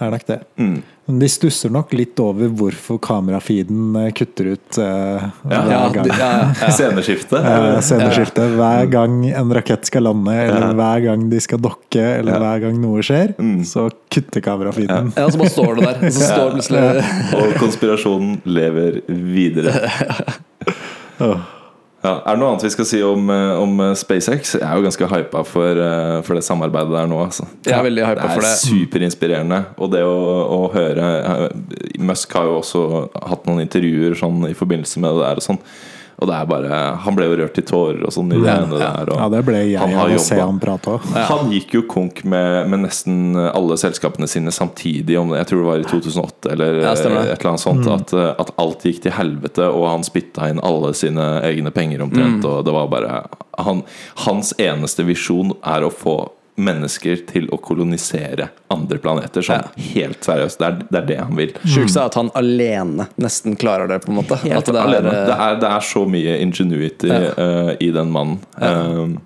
Er 0.00 0.14
nok 0.14 0.22
det. 0.30 0.38
Men 0.56 1.18
de 1.20 1.28
stusser 1.28 1.68
nok 1.74 1.90
litt 1.92 2.16
over 2.22 2.48
hvorfor 2.56 2.96
kamerafeeden 3.04 3.96
eh, 4.00 4.06
kutter 4.16 4.52
ut 4.54 4.78
uh, 4.80 5.26
Ja, 5.50 5.58
hver 5.60 5.70
Ja, 5.74 5.80
gang. 5.92 6.06
det- 6.06 6.16
ja, 6.16 6.28
ja. 6.62 6.70
Sceneskiftet. 6.72 8.54
Hver 8.56 8.88
gang 8.94 9.18
en 9.28 9.52
rakett 9.58 9.84
skal 9.90 10.06
lande, 10.08 10.32
eller 10.46 10.72
hver 10.78 11.04
gang 11.04 11.28
de 11.30 11.40
skal 11.44 11.60
dokke, 11.60 12.00
eller 12.22 12.40
hver 12.40 12.64
gang 12.64 12.80
noe 12.80 13.04
skjer, 13.04 13.34
så 13.68 13.90
kutter 14.08 14.40
kamerafeeden. 14.48 15.12
Ja, 15.20 15.28
så 15.28 15.42
bare 15.44 15.52
står 15.52 15.78
det 15.82 15.86
der. 15.90 16.02
Og 16.08 16.16
så 16.16 16.26
står 16.32 16.56
plutselig 16.56 16.82
Og 17.42 17.54
konspirasjonen 17.60 18.40
lever 18.48 19.00
videre. 19.36 19.90
Åh. 21.28 21.48
Ja, 22.00 22.14
er 22.24 22.32
det 22.32 22.40
noe 22.40 22.54
annet 22.54 22.64
vi 22.64 22.70
skal 22.72 22.86
si 22.88 22.98
om, 23.04 23.26
eh, 23.28 23.58
om 23.60 23.80
eh, 23.84 23.92
SpaceX? 23.98 24.54
Jeg 24.56 24.64
er 24.64 24.78
jo 24.78 24.86
ganske 24.86 25.08
hypa 25.10 25.42
for, 25.44 25.80
eh, 25.84 26.20
for 26.24 26.38
det 26.38 26.44
samarbeidet 26.46 26.94
der 26.96 27.10
nå. 27.10 27.18
Altså. 27.26 27.44
Jeg 27.66 27.76
er 27.76 27.84
veldig 27.84 28.06
hypa 28.08 28.30
for 28.30 28.40
det. 28.40 28.52
Det 28.54 28.56
er 28.56 28.70
superinspirerende. 28.70 29.58
Og 29.76 29.92
det 29.92 30.00
å, 30.08 30.16
å 30.56 30.60
høre 30.72 31.50
Musk 32.00 32.32
har 32.38 32.48
jo 32.48 32.58
også 32.62 32.84
hatt 33.12 33.44
noen 33.48 33.66
intervjuer 33.66 34.16
sånn, 34.16 34.46
i 34.48 34.56
forbindelse 34.56 35.02
med 35.02 35.12
det 35.12 35.26
der. 35.26 35.42
Og 35.42 35.44
sånn 35.44 35.60
Og 36.20 36.28
det 36.28 36.36
er 36.36 36.48
bare 36.50 36.78
Han 37.04 37.16
ble 37.16 37.26
jo 37.30 37.36
rørt 37.40 37.54
til 37.56 37.64
tårer 37.64 38.02
og 38.04 38.12
sånn 38.14 38.32
i 38.34 38.38
det 38.40 38.48
Ja, 38.48 38.56
ene 38.64 38.80
ja. 38.80 38.90
der. 39.00 39.12
Ja, 39.16 39.28
det 39.32 39.40
ble 39.46 39.60
jeg 39.64 39.78
han 39.80 39.94
av 39.96 40.12
å 40.14 40.18
se 40.22 40.38
han 40.40 40.58
prate 40.62 40.96
òg. 40.96 41.06
Han 41.30 41.52
gikk 41.54 41.74
jo 41.78 41.82
konk 41.88 42.22
med, 42.28 42.68
med 42.72 42.84
nesten 42.84 43.36
alle 43.40 43.78
selskapene 43.80 44.28
sine 44.30 44.52
samtidig. 44.54 45.16
Om, 45.20 45.34
jeg 45.38 45.48
tror 45.50 45.62
det 45.62 45.70
var 45.70 45.84
i 45.84 45.88
2008 45.90 46.52
eller 46.54 46.80
Ja, 46.84 46.92
et 46.92 47.06
eller 47.06 47.50
annet 47.54 47.64
sånt. 47.64 47.88
At, 47.90 48.12
eh, 48.12 48.32
at 48.44 48.52
alt 48.60 48.84
gikk 48.84 49.02
til 49.06 49.16
helvete, 49.16 49.68
og 49.70 49.88
han 49.88 50.04
spytta 50.06 50.50
inn 50.52 50.60
alle 50.64 50.92
sine 50.98 51.30
egne 51.46 51.72
penger 51.74 52.04
omtrent. 52.04 52.44
Og 52.44 52.64
det 52.66 52.74
var 52.76 52.90
bare 52.92 53.22
han, 53.60 53.82
Hans 54.26 54.52
eneste 54.60 55.04
visjon 55.08 55.54
er 55.64 55.84
å 55.86 55.90
få 55.92 56.18
mennesker 56.60 57.22
til 57.28 57.48
å 57.54 57.58
kolonisere 57.62 58.50
andre 58.70 58.98
planeter. 59.02 59.42
Sånn 59.42 59.64
helt 59.94 60.24
seriøst. 60.26 60.60
Det 60.60 60.66
er, 60.68 60.76
det 60.90 60.98
er 61.00 61.06
det 61.08 61.18
han 61.22 61.34
vil. 61.38 61.54
Sjukt 61.64 61.96
er 61.96 62.04
at 62.06 62.18
han 62.20 62.28
alene 62.38 63.08
nesten 63.20 63.56
klarer 63.58 63.88
det, 63.90 64.00
på 64.04 64.12
en 64.12 64.18
måte. 64.20 64.38
Helt 64.44 64.60
At 64.60 64.70
det, 64.70 64.76
er, 64.76 64.84
alene. 64.86 65.14
eh, 65.14 65.26
Det, 65.30 65.36
er, 65.46 65.58
det 65.64 65.70
er 65.72 65.86
så 65.90 66.04
mye 66.10 66.36
ingenuity 66.44 67.10
eh, 67.10 67.72
i 67.82 67.90
den 67.96 68.12
mannen. 68.14 68.38
Eh, 68.60 68.70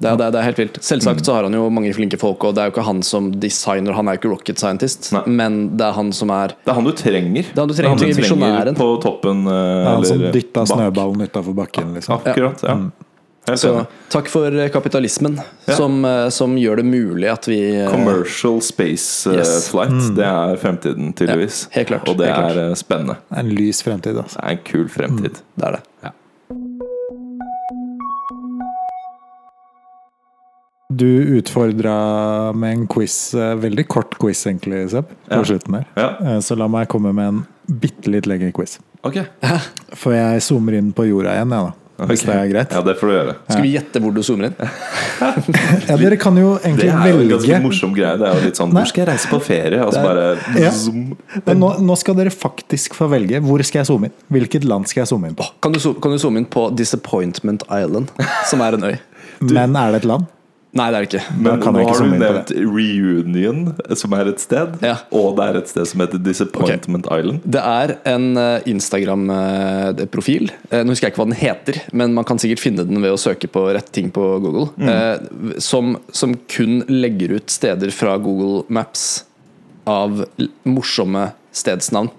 det, 0.01 0.09
er, 0.09 0.17
det, 0.17 0.29
er, 0.29 0.31
det 0.37 0.41
er 0.43 0.49
helt 0.51 0.63
vilt. 0.65 0.81
Selvsagt 0.85 1.21
Mm. 1.21 1.25
så 1.29 1.35
har 1.37 1.45
han 1.47 1.55
jo 1.55 1.69
mange 1.71 1.93
flinke 1.95 2.19
folk, 2.19 2.43
og 2.49 2.55
det 2.57 2.63
er 2.65 2.71
jo 2.71 2.73
ikke 2.75 2.87
han 2.89 3.03
som 3.07 3.29
designer, 3.43 3.93
han 3.95 4.09
er 4.09 4.17
jo 4.17 4.23
ikke 4.23 4.31
rocket 4.33 4.59
scientist, 4.59 5.13
Nei. 5.15 5.23
men 5.31 5.59
det 5.79 5.85
er 5.87 5.95
han 5.95 6.11
som 6.17 6.31
er 6.35 6.55
det 6.65 6.73
er 6.73 6.75
han 6.79 6.85
du 6.89 6.93
trenger. 6.97 7.45
Det 7.53 7.55
er 7.55 7.61
han 7.63 7.69
du 7.71 7.75
trenger, 7.77 7.91
han 7.91 7.99
du 8.01 8.23
trenger 8.23 8.73
på 8.79 8.89
toppen. 9.05 9.45
Det 9.47 9.55
er 9.55 9.89
Han 9.93 10.05
som 10.09 10.25
dytta 10.35 10.65
snøballen 10.73 11.23
utafor 11.29 11.55
bakken, 11.57 11.93
liksom. 11.99 12.19
Akkurat, 12.25 12.65
ja. 12.67 12.75
Helt 12.75 13.04
Så 13.45 13.87
takk 14.09 14.29
for 14.33 14.51
kapitalismen, 14.73 15.37
Ja. 15.67 15.75
som, 15.77 16.03
eh, 16.05 16.29
som 16.31 16.57
gjør 16.57 16.77
det 16.81 16.85
mulig 16.89 17.29
at 17.31 17.45
vi 17.47 17.59
eh, 17.77 17.91
Commercial 17.91 18.61
space 18.65 19.27
eh, 19.31 19.37
Yes. 19.37 19.69
flight, 19.69 20.15
det 20.17 20.25
er 20.25 20.57
fremtiden, 20.57 21.13
tydeligvis. 21.15 21.67
Ja, 21.71 21.75
helt 21.83 21.89
klart, 21.89 22.09
Og 22.09 22.17
det 22.17 22.27
helt 22.31 22.39
klart. 22.39 22.57
er 22.57 22.71
eh, 22.71 22.75
spennende. 22.75 23.17
Det 23.29 23.37
er 23.37 23.41
en 23.45 23.55
lys 23.55 23.83
fremtid, 23.85 24.17
altså. 24.17 24.41
Det 24.41 24.45
er 24.45 24.51
en 24.57 24.65
kul 24.65 24.89
fremtid. 24.89 25.43
Det 25.59 25.65
er 25.69 25.73
det. 25.73 25.83
Ja. 26.05 26.11
Du 30.93 31.07
utfordra 31.39 32.53
med 32.53 32.73
en 32.73 32.87
quiz, 32.87 33.35
eh, 33.35 33.55
veldig 33.57 33.89
kort 33.89 34.17
quiz 34.21 34.47
egentlig, 34.47 34.91
Seb, 34.91 35.05
på 35.29 35.37
Ja. 35.41 35.45
slutten 35.45 35.75
her. 35.75 35.85
Ja, 35.97 36.09
Eh, 36.21 36.41
Så 36.41 36.57
la 36.57 36.69
meg 36.69 36.89
komme 36.89 37.13
med 37.15 37.27
en 37.29 37.47
bitte 37.81 38.07
litt 38.11 38.27
lengre 38.27 38.53
quiz. 38.53 38.79
Okay. 39.03 39.25
For 39.95 40.13
jeg 40.13 40.41
zoomer 40.41 40.75
inn 40.79 40.93
på 40.93 41.07
jorda 41.09 41.31
igjen, 41.35 41.51
jeg, 41.51 41.73
da. 41.73 41.73
Hvis 41.95 42.25
det 42.27 42.35
er 42.35 42.49
greit. 42.51 42.73
Ja, 42.75 42.81
det 42.83 42.97
får 42.99 43.07
du 43.07 43.13
gjøre. 43.15 43.35
Skal 43.47 43.63
vi 43.63 43.71
gjette 43.77 44.01
hvor 44.03 44.15
du 44.17 44.21
zoomer 44.27 44.49
inn? 44.51 44.57
Ja, 45.85 45.95
dere 46.01 46.17
kan 46.19 46.35
jo 46.37 46.57
egentlig 46.59 46.89
velge 46.91 47.05
Det 47.05 47.07
er 47.07 47.13
jo 47.15 47.21
en 47.21 47.29
ganske 47.31 47.51
velge 47.53 47.61
morsom 47.69 47.93
greie. 47.95 48.17
Det 48.19 48.27
er 48.27 48.41
jo 48.41 48.49
litt 48.49 48.59
sånn 48.59 48.73
Nei. 48.75 48.81
Hvor 48.83 48.91
skal 48.91 49.05
jeg 49.05 49.09
reise 49.13 49.31
på 49.31 49.39
ferie? 49.47 49.81
Og 49.85 49.95
så 49.95 50.03
bare 50.03 50.25
Ja. 50.59 50.73
zoom. 50.85 51.05
Men 51.47 51.63
nå, 51.63 51.71
nå 51.87 51.97
skal 52.01 52.19
dere 52.19 52.35
faktisk 52.35 52.99
få 52.99 53.07
velge. 53.13 53.39
Hvor 53.45 53.63
skal 53.63 53.85
jeg 53.85 53.91
zoome 53.93 54.11
inn? 54.11 54.17
Hvilket 54.35 54.67
land 54.67 54.91
skal 54.91 55.05
jeg 55.05 55.13
zoome 55.13 55.31
inn 55.31 55.39
på? 55.39 55.47
Kan 55.63 55.77
du, 55.77 55.79
kan 56.03 56.15
du 56.17 56.19
zoome 56.23 56.43
inn 56.43 56.51
på 56.51 56.67
Disappointment 56.75 57.63
Island, 57.71 58.11
som 58.51 58.65
er 58.67 58.79
en 58.81 58.89
øy? 58.91 58.95
Men 59.55 59.79
er 59.79 59.95
det 59.95 60.03
et 60.03 60.09
land? 60.11 60.27
Nei, 60.75 60.89
det 60.91 60.99
er 60.99 61.05
det 61.05 61.09
ikke. 61.13 61.35
Men 61.39 61.61
kan 61.63 61.77
nå 61.77 61.83
ikke 61.85 61.93
har 61.95 62.09
du 62.11 62.15
nevnt 62.19 62.49
Reunion, 62.75 63.61
som 63.95 64.15
er 64.19 64.31
et 64.33 64.41
sted. 64.43 64.73
Ja. 64.83 64.97
Og 65.15 65.37
det 65.39 65.45
er 65.47 65.59
et 65.61 65.69
sted 65.71 65.87
som 65.87 66.03
heter 66.03 66.19
Disappointment 66.27 67.07
Island. 67.15 67.45
Det 67.47 67.63
er 67.63 67.93
en 68.11 68.27
eh, 68.41 68.67
Instagram-profil. 68.73 70.51
Eh, 70.71 70.83
Nå 70.83 70.91
husker 70.95 71.07
jeg 71.09 71.15
ikke 71.15 71.23
hva 71.23 71.29
den 71.31 71.39
heter, 71.39 71.79
men 71.95 72.15
man 72.17 72.27
kan 72.27 72.41
sikkert 72.43 72.63
finne 72.65 72.87
den 72.89 72.99
ved 73.05 73.15
å 73.15 73.21
søke 73.21 73.47
på 73.55 73.69
rette 73.75 73.95
ting 73.95 74.11
på 74.15 74.25
Google. 74.43 74.67
Mm. 74.77 75.55
Som, 75.63 75.95
som 76.15 76.35
kun 76.51 76.83
legger 76.91 77.37
ut 77.39 77.55
steder 77.55 77.95
fra 77.95 78.17
Google 78.23 78.65
Maps 78.75 79.25
av 79.87 80.25
morsomme 80.67 81.29
stedsnavn. 81.55 82.11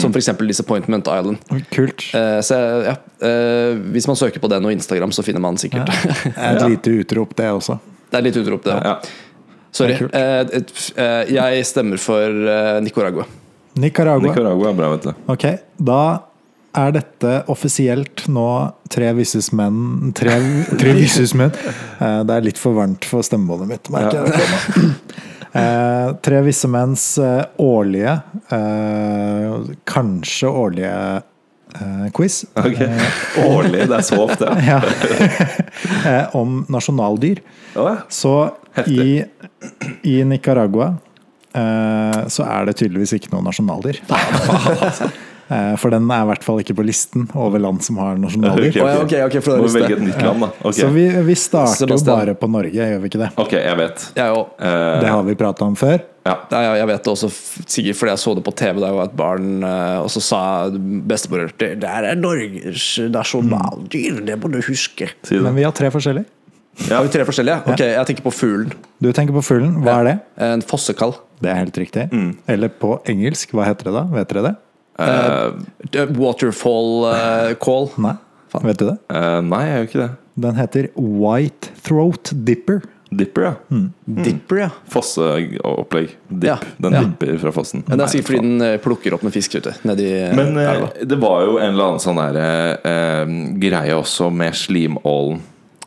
Som 0.00 0.14
f.eks. 0.14 0.30
Disappointment 0.48 1.08
Island. 1.12 1.42
Kult. 1.74 2.06
Eh, 2.16 2.38
Så 2.40 2.56
ja, 2.86 2.94
eh, 3.20 3.74
Hvis 3.92 4.06
man 4.08 4.16
søker 4.16 4.40
på 4.40 4.48
den 4.48 4.64
og 4.64 4.72
Instagram, 4.72 5.12
så 5.12 5.20
finner 5.26 5.42
man 5.44 5.58
sikkert 5.60 5.90
Et 6.32 6.62
lite 6.64 6.94
utrop, 7.02 7.34
det 7.36 7.50
også. 7.52 7.76
Det 8.14 8.20
er 8.20 8.26
litt 8.28 8.36
utrop, 8.38 8.62
det. 8.62 8.74
Ja. 8.86 8.92
Sorry. 9.74 9.96
Det. 9.98 10.10
Eh, 10.14 11.02
eh, 11.02 11.32
Jeg 11.34 11.64
stemmer 11.66 11.98
for 11.98 12.30
eh, 12.30 12.76
Nicaragua. 12.84 13.24
Nicaragua. 13.82 14.28
Nicaragua 14.30 14.70
er 14.70 14.76
bra, 14.78 14.90
vet 14.94 15.08
du. 15.08 15.12
Ok, 15.34 15.46
da 15.82 15.98
er 16.78 16.94
dette 16.94 17.32
offisielt 17.50 18.24
nå 18.30 18.44
Tre 18.90 19.12
visses 19.14 19.48
menn 19.54 20.12
Tre, 20.14 20.36
tre 20.78 20.94
visses 21.00 21.34
menn. 21.38 21.50
Eh, 21.98 22.20
Det 22.26 22.36
er 22.38 22.46
litt 22.46 22.58
for 22.62 22.78
varmt 22.78 23.06
for 23.10 23.26
stemmebåndet 23.26 23.72
mitt, 23.74 23.90
merker 23.94 24.30
jeg. 24.30 24.90
Eh, 25.54 26.08
tre 26.26 26.40
visse 26.42 26.66
menns 26.66 27.02
eh, 27.22 27.44
årlige, 27.62 28.10
eh, 28.56 29.52
kanskje 29.86 30.48
årlige 30.50 30.94
quiz 32.14 32.44
Ok. 32.54 32.80
Årlig, 33.46 33.88
det 33.88 33.96
er 33.96 34.04
så 34.06 34.20
ofte. 34.24 34.50
ja. 34.70 34.80
eh, 36.10 36.36
om 36.36 36.62
nasjonaldyr. 36.68 37.42
Oh. 37.76 37.96
Så 38.08 38.34
i, 38.86 39.24
i 40.02 40.16
Nicaragua 40.24 40.92
eh, 41.54 42.20
så 42.28 42.46
er 42.46 42.68
det 42.68 42.76
tydeligvis 42.78 43.16
ikke 43.18 43.32
noe 43.34 43.44
nasjonaldyr. 43.46 44.00
Eh, 45.52 45.74
For 45.76 45.92
den 45.92 46.06
er 46.10 46.22
i 46.24 46.28
hvert 46.30 46.44
fall 46.46 46.60
ikke 46.62 46.74
på 46.78 46.84
listen 46.86 47.26
over 47.36 47.60
land 47.60 47.82
som 47.84 47.98
har 48.00 48.16
nasjonaler. 48.16 48.68
Ok, 48.74 48.78
okay. 48.80 49.02
okay, 49.04 49.22
ok, 49.24 49.36
ok, 49.36 49.42
for 49.44 49.50
det 49.50 49.58
er 49.58 49.62
Må 49.64 49.72
velge 49.74 49.96
et 49.98 50.02
nytt 50.08 50.22
land, 50.24 50.40
da. 50.46 50.72
Så 50.72 50.88
vi, 50.94 51.04
vi 51.28 51.34
starter 51.36 51.92
jo 51.92 51.98
bare 52.06 52.34
på 52.40 52.48
Norge, 52.50 52.72
gjør 52.72 53.00
vi 53.02 53.10
ikke 53.12 53.20
det? 53.26 53.30
Ok, 53.44 53.52
jeg 53.58 53.76
vet. 53.82 54.06
Jeg. 54.16 54.44
Eh, 54.58 55.00
Det 55.04 55.10
har 55.12 55.22
vi 55.28 55.34
prata 55.44 55.64
om 55.68 55.76
før. 55.76 55.98
ja. 56.24 56.36
Ja, 56.50 56.60
ja, 56.64 56.70
jeg 56.80 56.86
vet 56.88 57.02
det 57.04 57.12
også 57.12 57.28
sikkert 57.68 57.98
fordi 58.00 58.10
jeg 58.14 58.20
så 58.22 58.32
det 58.38 58.44
på 58.46 58.52
TV 58.56 58.78
da 58.80 58.88
jeg 58.88 58.96
var 58.96 59.10
et 59.10 59.16
barn, 59.18 59.48
eh, 59.68 59.98
og 60.00 60.08
så 60.14 60.22
sa 60.24 60.40
bestemor 60.72 61.50
det 61.60 61.74
der 61.82 62.06
er 62.12 62.16
Norges 62.16 62.86
nasjonaldyr, 63.12 64.22
det 64.24 64.38
må 64.40 64.48
du 64.52 64.60
huske. 64.64 65.10
Men 65.30 65.54
vi 65.58 65.66
har 65.66 65.72
tre 65.76 65.90
forskjellige. 65.92 66.24
Har 66.88 67.04
vi 67.06 67.10
tre 67.14 67.22
forskjellige? 67.28 67.60
Ok, 67.70 67.82
jeg 67.86 68.06
tenker 68.08 68.24
på 68.24 68.32
fuglen. 68.34 68.72
Du 68.98 69.12
tenker 69.14 69.36
på 69.36 69.42
fuglen. 69.46 69.76
Hva 69.84 70.00
er 70.00 70.08
det? 70.08 70.14
En 70.42 70.64
fossekall. 70.66 71.12
Det 71.44 71.52
er 71.52 71.60
helt 71.60 71.76
riktig. 71.78 72.08
Eller 72.50 72.72
på 72.72 72.96
engelsk, 73.10 73.52
hva 73.54 73.68
heter 73.68 73.90
det 73.90 73.94
da? 73.94 74.02
Vet 74.16 74.32
dere 74.32 74.42
det? 74.48 74.54
Eh, 74.98 76.06
Waterfall 76.18 77.04
uh, 77.04 77.54
call. 77.64 77.90
Nei? 77.96 78.16
Vet 78.62 78.78
du 78.78 78.86
det? 78.86 78.98
Uh, 79.10 79.40
nei, 79.42 79.64
jeg 79.66 79.76
gjør 79.76 79.88
ikke 79.88 80.02
det. 80.04 80.10
Den 80.44 80.58
heter 80.58 80.90
White 80.98 81.72
Throat 81.86 82.30
Dipper. 82.46 82.82
Dipper, 83.14 83.42
ja. 83.42 83.78
Dipper, 84.04 84.56
ja. 84.64 84.68
Fosseopplegg. 84.90 86.08
Dipp. 86.28 86.44
Ja, 86.48 86.56
Den 86.82 86.96
ja. 86.96 87.02
dipper 87.04 87.36
fra 87.38 87.52
fossen. 87.54 87.84
Men 87.86 88.00
det 88.00 88.06
er 88.08 88.10
sikkert 88.10 88.30
fordi 88.32 88.40
den 88.42 88.78
plukker 88.82 89.14
opp 89.14 89.22
med 89.22 89.34
fisk 89.36 89.54
ute 89.60 89.74
nedi 89.86 90.08
Men 90.34 90.56
elva. 90.58 90.88
det 90.98 91.18
var 91.22 91.44
jo 91.46 91.58
en 91.60 91.68
eller 91.76 91.92
annen 91.92 92.02
sånn 92.02 92.18
der, 92.18 92.40
eh, 92.82 93.34
greie 93.62 93.94
også 93.94 94.32
med 94.34 94.58
slimålen. 94.58 95.42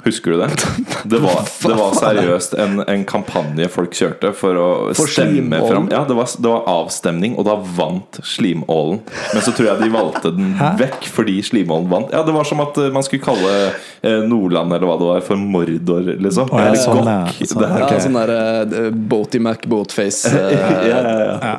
Husker 0.07 0.31
du 0.33 0.37
det? 0.39 0.47
Det 1.11 1.19
var, 1.23 1.37
det 1.63 1.75
var 1.77 1.93
seriøst 1.95 2.53
en, 2.59 2.79
en 2.83 3.03
kampanje 3.07 3.67
folk 3.71 3.93
kjørte 3.95 4.31
for 4.35 4.57
å 4.59 4.67
For 4.97 5.07
stemme 5.11 5.59
fram 5.63 5.85
Ja, 5.91 6.01
det 6.07 6.15
var, 6.17 6.27
det 6.35 6.51
var 6.51 6.65
avstemning, 6.67 7.35
og 7.39 7.45
da 7.47 7.55
vant 7.77 8.19
slimålen. 8.27 8.99
Men 9.33 9.43
så 9.45 9.53
tror 9.55 9.69
jeg 9.69 9.81
de 9.85 9.89
valgte 9.93 10.31
den 10.35 10.53
Hæ? 10.59 10.73
vekk 10.81 11.07
fordi 11.13 11.37
slimålen 11.47 11.87
vant. 11.91 12.11
Ja, 12.15 12.23
Det 12.27 12.35
var 12.35 12.47
som 12.49 12.59
at 12.65 12.79
eh, 12.81 12.89
man 12.95 13.05
skulle 13.07 13.23
kalle 13.23 13.53
eh, 14.01 14.19
Nordland 14.27 14.73
eller 14.75 14.87
hva 14.89 14.97
det 14.99 15.09
var, 15.13 15.23
for 15.27 15.39
Mordor, 15.39 16.11
liksom. 16.17 16.51
Oh, 16.51 16.59
ja, 16.59 16.71
Eller 16.73 16.83
sånn, 16.83 16.99
Gokk. 17.03 17.39
ja, 17.39 17.49
sånn, 17.53 17.65
Ja, 17.87 18.03
sånn 18.07 18.19
der 18.19 18.35
uh, 18.35 18.91
Boaty 18.91 19.39
Mac 19.43 19.63
Boatface. 19.67 20.27
eh, 20.31 20.59
ja, 20.91 20.99
ja, 21.07 21.17
ja. 21.39 21.55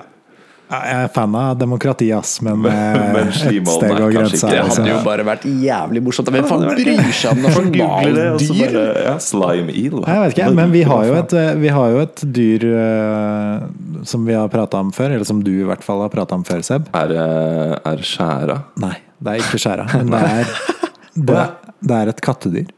Jeg 0.69 0.97
er 1.01 1.07
fan 1.15 1.33
av 1.39 1.55
demokrati, 1.57 2.11
ass, 2.13 2.35
men, 2.45 2.61
Men- 2.61 2.75
eh, 3.17 3.23
et 3.25 3.69
steg 3.73 3.95
og 4.05 4.13
kanskje 4.13 4.41
Det 4.43 4.59
er 4.59 4.67
hadde 4.69 4.91
jo 4.91 4.99
bare 5.07 5.25
vært 5.25 5.47
jævlig 5.49 6.03
morsomt. 6.05 6.29
Hvem 6.35 6.49
faen 6.51 6.67
det 6.67 6.75
bryr 6.77 7.13
seg 7.17 7.31
om 7.33 7.41
det, 7.41 7.55
nasjonaldyr? 7.81 8.77
Ja, 9.07 9.15
slime 9.25 9.73
eel. 9.73 9.99
Jeg 10.05 10.23
vet 10.25 10.37
ikke, 10.37 10.51
men 10.61 10.75
vi 10.77 10.83
har 10.91 11.07
jo 11.09 11.17
et, 11.23 11.33
eh, 11.41 11.51
vi 11.65 11.73
har 11.73 11.95
jo 11.95 12.03
et 12.05 12.25
dyr 12.37 12.69
uh, 12.69 14.03
som 14.05 14.27
vi 14.29 14.37
har 14.37 14.49
prata 14.53 14.83
om 14.85 14.93
før, 14.93 15.17
eller 15.17 15.25
som 15.29 15.41
du 15.45 15.53
i 15.57 15.65
hvert 15.69 15.85
fall 15.87 16.05
har 16.05 16.13
prata 16.13 16.37
om 16.37 16.45
før, 16.45 16.61
Seb. 16.69 16.91
Er, 16.93 17.09
det- 17.15 17.81
er 17.89 18.05
skjæra? 18.05 18.61
Nei, 18.85 18.97
det 19.25 19.33
er 19.39 19.47
ikke 19.47 19.63
skjæra, 19.65 19.89
men 19.97 20.13
det 20.13 20.25
er, 20.29 20.57
det, 21.33 21.47
det 21.89 22.03
er 22.03 22.13
et 22.13 22.21
kattedyr. 22.29 22.69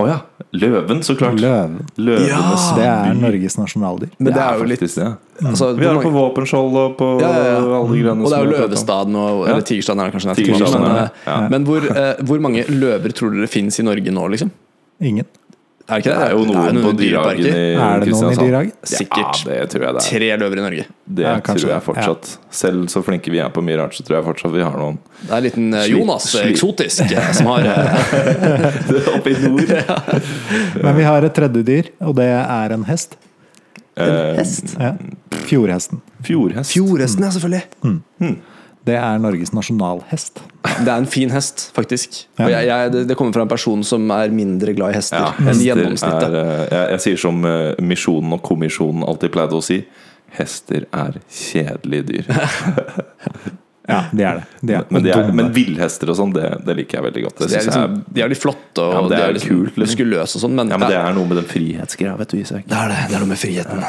Å 0.00 0.06
ja. 0.08 0.18
Løven, 0.56 1.02
så 1.06 1.14
klart. 1.14 1.38
Løven. 1.38 1.76
Løvenes 2.00 2.64
Det 2.74 2.86
er. 2.86 3.12
Norges 3.14 3.56
nasjonaldyr. 3.60 4.10
Men 4.18 4.32
det 4.34 4.42
er 4.42 4.58
jo 4.58 4.66
litt 4.66 4.82
det. 4.82 5.10
altså, 5.44 5.68
Vi 5.78 5.86
har 5.86 5.94
det 5.98 6.02
på 6.02 6.12
våpenskjold 6.14 6.78
og 6.80 6.96
på 6.98 7.10
ja, 7.22 7.30
ja, 7.30 7.44
ja. 7.54 7.60
alle 7.78 8.00
grønne 8.00 8.24
Og 8.26 8.32
det 8.32 8.38
er 8.40 8.48
jo. 8.48 8.54
Løvestaden 8.56 9.20
og 9.20 9.44
Eller 9.48 9.66
Tigerstaden 9.68 10.02
er 10.02 10.10
det 10.10 10.16
kanskje. 10.16 10.34
Tigerstaden, 10.40 10.88
Men, 10.88 11.10
Ja. 11.26 11.36
men 11.52 11.68
hvor, 11.68 11.86
eh, 11.86 12.14
hvor 12.26 12.42
mange 12.42 12.64
løver 12.66 13.14
tror 13.14 13.36
dere 13.36 13.46
finnes 13.50 13.78
i 13.78 13.86
Norge 13.86 14.10
nå, 14.10 14.26
liksom? 14.34 14.50
Ingen. 15.00 15.26
Er 15.90 15.98
det 15.98 16.04
ikke 16.04 16.12
Det 16.14 16.26
er 16.26 16.32
jo 16.36 16.42
noen 16.46 16.76
på 16.84 16.90
Dyrehagen 17.00 17.46
i 17.46 17.50
Er 17.50 17.50
det 17.50 17.80
noen 17.80 18.02
i 18.02 18.06
Kristiansand. 18.06 18.46
Dyrehagen? 18.46 18.72
Sikkert. 18.86 19.40
Ja, 19.42 19.56
det 19.60 19.70
tror 19.72 19.82
jeg 19.86 19.94
det 19.96 20.02
er. 20.02 20.06
Tre 20.06 20.28
løver 20.42 20.60
i 20.60 20.64
Norge. 20.64 20.84
Det 21.10 21.24
Ja, 21.26 21.32
tror 21.40 21.58
jeg 21.72 21.82
fortsatt. 21.82 22.28
fortsatt. 22.30 22.54
Selv 22.60 22.84
så 22.92 23.02
flinke 23.02 23.30
vi 23.34 23.38
er 23.42 23.50
på 23.50 23.62
mye 23.66 23.78
rart, 23.80 23.94
så 23.98 24.04
tror 24.06 24.20
jeg 24.20 24.24
fortsatt 24.28 24.52
vi 24.54 24.62
har 24.62 24.76
noen 24.78 24.98
Det 25.20 25.30
er 25.32 25.36
en 25.36 25.42
liten 25.48 25.74
eh, 25.74 25.82
Sli- 25.88 25.96
Jonas, 25.98 26.28
eh, 26.34 26.44
sli- 26.46 26.52
eksotisk, 26.54 27.10
eh, 27.10 27.32
som 27.32 27.46
har 27.46 27.66
oppe 29.16 29.30
i 29.30 29.36
nord. 29.42 29.74
Men 30.84 30.96
vi 30.96 31.02
har 31.10 31.26
et 31.26 31.34
tredje 31.34 31.64
dyr, 31.66 31.90
og 32.00 32.14
det 32.20 32.28
er 32.30 32.72
en 32.78 32.84
hest. 32.88 33.16
En 34.00 34.36
hest. 34.38 34.76
Ja. 34.78 34.94
Fjordhesten. 35.50 36.00
Fjordhest. 36.24 36.72
Fjordhesten, 36.72 37.24
ja, 37.26 37.30
selvfølgelig. 37.34 38.36
Det 38.88 38.94
er 38.96 39.18
Norges 39.20 39.52
nasjonalhest. 39.52 40.40
Det 40.64 40.88
er 40.88 40.94
en 40.96 41.06
fin 41.10 41.30
hest, 41.30 41.66
faktisk. 41.76 42.22
Ja. 42.38 42.44
Og 42.46 42.50
jeg, 42.54 42.66
jeg, 42.70 42.92
det- 42.94 43.02
det 43.10 43.16
kommer 43.18 43.32
fra 43.36 43.42
en 43.44 43.48
person 43.52 43.82
som 43.84 44.10
er 44.10 44.32
mindre 44.32 44.72
glad 44.74 44.94
i 44.94 44.96
hester 44.96 45.18
Ja, 45.20 45.32
enn 45.50 45.60
gjennomsnittet. 45.60 46.28
er, 46.30 46.36
eh, 46.40 46.62
jeg, 46.70 46.86
jeg 46.94 47.00
sier 47.04 47.16
som 47.20 47.44
eh, 47.44 47.74
Misjonen 47.84 48.32
og 48.38 48.42
Kommisjonen 48.42 49.04
alltid 49.04 49.32
pleide 49.36 49.58
å 49.58 49.62
si. 49.62 49.82
Hester 50.38 50.86
er 50.94 51.20
kjedelige 51.28 52.06
dyr. 52.12 52.30
Ja, 53.90 54.00
det 54.12 54.26
er 54.26 54.40
det. 54.40 54.44
det 54.70 54.76
er, 54.78 54.84
Men, 54.90 55.04
de 55.04 55.12
er, 55.14 55.32
men 55.40 55.50
villhester 55.54 56.12
og 56.12 56.16
sånn, 56.18 56.32
det, 56.36 56.46
det 56.66 56.76
liker 56.78 56.98
jeg 56.98 57.06
veldig 57.08 57.24
godt. 57.26 57.42
Det 57.42 57.48
De 57.50 57.58
er, 57.58 57.66
liksom, 57.68 57.96
jeg 57.98 58.14
de 58.16 58.24
er 58.24 58.32
litt 58.32 58.42
flotte 58.42 58.84
og 58.86 58.94
Ja, 58.94 59.02
det 59.02 59.10
de 59.10 59.20
er 59.20 59.28
er 59.28 59.36
liksom 59.38 59.54
kult, 59.54 59.70
liksom. 59.74 59.84
muskuløse 59.86 60.38
og 60.40 60.44
sånn, 60.44 60.56
men, 60.60 60.72
Ja, 60.72 60.80
men 60.80 60.92
det 60.92 60.98
er 61.00 61.16
noe 61.18 61.30
med 61.30 61.40
den 61.42 61.48
frihetsgreia, 61.50 62.16
vet 62.20 62.34
du, 62.34 62.38
Isak. 62.40 62.66
det 62.70 62.80
er 62.80 62.94
det. 62.94 63.00
Det 63.10 63.18
er 63.18 63.24
noe 63.24 63.32
med 63.34 63.40
friheten. 63.42 63.84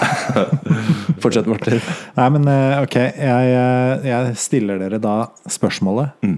Fortsett, 1.23 1.49
Martin. 1.51 1.81
Nei, 2.17 2.29
men 2.37 2.47
eh, 2.51 2.77
ok, 2.81 2.97
jeg, 2.97 3.55
eh, 3.61 4.07
jeg 4.09 4.35
stiller 4.41 4.81
dere 4.81 5.01
da 5.01 5.15
spørsmålet. 5.49 6.15
Mm. 6.25 6.37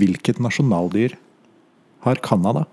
Hvilket 0.00 0.38
nasjonaldyr 0.42 1.16
har 2.06 2.20
Canada? 2.24 2.66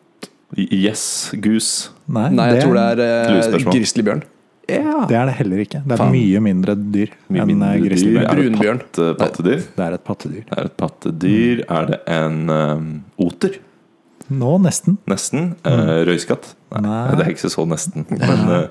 Yes, 0.55 1.31
goose. 1.43 1.89
Nei, 2.07 2.29
Nei, 2.31 2.51
jeg 2.55 2.63
tror 2.63 2.77
det 2.77 2.83
er 2.87 3.01
uh, 3.01 3.31
Lurespørsmål. 3.35 4.21
Grizzlybjørn. 4.67 5.07
Det 5.07 5.15
er 5.17 5.25
det 5.29 5.35
heller 5.39 5.57
ikke. 5.63 5.79
Det 5.87 5.91
er 5.95 5.97
Faen. 6.01 6.11
mye 6.11 6.39
mindre 6.43 6.75
dyr 6.75 7.09
Mye 7.29 7.41
enn 7.41 7.41
eh, 7.41 7.45
mindre 7.53 7.69
dyr. 7.77 7.85
grizzlybjørn. 7.87 8.25
Er 8.27 8.35
det 8.35 8.45
Brunbjørn. 8.51 8.79
patte, 8.83 9.07
pattedyr? 9.21 9.61
Det 9.77 9.85
er 9.87 9.93
et 9.97 10.03
pattedyr. 10.03 10.43
Det 10.49 10.57
er 10.57 10.65
et 10.71 10.77
pattedyr. 10.77 11.63
Er 11.69 11.85
det 11.91 11.99
en 12.07 12.49
um, 12.49 12.89
oter? 13.27 13.57
Nå 14.29 14.57
nesten. 14.59 14.97
Nesten. 15.07 15.53
Eh, 15.63 16.03
røyskatt? 16.09 16.49
Nei, 16.75 16.81
Nei. 16.83 17.15
det 17.15 17.25
er 17.27 17.31
ikke 17.31 17.49
så 17.53 17.63
nesten. 17.69 18.05
Men 18.11 18.49
eh, 18.57 18.67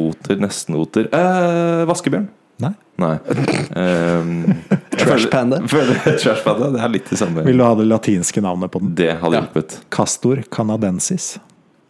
oter, 0.00 0.40
nesten 0.40 0.74
oter. 0.80 1.10
Eh, 1.12 1.84
vaskebjørn? 1.90 2.28
Nei. 2.64 2.70
Nei. 3.02 3.16
Jeg 3.74 4.54
Trash 4.94 5.26
føler- 5.26 5.30
panda? 5.32 5.58
føler- 5.74 6.18
Trash 6.22 6.44
panda. 6.46 6.70
Det 6.72 6.80
er 6.86 6.88
litt 6.94 7.10
det 7.10 7.18
samme. 7.20 7.42
Vil 7.44 7.58
du 7.58 7.64
ha 7.66 7.74
det 7.74 7.86
latinske 7.90 8.40
navnet 8.44 8.70
på 8.72 8.80
den? 8.80 8.94
Det 8.96 9.10
hadde 9.20 9.34
Ja. 9.36 9.42
hjulpet. 9.44 9.80
Castor 9.90 10.40
canadensis. 10.54 11.34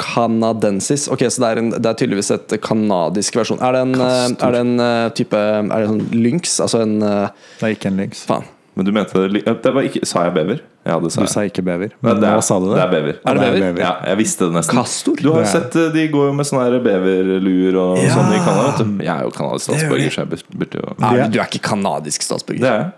Canadensis. 0.05 1.09
Ok, 1.09 1.25
Så 1.31 1.43
det 1.43 1.51
er, 1.51 1.63
en, 1.63 1.71
det 1.75 1.87
er 1.91 1.99
tydeligvis 2.01 2.31
et 2.35 2.57
kanadisk 2.65 3.39
versjon. 3.41 3.61
Er 3.65 3.77
det 3.77 3.85
en, 3.87 3.95
eh, 4.01 4.27
er 4.49 4.57
det 4.57 4.61
en 4.65 4.75
eh, 4.81 5.09
type 5.17 5.39
Er 5.39 5.73
det 5.87 5.89
en 5.95 6.05
lynx? 6.13 6.59
Altså 6.65 6.83
en 6.85 6.99
eh, 7.03 7.47
Det 7.61 7.69
er 7.71 7.77
ikke 7.79 7.93
en 7.93 8.03
lynx. 8.05 8.27
Faen. 8.29 8.51
Men 8.75 8.87
du 8.89 8.91
mente 8.91 9.21
det, 9.31 9.43
det 9.63 9.71
var 9.71 9.87
ikke, 9.87 10.03
Sa 10.09 10.25
jeg 10.27 10.35
bever? 10.35 10.63
Ja, 10.85 10.97
det 11.01 11.13
sa 11.15 11.23
Du 11.23 11.31
sa 11.31 11.45
ikke 11.47 11.63
bever. 11.65 11.93
Nei, 11.95 12.09
Men 12.11 12.21
det 12.21 12.31
er, 12.33 12.41
sa 12.45 12.59
du 12.61 12.67
det. 12.73 12.75
Det 12.77 12.83
er 12.85 12.91
bever. 12.93 13.21
Er 13.23 13.39
det 13.39 13.53
bever? 13.55 13.79
Ja, 13.85 13.93
jeg 14.11 14.21
visste 14.21 14.49
det 14.49 14.57
nesten. 14.59 14.81
Kastor? 14.81 15.21
Du 15.23 15.31
har 15.33 15.45
jo 15.45 15.53
sett 15.53 15.79
eh, 15.81 15.93
De 15.95 16.05
går 16.13 16.29
jo 16.29 16.35
med 16.41 16.49
sånne 16.49 16.67
her 16.67 16.83
beverluer 16.85 17.79
og 17.81 18.03
Ja. 18.03 18.11
sånn 18.17 18.35
i 18.35 18.43
Canada. 18.45 18.89
Jeg 19.07 19.13
er 19.15 19.25
jo 19.29 19.33
kanadisk 19.39 19.71
Det 19.71 19.79
statsborger, 19.79 20.17
så 20.17 20.25
jeg 20.25 20.59
burde 20.65 20.83
jo 20.83 20.93
ja, 20.99 21.29
du 21.31 21.39
er 21.41 21.49
ikke 21.49 21.63
kanadisk 21.71 22.27
Det 22.51 22.61
er 22.61 22.79
jeg. 22.83 22.93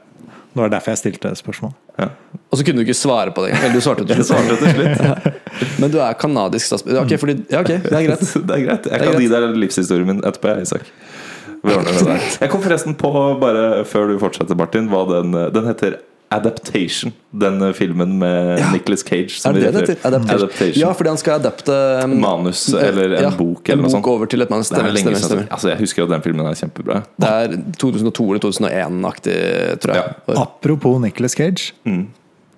Det 0.57 0.63
var 0.63 0.71
derfor 0.73 0.95
jeg 0.95 0.99
stilte 1.03 1.31
spørsmål. 1.37 1.73
Ja. 2.01 2.07
Og 2.49 2.57
så 2.57 2.65
kunne 2.65 2.81
du 2.81 2.87
ikke 2.87 2.97
svare 2.97 3.33
på 3.37 3.43
det 3.45 3.51
engang. 3.51 3.67
Eller 3.67 3.77
du 3.77 3.85
svarte 3.85 4.07
til 4.09 4.23
slutt. 4.25 4.63
slutt. 4.79 5.77
Men 5.83 5.93
du 5.93 5.99
er 6.01 6.17
kanadisk 6.17 6.71
statsminister. 6.71 7.03
Okay, 7.03 7.19
fordi, 7.21 7.35
ja, 7.53 7.61
ok, 7.61 7.75
det 7.85 7.93
er 7.93 8.07
greit. 8.07 8.25
Det 8.49 8.57
er 8.57 8.63
greit. 8.65 8.89
Jeg 8.89 8.97
er 8.97 9.05
kan 9.05 9.13
greit. 9.13 9.27
gi 9.27 9.29
deg 9.35 9.59
livshistorien 9.61 10.09
min 10.09 10.25
etterpå, 10.25 10.57
Isak. 10.65 10.89
Jeg 12.41 12.49
kom 12.53 12.63
forresten 12.65 12.97
på, 12.97 13.13
bare 13.43 13.85
før 13.85 14.09
du 14.09 14.17
fortsetter, 14.23 14.57
Martin, 14.57 14.89
hva 14.89 15.05
den 15.11 15.37
Den 15.53 15.69
heter 15.69 15.99
Adaptation. 16.35 17.12
Den 17.31 17.61
eh, 17.62 17.72
filmen 17.72 18.18
med 18.18 18.59
Ja. 18.59 18.72
Nicolas 18.72 19.05
Cage. 19.07 19.31
som 19.41 19.55
Er 19.55 19.61
det 19.61 19.72
det 19.72 19.81
heter? 19.81 20.09
Adaptation. 20.09 20.37
Adaptation. 20.41 20.81
Ja, 20.81 20.93
fordi 20.93 21.09
han 21.12 21.18
skal 21.20 21.41
adapte 21.41 21.77
um, 22.05 22.16
Manus 22.20 22.68
eller 22.74 23.14
en 23.14 23.22
ja, 23.29 23.31
bok 23.39 23.68
eller 23.68 23.79
en 23.79 23.87
noe 23.87 23.91
bok 23.91 23.97
sånt. 23.99 24.11
over 24.14 24.27
til 24.33 24.43
et 24.43 24.51
manus. 24.51 24.68
Det 24.68 24.74
er 24.74 24.81
Stemmer, 24.81 24.93
lenge 24.97 25.16
stemmer, 25.16 25.29
stemmer. 25.29 25.49
Altså, 25.55 25.68
jeg 25.70 25.79
husker 25.85 26.03
at 26.03 26.14
den 26.16 26.22
filmen 26.27 26.47
er 26.51 26.59
kjempebra. 26.59 27.01
Det 27.16 27.31
er 27.31 27.57
2002 27.79 28.29
eller 28.31 28.45
2001-aktig, 28.49 29.37
tror 29.85 29.95
jeg. 30.01 30.14
Ja. 30.29 30.41
Apropos 30.43 31.01
Nicolas 31.01 31.39
Cage. 31.39 31.72
Mm. 31.87 32.07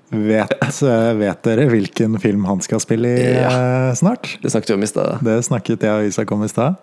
Vet, 0.08 0.82
eh, 0.88 1.12
vet 1.20 1.42
dere 1.44 1.66
hvilken 1.68 2.16
film 2.22 2.46
han 2.48 2.62
skal 2.64 2.80
spille 2.80 3.10
i 3.20 3.24
ja. 3.36 3.92
snart? 3.98 4.38
Det 4.40 4.50
snakket 4.54 4.70
vi 4.72 4.78
om 4.78 4.86
i. 4.86 4.92
Det 5.28 5.40
snakket 5.44 5.84
jeg 5.84 5.92
og 5.92 6.08
Isak 6.08 6.32
om 6.32 6.44
i 6.46 6.48
stad. 6.48 6.80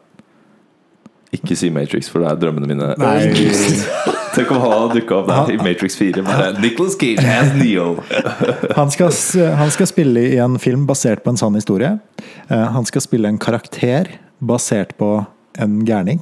Ikke 1.34 1.56
si 1.58 1.70
Matrix, 1.74 2.08
for 2.12 2.22
det 2.24 2.30
er 2.32 2.38
drømmene 2.46 2.68
mine. 2.70 2.92
Nei. 3.02 3.32
Tenk 4.36 4.52
om 4.52 4.62
han 4.62 4.92
dukka 4.94 5.18
opp 5.22 5.30
der 5.32 5.54
i 5.56 5.58
Matrix 5.64 5.96
4. 5.98 6.24
Bare, 6.28 6.52
Nicholas 6.60 6.96
Cage 7.00 7.24
as 7.24 7.54
Neo. 7.56 7.96
Han 8.80 8.92
skal, 8.92 9.12
han 9.56 9.72
skal 9.72 9.88
spille 9.88 10.26
i 10.34 10.38
en 10.44 10.58
film 10.60 10.84
basert 10.88 11.24
på 11.24 11.32
en 11.32 11.40
sann 11.40 11.56
historie. 11.56 11.94
Eh, 12.50 12.66
Han 12.76 12.86
skal 12.86 13.02
spille 13.06 13.32
en 13.32 13.40
karakter 13.40 14.12
basert 14.44 14.96
på 15.00 15.12
en 15.60 15.78
gærning. 15.88 16.20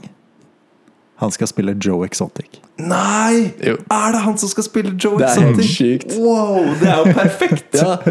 Han 1.21 1.31
skal 1.33 1.49
spille 1.49 1.73
Joe 1.81 2.05
Exotic. 2.05 2.61
Nei! 2.81 3.51
Jo. 3.61 3.75
Er 3.93 4.15
det 4.15 4.19
han 4.23 4.37
som 4.41 4.49
skal 4.49 4.65
spille 4.65 4.93
Joe 4.97 5.19
Det 5.21 5.27
er 5.29 5.43
helt 5.45 5.59
sykt. 5.67 6.15
Wow, 6.17 6.63
det 6.79 6.87
er 6.89 7.03
jo 7.03 7.13
perfekt! 7.13 7.77
Ja. 7.77 7.97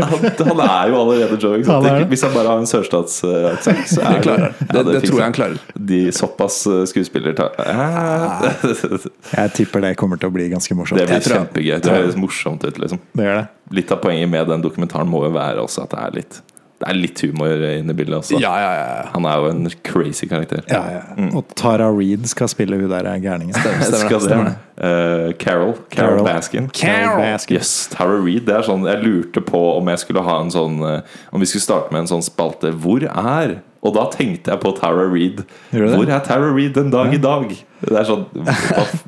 Han, 0.00 0.24
han 0.48 0.60
er 0.64 0.88
jo 0.90 0.96
allerede 1.00 1.36
Joe 1.40 1.54
er 1.54 1.60
Exotic. 1.60 2.06
Hvis 2.10 2.22
han 2.26 2.32
bare 2.34 2.50
har 2.50 2.60
en 2.62 2.68
sørstatsaksent, 2.68 3.82
så 3.92 4.02
er 4.02 4.16
Det 4.16 4.22
klarer. 4.24 4.46
Ja, 4.58 4.66
Det, 4.72 4.82
det 4.86 4.94
fikser 4.96 5.06
tror 5.06 5.20
jeg 5.20 5.24
han 5.24 5.36
klarer. 5.36 5.62
De 5.92 6.00
såpass 6.14 6.58
eh, 6.66 6.82
skuespillere 6.90 7.36
tar 7.38 7.54
Ah. 7.60 8.50
Jeg 9.38 9.52
tipper 9.56 9.84
det 9.84 9.94
kommer 10.00 10.20
til 10.20 10.30
å 10.30 10.34
bli 10.34 10.48
ganske 10.52 10.74
morsomt. 10.76 11.00
Det 11.00 11.08
blir 11.10 11.24
kjempegøy. 11.24 11.78
Det 11.84 11.94
høres 11.94 12.18
morsomt 12.18 12.64
ut. 12.66 12.78
liksom 12.82 13.02
Det 13.16 13.26
gjør 13.28 13.40
det. 13.42 13.46
Litt 13.80 13.92
av 13.94 14.00
poenget 14.02 14.30
med 14.32 14.48
den 14.50 14.64
dokumentaren 14.64 15.08
må 15.10 15.22
jo 15.28 15.32
være 15.36 15.62
også 15.62 15.86
at 15.86 15.94
det 15.94 16.00
er 16.06 16.16
litt 16.20 16.40
Det 16.80 16.88
er 16.88 16.96
litt 16.96 17.20
humor 17.20 17.60
inne 17.60 17.92
i 17.92 17.96
bildet 17.96 18.16
også. 18.22 18.38
Ja, 18.40 18.54
ja, 18.56 18.68
ja. 18.78 19.00
Han 19.12 19.26
er 19.28 19.42
jo 19.42 19.48
en 19.50 19.68
crazy 19.84 20.24
karakter. 20.30 20.62
Ja, 20.70 20.80
ja. 20.94 21.02
Og 21.36 21.50
Tara 21.58 21.90
Reed 21.92 22.24
skal 22.30 22.48
spille 22.48 22.78
hun 22.80 22.88
der 22.88 23.08
gærningen. 23.20 23.52
Stemmer, 23.60 23.84
stemmer, 23.84 24.22
stemmer 24.24 24.48
det. 24.48 24.54
Eh, 24.80 25.34
Carol. 25.42 25.74
Carol. 25.92 26.22
Carol. 26.22 26.24
Baskin. 26.24 26.70
Carol 26.72 27.20
Baskin. 27.20 27.58
Yes, 27.58 27.74
Tara 27.92 28.16
Reid. 28.24 28.46
Det 28.48 28.56
er 28.56 28.64
sånn, 28.64 28.88
jeg 28.88 29.04
lurte 29.04 29.44
på 29.44 29.60
om 29.74 29.92
jeg 29.92 30.00
skulle 30.06 30.24
ha 30.24 30.38
en 30.40 30.52
sånn 30.54 30.80
eh, 30.88 31.18
Om 31.34 31.44
vi 31.44 31.50
skulle 31.50 31.66
starte 31.66 31.92
med 31.92 32.06
en 32.06 32.12
sånn 32.14 32.24
spalte. 32.24 32.72
Hvor 32.80 33.04
er? 33.04 33.58
Og 33.80 33.94
da 33.96 34.02
tenkte 34.12 34.50
jeg 34.52 34.60
på 34.60 34.70
Tara 34.76 35.06
det? 35.08 35.44
Hvor 35.72 36.04
er 36.04 36.20
Tara 36.20 36.50
Reed 36.52 36.74
den 36.76 36.90
dag 36.92 37.14
i 37.16 37.20
dag? 37.22 37.46
Det 37.80 37.96
er 37.96 38.04
sånn 38.04 38.26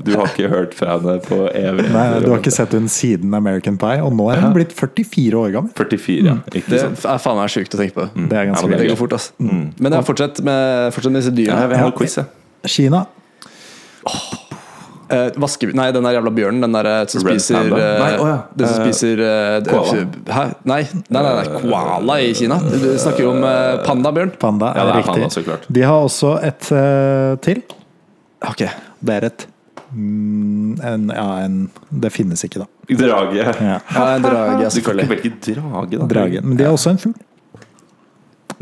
Du 0.01 0.15
har 0.17 0.31
ikke 0.31 0.49
hørt 0.49 0.73
fra 0.79 0.95
henne 0.95 1.19
på 1.27 1.43
evig 1.53 1.91
Nei, 1.93 2.07
du 2.25 2.31
har 2.33 2.39
ikke 2.41 2.55
sett 2.55 2.73
hun 2.73 2.87
siden 2.89 3.35
American 3.37 3.77
Pie, 3.77 3.99
og 4.01 4.15
nå 4.17 4.31
er 4.33 4.41
hun 4.41 4.55
blitt 4.57 4.73
44 4.73 5.37
år 5.43 5.53
gammel. 5.59 5.75
44, 5.77 6.25
ja. 6.25 6.39
Ikke 6.57 6.73
Det 6.73 6.81
sant? 6.87 7.05
er 7.05 7.21
faen 7.21 7.37
meg 7.43 7.53
sjukt 7.53 7.77
å 7.77 7.83
tenke 7.83 7.99
på. 8.01 8.07
Det 8.17 8.39
er 8.39 8.49
ganske 8.49 8.71
Ja, 8.73 8.79
Det 8.81 8.89
går 8.95 9.01
fort, 9.03 9.13
ass. 9.19 9.29
Men 9.45 9.93
jeg 9.93 10.09
fortsett 10.09 10.41
med, 10.49 10.89
fortsett 10.97 11.13
med 11.13 11.21
disse 11.21 11.35
Ja, 11.35 11.37
dyrene. 11.43 11.61
jeg 11.67 11.75
vil 11.75 11.83
ha 11.85 11.91
quiz, 12.01 12.17
jeg. 12.23 12.73
Kina. 12.79 13.05
Eh, 15.13 15.29
vaske... 15.37 15.69
Nei, 15.77 15.91
den 15.93 16.07
der 16.07 16.17
jævla 16.17 16.31
bjørnen. 16.33 16.63
Den 16.65 16.73
der 16.77 16.89
eh, 16.89 17.01
som 17.13 17.25
Red 17.27 17.41
spiser 17.43 17.69
eh, 17.69 18.01
Nei, 18.01 18.11
oh 18.17 18.29
ja. 18.31 18.37
Den 18.57 18.71
som 18.71 18.87
spiser 18.87 19.21
uh? 19.21 19.95
Hæ? 20.33 20.45
Nei, 20.65 20.81
nei, 21.09 21.23
nei, 21.23 21.33
nei, 21.39 21.61
koala 21.61 22.19
i 22.25 22.33
Kina. 22.39 22.57
Du 22.63 22.87
snakker 23.03 23.27
jo 23.27 23.33
om 23.35 23.45
pandabjørn. 23.87 24.33
Panda 24.41 24.73
Ja, 24.73 24.87
er 24.87 24.89
det 24.89 24.93
er 24.95 25.01
riktig. 25.03 25.17
panda, 25.21 25.31
så 25.35 25.45
klart. 25.47 25.67
De 25.69 25.85
har 25.87 26.07
også 26.07 26.37
et 26.49 26.71
til. 27.45 27.61
Ok. 28.49 28.65
Det 29.03 29.19
er 29.19 29.27
et 29.29 29.45
mm, 29.93 30.81
en, 30.93 31.11
Ja, 31.13 31.27
en 31.45 31.59
Det 31.91 32.13
finnes 32.15 32.45
ikke, 32.47 32.65
da. 32.65 32.71
Drage. 33.03 33.37
Ja. 33.43 33.53
Ja, 33.83 34.07
en 34.17 34.25
drage, 34.25 34.71
Du 34.73 34.81
kan 34.87 35.05
ikke 35.05 35.13
velge 35.13 35.35
drage, 35.51 35.99
da. 35.99 36.09
Drage. 36.15 36.43
Men 36.43 36.57
de 36.57 36.67
har 36.67 36.73
også 36.79 36.95
en 36.97 37.03
fugl. 37.05 37.21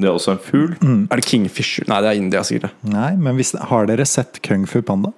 Det 0.00 0.08
er 0.08 0.14
også 0.16 0.32
en 0.34 0.40
fugl. 0.40 0.74
Er 1.12 1.20
det 1.20 1.26
kingfisher? 1.28 1.84
Nei, 1.90 1.98
det 2.00 2.10
er 2.12 2.20
India, 2.20 2.42
sikkert. 2.46 2.72
Nei, 2.88 3.10
men 3.20 3.36
hvis, 3.36 3.52
har 3.68 3.88
dere 3.90 4.06
sett 4.08 4.40
Kung 4.46 4.64
Fu 4.68 4.80
Panda? 4.82 5.12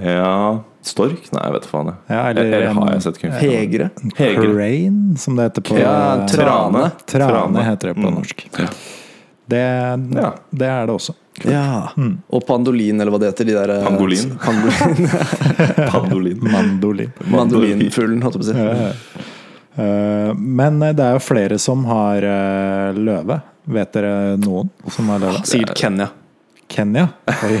Ja 0.00 0.60
Stork? 0.88 1.26
Nei, 1.34 1.42
jeg 1.44 1.52
vet 1.58 1.66
faen. 1.68 1.86
jeg. 1.90 1.96
Ja, 2.08 2.20
eller 2.30 2.44
eller 2.48 2.72
har 2.78 2.92
jeg 2.94 3.02
sett 3.04 3.18
Kung 3.20 3.32
Hegre. 3.36 3.90
Hegre. 4.16 4.44
Crane, 4.54 5.16
som 5.20 5.36
det 5.36 5.48
heter 5.50 5.64
på 5.68 5.78
Ja, 5.78 6.26
trane. 6.30 6.84
Trane 7.06 7.32
Trane. 7.32 7.64
heter 7.66 7.88
det 7.90 7.94
på 7.98 8.06
Mm. 8.08 8.14
norsk. 8.14 8.44
Ja. 8.58 8.68
Det, 9.48 9.64
det 10.50 10.68
er 10.68 10.86
det 10.86 10.94
også. 10.94 11.14
Ja. 11.44 11.88
Og 12.30 12.46
pandolin, 12.46 13.00
eller 13.00 13.12
hva 13.14 13.18
det 13.20 13.30
heter. 13.32 13.44
De 13.48 13.52
der, 13.56 13.70
eh, 13.70 13.84
Pangolin. 13.84 14.38
Pangolin. 14.42 15.08
Pandolin. 15.92 16.38
Mandolin. 16.52 17.12
Mandolinfuglen, 17.30 18.22
holdt 18.22 18.38
jeg 18.38 18.42
på 18.42 18.46
å 18.46 18.52
si. 18.52 18.58
Ja, 18.58 18.88
ja. 18.88 19.24
Eh, 19.78 20.34
Men 20.34 20.80
det 20.80 20.98
er 21.04 21.12
jo 21.18 21.22
flere 21.22 21.58
som 21.62 21.84
har 21.86 22.24
uh, 22.24 22.92
løve. 22.96 23.40
Vet 23.68 23.92
dere 23.92 24.36
noen 24.40 24.70
som 24.90 25.08
har 25.12 25.20
løve? 25.22 25.44
Sikkert 25.46 25.76
Kenya. 25.78 26.08
Kenya? 26.68 27.08
Oi. 27.44 27.60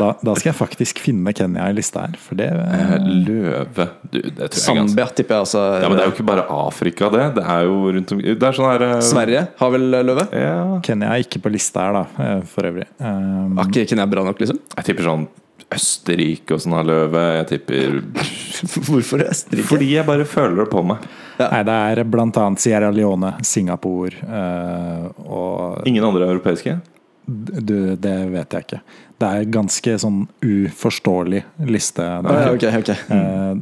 Da, 0.00 0.10
da 0.24 0.34
skal 0.38 0.50
jeg 0.50 0.58
faktisk 0.58 1.00
finne 1.02 1.32
Kenya 1.36 1.68
i 1.70 1.76
lista 1.76 2.06
her, 2.06 2.16
for 2.20 2.38
det 2.38 2.48
Eh, 2.56 2.92
Løve 3.26 3.88
du, 4.10 4.20
Det 4.22 4.32
tror 4.32 4.40
jeg 4.40 4.50
ganske 4.50 4.60
Zambia, 4.64 5.06
tipper 5.18 5.36
jeg 5.36 5.46
Altså, 5.46 5.62
Ja, 5.82 5.88
men 5.88 5.98
Det 5.98 6.04
er 6.04 6.10
jo 6.10 6.14
ikke 6.16 6.28
bare 6.28 6.44
Afrika, 6.52 7.10
det. 7.12 7.24
Det 7.38 7.44
er 7.56 7.64
jo 7.68 7.78
rundt 7.96 8.12
om 8.14 8.20
Det 8.26 8.48
er 8.48 8.58
sånn 8.58 8.70
her 8.70 8.84
uh, 8.86 9.00
Sverige 9.04 9.46
har 9.56 9.72
vel 9.72 9.88
løve? 10.06 10.26
Ja. 10.36 10.60
Kenya 10.86 11.14
er 11.14 11.24
ikke 11.24 11.40
på 11.42 11.52
lista 11.52 11.86
her, 11.86 11.96
da, 11.96 12.24
eh, 12.24 12.40
for 12.50 12.68
øvrig. 12.68 12.86
Um, 13.00 13.58
er 13.58 13.68
ikke 13.70 13.86
Kenya 13.92 14.06
bra 14.10 14.24
nok, 14.26 14.40
liksom? 14.42 14.60
Jeg 14.76 14.88
tipper 14.90 15.08
sånn 15.10 15.26
Østerrike 15.76 16.54
og 16.54 16.60
sånn 16.62 16.76
har 16.76 16.86
løve. 16.86 17.22
Jeg 17.40 17.46
tipper 17.50 17.96
Hvorfor 18.86 19.24
Østerrike? 19.26 19.66
Fordi 19.66 19.88
jeg 19.96 20.06
bare 20.06 20.26
føler 20.28 20.60
det 20.62 20.68
på 20.70 20.82
meg. 20.86 21.06
Nei, 21.40 21.62
det 21.68 21.78
er 21.90 22.02
blant 22.08 22.38
annet 22.40 22.62
Sierra 22.62 22.92
Leone, 22.94 23.34
Singapore 23.44 24.22
uh, 24.24 25.08
og 25.26 25.88
Ingen 25.88 26.06
andre 26.06 26.30
europeiske? 26.30 26.78
Du, 27.26 27.96
Det 27.96 28.16
vet 28.30 28.52
jeg 28.54 28.66
ikke. 28.66 28.80
Det 29.18 29.28
er 29.32 29.44
ganske 29.50 29.94
sånn 29.98 30.20
uforståelig 30.44 31.42
liste. 31.66 32.04
Ah, 32.04 32.22
Der. 32.22 32.42
ja, 32.46 32.52
okay, 32.54 32.78
okay. 32.82 32.96
Eh, 33.10 33.56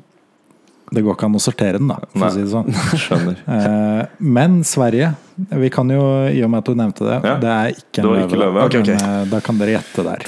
det 0.95 1.03
går 1.03 1.17
ikke 1.17 1.27
an 1.27 1.35
å 1.39 1.41
sortere 1.43 1.79
den, 1.81 1.89
da, 1.89 1.97
for 2.13 2.21
Nei. 2.21 2.29
å 2.29 2.35
si 2.35 2.43
det 2.45 2.51
sånn. 2.53 2.69
Skjønner. 3.05 3.39
Eh, 3.49 4.03
men 4.21 4.59
Sverige 4.69 5.15
Vi 5.51 5.71
kan 5.75 5.89
jo, 5.91 6.03
i 6.31 6.43
og 6.45 6.51
med 6.53 6.61
at 6.61 6.69
du 6.69 6.75
nevnte 6.79 7.07
det, 7.09 7.17
Ja. 7.25 7.37
det 7.43 7.55
er 7.55 7.71
ikke 7.81 8.03
en 8.05 8.11
løve. 8.11 8.27
ikke 8.29 8.39
løve. 8.43 8.55
da, 8.61 8.67
Ok, 8.69 8.77
ok. 8.83 8.91
Men 8.93 9.09
eh, 9.23 9.25
da 9.33 9.41
kan 9.41 9.59
dere 9.59 9.75
gjette 9.79 10.05
der. 10.07 10.27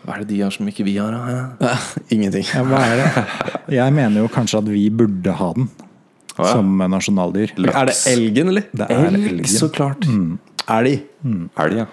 Hva 0.00 0.16
er 0.16 0.24
det 0.24 0.28
de 0.32 0.40
har 0.40 0.50
som 0.54 0.66
ikke 0.72 0.86
vi 0.88 0.96
har? 0.96 1.12
da? 1.60 1.76
Ingenting. 2.16 2.46
Ja, 2.54 2.64
hva 2.66 2.80
er 2.88 3.02
det? 3.04 3.26
Jeg 3.76 3.94
mener 3.94 4.24
jo 4.24 4.30
kanskje 4.32 4.58
at 4.64 4.70
vi 4.72 4.88
burde 4.90 5.36
ha 5.36 5.52
den 5.58 5.68
som 6.40 6.78
nasjonaldyr. 6.88 7.52
Er 7.68 7.90
det 7.90 7.96
elgen, 8.08 8.48
eller? 8.54 8.64
Det 8.72 8.86
er 8.88 9.06
Elg, 9.10 9.26
elgen. 9.34 9.50
så 9.50 9.68
klart. 9.68 10.06
Er 10.70 10.86
de? 10.86 10.94
Elg, 11.60 11.80
ja. 11.82 11.86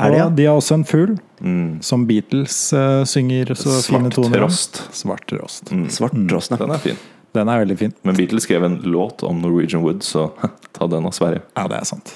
Og 0.00 0.36
de 0.36 0.46
har 0.46 0.58
også 0.60 0.80
en 0.80 0.86
fugl, 0.88 1.18
Mm. 1.40 1.78
som 1.80 2.02
Beatles 2.04 2.72
uh, 2.76 3.00
synger 3.08 3.54
så 3.56 3.70
fine 3.80 4.10
Svart 4.10 4.12
toner 4.12 4.42
om. 4.44 4.50
trost. 4.50 4.82
Svart 4.92 5.32
rost. 5.32 5.70
Svarttrosten, 5.88 6.58
ja. 6.58 6.66
Den 6.66 6.74
er 6.74 6.82
fin. 6.84 6.98
Den 7.32 7.48
er 7.48 7.62
veldig 7.62 7.76
fin. 7.80 7.94
Men 8.04 8.18
Beatles 8.18 8.44
skrev 8.44 8.64
en 8.66 8.74
låt 8.84 9.22
om 9.24 9.40
Norwegian 9.40 9.80
Wood, 9.82 10.02
så 10.04 10.26
ta 10.76 10.86
den 10.86 11.06
av 11.08 11.14
Sverige. 11.16 11.40
Ja, 11.56 11.64
det 11.72 11.78
er 11.80 11.88
sant. 11.88 12.12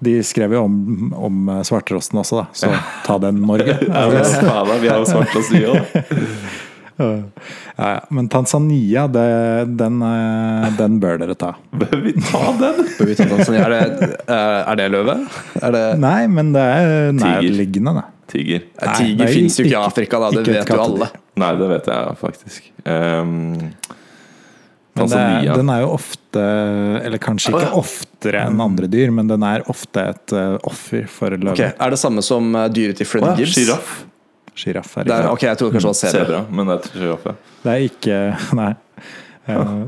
De 0.00 0.14
skrev 0.24 0.52
jo 0.56 0.62
om, 0.64 1.12
om 1.16 1.48
eh, 1.48 1.60
også, 2.22 2.40
da. 2.40 2.46
Så 2.56 2.72
ta 3.04 3.18
den, 3.18 3.42
Norge. 3.44 3.76
Ja, 3.86 4.08
vi 4.80 4.88
har 4.88 4.98
jo 5.00 5.06
svart 5.08 5.36
oss 5.36 5.52
nye 5.52 5.76
òg. 5.76 7.22
Ja, 7.76 7.90
ja. 7.92 8.00
Men 8.08 8.28
Tanzania, 8.28 9.06
det, 9.06 9.64
den, 9.76 10.02
eh, 10.02 10.68
den 10.78 11.00
bør 11.00 11.18
dere 11.20 11.34
ta. 11.36 11.52
Bør 11.76 12.00
vi 12.00 12.14
ta 12.16 12.40
den? 12.56 12.78
Bør 12.96 13.10
vi 13.10 13.16
ta 13.18 13.26
Tanzania? 13.28 13.66
Er 13.66 13.74
det, 13.74 14.08
er 14.32 14.62
er 14.62 14.78
det 14.80 14.86
løve? 14.94 15.16
Er 15.60 15.76
det 15.76 15.82
Nei, 16.00 16.22
men 16.32 16.54
det 16.56 16.62
er 16.62 16.86
Tiger. 17.12 17.20
nærliggende, 17.20 17.94
det. 17.98 18.06
Tiger. 18.32 18.64
Nei, 18.80 18.94
Tiger 18.96 19.28
er 19.28 19.34
fins 19.36 19.60
jo 19.60 19.66
ikke 19.68 19.76
i 19.76 19.82
Afrika, 19.82 20.22
da. 20.24 20.32
Det 20.38 20.46
vet 20.48 20.72
jo 20.72 20.80
alle. 20.86 21.10
Nei, 21.36 21.52
det 21.60 21.68
vet 21.74 21.92
jeg 21.92 22.16
faktisk. 22.22 22.72
Um, 22.86 23.36
Men 24.96 25.12
det 25.12 25.20
er, 25.20 25.52
den 25.60 25.68
er 25.68 25.82
jo 25.84 25.92
ofte, 25.92 26.42
eller 27.04 27.20
kanskje 27.20 27.52
ikke 27.52 27.74
oftere 27.76 28.46
enn 28.48 28.62
andre 28.64 28.88
dyr, 28.88 29.12
men 29.12 29.28
den 29.28 29.44
er 29.44 29.66
ofte 29.68 30.00
et 30.14 30.32
eh, 30.32 30.54
offer 30.64 31.04
for 31.12 31.36
løve. 31.36 31.52
Okay. 31.52 31.76
Er 31.76 31.92
det 31.92 31.98
samme 32.00 32.24
som 32.24 32.48
dyret 32.72 32.96
til 32.96 33.10
Fred 33.10 33.28
Gibbs? 33.36 33.52
Sjiraff. 33.52 33.98
Sjiraff 34.56 34.96
er 34.98 35.04
ikke 35.04 35.30
Ok, 35.34 35.42
jeg 35.46 35.58
trodde 35.60 35.76
kanskje 35.76 35.92
det 35.92 36.12
var 36.12 36.24
sebra. 36.24 36.40
Men 36.50 36.66
det 36.70 36.76
er 36.78 36.98
sjiraff. 37.00 37.24
Det 37.62 37.72
er 37.74 37.86
ikke 37.90 38.18
Nei. 38.56 38.72
Eh, 39.48 39.84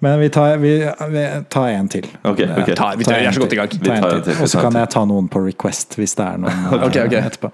Men 0.00 0.20
vi 0.20 0.28
tar, 0.30 0.56
vi, 0.62 0.72
vi 1.10 1.22
tar 1.50 1.68
en 1.74 1.88
til. 1.90 2.04
Ok, 2.22 2.38
ok. 2.44 2.68
Ta- 2.78 2.92
vi 2.94 3.04
tar- 3.04 3.18
vi 3.18 3.26
er 3.26 3.32
så 3.34 3.40
godt 3.42 3.52
i 3.52 3.56
gang. 3.58 3.68
Vi 3.72 3.90
en 3.90 4.02
tar 4.02 4.12
en 4.16 4.22
til. 4.22 4.32
til, 4.32 4.42
Og 4.44 4.48
så 4.52 4.60
kan 4.62 4.76
jeg 4.78 4.90
ta 4.94 5.04
noen 5.10 5.28
på 5.32 5.40
request 5.46 5.96
hvis 5.98 6.14
det 6.18 6.26
er 6.26 6.36
noen 6.44 6.66
okay, 6.86 7.06
okay. 7.06 7.06
ok. 7.06 7.16
etterpå. 7.32 7.50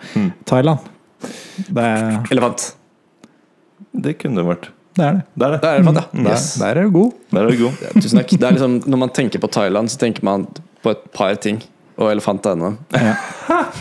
Thailand. 0.50 0.90
Det 1.70 1.84
er 1.84 2.18
Elefant. 2.34 2.66
Det 3.94 4.16
kunne 4.20 4.36
det 4.42 4.44
vært. 4.48 4.68
det. 4.98 5.04
Er 5.04 5.12
det. 5.12 5.22
Det 5.38 5.46
er 5.46 5.50
det. 5.54 5.60
Det 5.62 5.70
er 5.70 5.78
elefant, 5.80 5.96
ja. 6.02 6.22
Der, 6.24 6.30
Yes. 6.34 6.48
der 6.60 6.66
er 6.80 6.82
du 6.84 6.90
god. 6.98 7.12
Der 7.32 7.40
er 7.46 7.50
du 7.50 7.62
god. 7.64 7.80
Tusen 8.02 8.18
takk. 8.20 8.28
Det 8.34 8.42
er 8.48 8.56
liksom, 8.58 8.74
når 8.92 8.98
man 9.04 9.08
tenker 9.16 9.38
på 9.42 9.50
Thailand, 9.56 9.88
så 9.90 9.98
tenker 9.98 10.24
man 10.26 10.44
på 10.84 10.90
et 10.92 11.04
par 11.14 11.34
ting. 11.40 11.62
Og 11.94 12.10
elefant 12.10 12.46
er 12.48 12.56
en 12.56 12.64
av. 12.66 12.78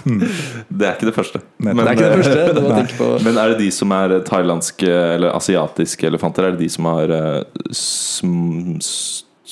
Det 0.03 0.85
er 0.85 0.95
ikke 0.98 1.07
det 1.10 1.15
første. 1.15 1.40
Men, 1.57 1.80
Det 1.80 1.85
er 1.85 1.95
ikke 1.95 2.03
det 2.03 2.11
eh, 2.11 2.19
første. 2.22 2.41
du 2.53 2.61
må 2.61 2.73
tenke 2.76 2.98
på. 2.99 3.07
Men 3.26 3.40
er 3.41 3.53
det 3.53 3.61
de 3.64 3.69
som 3.73 3.94
er 3.95 4.18
thailandske 4.27 4.90
eller 5.15 5.34
asiatiske 5.34 6.10
elefanter, 6.11 6.48
er 6.48 6.57
det 6.57 6.65
de 6.65 6.69
som 6.73 6.90
har 6.91 7.14
eh, 7.18 7.64
sm 7.73 8.77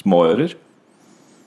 små 0.01 0.25
ører? 0.31 0.53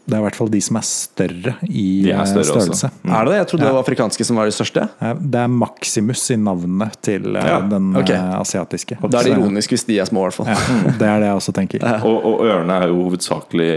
Det 0.05 0.12
er 0.12 0.20
i 0.20 0.24
hvert 0.26 0.36
fall 0.36 0.51
de 0.52 0.60
som 0.60 0.76
er 0.76 0.85
større 0.85 1.52
i 1.64 1.85
er 2.10 2.18
eh, 2.18 2.24
større 2.28 2.44
størrelse. 2.44 2.76
størrelse. 2.76 2.90
Er 3.09 3.24
det 3.24 3.32
det? 3.32 3.36
Jeg 3.39 3.47
trodde 3.48 3.64
det 3.64 3.72
var 3.72 3.81
afrikanske 3.86 4.24
som 4.28 4.36
var 4.36 4.44
de 4.51 4.52
største. 4.52 4.82
Eh, 5.01 5.14
Det 5.32 5.40
er 5.40 5.48
Maximus 5.48 6.24
i 6.31 6.36
navnet 6.36 6.98
til 7.09 7.31
eh, 7.40 7.47
Ja, 7.48 7.60
den 7.70 7.86
ok. 7.97 8.10
eh, 8.12 8.35
asiatiske. 8.40 8.98
Da 9.01 9.18
er 9.22 9.31
det 9.31 9.32
ironisk 9.39 9.70
hvis 9.72 9.86
de 9.89 9.97
er 10.02 10.05
små, 10.10 10.26
i 10.26 10.28
hvert 10.28 10.36
fall. 10.36 10.51
Ja, 10.52 10.93
det 11.01 11.09
er 11.09 11.20
det 11.24 11.31
jeg 11.31 11.39
også 11.40 11.55
tenker. 11.56 11.86
Og, 12.05 12.18
og 12.35 12.44
ørene 12.44 12.76
er 12.82 12.93
jo 12.93 12.98
hovedsakelig 13.06 13.70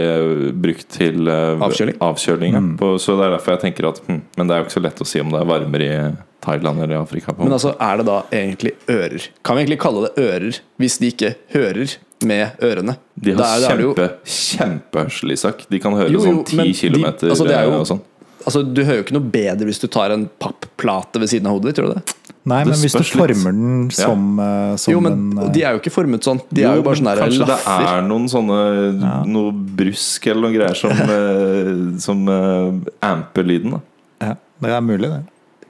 brukt 0.60 0.88
til 0.98 1.28
Avkjøling. 1.28 1.96
avkjøling 2.00 2.52
ja. 2.58 2.62
På- 2.78 2.98
Så 3.00 3.16
det 3.16 3.24
er 3.28 3.36
derfor 3.38 3.56
jeg 3.56 3.60
tenker 3.64 3.88
at 3.88 4.00
hm, 4.06 4.20
Men 4.36 4.46
det 4.48 4.54
er 4.54 4.60
jo 4.60 4.66
ikke 4.68 4.76
så 4.80 4.82
lett 4.84 5.00
å 5.00 5.06
si 5.08 5.20
om 5.20 5.30
det 5.32 5.40
er 5.40 5.48
varmere 5.48 5.88
i 5.88 6.16
Thailand 6.44 6.78
eller 6.82 6.94
i 6.94 7.00
Afrika. 7.00 7.32
På. 7.32 7.42
Men 7.44 7.52
altså, 7.56 7.72
er 7.80 7.96
det 7.98 8.06
da 8.06 8.18
egentlig 8.30 8.72
ører? 8.88 9.24
Kan 9.42 9.56
vi 9.56 9.64
egentlig 9.64 9.80
kalle 9.82 10.04
det 10.06 10.22
ører 10.28 10.60
hvis 10.78 10.98
de 11.00 11.10
ikke 11.12 11.32
hører 11.56 11.96
med 12.24 12.58
ørene? 12.60 12.96
de 13.20 13.32
har 13.34 13.42
er- 13.44 13.70
er 13.72 13.80
jo- 13.80 13.94
kjempe, 13.94 14.10
kjempehørsel, 14.24 15.32
Isak. 15.32 15.66
De 15.70 15.78
kan 15.78 15.92
høre 15.92 16.10
Jo, 16.10 16.20
jo, 16.20 16.24
sånn 16.24 16.46
ti 16.46 16.56
10 16.56 16.62
de- 16.72 16.72
kilometer 16.80 17.30
altså, 17.30 17.46
det 17.46 17.56
er 17.56 17.64
jo- 17.64 17.72
eh, 17.72 17.80
og 17.80 17.86
sånn. 17.86 18.00
Altså, 18.46 18.62
Du 18.74 18.82
hører 18.84 18.96
jo 18.96 19.02
ikke 19.02 19.12
noe 19.12 19.30
bedre 19.30 19.66
hvis 19.66 19.80
du 19.80 19.88
tar 19.88 20.10
en 20.12 20.28
pappplate 20.40 21.18
ved 21.20 21.28
siden 21.28 21.46
av 21.46 21.52
hodet 21.58 21.74
ditt, 21.74 21.76
tror 21.76 21.88
du 21.88 21.94
det? 21.94 22.14
Nei, 22.46 22.64
Det 22.64 22.70
men 22.70 22.78
hvis 22.78 22.92
du 22.96 23.02
former 23.04 23.52
den 23.52 23.90
som, 23.90 24.38
ja. 24.38 24.76
som 24.76 24.92
Jo, 24.94 25.00
men 25.00 25.12
en 25.12 25.38
eh, 25.38 25.48
de 25.52 25.62
er 25.64 25.72
jo 25.74 25.80
ikke 25.80 25.92
formet 25.92 26.22
sånn. 26.24 26.40
De 26.50 26.62
er 26.62 26.68
Jo, 26.70 26.74
jo 26.76 26.82
bare 26.82 26.96
sånne 26.96 27.18
kanskje 27.18 27.46
laffer. 27.46 27.64
Kanskje 27.64 27.78
det 27.78 27.88
er 27.98 28.08
noen 28.08 28.28
sånne 28.30 29.26
Noe 29.26 29.52
brusk 29.52 30.26
eller 30.28 30.40
noen 30.48 30.54
greier 30.54 30.76
som, 30.76 30.90
eh, 31.18 31.98
som 31.98 32.28
uh, 32.28 32.72
amper 33.02 33.44
lyden. 33.44 33.70
da 33.72 33.80
ja, 34.28 34.34
Det 34.62 34.70
er 34.70 34.80
mulig, 34.80 35.10
det. 35.10 35.22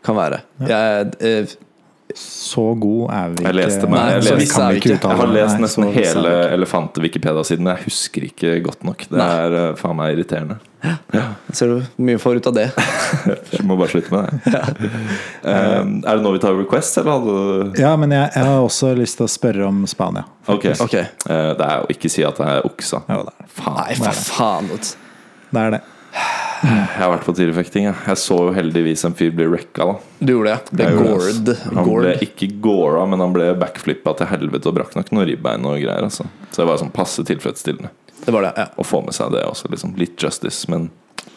Kan 0.04 0.14
være. 0.14 0.40
Jeg, 0.60 1.12
eh, 1.20 1.46
Så 2.16 2.62
god 2.80 3.10
er 3.12 3.28
vi 3.36 3.44
Jeg 3.44 3.54
leste 3.58 3.80
ikke. 3.82 3.90
meg- 3.92 4.00
Nei, 4.00 4.12
jeg 4.12 4.22
leste- 4.24 4.62
jeg, 4.62 4.76
ikke. 4.80 4.88
Jeg 5.08 5.16
har 5.18 5.26
lest 5.26 5.58
nesten 5.60 5.84
Nei, 5.84 5.92
hele 5.92 6.30
elefant-Wikipedia-siden, 6.56 7.66
jeg 7.68 7.84
husker 7.84 8.22
ikke 8.24 8.62
godt 8.64 8.84
nok. 8.84 8.98
Det 9.10 9.18
Nei. 9.18 9.26
er 9.44 9.56
eh, 9.70 9.74
faen 9.76 9.96
meg 9.96 10.16
irriterende. 10.16 10.56
ser 11.52 11.66
du 11.66 11.74
hvor 11.80 12.04
mye 12.06 12.18
får 12.22 12.36
ut 12.38 12.46
av 12.46 12.54
det? 12.54 12.66
Jeg 13.52 13.64
må 13.68 13.76
bare 13.76 13.88
slutte 13.90 14.10
med 14.14 14.40
det. 14.46 14.90
um, 15.42 16.02
er 16.06 16.16
det 16.16 16.22
nå 16.22 16.32
vi 16.32 16.38
tar 16.38 16.54
request, 16.56 16.98
eller 16.98 17.12
hadde 17.18 17.74
du 17.74 17.82
Ja, 17.82 17.96
men 17.96 18.10
jeg, 18.10 18.30
jeg 18.34 18.44
har 18.44 18.62
også 18.62 18.94
lyst 18.96 19.16
til 19.18 19.26
å 19.26 19.32
spørre 19.32 19.66
om 19.68 19.84
Spania. 19.90 20.24
Ok. 20.48 20.64
okay. 20.80 21.04
Uh, 21.28 21.52
det 21.58 21.66
er 21.68 21.76
jo 21.82 21.86
ikke 21.98 22.08
si 22.10 22.24
at 22.24 22.36
det 22.40 22.46
er 22.46 22.62
oksa. 22.64 23.02
Ja, 23.08 23.22
det 23.26 23.34
er. 23.36 23.52
Faen. 23.58 23.76
Nei, 23.84 23.94
for 24.00 24.24
faen. 24.32 24.68
Det 25.52 25.60
er 25.66 25.70
det. 25.76 25.82
Jeg 26.62 26.98
har 26.98 27.12
vært 27.12 27.26
på 27.26 27.34
tyrefekting. 27.38 27.86
Jeg. 27.88 27.94
jeg 28.08 28.20
så 28.22 28.38
jo 28.48 28.54
heldigvis 28.56 29.04
en 29.06 29.14
fyr 29.18 29.30
bli 29.36 29.46
wrecka. 29.50 29.86
da 29.86 30.24
Du 30.26 30.32
gjorde 30.34 30.56
det. 30.56 30.78
Det 30.80 30.86
er 30.88 30.98
gored. 30.98 31.52
Han 31.76 31.90
ble 31.90 32.14
ikke 32.26 32.50
gora, 32.64 33.04
men 33.06 33.22
han 33.22 33.36
ble 33.36 33.52
backflippa 33.60 34.16
til 34.18 34.30
helvete 34.32 34.70
og 34.70 34.78
brakk 34.80 34.96
nok 34.98 35.12
noen 35.14 35.28
ribbein 35.30 35.68
og 35.68 35.78
greier. 35.78 36.02
Altså. 36.08 36.26
Så 36.50 36.62
det 36.62 36.68
var 36.70 36.82
sånn 36.82 36.94
passe 36.94 37.24
tilfredsstillende 37.28 37.92
Det 38.24 38.34
var 38.34 38.48
det, 38.48 38.52
ja. 38.58 38.68
å 38.74 38.86
få 38.86 39.04
med 39.06 39.14
seg 39.16 39.32
det 39.36 39.44
også. 39.46 39.70
Liksom. 39.72 39.94
Litt 40.00 40.18
justice, 40.22 40.66
men 40.72 40.90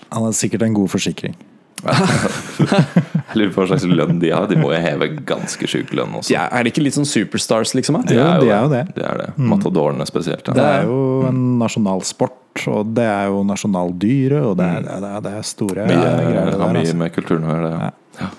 Han 0.09 0.27
har 0.27 0.35
sikkert 0.37 0.65
en 0.67 0.77
god 0.77 0.91
forsikring. 0.91 1.37
jeg 1.81 3.37
lurer 3.39 3.53
på 3.53 3.63
hva 3.63 3.67
slags 3.71 3.85
lønn 3.89 4.19
de 4.21 4.29
har. 4.33 4.45
De 4.49 4.57
må 4.59 4.69
jo 4.73 4.81
heve 4.81 5.07
ganske 5.27 5.69
sjuk 5.69 5.93
lønn 5.97 6.17
også. 6.19 6.33
Ja, 6.33 6.45
er, 6.45 6.59
er 6.59 6.67
det 6.67 6.73
ikke 6.75 6.83
litt 6.85 6.97
sånn 6.97 7.09
superstars, 7.09 7.73
liksom? 7.77 7.97
De 8.05 8.17
er 8.17 8.41
jo 8.41 8.45
de 8.45 8.51
er 8.51 8.65
jo 8.65 8.71
det. 8.73 8.83
det. 8.91 8.97
det, 8.99 9.07
er 9.07 9.21
det. 9.23 9.29
Matadorene 9.51 10.05
spesielt. 10.09 10.45
Det 10.45 10.65
er 10.65 10.85
jo 10.89 10.99
en 11.29 11.41
nasjonalsport, 11.61 12.37
og 12.67 12.93
det 12.95 13.05
er 13.07 13.29
jo 13.31 13.43
nasjonaldyret, 13.47 14.43
og 14.43 14.57
det 14.59 14.67
er, 14.67 14.85
det 14.85 15.09
er, 15.09 15.21
det 15.25 15.33
er 15.39 15.45
store 15.47 15.85
Mye, 15.87 15.97
greier. 15.97 16.51
det 16.51 16.59
har 16.59 16.73
mye 16.75 16.81
altså. 16.83 16.97
med 16.99 17.13
kulturen 17.15 17.47
å 17.47 17.53
gjøre. 17.55 17.71
det. 17.79 18.29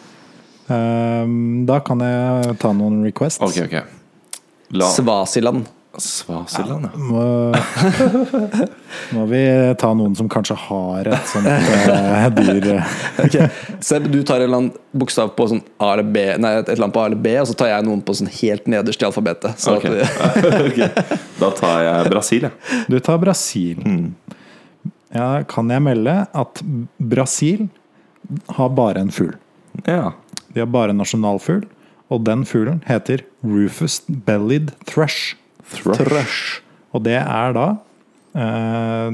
Ehm, 0.73 1.37
da 1.69 1.79
kan 1.85 2.03
jeg 2.05 2.57
ta 2.63 2.73
noen 2.77 3.03
requests. 3.07 3.43
Okay, 3.43 3.67
okay. 3.67 3.83
La 4.73 4.89
Svasiland. 4.93 5.67
Svasiland, 6.01 6.87
ja. 6.89 6.99
Må, 6.99 7.25
må 9.17 9.25
vi 9.29 9.43
ta 9.81 9.91
noen 9.97 10.15
som 10.17 10.29
kanskje 10.33 10.57
har 10.57 11.11
et 11.13 11.27
sånt 11.29 11.49
eh, 11.51 12.29
dyr 12.39 12.69
okay. 13.25 13.49
Seb, 13.85 14.07
du 14.13 14.23
tar 14.25 14.41
en 14.41 14.47
eller 14.47 14.61
annen 14.63 14.97
bokstav 14.97 15.35
på 15.37 15.49
sånn 15.51 15.61
A 15.83 15.91
eller 15.93 16.09
B, 16.09 16.23
nei, 16.41 16.55
et 16.63 16.71
eller 16.73 16.87
annet 16.89 16.97
på 16.97 17.03
A 17.03 17.11
eller 17.11 17.21
B, 17.27 17.35
og 17.43 17.51
så 17.51 17.57
tar 17.59 17.73
jeg 17.75 17.87
noen 17.89 18.01
på 18.07 18.17
sånn 18.17 18.31
helt 18.41 18.71
nederst 18.73 19.05
i 19.05 19.09
alfabetet. 19.09 19.61
Så 19.61 19.77
Ok. 19.77 19.85
at, 19.91 20.41
okay. 20.69 20.89
Da 21.41 21.53
tar 21.61 21.85
jeg 21.87 22.15
Brasil, 22.15 22.49
jeg. 22.49 22.81
Du 22.89 22.99
tar 23.05 23.21
Brasil. 23.23 23.85
Ja, 25.13 25.29
kan 25.49 25.69
jeg 25.73 25.85
melde 25.85 26.17
at 26.33 26.65
Brasil 26.97 27.67
har 28.57 28.73
bare 28.73 29.05
en 29.05 29.13
fugl. 29.13 29.35
Ja. 29.85 30.15
De 30.55 30.65
har 30.65 30.73
bare 30.73 30.93
en 30.97 31.01
nasjonalfugl, 31.03 31.67
og 32.13 32.25
den 32.29 32.45
fuglen 32.49 32.83
heter 32.89 33.25
Rufus 33.45 34.01
Bellied 34.09 34.73
Thrush. 34.89 35.37
Thrush. 35.81 36.61
Og 36.93 37.03
det 37.07 37.17
er 37.21 37.55
da 37.57 37.67
eh, 38.37 39.11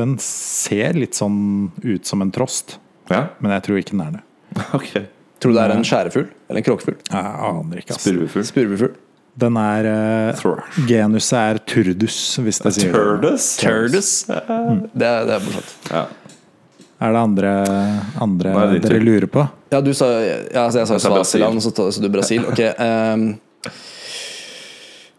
Den 0.00 0.16
ser 0.22 0.94
litt 0.98 1.16
sånn 1.18 1.70
ut 1.82 2.06
som 2.08 2.22
en 2.24 2.32
trost, 2.34 2.78
Ja, 3.10 3.26
men 3.42 3.52
jeg 3.56 3.64
tror 3.66 3.80
ikke 3.82 3.96
den 3.96 4.04
er 4.06 4.18
det. 4.18 4.24
Okay. 4.78 5.06
tror 5.42 5.52
du 5.54 5.58
det 5.58 5.64
er 5.64 5.74
en 5.76 5.84
skjærefugl? 5.88 6.28
Eller 6.48 6.60
en 6.62 6.66
kråkefugl? 6.68 6.98
Jeg 7.08 7.32
aner 7.48 7.80
ikke, 7.82 7.96
ass. 7.96 8.04
Spurvefugl. 8.04 8.44
Spurvefugl? 8.50 8.92
Den 9.42 9.56
er 9.56 9.86
eh, 9.88 10.42
Genuset 10.86 11.38
er 11.40 11.60
turdus, 11.64 12.18
hvis 12.44 12.58
det 12.60 12.72
sier. 12.76 12.92
Turdus. 12.92 13.46
Turdus? 13.62 14.10
Det, 14.28 14.42
er- 15.08 15.24
det 15.26 15.38
er 15.38 15.46
morsomt. 15.46 15.72
Ja. 15.88 16.04
Er 17.02 17.16
det 17.16 17.18
andre, 17.18 17.52
andre 18.22 18.50
Nei, 18.54 18.66
det 18.76 18.84
er 18.84 18.92
dere 18.92 19.02
lurer 19.02 19.26
på? 19.32 19.42
Ja, 19.72 19.80
du 19.82 19.88
sa, 19.96 20.06
ja, 20.22 20.36
altså 20.68 20.82
jeg 20.84 20.90
sa 20.92 20.98
Svasiland, 21.02 21.58
og 21.58 21.64
så 21.64 21.88
sa 21.90 22.02
du 22.04 22.06
Brasil. 22.14 22.44
Ok. 22.46 22.60
ehm, 22.60 23.24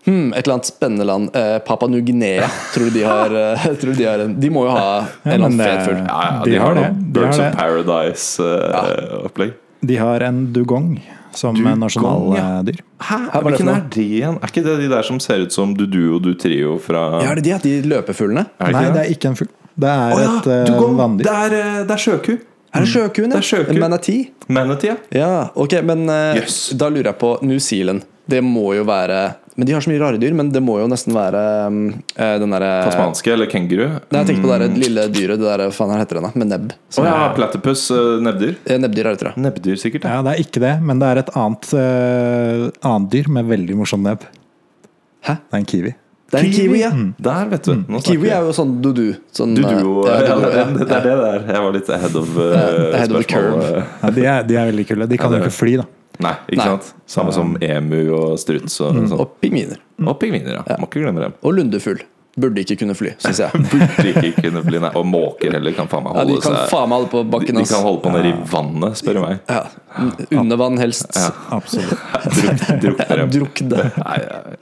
hmm, 0.05 0.33
et 0.33 0.43
eller 0.43 0.53
annet 0.57 0.69
spennende 0.69 1.05
land. 1.07 1.29
Eh, 1.35 1.57
Papa 1.67 1.87
New-Guinea. 1.87 2.47
Tror 2.73 2.89
du 2.89 2.99
de 2.99 3.03
har 3.07 3.35
eh, 3.43 3.65
Tror 3.81 3.93
du 3.93 3.99
de 4.01 4.05
har 4.09 4.19
en 4.25 4.35
De 4.39 4.49
må 4.53 4.65
jo 4.67 4.71
ha 4.75 4.85
en 5.23 5.31
eller 5.31 5.45
annen 5.49 5.57
det- 5.57 5.67
fet 5.71 5.85
fugl. 5.89 5.99
Ja, 6.07 6.21
ja, 6.29 6.43
De 6.43 6.51
de, 6.51 6.57
har 6.57 6.67
har 6.67 6.75
det. 6.75 6.87
De 7.13 7.19
har 7.19 7.27
Birds 7.27 7.37
det. 7.37 7.47
of 7.49 7.55
Paradise-opplegg. 7.59 9.53
De 9.83 9.97
har 9.99 10.19
en 10.23 10.53
dugong 10.53 10.93
som 11.33 11.55
Dugong, 11.55 11.69
ja. 11.73 11.75
nasjonaldyr. 11.75 12.77
Hæ? 13.01 13.17
var 13.33 13.41
det 13.41 13.49
Hvilken 13.49 13.69
er 13.73 13.81
det 13.91 14.03
igjen? 14.05 14.37
Er 14.43 14.47
ikke 14.53 14.63
det 14.63 14.77
de 14.83 14.89
der 14.91 15.01
som 15.03 15.19
ser 15.19 15.41
ut 15.43 15.51
som 15.55 15.73
Dudu 15.75 16.15
og 16.15 16.21
Dutrio 16.23 16.77
fra 16.79 17.21
Ja, 17.23 17.31
er 17.31 17.35
det 17.41 17.43
de, 17.47 17.53
at 17.57 17.63
de 17.65 17.81
løpefuglene? 17.89 18.45
Det 18.59 18.71
Nei, 18.71 18.83
ikke 18.83 18.93
det 18.93 19.01
er 19.03 19.11
ikke 19.17 19.31
en 19.31 19.35
fugl. 19.41 19.51
Det 19.73 19.89
er 19.89 20.13
oh, 20.13 20.21
ja, 20.21 20.33
et 20.37 20.69
uh, 20.69 20.97
vanndyr. 20.99 21.25
Det 21.25 21.33
er, 21.33 21.55
eh, 21.59 21.79
det 21.89 21.95
er 21.95 22.01
sjøku. 22.03 22.33
Er 22.73 22.85
det 22.85 22.89
sjøkuen? 22.89 23.29
Det 23.33 23.37
er 23.39 23.47
sjøku. 23.47 23.71
En 23.73 23.79
manatee? 23.81 24.27
Manatee, 24.47 24.93
ja. 24.93 25.19
Ja, 25.23 25.49
ok, 25.55 25.73
men 25.85 26.05
uh, 26.09 26.35
Yes. 26.37 26.69
da 26.77 26.89
lurer 26.93 27.09
jeg 27.11 27.17
på 27.21 27.33
New 27.41 27.57
Zealand. 27.61 28.05
Det 28.29 28.39
må 28.45 28.69
jo 28.77 28.85
være 28.87 29.17
Men 29.55 29.67
De 29.69 29.73
har 29.75 29.83
så 29.85 29.91
mye 29.91 29.99
rare 30.01 30.17
dyr, 30.17 30.33
men 30.33 30.47
det 30.49 30.61
må 30.65 30.79
jo 30.81 30.87
nesten 30.89 31.13
være 31.13 31.41
um, 31.69 31.75
eh, 32.17 32.35
den 32.41 32.49
derre 32.55 32.71
Tasmanske 32.87 33.33
eller 33.35 33.45
kenguru. 33.51 33.83
Nei, 33.85 34.21
jeg 34.23 34.29
tenker 34.31 34.47
på 34.47 34.49
det 34.49 34.57
der 34.63 34.79
lille 34.81 35.03
dyret, 35.13 35.37
det 35.37 35.45
der, 35.45 35.65
hva 35.67 35.75
faen 35.77 35.93
heter 35.99 36.17
det 36.17 36.23
da? 36.25 36.31
Med 36.41 36.49
nebb. 36.49 36.71
Å 36.97 37.05
ja, 37.05 37.17
platypus. 37.37 37.83
eh, 37.93 38.15
Nebbdyr. 38.25 38.55
Eh, 38.65 38.79
Nebbdyr 38.81 39.05
er 39.05 39.13
det, 39.13 39.21
tror 39.21 39.31
jeg. 39.35 39.43
Nebbdyr, 39.45 39.77
sikkert. 39.83 40.07
Ja. 40.09 40.15
Ja, 40.17 40.23
det 40.25 40.33
er 40.33 40.41
ikke 40.47 40.63
det, 40.65 40.73
men 40.81 41.03
det 41.03 41.11
er 41.13 41.21
et 41.21 41.29
annet, 41.37 41.69
eh, 41.77 42.63
annet 42.89 43.11
dyr 43.13 43.29
med 43.37 43.51
veldig 43.53 43.77
morsom 43.83 44.01
nebb. 44.09 44.25
Hæ? 45.27 45.37
Det 45.37 45.53
er 45.53 45.61
en 45.61 45.69
kiwi. 45.75 45.93
Det 46.33 46.39
er 46.39 46.45
en 46.47 46.53
kiwi, 46.57 46.77
ja. 46.81 46.89
Der, 47.29 47.45
vet 47.53 47.67
du. 47.69 47.73
Nå 47.77 47.99
snakker 48.01 48.09
Kiwi 48.09 48.29
er 48.33 48.41
jo 48.47 48.53
sånn 48.57 48.71
dudu. 48.81 49.05
Sånn, 49.37 49.53
Dudu 49.53 49.69
og 49.99 50.07
eh, 50.09 50.23
ja, 50.25 50.33
dudu, 50.33 50.47
det, 50.49 50.55
ja. 50.57 50.63
det 50.73 50.95
er 50.97 51.03
det 51.05 51.17
der. 51.21 51.43
Jeg 51.53 51.61
var 51.67 51.75
litt 51.77 51.91
ahead 51.93 52.15
of 52.17 52.31
uh, 52.41 52.45
Ahead 52.97 53.13
of 53.13 53.19
the 53.21 53.27
spørsmålet. 53.27 53.75
Ja, 54.01 54.09
de, 54.17 54.25
er, 54.31 54.47
de 54.49 54.57
er 54.57 54.71
veldig 54.71 54.85
kule. 54.89 55.07
De 55.13 55.19
kan 55.21 55.29
Ja, 55.29 55.37
jo 55.37 55.43
det 55.43 55.45
er 55.45 55.51
ikke 55.51 55.59
fly, 55.61 55.75
da. 55.83 55.85
Nei, 56.21 56.35
ikke 56.49 56.59
Nei. 56.61 56.65
sant? 56.75 56.93
Samme 57.09 57.31
som 57.33 57.55
emu 57.61 58.01
og 58.13 58.37
struts 58.41 58.79
og 58.85 58.93
sånn. 59.09 59.17
Og 59.19 59.37
pingviner. 59.41 59.79
Og 60.05 60.17
pingviner, 60.21 60.59
ja. 60.61 60.77
Må 60.77 60.85
ikke 60.89 61.01
glemme 61.05 61.23
dem. 61.23 61.33
Og 61.41 61.55
lundefugl. 61.57 62.03
burde 62.37 62.61
ikke 62.63 62.75
kunne 62.81 62.95
fly, 62.97 63.11
syns 63.21 63.39
jeg. 63.43 63.51
Burde 63.71 64.05
ikke 64.09 64.41
kunne 64.47 64.61
fly, 64.65 64.79
nei. 64.81 64.89
Og 64.97 65.03
måker 65.05 65.53
heller 65.53 65.75
kan 65.77 65.85
faen 65.91 66.01
meg 66.07 66.15
holde 66.17 66.33
Ja, 66.33 66.37
de 66.39 66.41
kan 66.41 66.55
seg 66.57 66.71
faen 66.71 66.89
meg 66.89 66.97
holde 66.97 67.09
på 67.11 67.19
bakken 67.35 67.59
hans. 67.59 67.69
de 67.69 67.75
kan 67.75 67.83
holde 67.85 68.01
på 68.01 68.13
nede 68.15 68.31
i 68.31 68.37
vannet, 68.49 68.97
spør 68.97 69.13
du 69.13 69.21
meg. 69.21 69.41
Ja. 69.49 69.59
Under 70.41 70.57
vann 70.57 70.79
helst. 70.81 71.11
Ja. 71.13 71.27
Absolutt. 71.59 71.93
Druk, 72.33 72.63
drukne. 72.81 73.27
Drukne. 73.35 73.83
Nei, 74.01 74.17
nei. 74.23 74.55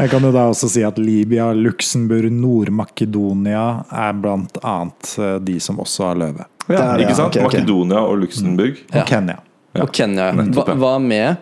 Jeg 0.00 0.10
kan 0.10 0.24
jo 0.24 0.30
da 0.32 0.46
også 0.50 0.70
si 0.72 0.82
at 0.86 0.98
Libya, 0.98 1.50
Luxembourg, 1.54 2.26
Nord-Makedonia 2.32 3.64
er 3.92 4.14
blant 4.16 4.56
annet 4.64 5.12
eh, 5.20 5.36
de 5.44 5.58
som 5.60 5.78
også 5.82 6.08
har 6.08 6.18
løve. 6.22 6.46
Ja, 6.70 6.94
ikke 6.96 7.14
sant? 7.18 7.34
Okay, 7.36 7.44
okay. 7.44 7.60
Makedonia 7.62 8.02
og 8.06 8.18
Luxembourg. 8.24 8.80
Og 8.90 8.98
Ja. 8.98 9.04
Kenya. 9.06 9.38
Ja. 9.74 9.84
Og 9.84 9.92
Kenya. 9.94 10.30
Hva, 10.34 10.44
Nettopp, 10.44 10.68
ja. 10.72 10.78
hva 10.82 10.94
med 11.02 11.36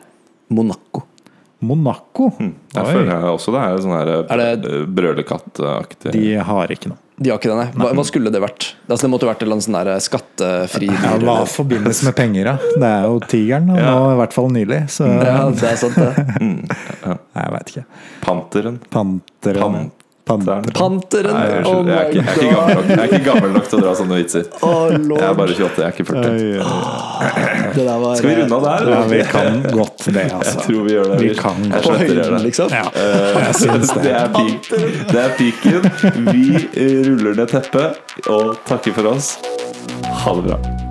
Monaco? 0.53 1.05
Monaco. 1.61 2.29
Jeg 2.39 2.85
Oi. 2.85 2.93
føler 2.93 3.09
jeg 3.11 3.31
også 3.35 3.53
det 3.55 3.63
er 3.65 3.81
sånn 3.83 3.95
her 3.97 4.11
Er 4.31 4.43
eh, 4.45 4.83
brølekattaktig 4.95 6.13
De 6.15 6.25
har 6.47 6.71
ikke 6.75 6.93
noe. 6.93 7.01
De 7.19 7.33
har 7.33 7.41
ikke 7.41 7.51
det. 7.51 7.65
Hva, 7.75 7.89
hva 7.99 8.05
skulle 8.07 8.31
det 8.31 8.39
vært? 8.45 8.69
Altså, 8.87 9.09
det 9.09 9.11
måtte 9.11 9.27
vært 9.27 9.41
en 9.43 9.63
sånn 9.65 9.89
skattefri 10.05 10.87
Ja, 10.93 11.17
Hva 11.19 11.41
forbindes 11.51 12.05
med 12.07 12.15
penger, 12.15 12.53
da? 12.53 12.73
Det 12.79 12.91
er 12.93 13.07
jo 13.11 13.19
tigeren, 13.27 13.73
og 13.75 13.81
Ja. 13.81 13.95
nå 13.97 14.13
i 14.13 14.19
hvert 14.21 14.37
fall 14.37 14.53
nylig. 14.55 14.81
Så 14.95 15.09
Ja, 15.11 15.49
det 15.51 15.67
er 15.73 15.81
sant, 15.83 15.99
det. 15.99 16.13
Nei, 16.39 17.17
jeg 17.43 17.55
veit 17.57 17.73
ikke. 17.75 17.85
Panteren. 18.23 18.79
Panteren. 18.95 19.59
Panteren. 19.59 19.91
Panteren! 20.29 21.35
Nei, 21.35 21.47
Oh. 21.69 21.87
Jeg 21.89 21.97
er, 21.97 22.09
ikke, 22.13 22.23
jeg, 22.23 22.29
er 22.29 22.35
ikke 22.39 22.55
gammel 22.55 22.75
nok, 22.77 22.89
jeg 22.89 22.99
er 22.99 23.05
ikke 23.09 23.25
gammel 23.29 23.53
nok 23.57 23.69
til 23.71 23.79
å 23.79 23.83
dra 23.83 23.93
sånne 23.99 24.19
vitser. 24.21 24.45
Oh, 24.69 24.93
Jeg 24.93 25.25
er 25.25 25.35
bare 25.39 25.55
28, 25.57 25.79
jeg 25.79 25.87
er 25.87 25.93
ikke 25.95 26.07
40. 26.09 26.29
Oi, 26.29 26.59
oi. 26.59 27.73
Det 27.75 27.85
der 27.89 27.99
var 28.03 28.17
Skal 28.21 28.29
vi 28.31 28.35
runde 28.43 28.59
av 28.59 28.67
der? 28.69 28.91
Ja, 28.93 29.01
vi 29.13 29.21
kan 29.33 29.63
godt 29.73 30.05
det, 30.09 30.25
Jeg 30.25 30.35
altså. 30.39 30.57
tror 30.67 30.83
vi 30.89 30.95
gjør 30.97 31.13
det. 31.13 31.19
Vi 31.23 31.31
kan 31.39 31.63
Jeg. 31.69 31.83
På 31.89 31.95
høyden, 31.99 32.21
det. 32.37 32.43
liksom? 32.49 32.75
Ja, 32.77 32.85
Eh, 32.99 33.39
jeg 33.49 33.55
syns 33.63 33.95
det 33.95 34.03
det. 34.05 34.13
er, 34.13 34.29
peak, 34.35 34.69
det 35.13 35.23
er 35.23 35.31
peaken. 35.39 35.83
Vi 36.33 36.45
ruller 37.09 37.41
ned 37.43 37.49
teppet 37.55 38.29
og 38.29 38.57
takker 38.69 38.97
for 38.99 39.13
oss. 39.15 39.35
Ha 40.25 40.37
det 40.41 40.45
bra. 40.51 40.88